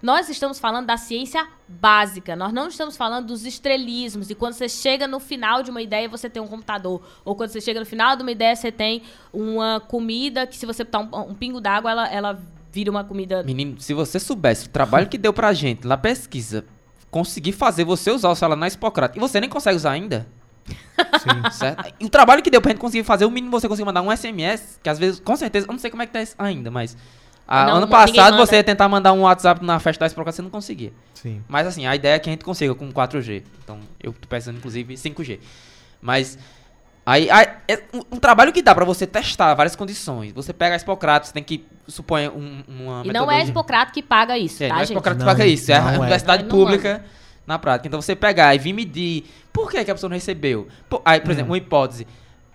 Nós 0.00 0.28
estamos 0.28 0.58
falando 0.58 0.86
da 0.86 0.96
ciência 0.96 1.46
básica, 1.66 2.36
nós 2.36 2.52
não 2.52 2.68
estamos 2.68 2.96
falando 2.96 3.26
dos 3.26 3.44
estrelismos, 3.44 4.28
de 4.28 4.34
quando 4.34 4.52
você 4.52 4.68
chega 4.68 5.08
no 5.08 5.18
final 5.18 5.62
de 5.62 5.70
uma 5.70 5.82
ideia 5.82 6.08
você 6.08 6.30
tem 6.30 6.40
um 6.40 6.46
computador, 6.46 7.02
ou 7.24 7.34
quando 7.34 7.50
você 7.50 7.60
chega 7.60 7.80
no 7.80 7.86
final 7.86 8.14
de 8.14 8.22
uma 8.22 8.30
ideia 8.30 8.54
você 8.54 8.70
tem 8.70 9.02
uma 9.32 9.80
comida 9.80 10.46
que 10.46 10.56
se 10.56 10.64
você 10.64 10.84
botar 10.84 11.00
um, 11.00 11.30
um 11.30 11.34
pingo 11.34 11.60
d'água 11.60 11.90
ela, 11.90 12.08
ela 12.08 12.42
vira 12.72 12.90
uma 12.90 13.02
comida. 13.02 13.42
Menino, 13.42 13.80
se 13.80 13.92
você 13.92 14.20
soubesse 14.20 14.66
o 14.66 14.68
trabalho 14.70 15.08
que 15.08 15.18
deu 15.18 15.32
pra 15.32 15.52
gente 15.52 15.86
na 15.86 15.96
pesquisa, 15.96 16.64
conseguir 17.10 17.52
fazer 17.52 17.84
você 17.84 18.10
usar 18.10 18.28
o 18.28 18.36
celular 18.36 18.56
na 18.56 18.68
Hipócrata, 18.68 19.18
e 19.18 19.20
você 19.20 19.40
nem 19.40 19.50
consegue 19.50 19.76
usar 19.76 19.90
ainda, 19.92 20.28
Sim. 20.66 21.50
certo? 21.50 21.92
E 21.98 22.04
o 22.04 22.08
trabalho 22.08 22.42
que 22.42 22.50
deu 22.50 22.60
pra 22.60 22.70
gente 22.70 22.80
conseguir 22.80 23.04
fazer, 23.04 23.24
o 23.24 23.30
mínimo 23.30 23.50
você 23.50 23.66
conseguir 23.66 23.86
mandar 23.86 24.02
um 24.02 24.14
SMS, 24.14 24.78
que 24.80 24.88
às 24.88 24.98
vezes, 24.98 25.18
com 25.18 25.34
certeza, 25.34 25.66
eu 25.66 25.72
não 25.72 25.78
sei 25.78 25.90
como 25.90 26.02
é 26.02 26.06
que 26.06 26.12
tá 26.12 26.22
isso 26.22 26.36
ainda, 26.38 26.70
mas... 26.70 26.96
ah, 27.50 27.64
Não, 27.64 27.76
ano 27.76 27.88
passado 27.88 28.36
você 28.36 28.56
ia 28.56 28.64
tentar 28.64 28.86
mandar 28.90 29.14
um 29.14 29.22
WhatsApp 29.22 29.64
na 29.64 29.80
festa 29.80 30.04
da 30.04 30.12
Hipócrata, 30.12 30.36
você 30.36 30.42
não 30.42 30.50
conseguia. 30.50 30.92
Sim. 31.14 31.42
Mas 31.48 31.66
assim, 31.66 31.86
a 31.86 31.96
ideia 31.96 32.14
é 32.16 32.18
que 32.18 32.28
a 32.28 32.32
gente 32.32 32.44
consiga 32.44 32.74
com 32.74 32.92
4G. 32.92 33.42
Então, 33.64 33.80
eu 34.02 34.12
tô 34.12 34.28
pensando, 34.28 34.58
inclusive, 34.58 34.94
5G. 34.94 35.40
Mas. 36.00 36.38
Aí, 37.06 37.30
aí, 37.30 37.46
é 37.66 37.82
um, 37.94 38.16
um 38.16 38.18
trabalho 38.18 38.52
que 38.52 38.60
dá 38.60 38.74
pra 38.74 38.84
você 38.84 39.06
testar 39.06 39.54
várias 39.54 39.74
condições. 39.74 40.30
Você 40.34 40.52
pega 40.52 40.74
a 40.74 40.78
Hipócrates, 40.78 41.32
tem 41.32 41.42
que, 41.42 41.64
supõe, 41.86 42.28
um, 42.28 42.62
uma 42.68 43.02
E 43.02 43.10
não 43.10 43.32
é 43.32 43.40
a 43.40 43.44
Hipocrata 43.44 43.92
que 43.92 44.02
paga 44.02 44.36
isso, 44.36 44.62
É, 44.62 44.68
tá, 44.68 44.74
não 44.74 44.80
é 44.80 44.82
a 44.82 44.84
gente? 44.84 45.00
Que 45.00 45.24
paga 45.24 45.46
isso, 45.46 45.72
é 45.72 45.74
a 45.76 45.80
não 45.80 45.90
é. 45.94 45.98
universidade 46.00 46.42
Não 46.42 46.50
pública 46.50 47.02
na 47.46 47.58
prática. 47.58 47.88
Então, 47.88 48.02
você 48.02 48.14
pegar 48.14 48.54
e 48.54 48.58
vir 48.58 48.74
medir 48.74 49.24
por 49.50 49.70
que, 49.70 49.82
que 49.82 49.90
a 49.90 49.94
pessoa 49.94 50.10
não 50.10 50.16
recebeu. 50.16 50.68
Por- 50.86 51.00
aí, 51.02 51.18
por 51.18 51.30
exemplo, 51.30 51.50
uma 51.50 51.56
hipótese. 51.56 52.06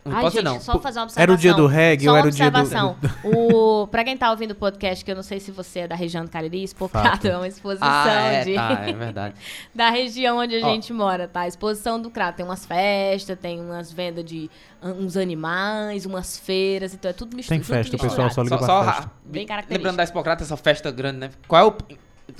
Não 0.06 0.16
Ai, 0.18 0.22
pode 0.24 0.36
gente, 0.36 0.44
ser 0.44 0.50
não. 0.54 0.60
só 0.60 0.80
fazer 0.80 1.00
uma 1.00 1.04
observação. 1.06 1.24
Era 1.24 1.32
o 1.32 1.38
dia 1.38 1.54
do 1.54 1.66
reggae 1.66 2.10
ou 2.10 2.16
era 2.18 2.28
o 2.28 2.32
dia 2.32 2.52
do- 2.52 2.60
observação. 2.60 2.96
O, 3.24 3.88
pra 3.88 4.04
quem 4.04 4.18
tá 4.18 4.30
ouvindo 4.32 4.52
o 4.52 4.56
podcast, 4.56 5.04
que 5.06 5.10
eu 5.10 5.16
não 5.16 5.24
sei 5.24 5.40
se 5.40 5.50
você 5.52 5.80
é 5.80 5.88
da 5.88 5.96
região 5.96 6.26
do 6.26 6.30
Cariri, 6.32 6.62
Espocado 6.64 7.26
é 7.28 7.38
uma 7.38 7.48
exposição 7.48 7.88
Ah, 7.90 8.10
é, 8.10 8.44
de, 8.44 8.54
tá, 8.56 8.72
é 8.86 8.94
verdade. 8.94 9.36
da 9.74 9.90
região 9.90 10.38
onde 10.40 10.56
a 10.62 10.66
Ó. 10.68 10.70
gente 10.74 10.92
mora, 10.92 11.28
tá? 11.28 11.48
Exposição 11.48 12.02
do 12.02 12.10
Crato. 12.10 12.38
Tem 12.38 12.46
umas 12.46 12.66
festas, 12.66 13.38
tem 13.40 13.62
umas 13.62 13.92
vendas 13.94 14.26
de 14.26 14.50
uns 14.82 15.16
animais, 15.16 16.06
umas 16.06 16.38
feiras, 16.38 16.94
então 16.94 17.10
é 17.10 17.14
tudo 17.14 17.30
Tem 17.30 17.38
misturado. 17.38 17.64
festa, 17.66 17.96
o 17.96 18.00
pessoal 18.00 18.30
só 18.30 18.42
liga 18.44 18.58
Só, 18.58 18.66
pra 18.66 18.68
só 18.68 18.84
festa. 18.92 19.12
Bem 19.24 19.46
característico. 19.48 19.78
Lembrando 19.80 19.98
da 19.98 20.04
Expocrata, 20.04 20.44
essa 20.44 20.58
festa 20.58 20.92
grande, 20.92 21.18
né? 21.20 21.30
Qual 21.48 21.62
é 21.62 21.66
o. 21.66 21.74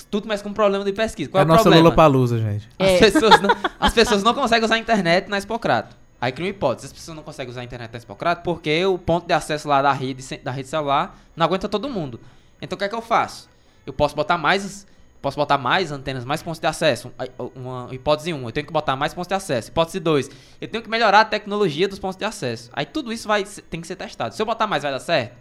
Tudo 0.10 0.24
começa 0.24 0.42
com 0.44 0.50
um 0.50 0.54
problema 0.54 0.84
de 0.84 0.92
pesquisa. 0.94 1.30
Qual 1.30 1.40
É 1.40 1.44
é, 1.44 1.44
a 1.44 1.46
o 1.46 1.48
nossa 1.50 1.64
problema? 1.64 1.84
Lula 1.84 1.96
Palusa, 1.96 2.40
gente. 2.40 2.70
As, 2.80 2.88
É. 2.88 3.00
pessoas 3.00 3.40
não, 3.42 3.50
as 3.80 3.94
pessoas 3.94 4.24
não 4.24 4.34
conseguem 4.34 4.64
usar 4.66 4.76
a 4.76 4.80
internet 4.80 5.30
na 5.30 5.38
Expocrato. 5.38 5.96
Aí 6.24 6.32
cria 6.32 6.46
uma 6.46 6.52
hipótese. 6.52 6.88
As 6.88 6.94
pessoas 6.94 7.18
não 7.18 7.22
conseguem 7.22 7.52
usar 7.52 7.60
a 7.60 7.64
internet 7.66 7.94
Expocrato 7.94 8.44
porque 8.44 8.86
o 8.86 8.98
ponto 8.98 9.28
de 9.28 9.34
acesso 9.34 9.68
lá 9.68 9.82
da 9.82 9.92
rede, 9.92 10.24
da 10.38 10.52
rede 10.52 10.70
celular 10.70 11.20
não 11.36 11.46
aguenta 11.46 11.68
todo 11.68 11.90
mundo. 11.90 12.18
Então 12.62 12.78
o 12.78 12.80
que 12.80 12.86
é 12.86 12.88
que 12.88 12.96
eu 12.96 13.02
faço? 13.02 13.50
Eu 13.86 13.92
posso 13.92 14.16
botar 14.16 14.38
mais. 14.38 14.88
Posso 15.22 15.36
botar 15.36 15.58
mais 15.58 15.92
antenas, 15.92 16.24
mais 16.24 16.42
pontos 16.42 16.62
de 16.62 16.68
acesso. 16.68 17.12
Aí, 17.20 17.30
Uma 17.54 17.90
hipótese 17.92 18.34
1, 18.34 18.42
eu 18.42 18.52
tenho 18.54 18.66
que 18.66 18.72
botar 18.72 18.96
mais 18.96 19.14
pontos 19.14 19.28
de 19.28 19.34
acesso. 19.34 19.70
Hipótese 19.70 20.00
2, 20.00 20.30
eu 20.62 20.68
tenho 20.70 20.82
que 20.82 20.90
melhorar 20.90 21.20
a 21.22 21.26
tecnologia 21.26 21.90
dos 21.90 22.00
pontos 22.00 22.16
de 22.16 22.24
acesso. 22.24 22.70
Aí 22.72 22.86
tudo 22.86 23.12
isso 23.12 23.28
vai, 23.28 23.44
tem 23.70 23.82
que 23.82 23.88
ser 23.88 23.98
testado. 23.98 24.34
Se 24.34 24.42
eu 24.42 24.46
botar 24.46 24.66
mais, 24.66 24.84
vai 24.84 24.94
dar 24.94 25.00
certo? 25.00 25.36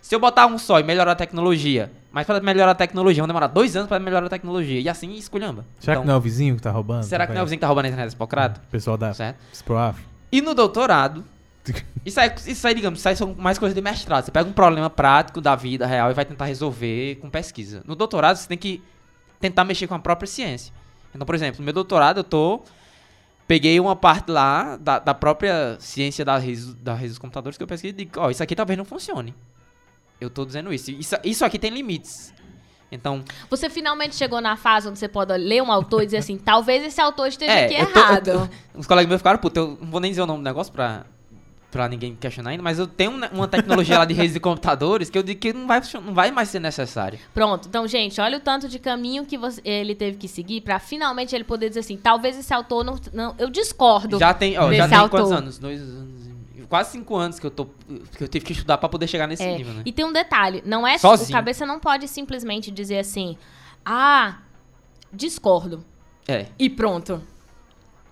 Se 0.00 0.14
eu 0.14 0.18
botar 0.18 0.46
um 0.46 0.56
só 0.56 0.80
e 0.80 0.82
melhorar 0.82 1.12
a 1.12 1.14
tecnologia, 1.14 1.92
mas 2.10 2.26
para 2.26 2.40
melhorar 2.40 2.72
a 2.72 2.74
tecnologia, 2.74 3.22
vão 3.22 3.28
demorar 3.28 3.48
dois 3.48 3.76
anos 3.76 3.88
para 3.88 3.98
melhorar 3.98 4.26
a 4.26 4.30
tecnologia. 4.30 4.80
E 4.80 4.88
assim 4.88 5.12
esculhamba. 5.12 5.66
Será 5.78 6.00
que 6.00 6.06
não 6.06 6.14
é 6.14 6.16
o 6.16 6.20
vizinho 6.20 6.56
que 6.56 6.62
tá 6.62 6.70
roubando? 6.70 7.02
Será 7.02 7.26
que 7.26 7.34
não 7.34 7.40
é 7.40 7.42
o 7.42 7.46
vizinho 7.46 7.58
que 7.58 7.62
tá 7.62 7.66
roubando 7.66 7.84
a 7.84 7.88
internet 7.88 8.10
do 8.10 8.14
Hipocrato? 8.14 8.60
O 8.66 8.70
pessoal 8.70 8.96
da 8.96 9.12
Certo? 9.12 9.36
Sproaf. 9.52 10.11
E 10.32 10.40
no 10.40 10.54
doutorado, 10.54 11.24
isso 12.04 12.18
aí, 12.18 12.32
isso 12.46 12.66
aí, 12.66 12.74
digamos, 12.74 12.98
isso 12.98 13.08
aí 13.08 13.14
são 13.14 13.34
mais 13.34 13.58
coisas 13.58 13.74
de 13.74 13.82
mestrado. 13.82 14.24
Você 14.24 14.30
pega 14.30 14.48
um 14.48 14.52
problema 14.52 14.88
prático 14.88 15.40
da 15.40 15.54
vida 15.54 15.86
real 15.86 16.10
e 16.10 16.14
vai 16.14 16.24
tentar 16.24 16.46
resolver 16.46 17.16
com 17.16 17.28
pesquisa. 17.28 17.82
No 17.86 17.94
doutorado, 17.94 18.36
você 18.36 18.48
tem 18.48 18.56
que 18.56 18.82
tentar 19.38 19.64
mexer 19.64 19.86
com 19.86 19.94
a 19.94 19.98
própria 19.98 20.26
ciência. 20.26 20.72
Então, 21.14 21.26
por 21.26 21.34
exemplo, 21.34 21.60
no 21.60 21.64
meu 21.64 21.74
doutorado, 21.74 22.20
eu 22.20 22.24
tô. 22.24 22.62
Peguei 23.46 23.78
uma 23.78 23.94
parte 23.94 24.30
lá 24.30 24.76
da, 24.76 24.98
da 24.98 25.12
própria 25.12 25.76
ciência 25.78 26.24
da 26.24 26.38
rede, 26.38 26.74
da 26.76 26.94
rede 26.94 27.08
dos 27.08 27.18
computadores 27.18 27.58
que 27.58 27.62
eu 27.62 27.66
pesquisei 27.66 27.90
e 27.90 28.04
digo, 28.04 28.18
ó, 28.18 28.30
isso 28.30 28.42
aqui 28.42 28.56
talvez 28.56 28.78
não 28.78 28.84
funcione. 28.84 29.34
Eu 30.18 30.30
tô 30.30 30.46
dizendo 30.46 30.72
isso. 30.72 30.90
Isso, 30.92 31.16
isso 31.22 31.44
aqui 31.44 31.58
tem 31.58 31.70
limites. 31.70 32.32
Então, 32.92 33.24
Você 33.48 33.70
finalmente 33.70 34.14
chegou 34.14 34.40
na 34.40 34.54
fase 34.56 34.86
onde 34.88 34.98
você 34.98 35.08
pode 35.08 35.32
ler 35.36 35.62
um 35.62 35.72
autor 35.72 36.02
e 36.02 36.06
dizer 36.06 36.18
assim, 36.18 36.36
talvez 36.44 36.84
esse 36.84 37.00
autor 37.00 37.26
esteja 37.28 37.50
É, 37.52 37.64
aqui 37.64 37.92
tô- 37.92 37.98
errado. 37.98 38.48
tô- 38.74 38.78
os 38.80 38.86
colegas 38.86 39.08
meus 39.08 39.20
ficaram, 39.20 39.38
puta, 39.38 39.60
eu 39.60 39.78
não 39.80 39.90
vou 39.90 39.98
nem 40.00 40.10
dizer 40.10 40.20
o 40.22 40.26
nome 40.26 40.40
do 40.40 40.44
negócio 40.44 40.70
pra, 40.72 41.06
pra 41.70 41.88
ninguém 41.88 42.14
questionar 42.14 42.50
ainda, 42.50 42.62
mas 42.62 42.78
eu 42.78 42.86
tenho 42.86 43.10
uma- 43.32 43.48
tecnologia 43.48 43.96
lá 43.98 44.04
de 44.04 44.12
redes 44.12 44.34
de 44.34 44.40
computadores 44.40 45.08
que 45.08 45.16
eu 45.16 45.22
digo 45.22 45.40
que 45.40 45.54
não 45.54 45.66
vai, 45.66 45.80
não 46.04 46.12
vai 46.12 46.30
mais 46.30 46.50
ser 46.50 46.60
necessária. 46.60 47.18
Pronto, 47.32 47.66
então, 47.66 47.88
gente, 47.88 48.20
olha 48.20 48.36
o 48.36 48.40
tanto 48.40 48.68
de 48.68 48.78
caminho 48.78 49.24
que 49.24 49.38
você- 49.38 49.62
ele 49.64 49.94
teve 49.94 50.18
que 50.18 50.28
seguir 50.28 50.60
pra 50.60 50.78
finalmente 50.78 51.34
ele 51.34 51.44
poder 51.44 51.68
dizer 51.68 51.80
assim, 51.80 51.96
talvez 51.96 52.36
esse 52.38 52.52
autor 52.52 52.84
não... 52.84 52.98
não 53.12 53.34
eu 53.38 53.48
discordo. 53.48 54.18
Já 54.18 54.34
tem, 54.34 54.58
ó, 54.58 54.70
já 54.70 54.86
tem 54.86 54.98
autor. 54.98 55.18
quantos 55.20 55.32
anos? 55.32 55.58
Dois 55.58 55.80
anos. 55.80 56.26
e- 56.26 56.32
Quase 56.72 56.92
cinco 56.92 57.14
anos 57.14 57.38
que 57.38 57.44
eu, 57.44 57.50
tô, 57.50 57.66
que 58.16 58.24
eu 58.24 58.28
tive 58.28 58.46
que 58.46 58.52
estudar 58.52 58.78
pra 58.78 58.88
poder 58.88 59.06
chegar 59.06 59.26
nesse 59.26 59.42
É, 59.42 59.58
nível, 59.58 59.74
né? 59.74 59.82
E 59.84 59.92
tem 59.92 60.06
um 60.06 60.12
detalhe, 60.12 60.62
não 60.64 60.86
é 60.86 60.96
Sozinho. 60.96 61.28
o 61.28 61.32
cabeça 61.32 61.66
não 61.66 61.78
pode 61.78 62.08
simplesmente 62.08 62.70
dizer 62.70 62.98
assim, 63.00 63.36
ah, 63.84 64.38
discordo 65.12 65.84
É. 66.26 66.46
e 66.58 66.70
pronto. 66.70 67.22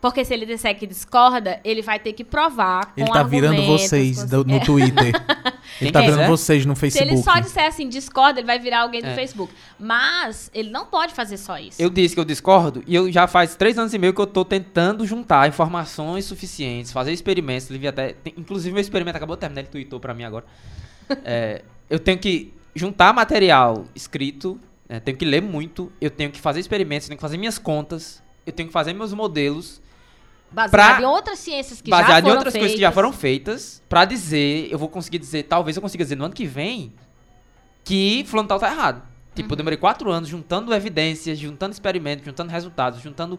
Porque 0.00 0.24
se 0.24 0.32
ele 0.32 0.46
disser 0.46 0.76
que 0.78 0.86
discorda, 0.86 1.60
ele 1.62 1.82
vai 1.82 1.98
ter 1.98 2.12
que 2.14 2.24
provar 2.24 2.86
com 2.94 3.00
Ele 3.02 3.10
tá 3.10 3.22
virando 3.22 3.62
vocês 3.66 4.24
do- 4.24 4.44
no 4.44 4.56
É. 4.56 4.60
Twitter. 4.60 5.06
Ele 5.06 5.14
Quem 5.78 5.92
tá 5.92 6.00
virando 6.00 6.26
vocês 6.26 6.64
no 6.66 6.74
Se 6.74 6.80
Facebook. 6.80 7.12
ele 7.12 7.22
só 7.22 7.38
disser 7.38 7.66
assim, 7.66 7.88
discorda, 7.88 8.40
ele 8.40 8.46
vai 8.46 8.58
virar 8.58 8.80
alguém 8.80 9.00
do 9.02 9.08
É. 9.08 9.14
Facebook. 9.14 9.52
Mas 9.78 10.50
ele 10.54 10.70
não 10.70 10.86
pode 10.86 11.12
fazer 11.14 11.36
só 11.36 11.58
isso. 11.58 11.80
Eu 11.80 11.90
disse 11.90 12.14
que 12.14 12.20
eu 12.20 12.24
discordo 12.24 12.82
e 12.86 12.94
eu 12.94 13.10
já 13.12 13.26
faz 13.26 13.54
três 13.56 13.78
anos 13.78 13.92
e 13.92 13.98
meio 13.98 14.12
que 14.14 14.20
eu 14.20 14.26
tô 14.26 14.44
tentando 14.44 15.06
juntar 15.06 15.48
informações 15.48 16.24
suficientes, 16.24 16.92
fazer 16.92 17.12
experimentos. 17.12 17.68
Até, 17.86 18.12
tem- 18.14 18.34
inclusive 18.36 18.72
meu 18.72 18.80
experimento 18.80 19.16
acabou 19.16 19.36
de 19.36 19.40
terminar, 19.40 19.60
ele 19.62 19.68
tweetou 19.68 19.98
pra 20.00 20.14
mim 20.14 20.24
agora. 20.24 20.44
É, 21.24 21.62
eu 21.88 21.98
tenho 21.98 22.18
que 22.18 22.54
juntar 22.72 23.12
material 23.12 23.84
escrito, 23.96 24.60
né, 24.88 25.00
tenho 25.00 25.16
que 25.18 25.24
ler 25.24 25.42
muito, 25.42 25.90
eu 26.00 26.08
tenho 26.08 26.30
que 26.30 26.40
fazer 26.40 26.60
experimentos, 26.60 27.08
tenho 27.08 27.16
que 27.18 27.20
fazer 27.22 27.36
minhas 27.36 27.58
contas, 27.58 28.22
eu 28.46 28.52
tenho 28.52 28.68
que 28.68 28.72
fazer 28.72 28.92
meus 28.92 29.12
modelos 29.12 29.82
Baseado 30.52 30.70
pra- 30.70 31.00
em 31.00 31.04
outras 31.04 31.38
ciências 31.38 31.80
que 31.80 31.90
já 31.90 31.96
baseado 32.00 32.22
foram 32.22 32.34
em 32.34 32.36
outras 32.36 32.54
coisas 32.54 32.72
que 32.72 32.80
já 32.80 32.88
feitas. 32.88 32.94
foram 32.94 33.12
feitas 33.12 33.82
pra 33.88 34.04
dizer, 34.04 34.68
eu 34.70 34.78
vou 34.78 34.88
conseguir 34.88 35.18
dizer, 35.18 35.44
talvez 35.44 35.76
eu 35.76 35.82
consiga 35.82 36.04
dizer 36.04 36.16
no 36.16 36.24
ano 36.24 36.34
que 36.34 36.44
vem 36.46 36.92
que 37.84 38.24
fulano 38.26 38.48
tal 38.48 38.58
tá 38.58 38.70
errado. 38.70 39.02
Tipo, 39.34 39.52
eu 39.52 39.56
demorei 39.56 39.76
quatro 39.78 40.10
anos 40.10 40.28
juntando 40.28 40.74
evidências, 40.74 41.38
juntando 41.38 41.72
experimentos, 41.72 42.24
juntando 42.24 42.50
resultados, 42.50 43.00
juntando 43.00 43.38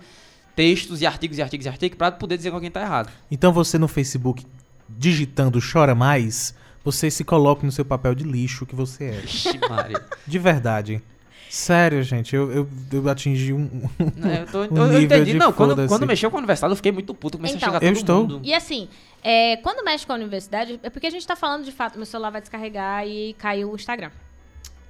textos 0.56 1.02
e 1.02 1.06
artigos 1.06 1.38
e 1.38 1.42
artigos 1.42 1.66
e 1.66 1.70
artigos 1.70 1.98
pra 1.98 2.12
poder 2.12 2.38
dizer 2.38 2.50
que 2.50 2.56
alguém 2.56 2.72
tá 2.72 2.82
errado. 2.82 3.12
Então 3.30 3.52
você 3.52 3.78
no 3.78 3.88
Facebook, 3.88 4.46
digitando 4.90 5.60
Chora 5.62 5.94
Mais, 5.94 6.56
você 6.84 7.12
se 7.12 7.24
coloca 7.24 7.66
no 7.66 7.72
seu 7.72 7.86
papel 7.86 8.16
de 8.16 8.24
lixo 8.24 8.66
que 8.66 8.76
você 8.76 9.06
é. 9.06 9.22
Ixi, 9.26 9.60
Maria. 9.70 10.02
De 10.26 10.40
verdade. 10.40 11.04
Sério, 11.54 12.02
gente, 12.02 12.34
eu, 12.34 12.50
eu, 12.50 12.70
eu 12.94 13.10
atingi 13.10 13.52
um... 13.52 13.90
Não, 14.16 14.30
eu, 14.34 14.46
tô, 14.48 14.60
Um 14.74 14.78
eu- 14.78 14.94
eu 14.94 15.02
entendi. 15.02 15.34
de 15.34 15.38
Não, 15.38 15.52
quando, 15.52 15.86
quando 15.86 16.08
mexeu 16.08 16.32
com 16.32 16.38
a 16.38 16.40
universidade, 16.40 16.72
eu 16.72 16.78
fiquei 16.78 16.94
muito 16.94 17.14
puto. 17.14 17.38
Comecei 17.38 17.58
Então, 17.58 17.70
a 17.70 17.74
chegar 17.74 17.86
Eu 17.86 17.92
todo 17.94 18.00
estou. 18.00 18.22
mundo. 18.22 18.42
E 18.42 18.54
assim, 18.54 18.88
é, 19.22 19.58
quando 19.58 19.84
mexe 19.84 20.06
com 20.08 20.14
a 20.14 20.16
universidade, 20.16 20.80
é 20.82 20.90
porque 20.90 21.08
a 21.08 21.10
gente 21.10 21.28
tá 21.28 21.36
falando 21.36 21.66
de 21.66 21.72
fato, 21.74 21.98
meu 21.98 22.06
celular 22.06 22.30
vai 22.30 22.40
descarregar 22.40 23.06
e 23.06 23.34
caiu 23.34 23.70
o 23.72 23.76
Instagram. 23.76 24.12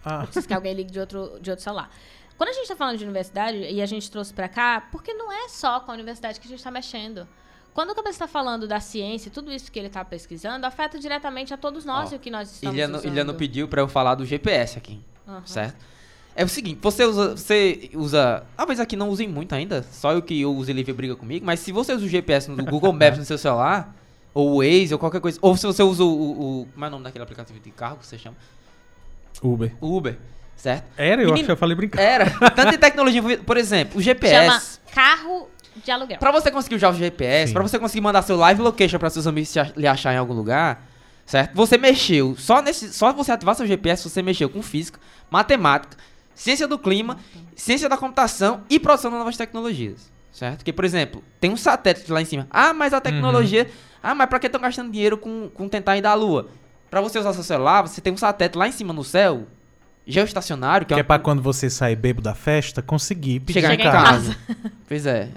Ah, 0.06 0.20
Preciso 0.24 0.48
que 0.48 0.54
alguém 0.54 0.76
ligue 0.76 0.92
de 0.92 1.00
outro, 1.00 1.40
de 1.42 1.50
outro 1.50 1.64
celular. 1.64 1.90
Quando 2.38 2.50
a 2.50 2.54
gente 2.54 2.68
tá 2.68 2.76
falando 2.76 2.98
de 3.00 3.04
universidade 3.06 3.58
e 3.58 3.82
a 3.82 3.86
gente 3.88 4.12
trouxe 4.12 4.32
pra 4.32 4.48
cá, 4.48 4.88
porque 4.92 5.14
não 5.16 5.32
é 5.32 5.50
só 5.50 5.80
com 5.80 5.90
a 5.90 5.96
universidade 5.96 6.40
que 6.40 6.46
a 6.46 6.50
gente 6.50 6.64
tá 6.64 6.70
mexendo. 6.70 7.28
Quando 7.74 7.90
o 7.90 7.96
cabeça 7.96 8.20
tá 8.20 8.28
falando 8.28 8.68
da 8.68 8.80
ciência, 8.80 9.32
tudo 9.32 9.52
isso 9.52 9.72
que 9.72 9.80
ele 9.80 9.90
tá 9.90 10.06
pesquisando, 10.06 10.64
afeta 10.68 11.00
diretamente 11.00 11.54
a 11.56 11.58
todos 11.58 11.86
nós 11.86 12.12
Ó, 12.12 12.14
e 12.14 12.18
o 12.18 12.20
que 12.20 12.30
nós 12.30 12.52
estamos 12.52 12.76
Ilhano, 12.76 12.98
usando. 13.00 13.12
Ilhano 13.12 13.34
pediu 13.34 13.68
pra 13.68 13.82
eu 13.82 13.88
falar 13.88 14.14
do 14.14 14.26
GPS 14.28 14.78
aqui, 14.78 15.02
Aham. 15.28 15.42
certo? 15.46 15.90
É 16.36 16.44
o 16.46 16.48
seguinte, 16.50 16.80
você 16.82 17.04
usa, 17.06 17.36
você 17.36 17.90
usa, 17.94 18.44
talvez 18.56 18.80
aqui 18.80 18.96
não 18.96 19.10
usem 19.10 19.28
muito 19.28 19.54
ainda, 19.54 19.84
só 19.92 20.14
eu 20.14 20.22
que 20.22 20.46
uso 20.46 20.70
ele 20.72 20.84
briga 20.94 21.16
comigo, 21.16 21.46
mas 21.46 21.60
se 21.60 21.72
você 21.72 21.94
usa 21.94 22.06
o 22.06 22.10
GPS 22.10 22.50
no 22.50 22.64
Google 22.66 22.94
Maps 22.94 23.18
no 23.20 23.26
seu 23.26 23.38
celular, 23.38 23.94
ou 24.34 24.52
o 24.52 24.58
Waze, 24.60 24.94
ou 24.94 25.00
qualquer 25.00 25.20
coisa, 25.20 25.38
ou 25.42 25.58
se 25.58 25.68
você 25.68 25.84
usa 25.84 26.04
o, 26.04 26.08
o, 26.08 26.62
o- 26.62 26.66
como 26.74 26.86
é 26.86 26.88
o 26.88 26.92
nome 26.92 27.04
daquele 27.04 27.24
aplicativo 27.24 27.60
de 27.60 27.70
carro 27.72 27.98
que 27.98 28.08
você 28.08 28.18
chama? 28.18 28.38
Uber. 29.44 29.74
Uber, 29.82 30.18
certo? 30.56 30.86
Era, 30.98 31.22
eu 31.22 31.28
Menino- 31.28 31.34
acho 31.34 31.44
que 31.46 31.52
eu 31.52 31.58
falei 31.58 31.76
brincando. 31.76 32.02
Era, 32.04 32.30
tanta 32.52 32.78
tecnologia 32.78 33.20
envolvida, 33.20 33.44
por 33.44 33.58
exemplo, 33.58 34.00
o 34.00 34.02
Chama 34.02 34.14
GPS... 34.16 34.80
carro 34.94 35.50
de 35.84 35.92
aluguel. 35.92 36.18
Pra 36.18 36.32
você 36.32 36.50
conseguir 36.52 36.76
usar 36.76 36.90
o 36.90 36.94
GPS, 36.94 37.48
Sim. 37.48 37.54
pra 37.54 37.64
você 37.64 37.78
conseguir 37.80 38.02
mandar 38.02 38.22
seu 38.22 38.38
live 38.38 38.62
location 38.62 39.00
pra 39.00 39.10
seus 39.10 39.28
amigos 39.28 39.54
lhe 39.76 39.88
achar 39.88 40.14
em 40.14 40.18
algum 40.18 40.34
lugar, 40.34 40.86
certo? 41.26 41.54
Você 41.56 41.78
mexeu, 41.78 42.36
só 42.38 42.62
nesse, 42.62 42.94
só 42.94 43.12
você 43.12 43.32
ativar 43.32 43.56
seu 43.56 43.66
GPS, 43.68 44.08
você 44.10 44.22
mexeu 44.22 44.50
com 44.50 44.62
física, 44.62 45.00
matemática, 45.30 45.98
ciência 46.36 46.68
do 46.68 46.78
clima, 46.80 47.18
ciência 47.56 47.88
da 47.90 47.98
computação 47.98 48.62
e 48.70 48.80
produção 48.80 49.12
de 49.12 49.18
novas 49.18 49.38
tecnologias, 49.38 50.12
certo? 50.32 50.58
Porque, 50.58 50.74
por 50.74 50.86
exemplo, 50.86 51.24
tem 51.40 51.52
um 51.52 51.58
satélite 51.58 52.12
lá 52.12 52.22
em 52.22 52.26
cima. 52.26 52.48
Ah, 52.50 52.74
mas 52.74 52.94
a 52.94 53.02
tecnologia... 53.02 53.70
Ah, 54.04 54.16
mas 54.16 54.28
pra 54.28 54.40
que 54.40 54.48
estão 54.48 54.60
gastando 54.60 54.92
dinheiro 54.92 55.16
com, 55.18 55.48
com 55.54 55.70
tentar 55.70 55.96
ir 55.98 56.02
da 56.02 56.14
Lua? 56.16 56.50
Pra 56.90 57.02
você 57.02 57.20
usar 57.20 57.34
seu 57.34 57.44
celular, 57.44 57.84
você 57.84 58.02
tem 58.02 58.12
um 58.12 58.18
satélite 58.18 58.58
lá 58.58 58.68
em 58.68 58.72
cima 58.72 58.92
no 58.92 59.04
céu, 59.04 59.46
geoestacionário, 60.08 60.86
que, 60.86 60.94
Que 60.94 61.00
é 61.00 61.04
uma- 61.04 61.04
pra 61.08 61.20
quando 61.20 61.42
você 61.42 61.70
sair 61.70 61.96
bebo 61.96 62.22
da 62.22 62.34
festa, 62.34 62.82
conseguir 62.82 63.40
pedir 63.42 63.62
chegar 63.62 63.74
em 63.74 63.78
Chegar 63.78 63.90
em 63.90 63.94
casa. 64.04 64.38
Pois 64.88 65.06
é. 65.06 65.30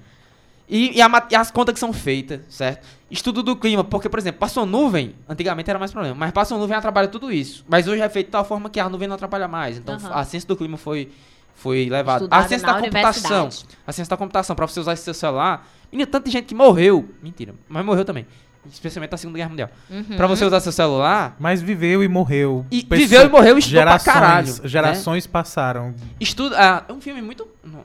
E, 0.68 0.96
e 0.96 1.02
a 1.02 1.26
e 1.30 1.36
as 1.36 1.50
contas 1.50 1.74
que 1.74 1.80
são 1.80 1.92
feitas, 1.92 2.40
certo? 2.48 2.86
Estudo 3.10 3.42
do 3.42 3.54
clima, 3.54 3.84
porque, 3.84 4.08
por 4.08 4.18
exemplo, 4.18 4.40
passou 4.40 4.64
nuvem, 4.64 5.14
antigamente 5.28 5.68
era 5.68 5.78
mais 5.78 5.92
problema, 5.92 6.14
mas 6.14 6.32
passou 6.32 6.58
nuvem 6.58 6.76
atrapalha 6.76 7.06
tudo 7.08 7.30
isso. 7.30 7.64
Mas 7.68 7.86
hoje 7.86 8.00
é 8.00 8.08
feito 8.08 8.26
de 8.26 8.32
tal 8.32 8.44
forma 8.44 8.70
que 8.70 8.80
a 8.80 8.88
nuvem 8.88 9.06
não 9.06 9.14
atrapalha 9.14 9.46
mais. 9.46 9.76
Então 9.78 9.94
Aham. 9.96 10.10
a 10.14 10.24
ciência 10.24 10.48
do 10.48 10.56
clima 10.56 10.76
foi, 10.78 11.10
foi 11.54 11.88
levada. 11.90 12.26
A 12.30 12.48
ciência 12.48 12.66
na 12.66 12.72
da 12.74 12.80
computação. 12.80 13.48
A 13.86 13.92
ciência 13.92 14.10
da 14.10 14.16
computação, 14.16 14.56
pra 14.56 14.66
você 14.66 14.80
usar 14.80 14.94
esse 14.94 15.02
seu 15.04 15.14
celular. 15.14 15.68
Menina, 15.92 16.06
tanta 16.10 16.30
gente 16.30 16.46
que 16.46 16.54
morreu. 16.54 17.08
Mentira, 17.22 17.54
mas 17.68 17.84
morreu 17.84 18.04
também. 18.04 18.26
Especialmente 18.66 19.12
na 19.12 19.18
Segunda 19.18 19.36
Guerra 19.36 19.50
Mundial. 19.50 19.68
Uhum. 19.90 20.16
Pra 20.16 20.26
você 20.26 20.42
usar 20.42 20.58
seu 20.60 20.72
celular. 20.72 21.36
Mas 21.38 21.60
viveu 21.60 22.02
e 22.02 22.08
morreu. 22.08 22.64
E 22.70 22.82
Pessoa- 22.82 22.96
viveu 22.96 23.26
e 23.26 23.28
morreu 23.28 23.56
e 23.56 23.58
estudou 23.58 23.82
pra 23.82 23.90
gerações, 23.98 24.14
caralho. 24.14 24.46
né? 24.54 24.60
Gerações 24.68 25.26
passaram. 25.26 25.94
Estuda. 26.18 26.56
Ah, 26.58 26.84
é 26.88 26.92
um 26.92 27.00
filme 27.00 27.20
muito. 27.20 27.46
Não, 27.62 27.84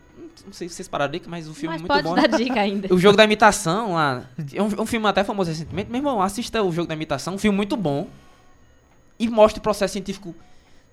não 0.49 0.53
sei 0.53 0.67
se 0.67 0.75
vocês 0.75 0.87
pararam 0.87 1.13
aí, 1.13 1.21
mas 1.27 1.47
o 1.47 1.53
filme 1.53 1.75
Mas 1.75 1.81
é 1.81 1.81
muito 1.81 2.05
pode 2.05 2.21
bom. 2.21 2.29
dar 2.29 2.37
dica 2.37 2.59
ainda. 2.59 2.87
O 2.93 2.99
jogo 2.99 3.15
da 3.15 3.23
imitação 3.23 3.93
lá. 3.93 4.23
É 4.53 4.61
um, 4.61 4.81
um 4.81 4.85
filme 4.85 5.07
até 5.07 5.23
famoso 5.23 5.49
recentemente. 5.49 5.89
Meu 5.89 5.99
irmão, 5.99 6.21
assista 6.21 6.61
o 6.61 6.71
jogo 6.71 6.87
da 6.87 6.93
imitação, 6.93 7.35
um 7.35 7.37
filme 7.37 7.55
muito 7.55 7.77
bom. 7.77 8.07
E 9.17 9.27
mostra 9.27 9.59
o 9.59 9.63
processo 9.63 9.93
científico 9.93 10.35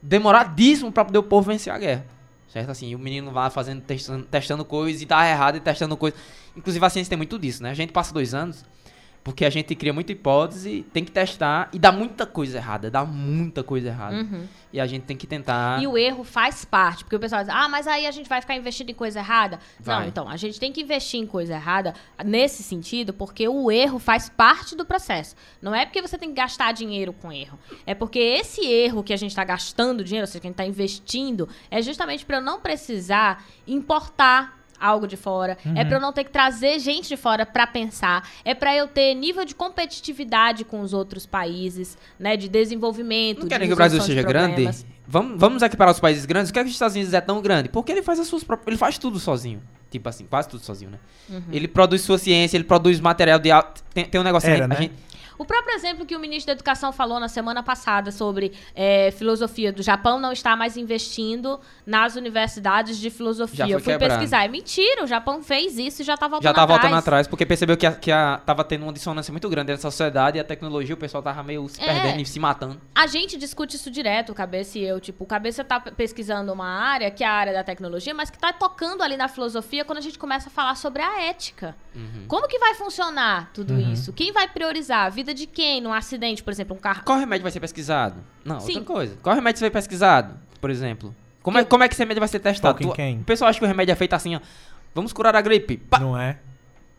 demoradíssimo 0.03 0.93
pra 0.93 1.05
poder 1.05 1.19
o 1.19 1.23
povo 1.23 1.51
vencer 1.51 1.73
a 1.73 1.79
guerra. 1.79 2.07
Certo? 2.49 2.71
Assim, 2.71 2.95
o 2.95 2.99
menino 2.99 3.31
vai 3.33 3.51
fazendo, 3.51 3.81
testando, 3.83 4.25
testando 4.25 4.65
coisas 4.65 5.03
e 5.03 5.07
dá 5.07 5.29
errado 5.29 5.57
e 5.57 5.61
testando 5.61 5.97
coisas. 5.97 6.19
Inclusive 6.57 6.85
a 6.85 6.91
ciência 6.91 7.11
tem 7.11 7.17
muito 7.17 7.39
disso, 7.39 7.63
né? 7.63 7.71
A 7.71 7.75
gente 7.75 7.93
passa 7.93 8.13
dois 8.13 8.35
anos 8.35 8.65
Porque 9.27 9.45
a 9.45 9.51
gente 9.51 9.75
cria 9.75 9.93
muita 9.93 10.13
hipótese, 10.13 10.87
tem 10.93 11.05
que 11.05 11.11
testar 11.11 11.69
e 11.73 11.81
dá 11.81 11.91
muita 11.91 12.25
coisa 12.25 12.59
errada, 12.59 12.89
dá 12.89 13.05
muita 13.05 13.65
coisa 13.65 13.89
errada. 13.89 14.19
Uhum. 14.19 14.47
E 14.73 14.79
a 14.79 14.87
gente 14.87 15.03
tem 15.03 15.17
que 15.17 15.27
tentar. 15.27 15.83
E 15.83 15.87
o 15.89 15.99
erro 15.99 16.23
faz 16.23 16.65
parte, 16.65 17.03
porque 17.03 17.17
o 17.17 17.19
pessoal 17.19 17.43
diz, 17.43 17.53
ah, 17.53 17.69
mas 17.69 17.89
aí 17.89 18.07
a 18.07 18.13
gente 18.13 18.29
vai 18.29 18.41
ficar 18.41 18.55
investindo 18.55 18.91
em 18.91 18.95
coisa 18.95 19.19
errada. 19.19 19.59
Não, 19.85 19.97
Vai. 19.97 20.07
então, 20.07 20.29
a 20.29 20.37
gente 20.37 20.61
tem 20.61 20.71
que 20.71 20.81
investir 20.81 21.19
em 21.19 21.27
coisa 21.27 21.55
errada 21.55 21.93
nesse 22.25 22.63
sentido, 22.63 23.13
porque 23.13 23.49
o 23.49 23.69
erro 23.69 23.99
faz 23.99 24.29
parte 24.29 24.77
do 24.77 24.85
processo. 24.85 25.35
Não 25.61 25.75
é 25.75 25.85
porque 25.85 26.01
você 26.01 26.17
tem 26.17 26.29
que 26.29 26.37
gastar 26.37 26.71
dinheiro 26.71 27.13
com 27.13 27.33
erro. 27.33 27.59
É 27.85 27.97
porque 27.97 28.21
esse 28.21 28.65
erro 28.65 29.03
que 29.03 29.13
a 29.13 29.17
gente 29.17 29.33
está 29.33 29.43
gastando 29.43 30.05
dinheiro, 30.05 30.23
ou 30.23 30.29
seja, 30.29 30.39
que 30.39 30.47
a 30.47 30.51
gente 30.51 30.55
está 30.55 30.67
investindo, 30.67 31.49
é 31.69 31.83
justamente 31.83 32.25
para 32.25 32.37
eu 32.37 32.43
não 32.43 32.61
precisar 32.61 33.45
importar 33.67 34.56
algo 34.81 35.07
de 35.07 35.17
fora, 35.17 35.57
é 35.75 35.85
para 35.85 35.97
eu 35.97 36.01
não 36.01 36.13
ter 36.13 36.25
que 36.25 36.31
trazer 36.31 36.79
gente 36.79 37.09
de 37.09 37.17
fora 37.17 37.45
para 37.45 37.67
pensar, 37.67 38.29
é 38.45 38.55
para 38.55 38.75
eu 38.77 38.89
ter 38.89 39.15
nível 39.15 39.45
de 39.45 39.55
competitividade 39.55 40.65
com 40.65 40.81
os 40.81 40.93
outros 40.93 41.27
países, 41.27 41.97
né, 42.19 42.37
de 42.37 42.49
desenvolvimento, 42.49 43.39
Não 43.39 43.45
de 43.45 43.51
querem 43.51 43.69
que 43.69 43.73
o 43.73 43.77
Brasil 43.77 44.01
seja 44.01 44.23
grande? 44.23 44.69
Vamos, 45.09 45.39
vamos 45.39 45.63
equiparar 45.63 45.95
os 45.95 46.01
países 46.01 46.27
grandes. 46.27 46.51
Por 46.51 46.55
que, 46.55 46.59
é 46.59 46.63
que 46.65 46.69
os 46.69 46.75
Estados 46.75 46.97
Unidos 46.97 47.15
é 47.15 47.21
tão 47.21 47.41
grande? 47.41 47.69
Porque 47.69 47.93
ele 47.93 48.03
faz 48.03 48.19
as 48.19 48.27
suas 48.27 48.43
próprias. 48.43 48.67
Ele 48.67 48.77
faz 48.77 48.99
tudo 48.99 49.21
sozinho. 49.21 49.63
Tipo 49.89 50.09
assim, 50.09 50.27
quase 50.27 50.49
tudo 50.49 50.65
sozinho, 50.65 50.91
né? 50.91 50.99
Uhum. 51.31 51.43
Ele 51.53 51.69
produz 51.69 52.03
sua 52.03 52.19
ciência, 52.19 52.57
ele 52.57 52.65
produz 52.65 52.99
material 52.99 53.39
de 53.39 53.53
alto. 53.53 53.85
Tem, 53.95 54.05
tem 54.05 54.21
um 54.21 54.25
negócio 54.25 54.51
Era, 54.51 54.65
aí. 54.65 54.69
né? 54.69 54.77
A 54.77 54.81
gente, 54.81 54.95
O 55.39 55.45
próprio 55.45 55.75
exemplo 55.75 56.05
que 56.07 56.17
o 56.17 56.19
ministro 56.21 56.47
da 56.49 56.53
Educação 56.53 56.93
falou 56.93 57.19
na 57.21 57.29
semana 57.29 57.63
passada 57.63 58.11
sobre 58.11 58.53
eh, 58.75 59.11
filosofia 59.13 59.73
do 59.73 59.83
Japão 59.83 60.19
não 60.19 60.33
está 60.33 60.57
mais 60.57 60.77
investindo 60.77 61.61
nas 61.87 62.17
universidades 62.17 62.99
de 62.99 63.11
filosofia. 63.11 63.57
Já 63.59 63.65
foi 63.67 63.75
Eu 63.75 63.81
fui 63.81 63.93
quebrado. 63.93 64.13
pesquisar. 64.15 64.45
É 64.45 64.49
mentira, 64.49 65.05
o 65.05 65.07
Japão 65.07 65.43
fez 65.43 65.79
isso 65.79 66.03
e 66.03 66.05
já 66.05 66.15
está 66.15 66.27
voltando 66.29 66.45
já 66.45 66.55
tá 66.55 66.63
atrás. 66.63 66.81
voltando 66.81 66.99
atrás, 66.99 67.27
porque 67.27 67.45
percebeu 67.47 67.77
que, 67.77 67.87
a, 67.87 67.93
que 67.93 68.11
a, 68.13 68.41
tava 68.45 68.65
tendo 68.65 68.83
uma 68.85 68.93
dissonância 68.93 69.33
muito 69.33 69.49
grande 69.49 69.73
entre 69.73 69.87
a 69.87 69.91
sociedade 69.91 70.39
e 70.39 70.41
a 70.41 70.45
tecnologia, 70.45 70.95
o 70.95 70.99
pessoal 70.99 71.23
tava 71.23 71.43
meio 71.43 71.69
se 71.69 71.81
É. 71.83 71.87
perdendo 71.87 72.21
e 72.21 72.27
se 72.27 72.39
matando. 72.41 72.81
A 72.95 73.07
gente 73.07 73.37
discute 73.37 73.77
isso 73.77 73.91
direto, 73.91 74.31
o 74.33 74.35
Cabeça 74.35 74.79
e 74.79 74.85
eu. 74.85 75.01
Tipo, 75.01 75.25
o 75.25 75.27
Cabeça 75.27 75.63
tá 75.65 75.79
pe- 75.81 75.91
pesquisando 75.93 76.53
uma 76.53 76.67
área, 76.67 77.11
que 77.11 77.23
é 77.23 77.27
a 77.27 77.33
área 77.33 77.53
da 77.53 77.63
tecnologia, 77.65 78.15
mas 78.15 78.31
que 78.31 78.39
tá 78.39 78.53
tocando 78.53 79.03
ali 79.03 79.17
na 79.17 79.29
filosofia 79.29 79.85
quando 79.85 79.99
a 79.99 80.03
gente 80.03 80.19
começa 80.19 80.49
a 80.49 80.53
falar 80.53 80.75
sobre 80.77 81.03
a 81.03 81.23
ética. 81.25 81.77
Uhum. 81.95 82.25
Como 82.29 82.49
que 82.49 82.59
vai 82.59 82.75
funcionar 82.75 83.51
tudo 83.55 83.79
isso? 83.79 84.13
Quem 84.13 84.33
vai 84.33 84.49
priorizar? 84.49 85.07
A 85.07 85.09
vida 85.09 85.26
de 85.35 85.47
quem 85.47 85.81
num 85.81 85.93
acidente, 85.93 86.43
por 86.43 86.51
exemplo, 86.53 86.77
um 86.77 86.79
carro... 86.81 87.03
Qual 87.05 87.19
remédio 87.19 87.43
vai 87.43 87.53
ser 87.53 87.61
pesquisado? 87.61 88.17
Não, 88.45 88.61
Sim. 88.61 88.79
outra 88.79 88.85
coisa. 88.95 89.17
Qual 89.23 89.35
remédio 89.35 89.61
vai 89.61 89.69
ser 89.69 89.73
pesquisado, 89.73 90.35
por 90.61 90.71
exemplo? 90.71 91.15
Como 91.43 91.59
é, 91.59 91.65
como 91.65 91.85
é 91.85 91.89
que 91.89 91.95
esse 91.95 92.03
remédio 92.03 92.21
vai 92.21 92.29
ser 92.29 92.41
testado? 92.41 92.79
Tu- 92.79 92.93
quem? 92.93 93.19
O 93.21 93.25
pessoal 93.25 93.49
acha 93.51 93.59
que 93.59 93.65
o 93.65 93.69
remédio 93.69 93.93
é 93.93 93.95
feito 93.97 94.15
assim, 94.15 94.35
ó. 94.37 94.41
Vamos 94.95 95.13
curar 95.13 95.37
a 95.37 95.41
gripe. 95.41 95.77
Pá, 95.77 95.99
Não 96.01 96.19
é? 96.19 96.39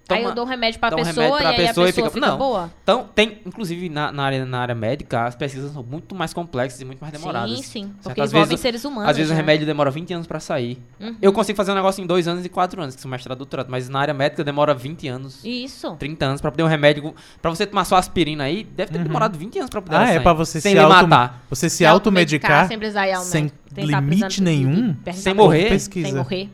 Aí 0.09 0.17
toma- 0.19 0.29
eu 0.31 0.35
dou 0.35 0.45
um 0.45 0.47
remédio 0.47 0.79
pra 0.79 0.87
um 0.95 0.95
pessoa 1.03 1.13
remédio 1.13 1.37
pra 1.37 1.43
e 1.43 1.47
aí 1.61 1.67
pessoa 1.67 1.85
a 1.85 1.89
e 1.89 1.93
pessoa 1.93 2.09
fica- 2.09 2.15
fica, 2.19 2.31
Não. 2.31 2.37
boa? 2.37 2.71
Então, 2.83 3.09
tem, 3.13 3.41
inclusive, 3.45 3.89
na, 3.89 4.11
na 4.11 4.23
área, 4.23 4.45
na 4.45 4.59
área 4.59 4.75
médica, 4.75 5.25
as 5.25 5.35
pesquisas 5.35 5.71
são 5.73 5.83
muito 5.83 6.15
mais 6.15 6.33
complexas 6.33 6.79
e 6.79 6.85
muito 6.85 6.99
mais 6.99 7.11
demoradas. 7.13 7.51
Sim, 7.57 7.61
sim. 7.63 7.83
Porque 8.01 8.03
Certas 8.21 8.29
envolvem 8.31 8.49
vezes- 8.49 8.61
seres 8.61 8.85
humanos. 8.85 9.09
Às 9.09 9.17
vezes 9.17 9.29
o 9.31 9.33
né? 9.33 9.39
remédio 9.41 9.65
demora 9.65 9.91
20 9.91 10.13
anos 10.13 10.27
pra 10.27 10.39
sair. 10.39 10.81
Uhum. 10.99 11.15
Eu 11.21 11.33
consigo 11.33 11.57
fazer 11.57 11.71
um 11.71 11.75
negócio 11.75 12.01
em 12.03 12.07
2 12.07 12.27
anos 12.27 12.45
e 12.45 12.49
4 12.49 12.81
anos, 12.81 12.95
que 12.95 13.01
sou 13.01 13.11
mestrado 13.11 13.37
doutorado. 13.37 13.67
Mas 13.69 13.89
na 13.89 13.99
área 13.99 14.13
médica 14.13 14.43
demora 14.43 14.73
20 14.73 15.07
anos, 15.07 15.43
Isso. 15.43 15.95
30 15.97 16.25
anos 16.25 16.41
pra 16.41 16.51
poder 16.51 16.63
um 16.63 16.67
remédio. 16.67 17.13
Pra 17.41 17.49
você 17.51 17.65
tomar 17.65 17.83
sua 17.85 17.99
aspirina 17.99 18.45
aí, 18.45 18.63
deve 18.63 18.91
ter 18.91 18.99
demorado 19.03 19.37
20 19.37 19.57
anos 19.59 19.69
pra 19.69 19.81
poder 19.81 19.97
Ah, 19.97 20.09
é 20.13 20.19
pra 20.19 20.33
você 20.33 20.61
Sem 20.61 20.73
se 20.73 20.79
auto, 20.79 21.07
matar. 21.07 21.43
você 21.49 21.69
se 21.69 21.77
Se 21.77 21.85
automedicar 21.85 22.67
sem 22.67 22.77
ao 23.13 23.21
sem 23.23 23.51
limite 23.75 24.41
nenhum? 24.41 24.95
Sem 25.13 25.33
morrer? 25.33 25.69
pesquisa. 25.69 26.07
Sem 26.07 26.15
morrer. 26.17 26.49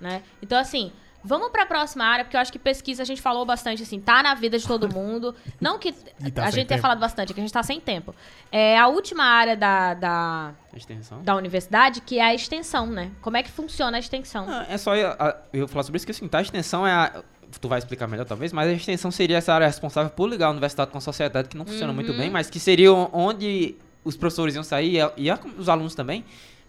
Né? 0.00 0.22
Então, 0.42 0.58
assim, 0.58 0.92
vamos 1.24 1.50
pra 1.50 1.66
próxima 1.66 2.04
área, 2.04 2.24
porque 2.24 2.36
eu 2.36 2.40
acho 2.40 2.52
que 2.52 2.58
pesquisa 2.58 3.02
a 3.02 3.06
gente 3.06 3.20
falou 3.20 3.44
bastante, 3.44 3.82
assim, 3.82 4.00
tá 4.00 4.22
na 4.22 4.34
vida 4.34 4.58
de 4.58 4.66
todo 4.66 4.88
mundo. 4.92 5.34
Não 5.60 5.78
que 5.78 5.92
tá 5.92 6.44
a 6.46 6.50
gente 6.50 6.66
tenha 6.66 6.80
falado 6.80 6.98
bastante, 6.98 7.30
é 7.32 7.34
que 7.34 7.40
a 7.40 7.42
gente 7.42 7.52
tá 7.52 7.62
sem 7.62 7.80
tempo. 7.80 8.14
É 8.50 8.78
a 8.78 8.86
última 8.88 9.24
área 9.24 9.56
da, 9.56 9.94
da, 9.94 10.52
Extensão. 10.74 11.22
da 11.22 11.34
universidade, 11.36 12.00
que 12.00 12.18
é 12.18 12.24
a 12.24 12.34
extensão, 12.34 12.86
né? 12.86 13.10
Como 13.20 13.36
é 13.36 13.42
que 13.42 13.50
funciona 13.50 13.96
a 13.96 14.00
extensão? 14.00 14.46
Ah, 14.48 14.66
é 14.68 14.78
só 14.78 14.94
eu, 14.96 15.08
a- 15.10 15.36
eu 15.52 15.68
falar 15.68 15.82
sobre 15.82 15.96
isso, 15.98 16.06
que 16.06 16.12
assim, 16.12 16.26
tá, 16.28 16.38
a 16.38 16.42
extensão 16.42 16.86
é 16.86 16.92
a... 16.92 17.22
Tu 17.60 17.66
vai 17.66 17.78
explicar 17.78 18.06
melhor, 18.06 18.26
talvez, 18.26 18.52
mas 18.52 18.68
a 18.68 18.72
extensão 18.72 19.10
seria 19.10 19.38
essa 19.38 19.54
área 19.54 19.66
responsável 19.66 20.10
por 20.10 20.28
ligar 20.28 20.48
a 20.48 20.50
universidade 20.50 20.90
com 20.90 20.98
a 20.98 21.00
sociedade, 21.00 21.48
que 21.48 21.56
não 21.56 21.64
funciona 21.64 21.92
muito 21.94 22.12
Uhum. 22.12 22.18
bem, 22.18 22.30
mas 22.30 22.50
que 22.50 22.60
seria 22.60 22.92
onde 22.92 23.74
os 24.04 24.16
professores 24.18 24.54
iam 24.54 24.62
sair 24.62 24.92
e, 24.92 25.00
a- 25.00 25.12
e 25.16 25.30
a- 25.30 25.38
os 25.56 25.68
alunos 25.68 25.94
também, 25.94 26.24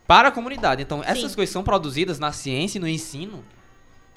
para 0.08 0.30
a 0.30 0.32
comunidade. 0.32 0.82
Então, 0.82 1.04
essas 1.04 1.32
Sim. 1.32 1.36
coisas 1.36 1.52
são 1.52 1.64
produzidas 1.64 2.18
na 2.18 2.32
ciência 2.32 2.78
e 2.78 2.82
no 2.82 2.88
ensino, 2.88 3.44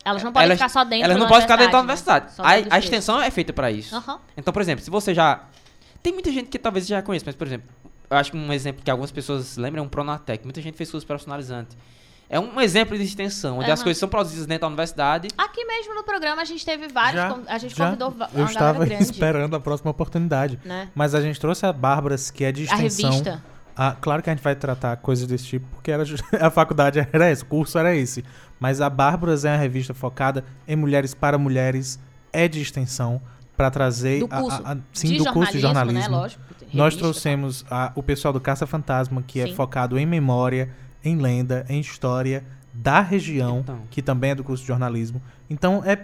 Elas 0.04 0.22
não 0.22 0.32
podem 0.32 0.46
elas- 0.46 0.58
ficar 0.58 0.68
só 0.68 0.84
dentro 0.84 1.04
elas 1.04 1.16
não 1.16 1.26
podem 1.28 1.42
ficar 1.42 1.56
dentro 1.56 1.72
da 1.72 1.78
universidade, 1.80 2.26
né? 2.38 2.44
A, 2.70 2.76
a 2.76 2.78
extensão 2.78 3.20
é 3.22 3.30
feita 3.30 3.52
para 3.52 3.70
isso. 3.70 3.94
Aham. 3.94 4.18
Então, 4.36 4.52
por 4.52 4.60
exemplo, 4.62 4.84
se 4.84 4.90
você 4.90 5.14
já. 5.14 5.44
Tem 6.02 6.12
muita 6.12 6.32
gente 6.32 6.48
que 6.48 6.58
talvez 6.58 6.86
já 6.86 7.00
conheça, 7.02 7.24
mas, 7.26 7.36
por 7.36 7.46
exemplo, 7.46 7.68
eu 8.10 8.16
acho 8.16 8.32
que 8.32 8.36
um 8.36 8.52
exemplo 8.52 8.82
que 8.84 8.90
algumas 8.90 9.12
pessoas 9.12 9.56
lembram 9.56 9.82
é 9.84 9.86
um 9.86 9.88
Pronatec. 9.88 10.44
Muita 10.44 10.60
gente 10.60 10.76
fez 10.76 10.90
curso 10.90 11.06
profissionalizante. 11.06 11.76
É 12.28 12.40
um 12.40 12.60
exemplo 12.60 12.96
de 12.96 13.04
extensão, 13.04 13.58
onde 13.58 13.70
as 13.70 13.78
Aham. 13.80 13.84
coisas 13.84 13.98
são 14.00 14.08
produzidas 14.08 14.46
dentro 14.46 14.62
da 14.62 14.66
universidade. 14.68 15.28
Aqui 15.36 15.64
mesmo 15.66 15.94
no 15.94 16.02
programa 16.02 16.40
a 16.42 16.44
gente 16.46 16.64
teve 16.64 16.88
vários. 16.88 17.20
Já, 17.22 17.36
a 17.46 17.58
gente 17.58 17.76
já. 17.76 17.84
convidou 17.84 18.10
va- 18.10 18.28
Eu 18.34 18.46
estava 18.46 18.86
esperando 18.94 19.54
a 19.54 19.60
próxima 19.60 19.90
oportunidade. 19.90 20.58
Né? 20.64 20.88
Mas 20.94 21.14
a 21.14 21.20
gente 21.20 21.38
trouxe 21.38 21.66
a 21.66 21.72
Bárbaras, 21.72 22.30
que 22.30 22.42
é 22.44 22.50
de 22.50 22.62
A 22.62 22.64
extensão. 22.64 23.10
revista. 23.10 23.42
Ah, 23.76 23.96
claro 24.00 24.22
que 24.22 24.28
a 24.30 24.34
gente 24.34 24.42
vai 24.42 24.54
tratar 24.56 24.96
coisas 24.96 25.26
desse 25.26 25.44
tipo, 25.44 25.66
porque 25.74 25.90
era 25.90 26.02
a 26.40 26.50
faculdade 26.50 27.06
era 27.12 27.26
essa, 27.28 27.42
o 27.44 27.46
curso 27.46 27.78
era 27.78 27.94
esse. 27.94 28.24
Mas 28.62 28.80
a 28.80 28.88
Bárbaras 28.88 29.44
é 29.44 29.50
uma 29.50 29.56
revista 29.56 29.92
focada 29.92 30.44
em 30.68 30.76
mulheres 30.76 31.14
para 31.14 31.36
mulheres, 31.36 31.98
é 32.32 32.46
de 32.46 32.62
extensão, 32.62 33.20
para 33.56 33.68
trazer... 33.72 34.20
Do 34.20 34.28
a- 34.30 34.36
a- 34.38 34.40
curso 34.40 34.62
a- 34.64 34.76
sim, 34.92 35.08
de 35.08 35.18
do 35.18 35.32
curso 35.32 35.50
de 35.52 35.58
jornalismo. 35.58 35.98
Né? 36.12 36.16
Lógico. 36.16 36.42
Nós 36.72 36.94
revista, 36.94 37.00
trouxemos 37.00 37.66
a- 37.68 37.90
o 37.96 38.04
pessoal 38.04 38.32
do 38.32 38.40
Caça 38.40 38.64
Fantasma, 38.64 39.20
que 39.26 39.40
é 39.40 39.48
Sim. 39.48 39.54
focado 39.56 39.98
em 39.98 40.06
memória, 40.06 40.70
em 41.04 41.16
lenda, 41.16 41.66
em 41.68 41.80
história 41.80 42.44
da 42.72 43.00
região, 43.00 43.58
Então. 43.58 43.80
que 43.90 44.00
também 44.00 44.30
é 44.30 44.34
do 44.36 44.44
curso 44.44 44.62
de 44.62 44.68
jornalismo. 44.68 45.20
Então, 45.50 45.82
é 45.84 45.98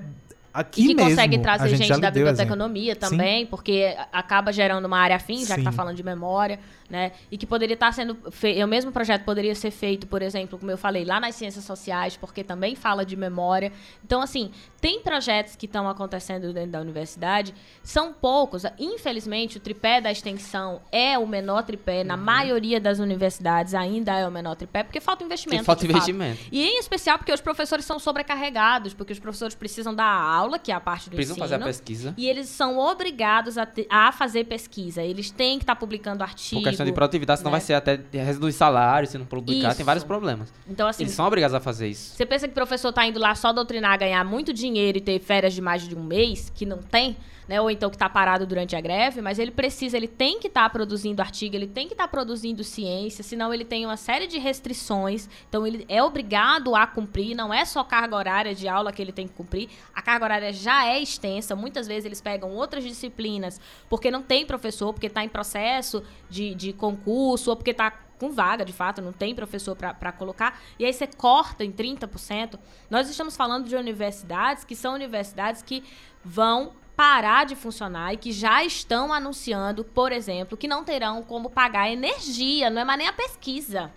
aqui 0.61 0.83
E 0.83 0.87
que 0.89 0.95
mesmo. 0.95 1.11
consegue 1.11 1.39
trazer 1.39 1.69
gente 1.71 1.87
gente, 1.89 2.01
da 2.01 2.11
biblioteconomia 2.11 2.97
também, 2.97 3.47
porque 3.47 3.95
a- 3.97 4.19
acaba 4.21 4.53
gerando 4.53 4.85
uma 4.87 4.99
área 4.99 5.17
afim, 5.17 5.45
já 5.45 5.55
que 5.55 5.61
está 5.61 5.71
Sim. 5.71 5.77
falando 5.77 5.97
de 5.97 6.03
memória, 6.03 6.59
né? 6.91 7.13
E 7.31 7.37
que 7.37 7.47
poderia 7.47 7.75
estar 7.75 7.93
sendo 7.93 8.17
feito, 8.31 8.65
o 8.65 8.69
mesmo 8.69 8.91
projeto 8.91 9.25
poderia 9.25 9.55
ser 9.55 9.71
feito, 9.71 10.07
por 10.07 10.23
exemplo, 10.23 10.59
como 10.59 10.71
eu 10.71 10.79
falei, 10.79 11.05
lá 11.05 11.21
nas 11.21 11.35
ciências 11.35 11.65
sociais, 11.65 12.17
porque 12.17 12.43
também 12.43 12.75
fala 12.75 13.05
de 13.05 13.15
memória. 13.17 13.71
Então, 14.05 14.21
assim, 14.23 14.51
tem 14.81 15.01
projetos 15.03 15.57
que 15.57 15.67
estão 15.67 15.89
acontecendo 15.89 16.53
dentro 16.53 16.71
da 16.71 16.81
universidade, 16.81 17.53
são 17.83 18.13
poucos. 18.13 18.63
Infelizmente, 18.79 19.57
o 19.57 19.61
tripé 19.61 20.01
da 20.01 20.11
extensão 20.11 20.81
é 20.93 21.19
o 21.19 21.27
menor 21.27 21.63
tripé, 21.65 22.01
Uhum. 22.03 22.07
na 22.07 22.17
maioria 22.17 22.81
das 22.81 22.99
universidades 23.01 23.75
ainda 23.75 24.17
é 24.17 24.27
o 24.27 24.31
menor 24.31 24.55
tripé, 24.55 24.83
porque 24.85 25.01
falta 25.01 25.25
investimento. 25.25 25.65
Falta 25.65 25.85
investimento. 25.85 26.39
E 26.53 26.63
em 26.65 26.79
especial 26.79 27.19
porque 27.19 27.33
os 27.33 27.41
professores 27.41 27.85
são 27.85 27.99
sobrecarregados, 27.99 28.95
porque 28.95 29.13
os 29.13 29.19
professores 29.19 29.55
precisam 29.57 29.93
dar 29.95 30.05
aula, 30.07 30.59
que 30.59 30.71
é 30.71 30.75
a 30.75 30.81
parte 30.81 31.11
do 31.11 31.17
Precisam 31.17 31.35
ensino. 31.37 31.49
fazer 31.49 31.63
a 31.63 31.67
pesquisa. 31.67 32.15
E 32.17 32.29
eles 32.29 32.49
são 32.49 32.79
obrigados 32.79 33.59
a, 33.59 33.67
te- 33.67 33.87
a 33.91 34.13
fazer 34.13 34.45
pesquisa. 34.45 35.03
Eles 35.03 35.31
têm 35.31 35.59
que 35.59 35.65
estar 35.65 35.75
publicando 35.75 36.23
artigo. 36.23 36.61
Por 36.63 36.69
questão 36.69 36.87
de 36.87 36.93
produtividade, 36.93 37.41
senão 37.41 37.51
né? 37.51 37.59
vai 37.59 37.61
ser 37.67 37.75
até 37.75 37.99
reduzir 38.13 38.57
salário, 38.57 39.09
se 39.09 39.19
não 39.19 39.27
publicar, 39.27 39.69
Isso. 39.69 39.77
tem 39.77 39.87
vários 39.87 40.05
problemas. 40.05 40.53
Então, 40.69 40.87
assim, 40.87 41.03
Eles 41.03 41.15
são 41.15 41.27
obrigados 41.27 41.55
a 41.55 41.59
fazer 41.61 41.89
isso. 41.89 42.15
você 42.15 42.25
pensa 42.25 42.47
que 42.47 42.53
o 42.53 42.55
professor 42.55 42.93
tá 42.93 43.05
indo 43.07 43.19
lá 43.19 43.35
só 43.35 43.53
doutrinar, 43.53 43.99
ganhar 43.99 44.25
muito 44.25 44.53
dinheiro 44.53 44.68
e 44.77 45.01
ter 45.01 45.19
férias 45.19 45.55
de 45.55 45.61
mais 45.61 45.87
de 45.87 45.95
um 45.95 46.03
mês, 46.03 46.51
que 46.55 46.67
não 46.67 46.79
tem, 46.79 47.17
né? 47.49 47.61
Ou 47.61 47.71
então 47.71 47.89
que 47.89 47.97
tá 47.97 48.09
parado 48.09 48.47
durante 48.47 48.77
a 48.77 48.81
greve, 48.81 49.23
mas 49.23 49.39
ele 49.39 49.51
precisa, 49.51 49.97
ele 49.97 50.07
tem 50.07 50.39
que 50.39 50.49
estar 50.49 50.69
produzindo 50.71 51.23
artigo, 51.23 51.57
ele 51.57 51.67
tem 51.67 51.87
que 51.87 51.95
estar 51.95 52.07
produzindo 52.09 52.63
ciência, 52.63 53.25
senão 53.25 53.53
ele 53.53 53.65
tem 53.65 53.87
uma 53.87 53.97
série 53.97 54.27
de 54.27 54.39
restrições. 54.39 55.29
Então 55.49 55.67
ele 55.67 55.87
é 55.89 56.03
obrigado 56.03 56.75
a 56.75 56.87
cumprir, 56.87 57.35
não 57.35 57.53
é 57.53 57.65
só 57.65 57.83
carga 57.83 58.15
horária 58.15 58.55
de 58.55 58.69
aula 58.69 58.93
que 58.93 59.01
ele 59.01 59.13
tem 59.13 59.27
que 59.27 59.35
cumprir. 59.35 59.71
A 59.95 60.03
carga 60.03 60.27
horária 60.27 60.53
já 60.53 60.87
é 60.87 61.01
extensa, 61.01 61.57
muitas 61.57 61.87
vezes 61.87 62.05
eles 62.05 62.21
pegam 62.21 62.55
outras 62.55 62.85
disciplinas 62.85 63.61
porque 63.89 64.11
não 64.11 64.23
tem 64.23 64.45
professor, 64.45 64.93
porque 64.93 65.07
está 65.07 65.25
em 65.25 65.29
processo 65.29 66.03
de, 66.29 66.55
de 66.55 66.73
concurso, 66.73 67.51
ou 67.51 67.57
porque 67.57 67.71
está 67.71 68.08
com 68.19 68.31
vaga, 68.31 68.65
de 68.65 68.73
fato, 68.73 69.01
não 69.01 69.13
tem 69.13 69.35
professor 69.35 69.77
para 69.77 70.13
colocar, 70.13 70.61
e 70.79 70.85
aí 70.85 70.93
você 70.93 71.07
corta 71.07 71.65
em 71.65 71.73
30%. 71.73 72.59
Nós 72.91 73.09
estamos 73.09 73.37
falando 73.37 73.69
de 73.69 73.77
universidades 73.77 74.65
que 74.65 74.75
são 74.75 74.95
universidades 74.95 75.63
que 75.63 75.85
vão 76.25 76.73
parar 76.97 77.47
de 77.47 77.55
funcionar 77.55 78.13
e 78.13 78.17
que 78.17 78.33
já 78.33 78.65
estão 78.65 79.13
anunciando, 79.13 79.85
por 79.85 80.11
exemplo, 80.11 80.59
que 80.59 80.67
não 80.67 80.83
terão 80.83 81.23
como 81.23 81.49
pagar 81.49 81.89
energia, 81.89 82.69
não 82.71 82.83
é 82.83 82.85
mais 82.85 82.99
nem 82.99 83.07
a 83.07 83.13
pesquisa. 83.13 83.93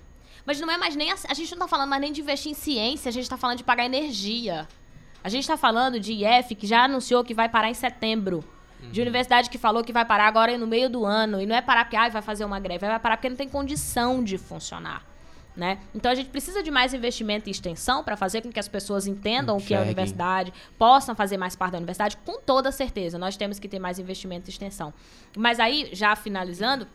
Mas 0.45 0.60
não 0.60 0.72
é 0.72 0.77
mais 0.77 0.95
nem 0.95 1.11
a, 1.11 1.15
a 1.27 1.34
gente 1.34 1.52
não 1.52 1.65
está 1.65 1.68
falando 1.68 1.89
mais 1.89 2.02
nem 2.02 2.11
de 2.11 2.22
investir 2.22 2.52
em 2.52 2.56
ciência, 2.56 3.10
a 3.10 3.11
gente 3.11 3.23
está 3.23 3.38
falando 3.38 3.57
de 3.57 3.64
pagar 3.64 3.85
energia. 3.85 4.68
A 5.23 5.30
gente 5.30 5.41
está 5.41 5.57
falando 5.57 5.99
de 5.99 6.14
IF, 6.14 6.56
que 6.56 6.65
já 6.65 6.84
anunciou 6.84 7.23
que 7.23 7.34
vai 7.34 7.49
parar 7.49 7.69
em 7.69 7.73
setembro. 7.73 8.43
De 8.90 9.02
universidade 9.02 9.49
que 9.49 9.58
falou 9.58 9.84
que 9.84 9.94
vai 9.94 10.06
parar 10.06 10.28
agora 10.28 10.58
no 10.58 10.66
meio 10.66 10.90
do 10.90 11.06
ano. 11.06 11.41
E 11.41 11.45
não 11.45 11.56
é 11.56 11.62
parar 11.62 11.86
porque 11.86 11.95
ai, 11.95 12.10
vai 12.10 12.22
fazer 12.22 12.45
uma 12.45 12.60
greve, 12.60 12.88
vai 12.88 12.99
parar 12.99 13.18
porque 13.18 13.30
não 13.30 13.36
tem 13.36 13.48
condição 13.48 14.24
de 14.24 14.38
funcionar. 14.38 15.06
Né? 15.56 15.80
Então 15.94 16.10
a 16.10 16.16
gente 16.16 16.30
precisa 16.30 16.64
de 16.64 16.72
mais 16.72 16.94
investimento 16.94 17.49
em 17.49 17.52
extensão 17.52 18.06
para 18.06 18.16
fazer 18.16 18.41
com 18.41 18.49
que 18.49 18.60
as 18.60 18.70
pessoas 18.70 19.06
entendam 19.06 19.58
o 19.58 19.62
que 19.62 19.74
é 19.74 19.78
a 19.78 19.82
universidade, 19.82 20.53
possam 20.80 21.14
fazer 21.14 21.36
mais 21.36 21.58
parte 21.58 21.74
da 21.74 21.78
universidade, 21.78 22.16
com 22.26 22.40
toda 22.40 22.72
certeza. 22.72 23.18
Nós 23.18 23.36
temos 23.36 23.60
que 23.60 23.68
ter 23.68 23.78
mais 23.78 23.99
investimento 23.99 24.49
em 24.49 24.52
extensão. 24.52 24.94
Mas 25.36 25.60
aí, 25.60 25.90
já 25.91 26.16
finalizando, 26.16 26.88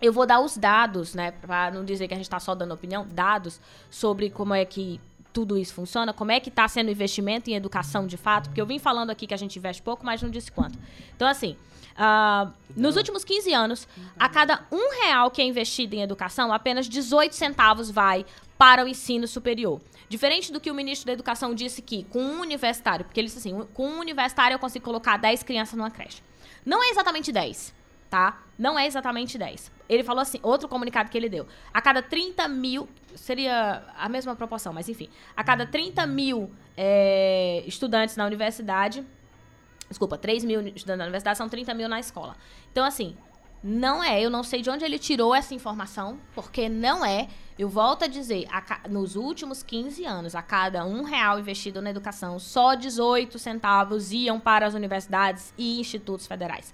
eu 0.00 0.12
vou 0.12 0.24
dar 0.24 0.40
os 0.40 0.56
dados, 0.56 1.14
né? 1.14 1.32
Pra 1.32 1.70
não 1.70 1.84
dizer 1.84 2.08
que 2.08 2.14
a 2.14 2.16
gente 2.16 2.26
está 2.26 2.38
só 2.38 2.54
dando 2.54 2.72
opinião, 2.72 3.06
dados 3.12 3.60
sobre 3.90 4.30
como 4.30 4.54
é 4.54 4.64
que 4.64 5.00
tudo 5.32 5.56
isso 5.56 5.74
funciona, 5.74 6.12
como 6.12 6.32
é 6.32 6.40
que 6.40 6.48
está 6.48 6.66
sendo 6.68 6.88
o 6.88 6.90
investimento 6.90 7.50
em 7.50 7.54
educação 7.54 8.06
de 8.06 8.16
fato, 8.16 8.48
porque 8.48 8.60
eu 8.60 8.66
vim 8.66 8.78
falando 8.78 9.10
aqui 9.10 9.26
que 9.26 9.34
a 9.34 9.36
gente 9.36 9.58
investe 9.58 9.82
pouco, 9.82 10.04
mas 10.04 10.22
não 10.22 10.30
disse 10.30 10.50
quanto. 10.50 10.78
Então, 11.14 11.28
assim, 11.28 11.56
ah, 11.96 12.50
nos 12.76 12.96
últimos 12.96 13.24
15 13.24 13.52
anos, 13.52 13.88
a 14.18 14.28
cada 14.28 14.66
um 14.72 15.02
real 15.02 15.30
que 15.30 15.42
é 15.42 15.44
investido 15.44 15.94
em 15.94 16.02
educação, 16.02 16.52
apenas 16.52 16.88
18 16.88 17.34
centavos 17.34 17.90
vai 17.90 18.24
para 18.56 18.84
o 18.84 18.88
ensino 18.88 19.26
superior. 19.26 19.80
Diferente 20.08 20.52
do 20.52 20.60
que 20.60 20.70
o 20.70 20.74
ministro 20.74 21.06
da 21.06 21.12
Educação 21.12 21.54
disse 21.54 21.80
que, 21.80 22.04
com 22.04 22.20
um 22.20 22.40
universitário, 22.40 23.04
porque 23.04 23.20
ele 23.20 23.28
disse 23.28 23.38
assim, 23.38 23.66
com 23.72 23.86
um 23.86 24.00
universitário 24.00 24.54
eu 24.54 24.58
consigo 24.58 24.84
colocar 24.84 25.16
10 25.16 25.42
crianças 25.44 25.74
numa 25.74 25.90
creche. 25.90 26.22
Não 26.64 26.82
é 26.82 26.90
exatamente 26.90 27.30
10, 27.30 27.72
tá? 28.10 28.42
Não 28.58 28.78
é 28.78 28.86
exatamente 28.86 29.38
10. 29.38 29.70
Ele 29.88 30.04
falou 30.04 30.20
assim, 30.20 30.38
outro 30.42 30.68
comunicado 30.68 31.08
que 31.08 31.16
ele 31.16 31.28
deu. 31.28 31.46
A 31.72 31.80
cada 31.80 32.02
30 32.02 32.46
mil, 32.48 32.88
seria 33.14 33.84
a 33.96 34.08
mesma 34.08 34.36
proporção, 34.36 34.72
mas 34.72 34.88
enfim. 34.88 35.08
A 35.36 35.42
cada 35.44 35.64
30 35.64 36.06
mil 36.06 36.50
é, 36.76 37.62
estudantes 37.66 38.16
na 38.16 38.26
universidade, 38.26 39.04
desculpa, 39.88 40.18
3 40.18 40.44
mil 40.44 40.60
estudantes 40.60 40.98
na 40.98 41.04
universidade, 41.04 41.38
são 41.38 41.48
30 41.48 41.72
mil 41.72 41.88
na 41.88 42.00
escola. 42.00 42.36
Então, 42.70 42.84
assim, 42.84 43.16
não 43.62 44.02
é, 44.02 44.20
eu 44.20 44.30
não 44.30 44.42
sei 44.42 44.62
de 44.62 44.70
onde 44.70 44.84
ele 44.84 44.98
tirou 44.98 45.34
essa 45.34 45.54
informação, 45.54 46.18
porque 46.34 46.68
não 46.68 47.04
é. 47.04 47.28
Eu 47.58 47.68
volto 47.68 48.04
a 48.04 48.06
dizer, 48.06 48.46
a 48.50 48.88
nos 48.88 49.16
últimos 49.16 49.62
15 49.62 50.02
anos, 50.06 50.34
a 50.34 50.40
cada 50.40 50.84
um 50.86 51.02
real 51.02 51.38
investido 51.38 51.82
na 51.82 51.90
educação, 51.90 52.38
só 52.38 52.74
18 52.74 53.38
centavos 53.38 54.12
iam 54.12 54.40
para 54.40 54.66
as 54.66 54.72
universidades 54.72 55.52
e 55.58 55.78
institutos 55.78 56.26
federais. 56.26 56.72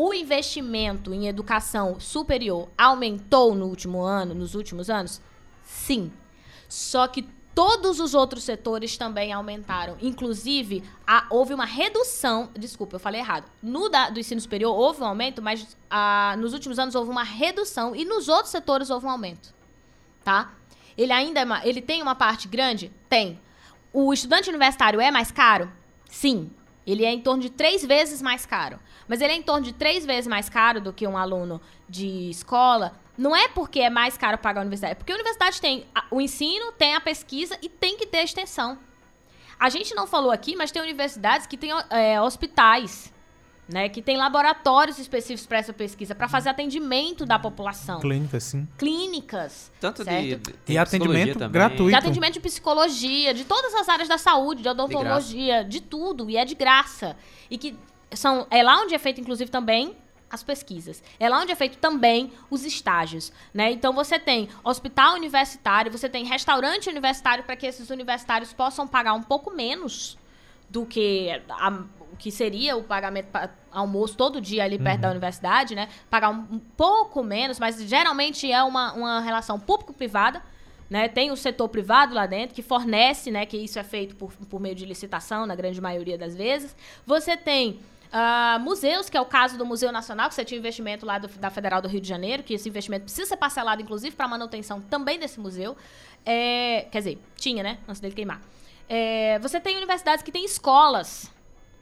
O 0.00 0.14
investimento 0.14 1.12
em 1.12 1.26
educação 1.26 1.98
superior 1.98 2.68
aumentou 2.78 3.52
no 3.52 3.66
último 3.66 4.00
ano, 4.00 4.32
nos 4.32 4.54
últimos 4.54 4.88
anos? 4.88 5.20
Sim. 5.64 6.12
Só 6.68 7.08
que 7.08 7.22
todos 7.52 7.98
os 7.98 8.14
outros 8.14 8.44
setores 8.44 8.96
também 8.96 9.32
aumentaram. 9.32 9.96
Inclusive, 10.00 10.84
a- 11.04 11.26
houve 11.28 11.52
uma 11.52 11.64
redução. 11.64 12.48
Desculpa, 12.56 12.94
eu 12.94 13.00
falei 13.00 13.20
errado. 13.20 13.50
No 13.60 13.88
da- 13.88 14.08
do 14.08 14.20
ensino 14.20 14.40
superior 14.40 14.72
houve 14.72 15.02
um 15.02 15.04
aumento, 15.04 15.42
mas 15.42 15.76
ah, 15.90 16.36
nos 16.38 16.52
últimos 16.52 16.78
anos 16.78 16.94
houve 16.94 17.10
uma 17.10 17.24
redução 17.24 17.96
e 17.96 18.04
nos 18.04 18.28
outros 18.28 18.50
setores 18.52 18.90
houve 18.90 19.04
um 19.06 19.10
aumento. 19.10 19.52
Tá? 20.22 20.52
Ele 20.96 21.12
ainda 21.12 21.40
é 21.40 21.44
ma- 21.44 21.66
ele 21.66 21.82
tem 21.82 22.00
uma 22.02 22.14
parte 22.14 22.46
grande? 22.46 22.92
Tem. 23.08 23.40
O 23.92 24.12
estudante 24.12 24.48
universitário 24.48 25.00
é 25.00 25.10
mais 25.10 25.32
caro? 25.32 25.72
Sim. 26.08 26.52
Ele 26.90 27.04
é 27.04 27.12
em 27.12 27.20
torno 27.20 27.42
de 27.42 27.50
três 27.50 27.84
vezes 27.84 28.22
mais 28.22 28.46
caro. 28.46 28.80
Mas 29.06 29.20
ele 29.20 29.34
é 29.34 29.36
em 29.36 29.42
torno 29.42 29.62
de 29.62 29.74
três 29.74 30.06
vezes 30.06 30.26
mais 30.26 30.48
caro 30.48 30.80
do 30.80 30.90
que 30.90 31.06
um 31.06 31.18
aluno 31.18 31.60
de 31.86 32.30
escola. 32.30 32.98
Não 33.16 33.36
é 33.36 33.46
porque 33.46 33.80
é 33.80 33.90
mais 33.90 34.16
caro 34.16 34.38
pagar 34.38 34.60
a 34.60 34.62
universidade. 34.62 34.92
É 34.92 34.94
porque 34.94 35.12
a 35.12 35.14
universidade 35.14 35.60
tem 35.60 35.86
o 36.10 36.18
ensino, 36.18 36.72
tem 36.72 36.94
a 36.94 37.00
pesquisa 37.00 37.58
e 37.60 37.68
tem 37.68 37.98
que 37.98 38.06
ter 38.06 38.24
extensão. 38.24 38.78
A 39.60 39.68
gente 39.68 39.94
não 39.94 40.06
falou 40.06 40.30
aqui, 40.30 40.56
mas 40.56 40.70
tem 40.70 40.80
universidades 40.80 41.46
que 41.46 41.58
têm 41.58 41.72
é, 41.90 42.18
hospitais, 42.22 43.12
né? 43.68 43.88
Que 43.88 44.00
tem 44.00 44.16
laboratórios 44.16 44.98
específicos 44.98 45.46
para 45.46 45.58
essa 45.58 45.72
pesquisa, 45.72 46.14
para 46.14 46.28
fazer 46.28 46.48
atendimento 46.48 47.26
da 47.26 47.38
população. 47.38 48.00
Clínica, 48.00 48.40
sim. 48.40 48.66
Clínicas. 48.78 49.70
Tanto 49.80 50.04
de, 50.04 50.10
certo? 50.10 50.52
de- 50.66 50.72
E 50.72 50.78
atendimento 50.78 51.34
também. 51.38 51.50
gratuito. 51.52 51.88
De 51.90 51.94
atendimento 51.94 52.34
de 52.34 52.40
psicologia, 52.40 53.34
de 53.34 53.44
todas 53.44 53.74
as 53.74 53.88
áreas 53.88 54.08
da 54.08 54.16
saúde, 54.18 54.62
de 54.62 54.68
odontologia, 54.68 55.62
de, 55.64 55.80
tudo, 55.80 56.30
e 56.30 56.36
é 56.36 56.44
de 56.44 56.54
graça. 56.54 57.16
E 57.50 57.58
que 57.58 57.76
são 58.12 58.46
é 58.50 58.62
lá 58.62 58.80
onde 58.80 58.94
é 58.94 58.98
feito 58.98 59.20
inclusive 59.20 59.50
também 59.50 59.94
as 60.30 60.42
pesquisas. 60.42 61.02
É 61.18 61.28
lá 61.28 61.40
onde 61.40 61.52
é 61.52 61.54
feito 61.54 61.78
também 61.78 62.32
os 62.50 62.64
estágios, 62.64 63.32
né? 63.52 63.70
Então 63.72 63.92
você 63.94 64.18
tem 64.18 64.48
hospital 64.64 65.14
universitário, 65.14 65.90
você 65.90 66.08
tem 66.08 66.24
restaurante 66.24 66.88
universitário 66.88 67.44
para 67.44 67.56
que 67.56 67.66
esses 67.66 67.88
universitários 67.90 68.52
possam 68.52 68.86
pagar 68.86 69.14
um 69.14 69.22
pouco 69.22 69.50
menos 69.50 70.18
do 70.68 70.84
que 70.86 71.28
a- 71.48 71.82
o 72.12 72.16
que 72.16 72.30
seria 72.30 72.76
o 72.76 72.82
pagamento 72.82 73.26
para 73.26 73.50
almoço 73.70 74.16
todo 74.16 74.40
dia 74.40 74.64
ali 74.64 74.78
perto 74.78 75.00
da 75.02 75.10
universidade, 75.10 75.74
né? 75.74 75.88
Pagar 76.10 76.30
um, 76.30 76.46
um 76.52 76.58
pouco 76.58 77.22
menos, 77.22 77.58
mas 77.60 77.80
geralmente 77.82 78.50
é 78.50 78.62
uma, 78.62 78.92
uma 78.94 79.20
relação 79.20 79.58
público-privada, 79.60 80.42
né? 80.90 81.06
Tem 81.08 81.30
o 81.30 81.36
setor 81.36 81.68
privado 81.68 82.14
lá 82.14 82.26
dentro 82.26 82.54
que 82.54 82.62
fornece, 82.62 83.30
né? 83.30 83.44
Que 83.46 83.56
isso 83.56 83.78
é 83.78 83.84
feito 83.84 84.16
por, 84.16 84.32
por 84.32 84.58
meio 84.60 84.74
de 84.74 84.84
licitação, 84.86 85.46
na 85.46 85.54
grande 85.54 85.80
maioria 85.80 86.16
das 86.18 86.34
vezes. 86.34 86.74
Você 87.06 87.36
tem 87.36 87.78
ah, 88.10 88.58
museus, 88.60 89.10
que 89.10 89.16
é 89.16 89.20
o 89.20 89.26
caso 89.26 89.58
do 89.58 89.66
Museu 89.66 89.92
Nacional, 89.92 90.28
que 90.30 90.34
você 90.34 90.44
tinha 90.44 90.58
investimento 90.58 91.04
lá 91.04 91.18
do- 91.18 91.28
da 91.28 91.50
Federal 91.50 91.82
do 91.82 91.88
Rio 91.88 92.00
de 92.00 92.08
Janeiro, 92.08 92.42
que 92.42 92.54
esse 92.54 92.66
investimento 92.68 93.04
precisa 93.04 93.26
ser 93.26 93.36
parcelado, 93.36 93.82
inclusive, 93.82 94.16
para 94.16 94.26
manutenção 94.26 94.80
também 94.80 95.18
desse 95.18 95.38
museu. 95.38 95.76
É, 96.24 96.86
quer 96.90 96.98
dizer, 96.98 97.18
tinha, 97.36 97.62
né? 97.62 97.78
Antes 97.86 98.00
dele 98.00 98.14
queimar. 98.14 98.40
É, 98.88 99.38
você 99.40 99.60
tem 99.60 99.76
universidades 99.76 100.22
que 100.22 100.32
têm 100.32 100.44
escolas, 100.44 101.30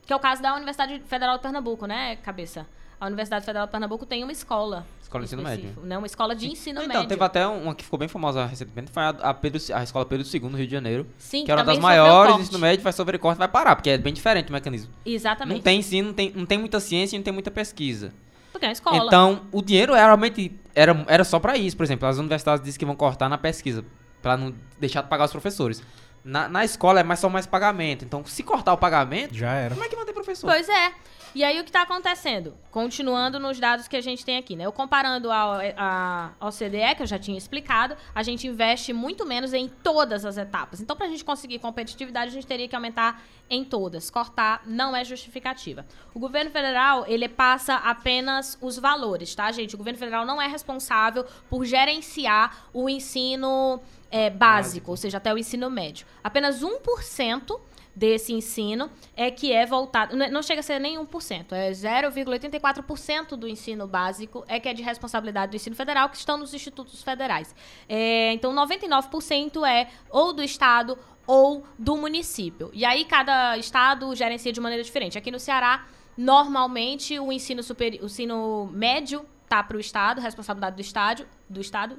que 0.04 0.12
é 0.12 0.16
o 0.16 0.18
caso 0.18 0.42
da 0.42 0.54
Universidade 0.54 1.00
Federal 1.06 1.36
de 1.36 1.42
Pernambuco, 1.42 1.86
né, 1.86 2.16
cabeça? 2.16 2.66
A 2.98 3.06
Universidade 3.06 3.44
Federal 3.44 3.66
de 3.66 3.72
Pernambuco 3.72 4.06
tem 4.06 4.22
uma 4.22 4.32
escola. 4.32 4.86
Escola 5.02 5.22
de 5.22 5.26
ensino 5.26 5.42
médio. 5.42 5.74
Né, 5.82 5.98
uma 5.98 6.06
escola 6.06 6.34
de 6.34 6.50
ensino 6.50 6.80
então, 6.80 6.94
médio. 6.94 7.08
teve 7.08 7.22
até 7.22 7.46
uma 7.46 7.74
que 7.74 7.84
ficou 7.84 7.98
bem 7.98 8.08
famosa 8.08 8.46
recentemente, 8.46 8.90
foi 8.90 9.02
a, 9.02 9.08
a, 9.10 9.34
Pedro, 9.34 9.60
a 9.74 9.82
escola 9.82 10.04
Pedro 10.06 10.26
II 10.26 10.40
no 10.40 10.56
Rio 10.56 10.66
de 10.66 10.72
Janeiro. 10.72 11.06
Sim, 11.18 11.44
que 11.44 11.52
era 11.52 11.60
uma 11.60 11.66
das 11.66 11.78
maiores 11.78 12.36
do 12.36 12.42
ensino 12.42 12.58
médio, 12.58 12.82
vai 12.82 12.92
sofrer 12.92 13.18
corte 13.18 13.38
vai 13.38 13.48
parar, 13.48 13.76
porque 13.76 13.90
é 13.90 13.98
bem 13.98 14.12
diferente 14.12 14.48
o 14.48 14.52
mecanismo. 14.52 14.90
Exatamente. 15.04 15.58
Não 15.58 15.62
tem 15.62 15.78
ensino, 15.78 16.08
não 16.08 16.14
tem, 16.14 16.32
não 16.34 16.46
tem 16.46 16.58
muita 16.58 16.80
ciência 16.80 17.16
e 17.16 17.18
não 17.18 17.24
tem 17.24 17.32
muita 17.32 17.50
pesquisa. 17.50 18.12
Porque 18.50 18.64
é 18.64 18.68
uma 18.68 18.72
escola. 18.72 19.06
Então, 19.06 19.42
o 19.52 19.60
dinheiro 19.60 19.94
era 19.94 20.06
realmente 20.06 20.50
era, 20.74 21.04
era 21.08 21.24
só 21.24 21.38
pra 21.38 21.58
isso. 21.58 21.76
Por 21.76 21.84
exemplo, 21.84 22.08
as 22.08 22.16
universidades 22.16 22.64
dizem 22.64 22.78
que 22.78 22.86
vão 22.86 22.96
cortar 22.96 23.28
na 23.28 23.36
pesquisa, 23.36 23.84
pra 24.22 24.36
não 24.36 24.54
deixar 24.80 25.02
de 25.02 25.08
pagar 25.08 25.26
os 25.26 25.30
professores. 25.30 25.82
Na, 26.26 26.48
na 26.48 26.64
escola 26.64 26.98
é 27.00 27.02
mais 27.04 27.20
só 27.20 27.28
mais 27.28 27.46
pagamento. 27.46 28.04
Então, 28.04 28.24
se 28.24 28.42
cortar 28.42 28.72
o 28.72 28.78
pagamento, 28.78 29.32
Já 29.34 29.52
era. 29.52 29.74
como 29.74 29.86
é 29.86 29.88
que 29.88 29.96
mantém 29.96 30.12
professor? 30.12 30.50
Pois 30.50 30.68
é. 30.68 30.92
E 31.36 31.44
aí 31.44 31.60
o 31.60 31.64
que 31.64 31.68
está 31.68 31.82
acontecendo? 31.82 32.54
Continuando 32.70 33.38
nos 33.38 33.60
dados 33.60 33.86
que 33.86 33.94
a 33.94 34.00
gente 34.00 34.24
tem 34.24 34.38
aqui, 34.38 34.56
né? 34.56 34.64
Eu 34.64 34.72
comparando 34.72 35.30
ao, 35.30 35.58
a, 35.76 36.30
ao 36.40 36.50
CDE, 36.50 36.94
que 36.96 37.02
eu 37.02 37.06
já 37.06 37.18
tinha 37.18 37.36
explicado, 37.36 37.94
a 38.14 38.22
gente 38.22 38.46
investe 38.46 38.94
muito 38.94 39.26
menos 39.26 39.52
em 39.52 39.68
todas 39.68 40.24
as 40.24 40.38
etapas. 40.38 40.80
Então, 40.80 40.96
para 40.96 41.06
a 41.06 41.10
gente 41.10 41.22
conseguir 41.24 41.58
competitividade, 41.58 42.30
a 42.30 42.32
gente 42.32 42.46
teria 42.46 42.66
que 42.66 42.74
aumentar 42.74 43.22
em 43.50 43.64
todas. 43.64 44.08
Cortar 44.08 44.62
não 44.64 44.96
é 44.96 45.04
justificativa. 45.04 45.84
O 46.14 46.18
governo 46.18 46.50
federal, 46.50 47.04
ele 47.06 47.28
passa 47.28 47.74
apenas 47.74 48.56
os 48.62 48.78
valores, 48.78 49.34
tá, 49.34 49.52
gente? 49.52 49.74
O 49.74 49.78
governo 49.78 49.98
federal 49.98 50.24
não 50.24 50.40
é 50.40 50.46
responsável 50.46 51.26
por 51.50 51.66
gerenciar 51.66 52.66
o 52.72 52.88
ensino 52.88 53.78
é, 54.16 54.30
básico, 54.30 54.90
ou 54.92 54.96
seja, 54.96 55.16
até 55.18 55.32
o 55.32 55.38
ensino 55.38 55.68
médio. 55.70 56.06
Apenas 56.24 56.62
1% 56.62 57.60
desse 57.94 58.32
ensino 58.32 58.90
é 59.16 59.30
que 59.30 59.52
é 59.52 59.64
voltado. 59.64 60.14
n- 60.14 60.28
Não 60.30 60.42
chega 60.42 60.60
a 60.60 60.62
ser 60.62 60.78
nem 60.78 60.98
1%, 60.98 61.52
é 61.52 61.70
0,84% 61.72 63.36
do 63.36 63.48
ensino 63.48 63.86
básico 63.86 64.44
é 64.48 64.60
que 64.60 64.68
é 64.68 64.74
de 64.74 64.82
responsabilidade 64.82 65.50
do 65.52 65.56
ensino 65.56 65.74
federal, 65.76 66.08
que 66.08 66.16
estão 66.16 66.36
nos 66.36 66.52
institutos 66.52 67.02
federais. 67.02 67.54
É, 67.88 68.32
então, 68.32 68.52
99% 68.54 69.64
é 69.66 69.88
ou 70.10 70.32
do 70.32 70.42
Estado 70.42 70.98
ou 71.26 71.64
do 71.78 71.96
município. 71.96 72.70
E 72.72 72.84
aí, 72.84 73.04
cada 73.04 73.56
estado 73.58 74.14
gerencia 74.14 74.52
de 74.52 74.60
maneira 74.60 74.84
diferente. 74.84 75.18
Aqui 75.18 75.30
no 75.30 75.40
Ceará, 75.40 75.84
normalmente, 76.16 77.18
o 77.18 77.32
ensino, 77.32 77.62
superi- 77.62 77.98
o 78.02 78.06
ensino 78.06 78.68
médio 78.72 79.24
tá 79.48 79.62
para 79.62 79.76
o 79.76 79.80
Estado, 79.80 80.20
responsabilidade 80.20 80.76
do, 80.76 80.82
estádio, 80.82 81.26
do 81.48 81.60
Estado, 81.60 81.96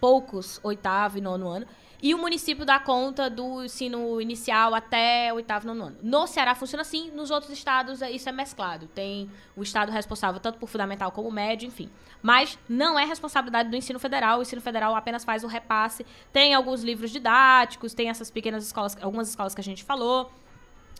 poucos, 0.00 0.60
oitavo 0.62 1.18
e 1.18 1.20
nono 1.20 1.48
ano. 1.48 1.66
E 2.02 2.14
o 2.14 2.18
município 2.18 2.64
dá 2.66 2.78
conta 2.78 3.30
do 3.30 3.64
ensino 3.64 4.20
inicial 4.20 4.74
até 4.74 5.32
oitavo 5.32 5.64
e 5.64 5.68
nono 5.68 5.84
ano. 5.86 5.96
No 6.02 6.26
Ceará 6.26 6.54
funciona 6.54 6.82
assim, 6.82 7.10
nos 7.10 7.30
outros 7.30 7.50
estados 7.50 8.02
é- 8.02 8.10
isso 8.10 8.28
é 8.28 8.32
mesclado. 8.32 8.86
Tem 8.88 9.30
o 9.56 9.62
estado 9.62 9.90
responsável 9.90 10.38
tanto 10.38 10.58
por 10.58 10.68
fundamental 10.68 11.10
como 11.10 11.30
médio, 11.30 11.66
enfim. 11.66 11.88
Mas 12.20 12.58
não 12.68 12.98
é 12.98 13.04
responsabilidade 13.04 13.70
do 13.70 13.76
ensino 13.76 13.98
federal, 13.98 14.38
o 14.38 14.42
ensino 14.42 14.60
federal 14.60 14.94
apenas 14.94 15.24
faz 15.24 15.42
o 15.42 15.46
repasse. 15.46 16.04
Tem 16.32 16.54
alguns 16.54 16.82
livros 16.82 17.10
didáticos, 17.10 17.94
tem 17.94 18.10
essas 18.10 18.30
pequenas 18.30 18.64
escolas, 18.64 18.96
algumas 19.00 19.28
escolas 19.30 19.54
que 19.54 19.60
a 19.60 19.64
gente 19.64 19.82
falou, 19.82 20.30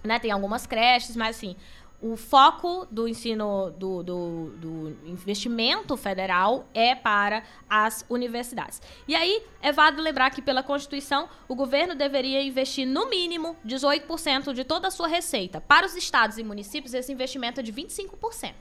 né? 0.03 0.19
Tem 0.19 0.31
algumas 0.31 0.67
creches, 0.67 1.15
mas 1.15 1.37
assim, 1.37 1.57
o 2.01 2.17
foco 2.17 2.87
do 2.91 3.09
ensino, 3.09 3.71
do, 3.71 4.03
do, 4.03 4.51
do 4.57 4.97
investimento 5.07 5.97
federal 5.97 6.69
é 6.75 6.95
para 6.95 7.43
as 7.69 8.05
universidades. 8.09 8.83
E 9.09 9.15
aí, 9.15 9.43
é 9.63 9.73
válido 9.73 10.03
lembrar 10.03 10.31
que, 10.31 10.43
pela 10.43 10.63
Constituição, 10.63 11.29
o 11.49 11.55
governo 11.55 11.95
deveria 11.95 12.43
investir, 12.43 12.87
no 12.87 13.09
mínimo, 13.09 13.57
18% 13.67 14.53
de 14.53 14.65
toda 14.65 14.89
a 14.89 14.91
sua 14.91 15.09
receita. 15.09 15.61
Para 15.61 15.87
os 15.87 15.97
estados 15.97 16.39
e 16.39 16.45
municípios, 16.45 16.93
esse 16.93 17.13
investimento 17.13 17.61
é 17.61 17.63
de 17.63 17.73
25%. 17.73 18.55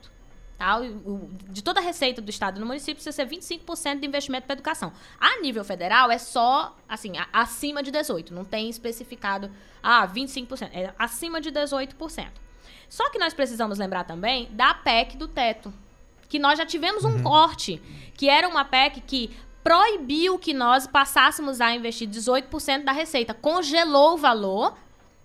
Tá? 0.56 0.80
De 1.50 1.62
toda 1.62 1.80
a 1.80 1.82
receita 1.82 2.22
do 2.22 2.30
Estado 2.30 2.56
e 2.56 2.60
no 2.60 2.66
município, 2.66 2.94
precisa 2.94 3.12
ser 3.12 3.28
25% 3.28 4.00
de 4.00 4.06
investimento 4.06 4.46
para 4.46 4.54
educação. 4.54 4.90
A 5.20 5.38
nível 5.42 5.62
federal, 5.62 6.10
é 6.10 6.16
só, 6.16 6.74
assim, 6.88 7.12
acima 7.30 7.82
de 7.82 7.92
18%. 7.92 8.30
Não 8.30 8.44
tem 8.44 8.70
especificado, 8.70 9.50
ah, 9.82 10.06
25%. 10.06 10.70
É 10.72 10.94
acima 10.98 11.42
de 11.42 11.52
18%. 11.52 12.45
Só 12.88 13.10
que 13.10 13.18
nós 13.18 13.34
precisamos 13.34 13.78
lembrar 13.78 14.04
também 14.04 14.48
da 14.52 14.74
PEC 14.74 15.16
do 15.16 15.28
teto. 15.28 15.72
Que 16.28 16.38
nós 16.38 16.58
já 16.58 16.66
tivemos 16.66 17.04
um 17.04 17.22
corte, 17.22 17.80
que 18.14 18.28
era 18.28 18.48
uma 18.48 18.64
PEC 18.64 19.00
que 19.00 19.30
proibiu 19.62 20.38
que 20.38 20.54
nós 20.54 20.86
passássemos 20.86 21.60
a 21.60 21.74
investir 21.74 22.08
18% 22.08 22.84
da 22.84 22.92
receita. 22.92 23.34
Congelou 23.34 24.14
o 24.14 24.16
valor, 24.16 24.76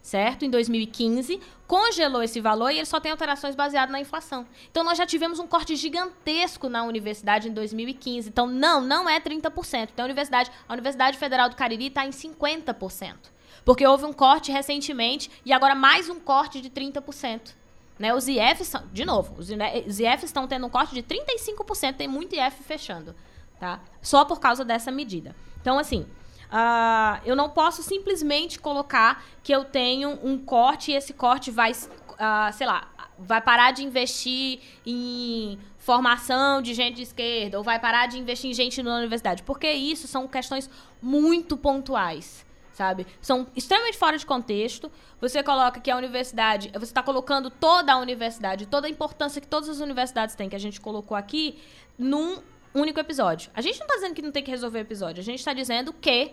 certo? 0.02 0.44
Em 0.44 0.50
2015, 0.50 1.40
congelou 1.68 2.24
esse 2.24 2.42
valor 2.42 2.72
e 2.72 2.78
ele 2.78 2.86
só 2.86 3.00
tem 3.00 3.12
alterações 3.12 3.56
baseadas 3.56 3.92
na 3.92 4.00
inflação. 4.00 4.46
Então 4.70 4.84
nós 4.84 4.98
já 4.98 5.06
tivemos 5.06 5.40
um 5.40 5.48
corte 5.48 5.76
gigantesco 5.76 6.68
na 6.70 6.84
universidade 6.84 7.50
em 7.50 7.54
2015. 7.54 8.30
Então 8.30 8.48
não, 8.48 8.82
não 8.82 9.08
é 9.08 9.20
30%. 9.20 9.90
Então 9.94 10.04
a 10.04 10.08
universidade, 10.08 10.52
a 10.68 10.74
Universidade 10.74 11.18
Federal 11.18 11.48
do 11.48 11.56
Cariri 11.56 11.88
está 11.88 12.06
em 12.06 12.10
50%. 12.10 13.16
Porque 13.64 13.86
houve 13.86 14.06
um 14.06 14.14
corte 14.14 14.52
recentemente 14.52 15.30
e 15.46 15.54
agora 15.54 15.76
mais 15.76 16.10
um 16.10 16.20
corte 16.20 16.62
de 16.62 16.70
30%. 16.70 17.56
Né, 18.00 18.14
os 18.16 18.28
IFs, 18.28 18.68
são- 18.68 18.84
de 18.92 19.06
novo, 19.06 19.36
os 19.38 19.50
os 19.88 20.00
IFs 20.00 20.24
estão 20.24 20.48
tendo 20.48 20.66
um 20.66 20.70
corte 20.70 20.96
de 20.96 21.04
35%, 21.04 21.98
tem 21.98 22.08
muito 22.08 22.34
IF 22.36 22.64
fechando, 22.64 23.16
tá? 23.60 23.80
Só 24.02 24.26
por 24.26 24.40
causa 24.40 24.66
dessa 24.66 24.90
medida. 24.90 25.36
Então, 25.62 25.78
assim, 25.78 26.08
ah, 26.52 27.22
eu 27.24 27.36
não 27.36 27.48
posso 27.50 27.84
simplesmente 27.84 28.60
colocar 28.60 29.24
que 29.44 29.52
eu 29.54 29.64
tenho 29.64 30.18
um 30.24 30.36
corte 30.40 30.92
e 30.92 30.96
esse 30.96 31.14
corte 31.14 31.52
vai, 31.52 31.74
ah, 32.18 32.52
sei 32.52 32.66
lá, 32.66 32.90
vai 33.20 33.40
parar 33.40 33.70
de 33.70 33.84
investir 33.84 34.60
em 34.84 35.60
formação 35.78 36.60
de 36.60 36.74
gente 36.74 36.96
de 36.96 37.04
esquerda 37.04 37.60
ou 37.60 37.64
vai 37.64 37.78
parar 37.78 38.08
de 38.08 38.18
investir 38.18 38.50
em 38.50 38.54
gente 38.54 38.82
na 38.82 38.98
universidade, 38.98 39.44
porque 39.44 39.72
isso 39.72 40.08
são 40.08 40.28
questões 40.28 40.68
muito 41.00 41.56
pontuais 41.56 42.44
sabe? 42.82 43.06
São 43.22 43.46
extremamente 43.56 43.96
fora 43.96 44.18
de 44.18 44.26
contexto. 44.26 44.92
Você 45.20 45.44
coloca 45.44 45.80
que 45.80 45.92
a 45.92 45.96
universidade, 45.96 46.72
você 46.74 46.86
está 46.86 47.04
colocando 47.04 47.52
toda 47.52 47.94
a 47.94 47.98
universidade, 47.98 48.66
toda 48.66 48.88
a 48.88 48.90
importância 48.90 49.40
que 49.40 49.48
todas 49.48 49.70
as 49.70 49.80
universidades 49.80 50.34
têm, 50.34 50.50
que 50.50 50.56
a 50.56 50.60
gente 50.60 50.82
colocou 50.82 51.16
aqui, 51.16 51.60
num 51.96 52.40
único 52.74 53.00
episódio. 53.00 53.52
A 53.54 53.62
gente 53.62 53.78
não 53.78 53.86
está 53.86 53.98
dizendo 53.98 54.16
que 54.16 54.22
não 54.24 54.32
tem 54.32 54.44
que 54.44 54.50
resolver 54.50 54.80
episódio, 54.80 55.22
a 55.22 55.24
gente 55.24 55.38
está 55.38 55.54
dizendo 55.54 55.94
que 55.94 56.32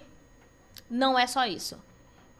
não 0.88 1.18
é 1.18 1.26
só 1.26 1.44
isso. 1.46 1.76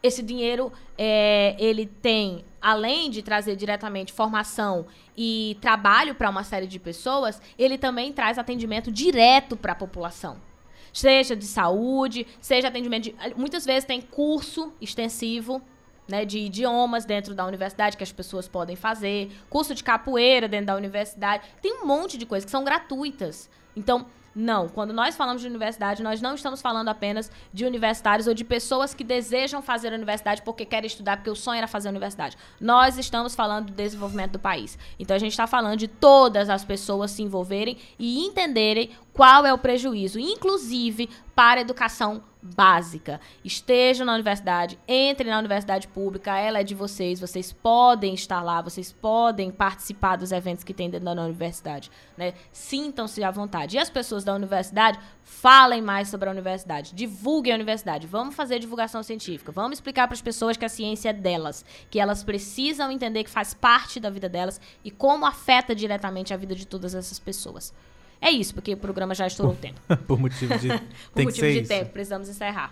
Esse 0.01 0.23
dinheiro, 0.23 0.73
é, 0.97 1.55
ele 1.59 1.85
tem, 1.85 2.43
além 2.59 3.11
de 3.11 3.21
trazer 3.21 3.55
diretamente 3.55 4.11
formação 4.11 4.87
e 5.15 5.55
trabalho 5.61 6.15
para 6.15 6.31
uma 6.31 6.43
série 6.43 6.65
de 6.65 6.79
pessoas, 6.79 7.39
ele 7.59 7.77
também 7.77 8.11
traz 8.11 8.39
atendimento 8.39 8.91
direto 8.91 9.55
para 9.55 9.73
a 9.73 9.75
população 9.75 10.48
seja 10.93 11.35
de 11.35 11.45
saúde, 11.45 12.25
seja 12.39 12.67
atendimento 12.67 13.03
de. 13.03 13.15
Muitas 13.35 13.65
vezes 13.65 13.85
tem 13.85 14.01
curso 14.01 14.73
extensivo. 14.81 15.61
Né, 16.07 16.25
de 16.25 16.39
idiomas 16.39 17.05
dentro 17.05 17.35
da 17.35 17.45
universidade 17.45 17.95
que 17.95 18.01
as 18.01 18.11
pessoas 18.11 18.47
podem 18.47 18.75
fazer, 18.75 19.29
curso 19.47 19.75
de 19.75 19.83
capoeira 19.83 20.47
dentro 20.47 20.65
da 20.65 20.75
universidade. 20.75 21.47
Tem 21.61 21.83
um 21.83 21.85
monte 21.85 22.17
de 22.17 22.25
coisas 22.25 22.45
que 22.45 22.49
são 22.49 22.63
gratuitas. 22.63 23.47
Então, 23.75 24.07
não, 24.33 24.69
quando 24.69 24.93
nós 24.93 25.15
falamos 25.15 25.41
de 25.41 25.47
universidade, 25.47 26.03
nós 26.03 26.21
não 26.21 26.35
estamos 26.35 26.61
falando 26.61 26.87
apenas 26.87 27.31
de 27.51 27.65
universitários 27.65 28.27
ou 28.27 28.33
de 28.33 28.45
pessoas 28.45 28.93
que 28.93 29.03
desejam 29.03 29.61
fazer 29.61 29.91
a 29.91 29.95
universidade 29.95 30.41
porque 30.43 30.65
querem 30.65 30.87
estudar, 30.87 31.17
porque 31.17 31.29
o 31.29 31.35
sonho 31.35 31.57
era 31.57 31.67
fazer 31.67 31.89
a 31.89 31.91
universidade. 31.91 32.37
Nós 32.59 32.97
estamos 32.97 33.35
falando 33.35 33.67
do 33.67 33.73
desenvolvimento 33.73 34.33
do 34.33 34.39
país. 34.39 34.77
Então 34.99 35.15
a 35.15 35.19
gente 35.19 35.31
está 35.31 35.47
falando 35.47 35.77
de 35.77 35.87
todas 35.87 36.49
as 36.49 36.63
pessoas 36.63 37.11
se 37.11 37.23
envolverem 37.23 37.77
e 37.97 38.25
entenderem 38.25 38.91
qual 39.19 39.45
é 39.45 39.53
o 39.53 39.57
prejuízo, 39.57 40.17
inclusive 40.17 41.09
para 41.35 41.59
a 41.59 41.61
educação 41.61 42.23
básica. 42.41 43.19
Estejam 43.43 44.05
na 44.05 44.13
universidade, 44.13 44.79
entrem 44.87 45.29
na 45.29 45.37
universidade 45.37 45.89
pública, 45.89 46.37
ela 46.37 46.59
é 46.59 46.63
de 46.63 46.73
vocês, 46.73 47.19
vocês 47.19 47.51
podem 47.51 48.13
estar 48.13 48.41
lá, 48.41 48.61
vocês 48.61 48.93
podem 48.93 49.51
participar 49.51 50.15
dos 50.15 50.31
eventos 50.31 50.63
que 50.63 50.73
tem 50.73 50.89
dentro 50.89 51.13
da 51.13 51.21
universidade, 51.21 51.91
né? 52.15 52.33
Sintam-se 52.53 53.21
à 53.21 53.29
vontade. 53.29 53.75
E 53.75 53.79
as 53.79 53.89
pessoas 53.89 54.23
da 54.23 54.33
universidade, 54.33 54.97
falem 55.21 55.81
mais 55.81 56.07
sobre 56.07 56.29
a 56.29 56.31
universidade, 56.31 56.95
divulguem 56.95 57.51
a 57.51 57.55
universidade, 57.57 58.07
vamos 58.07 58.35
fazer 58.35 58.57
divulgação 58.57 59.03
científica, 59.03 59.51
vamos 59.51 59.79
explicar 59.79 60.07
para 60.07 60.15
as 60.15 60.21
pessoas 60.21 60.55
que 60.55 60.63
a 60.63 60.69
ciência 60.69 61.09
é 61.09 61.13
delas, 61.13 61.65
que 61.91 61.99
elas 61.99 62.23
precisam 62.23 62.89
entender 62.89 63.25
que 63.25 63.29
faz 63.29 63.53
parte 63.53 63.99
da 63.99 64.09
vida 64.09 64.29
delas 64.29 64.61
e 64.81 64.89
como 64.89 65.25
afeta 65.25 65.75
diretamente 65.75 66.33
a 66.33 66.37
vida 66.37 66.55
de 66.55 66.65
todas 66.65 66.95
essas 66.95 67.19
pessoas. 67.19 67.73
É 68.21 68.29
isso, 68.31 68.53
porque 68.53 68.73
o 68.73 68.77
programa 68.77 69.15
já 69.15 69.27
estourou 69.27 69.53
o 69.53 69.57
tempo. 69.57 69.79
Por 70.07 70.19
motivo 70.19 70.57
de. 70.57 70.67
Por 71.13 71.23
motivo 71.23 71.47
de 71.47 71.59
isso. 71.59 71.67
tempo, 71.69 71.91
precisamos 71.91 72.27
encerrar. 72.29 72.71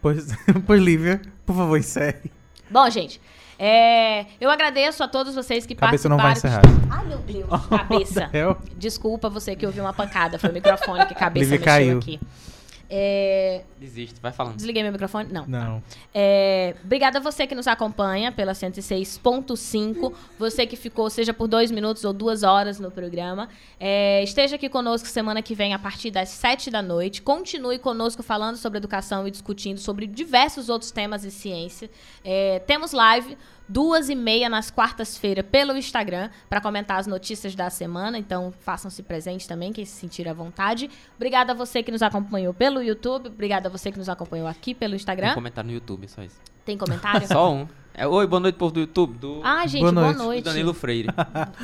Pois, 0.00 0.28
pois, 0.66 0.80
Lívia, 0.80 1.20
por 1.44 1.56
favor, 1.56 1.76
encerre. 1.76 2.30
Bom, 2.70 2.88
gente, 2.88 3.20
é, 3.58 4.26
eu 4.40 4.48
agradeço 4.50 5.02
a 5.02 5.08
todos 5.08 5.34
vocês 5.34 5.66
que 5.66 5.74
Cabeça 5.74 6.08
não 6.08 6.16
participaram. 6.16 6.62
vai 6.62 6.72
encerrar. 6.72 6.98
Ai, 7.00 7.06
meu 7.06 7.18
Deus, 7.18 7.66
cabeça. 7.66 8.30
É, 8.32 8.46
ó. 8.46 8.54
Desculpa 8.76 9.28
você 9.28 9.56
que 9.56 9.66
ouviu 9.66 9.82
uma 9.82 9.92
pancada, 9.92 10.38
foi 10.38 10.50
o 10.50 10.52
microfone 10.52 11.04
que 11.06 11.14
a 11.14 11.16
cabeça 11.16 11.44
Lívia 11.44 11.58
mexeu 11.58 11.64
caiu. 11.74 11.98
aqui. 11.98 12.20
É, 12.90 13.62
Desiste, 13.78 14.18
vai 14.20 14.32
falando. 14.32 14.56
desliguei 14.56 14.82
meu 14.82 14.92
microfone? 14.92 15.30
Não. 15.30 15.46
Não. 15.46 15.82
É, 16.14 16.74
obrigada 16.82 17.18
a 17.18 17.20
você 17.20 17.46
que 17.46 17.54
nos 17.54 17.66
acompanha 17.66 18.32
pela 18.32 18.52
106.5. 18.52 20.12
Você 20.38 20.66
que 20.66 20.76
ficou, 20.76 21.10
seja 21.10 21.34
por 21.34 21.46
dois 21.48 21.70
minutos 21.70 22.04
ou 22.04 22.12
duas 22.12 22.42
horas 22.42 22.80
no 22.80 22.90
programa. 22.90 23.48
É, 23.78 24.22
esteja 24.22 24.56
aqui 24.56 24.68
conosco 24.68 25.06
semana 25.08 25.42
que 25.42 25.54
vem, 25.54 25.74
a 25.74 25.78
partir 25.78 26.10
das 26.10 26.30
sete 26.30 26.70
da 26.70 26.80
noite. 26.80 27.20
Continue 27.20 27.78
conosco 27.78 28.22
falando 28.22 28.56
sobre 28.56 28.78
educação 28.78 29.28
e 29.28 29.30
discutindo 29.30 29.78
sobre 29.78 30.06
diversos 30.06 30.68
outros 30.68 30.90
temas 30.90 31.24
e 31.24 31.30
ciência. 31.30 31.90
É, 32.24 32.60
temos 32.60 32.92
live 32.92 33.36
duas 33.68 34.08
e 34.08 34.14
meia 34.14 34.48
nas 34.48 34.70
quartas-feiras 34.70 35.44
pelo 35.50 35.76
Instagram 35.76 36.30
para 36.48 36.60
comentar 36.60 36.98
as 36.98 37.06
notícias 37.06 37.54
da 37.54 37.68
semana. 37.70 38.18
Então 38.18 38.52
façam-se 38.60 39.02
presentes 39.02 39.46
também, 39.46 39.72
quem 39.72 39.84
se 39.84 39.92
sentir 39.92 40.28
à 40.28 40.32
vontade. 40.32 40.90
Obrigada 41.16 41.52
a 41.52 41.54
você 41.54 41.82
que 41.82 41.90
nos 41.92 42.02
acompanhou 42.02 42.54
pelo 42.54 42.82
YouTube. 42.82 43.28
Obrigada 43.28 43.68
a 43.68 43.70
você 43.70 43.92
que 43.92 43.98
nos 43.98 44.08
acompanhou 44.08 44.46
aqui 44.48 44.74
pelo 44.74 44.92
Tem 44.92 44.96
Instagram. 44.96 45.34
comentário 45.34 45.68
no 45.68 45.74
YouTube, 45.74 46.08
só 46.08 46.22
isso. 46.22 46.36
Tem 46.64 46.76
comentário? 46.76 47.26
Só 47.28 47.50
um. 47.52 47.66
É, 47.94 48.06
Oi, 48.06 48.26
boa 48.26 48.38
noite, 48.38 48.54
povo 48.56 48.70
do 48.72 48.78
YouTube. 48.80 49.18
Do, 49.18 49.40
Ah, 49.42 49.66
gente, 49.66 49.80
Boa 49.80 49.90
boa 49.92 50.04
noite. 50.08 50.18
noite. 50.18 50.42
do 50.42 50.50
Danilo 50.50 50.74
Freire. 50.74 51.08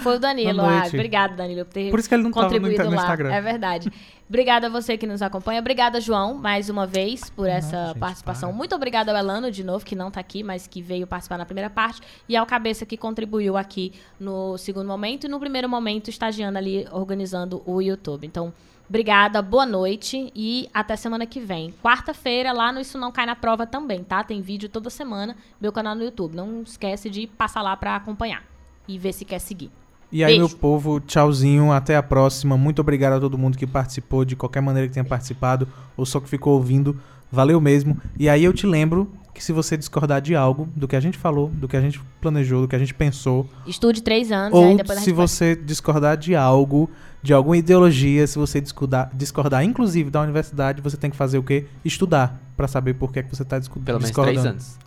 Foi 0.02 0.16
o 0.16 0.18
Danilo. 0.18 0.54
Boa 0.62 0.66
Ah, 0.68 0.80
noite. 0.80 0.96
obrigado, 0.96 1.36
Danilo, 1.36 1.64
por 1.66 1.72
ter 1.74 1.90
Por 1.90 2.00
isso 2.00 2.08
que 2.08 2.14
ele 2.14 2.22
não 2.24 2.32
tava 2.32 2.46
no 2.46 2.52
contribuído 2.52 2.84
no 2.84 2.90
lá. 2.96 3.02
Instagram. 3.02 3.32
É 3.32 3.40
verdade. 3.40 3.92
Obrigada 4.26 4.68
a 4.68 4.70
você 4.70 4.96
que 4.96 5.06
nos 5.06 5.20
acompanha. 5.20 5.60
Obrigada, 5.60 6.00
João, 6.00 6.34
mais 6.34 6.70
uma 6.70 6.86
vez, 6.86 7.28
por 7.28 7.46
essa 7.46 7.88
gente, 7.88 7.98
participação. 7.98 8.48
para. 8.48 8.56
Muito 8.56 8.74
obrigada 8.74 9.12
ao 9.12 9.18
Elano, 9.18 9.50
de 9.50 9.62
novo, 9.62 9.84
que 9.84 9.94
não 9.94 10.10
tá 10.10 10.18
aqui, 10.20 10.42
mas 10.42 10.66
que 10.66 10.80
veio 10.80 11.06
participar 11.06 11.36
na 11.36 11.44
primeira 11.44 11.68
parte. 11.68 12.00
E 12.26 12.34
ao 12.34 12.46
Cabeça, 12.46 12.86
que 12.86 12.96
contribuiu 12.96 13.56
aqui 13.56 13.92
no 14.18 14.56
segundo 14.56 14.86
momento. 14.86 15.24
E 15.24 15.28
no 15.28 15.38
primeiro 15.38 15.68
momento, 15.68 16.08
estagiando 16.08 16.56
ali, 16.56 16.88
organizando 16.90 17.62
o 17.66 17.82
YouTube. 17.82 18.26
Então, 18.26 18.50
obrigada, 18.88 19.42
boa 19.42 19.66
noite 19.66 20.32
e 20.34 20.70
até 20.72 20.96
semana 20.96 21.26
que 21.26 21.38
vem. 21.38 21.74
Quarta-feira, 21.82 22.50
lá 22.50 22.72
no 22.72 22.80
Isso 22.80 22.96
Não 22.96 23.12
Cai 23.12 23.26
na 23.26 23.36
Prova 23.36 23.66
também, 23.66 24.02
tá? 24.02 24.24
Tem 24.24 24.40
vídeo 24.40 24.70
toda 24.70 24.88
semana, 24.88 25.36
meu 25.60 25.70
canal 25.70 25.94
no 25.94 26.02
YouTube. 26.02 26.34
Não 26.34 26.62
esquece 26.62 27.10
de 27.10 27.26
passar 27.26 27.60
lá 27.60 27.76
pra 27.76 27.94
acompanhar 27.94 28.42
e 28.88 28.98
ver 28.98 29.12
se 29.12 29.26
quer 29.26 29.38
seguir. 29.38 29.70
E 30.16 30.22
aí, 30.22 30.38
Beijo. 30.38 30.46
meu 30.48 30.56
povo, 30.58 31.00
tchauzinho, 31.00 31.72
até 31.72 31.96
a 31.96 32.02
próxima. 32.02 32.56
Muito 32.56 32.78
obrigado 32.78 33.14
a 33.14 33.20
todo 33.20 33.36
mundo 33.36 33.58
que 33.58 33.66
participou, 33.66 34.24
de 34.24 34.36
qualquer 34.36 34.60
maneira 34.60 34.86
que 34.86 34.94
tenha 34.94 35.04
participado, 35.04 35.66
ou 35.96 36.06
só 36.06 36.20
que 36.20 36.28
ficou 36.28 36.54
ouvindo. 36.54 36.96
Valeu 37.32 37.60
mesmo. 37.60 37.98
E 38.16 38.28
aí 38.28 38.44
eu 38.44 38.52
te 38.52 38.64
lembro 38.64 39.10
que 39.34 39.42
se 39.42 39.50
você 39.52 39.76
discordar 39.76 40.20
de 40.22 40.36
algo, 40.36 40.68
do 40.76 40.86
que 40.86 40.94
a 40.94 41.00
gente 41.00 41.18
falou, 41.18 41.48
do 41.48 41.66
que 41.66 41.76
a 41.76 41.80
gente 41.80 42.00
planejou, 42.20 42.60
do 42.60 42.68
que 42.68 42.76
a 42.76 42.78
gente 42.78 42.94
pensou, 42.94 43.48
Estude 43.66 44.00
três 44.04 44.30
anos 44.30 44.56
e 44.56 44.62
aí 44.62 44.70
ou 44.70 44.76
depois 44.76 44.98
a 44.98 45.02
se 45.02 45.10
você 45.10 45.56
discordar 45.56 46.16
de 46.16 46.36
algo, 46.36 46.88
de 47.20 47.32
alguma 47.34 47.56
ideologia, 47.56 48.24
se 48.28 48.38
você 48.38 48.60
discordar, 48.60 49.10
discordar 49.12 49.64
inclusive 49.64 50.10
da 50.10 50.20
universidade, 50.22 50.80
você 50.80 50.96
tem 50.96 51.10
que 51.10 51.16
fazer 51.16 51.38
o 51.38 51.42
quê? 51.42 51.66
Estudar, 51.84 52.40
pra 52.56 52.68
saber 52.68 52.94
por 52.94 53.12
que, 53.12 53.18
é 53.18 53.22
que 53.24 53.34
você 53.34 53.44
tá 53.44 53.58
discu- 53.58 53.80
Pelo 53.80 53.98
menos 53.98 54.10
discordando. 54.10 54.38
três 54.40 54.46
anos. 54.52 54.78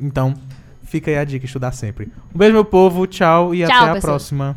Então, 0.00 0.32
fica 0.84 1.10
aí 1.10 1.18
a 1.18 1.24
dica, 1.24 1.44
estudar 1.44 1.72
sempre. 1.72 2.10
Um 2.34 2.38
beijo, 2.38 2.54
meu 2.54 2.64
povo, 2.64 3.06
tchau 3.06 3.54
e 3.54 3.58
Tchau, 3.58 3.66
até 3.66 3.76
a 3.76 3.94
pessoas. 3.96 4.02
próxima. 4.02 4.56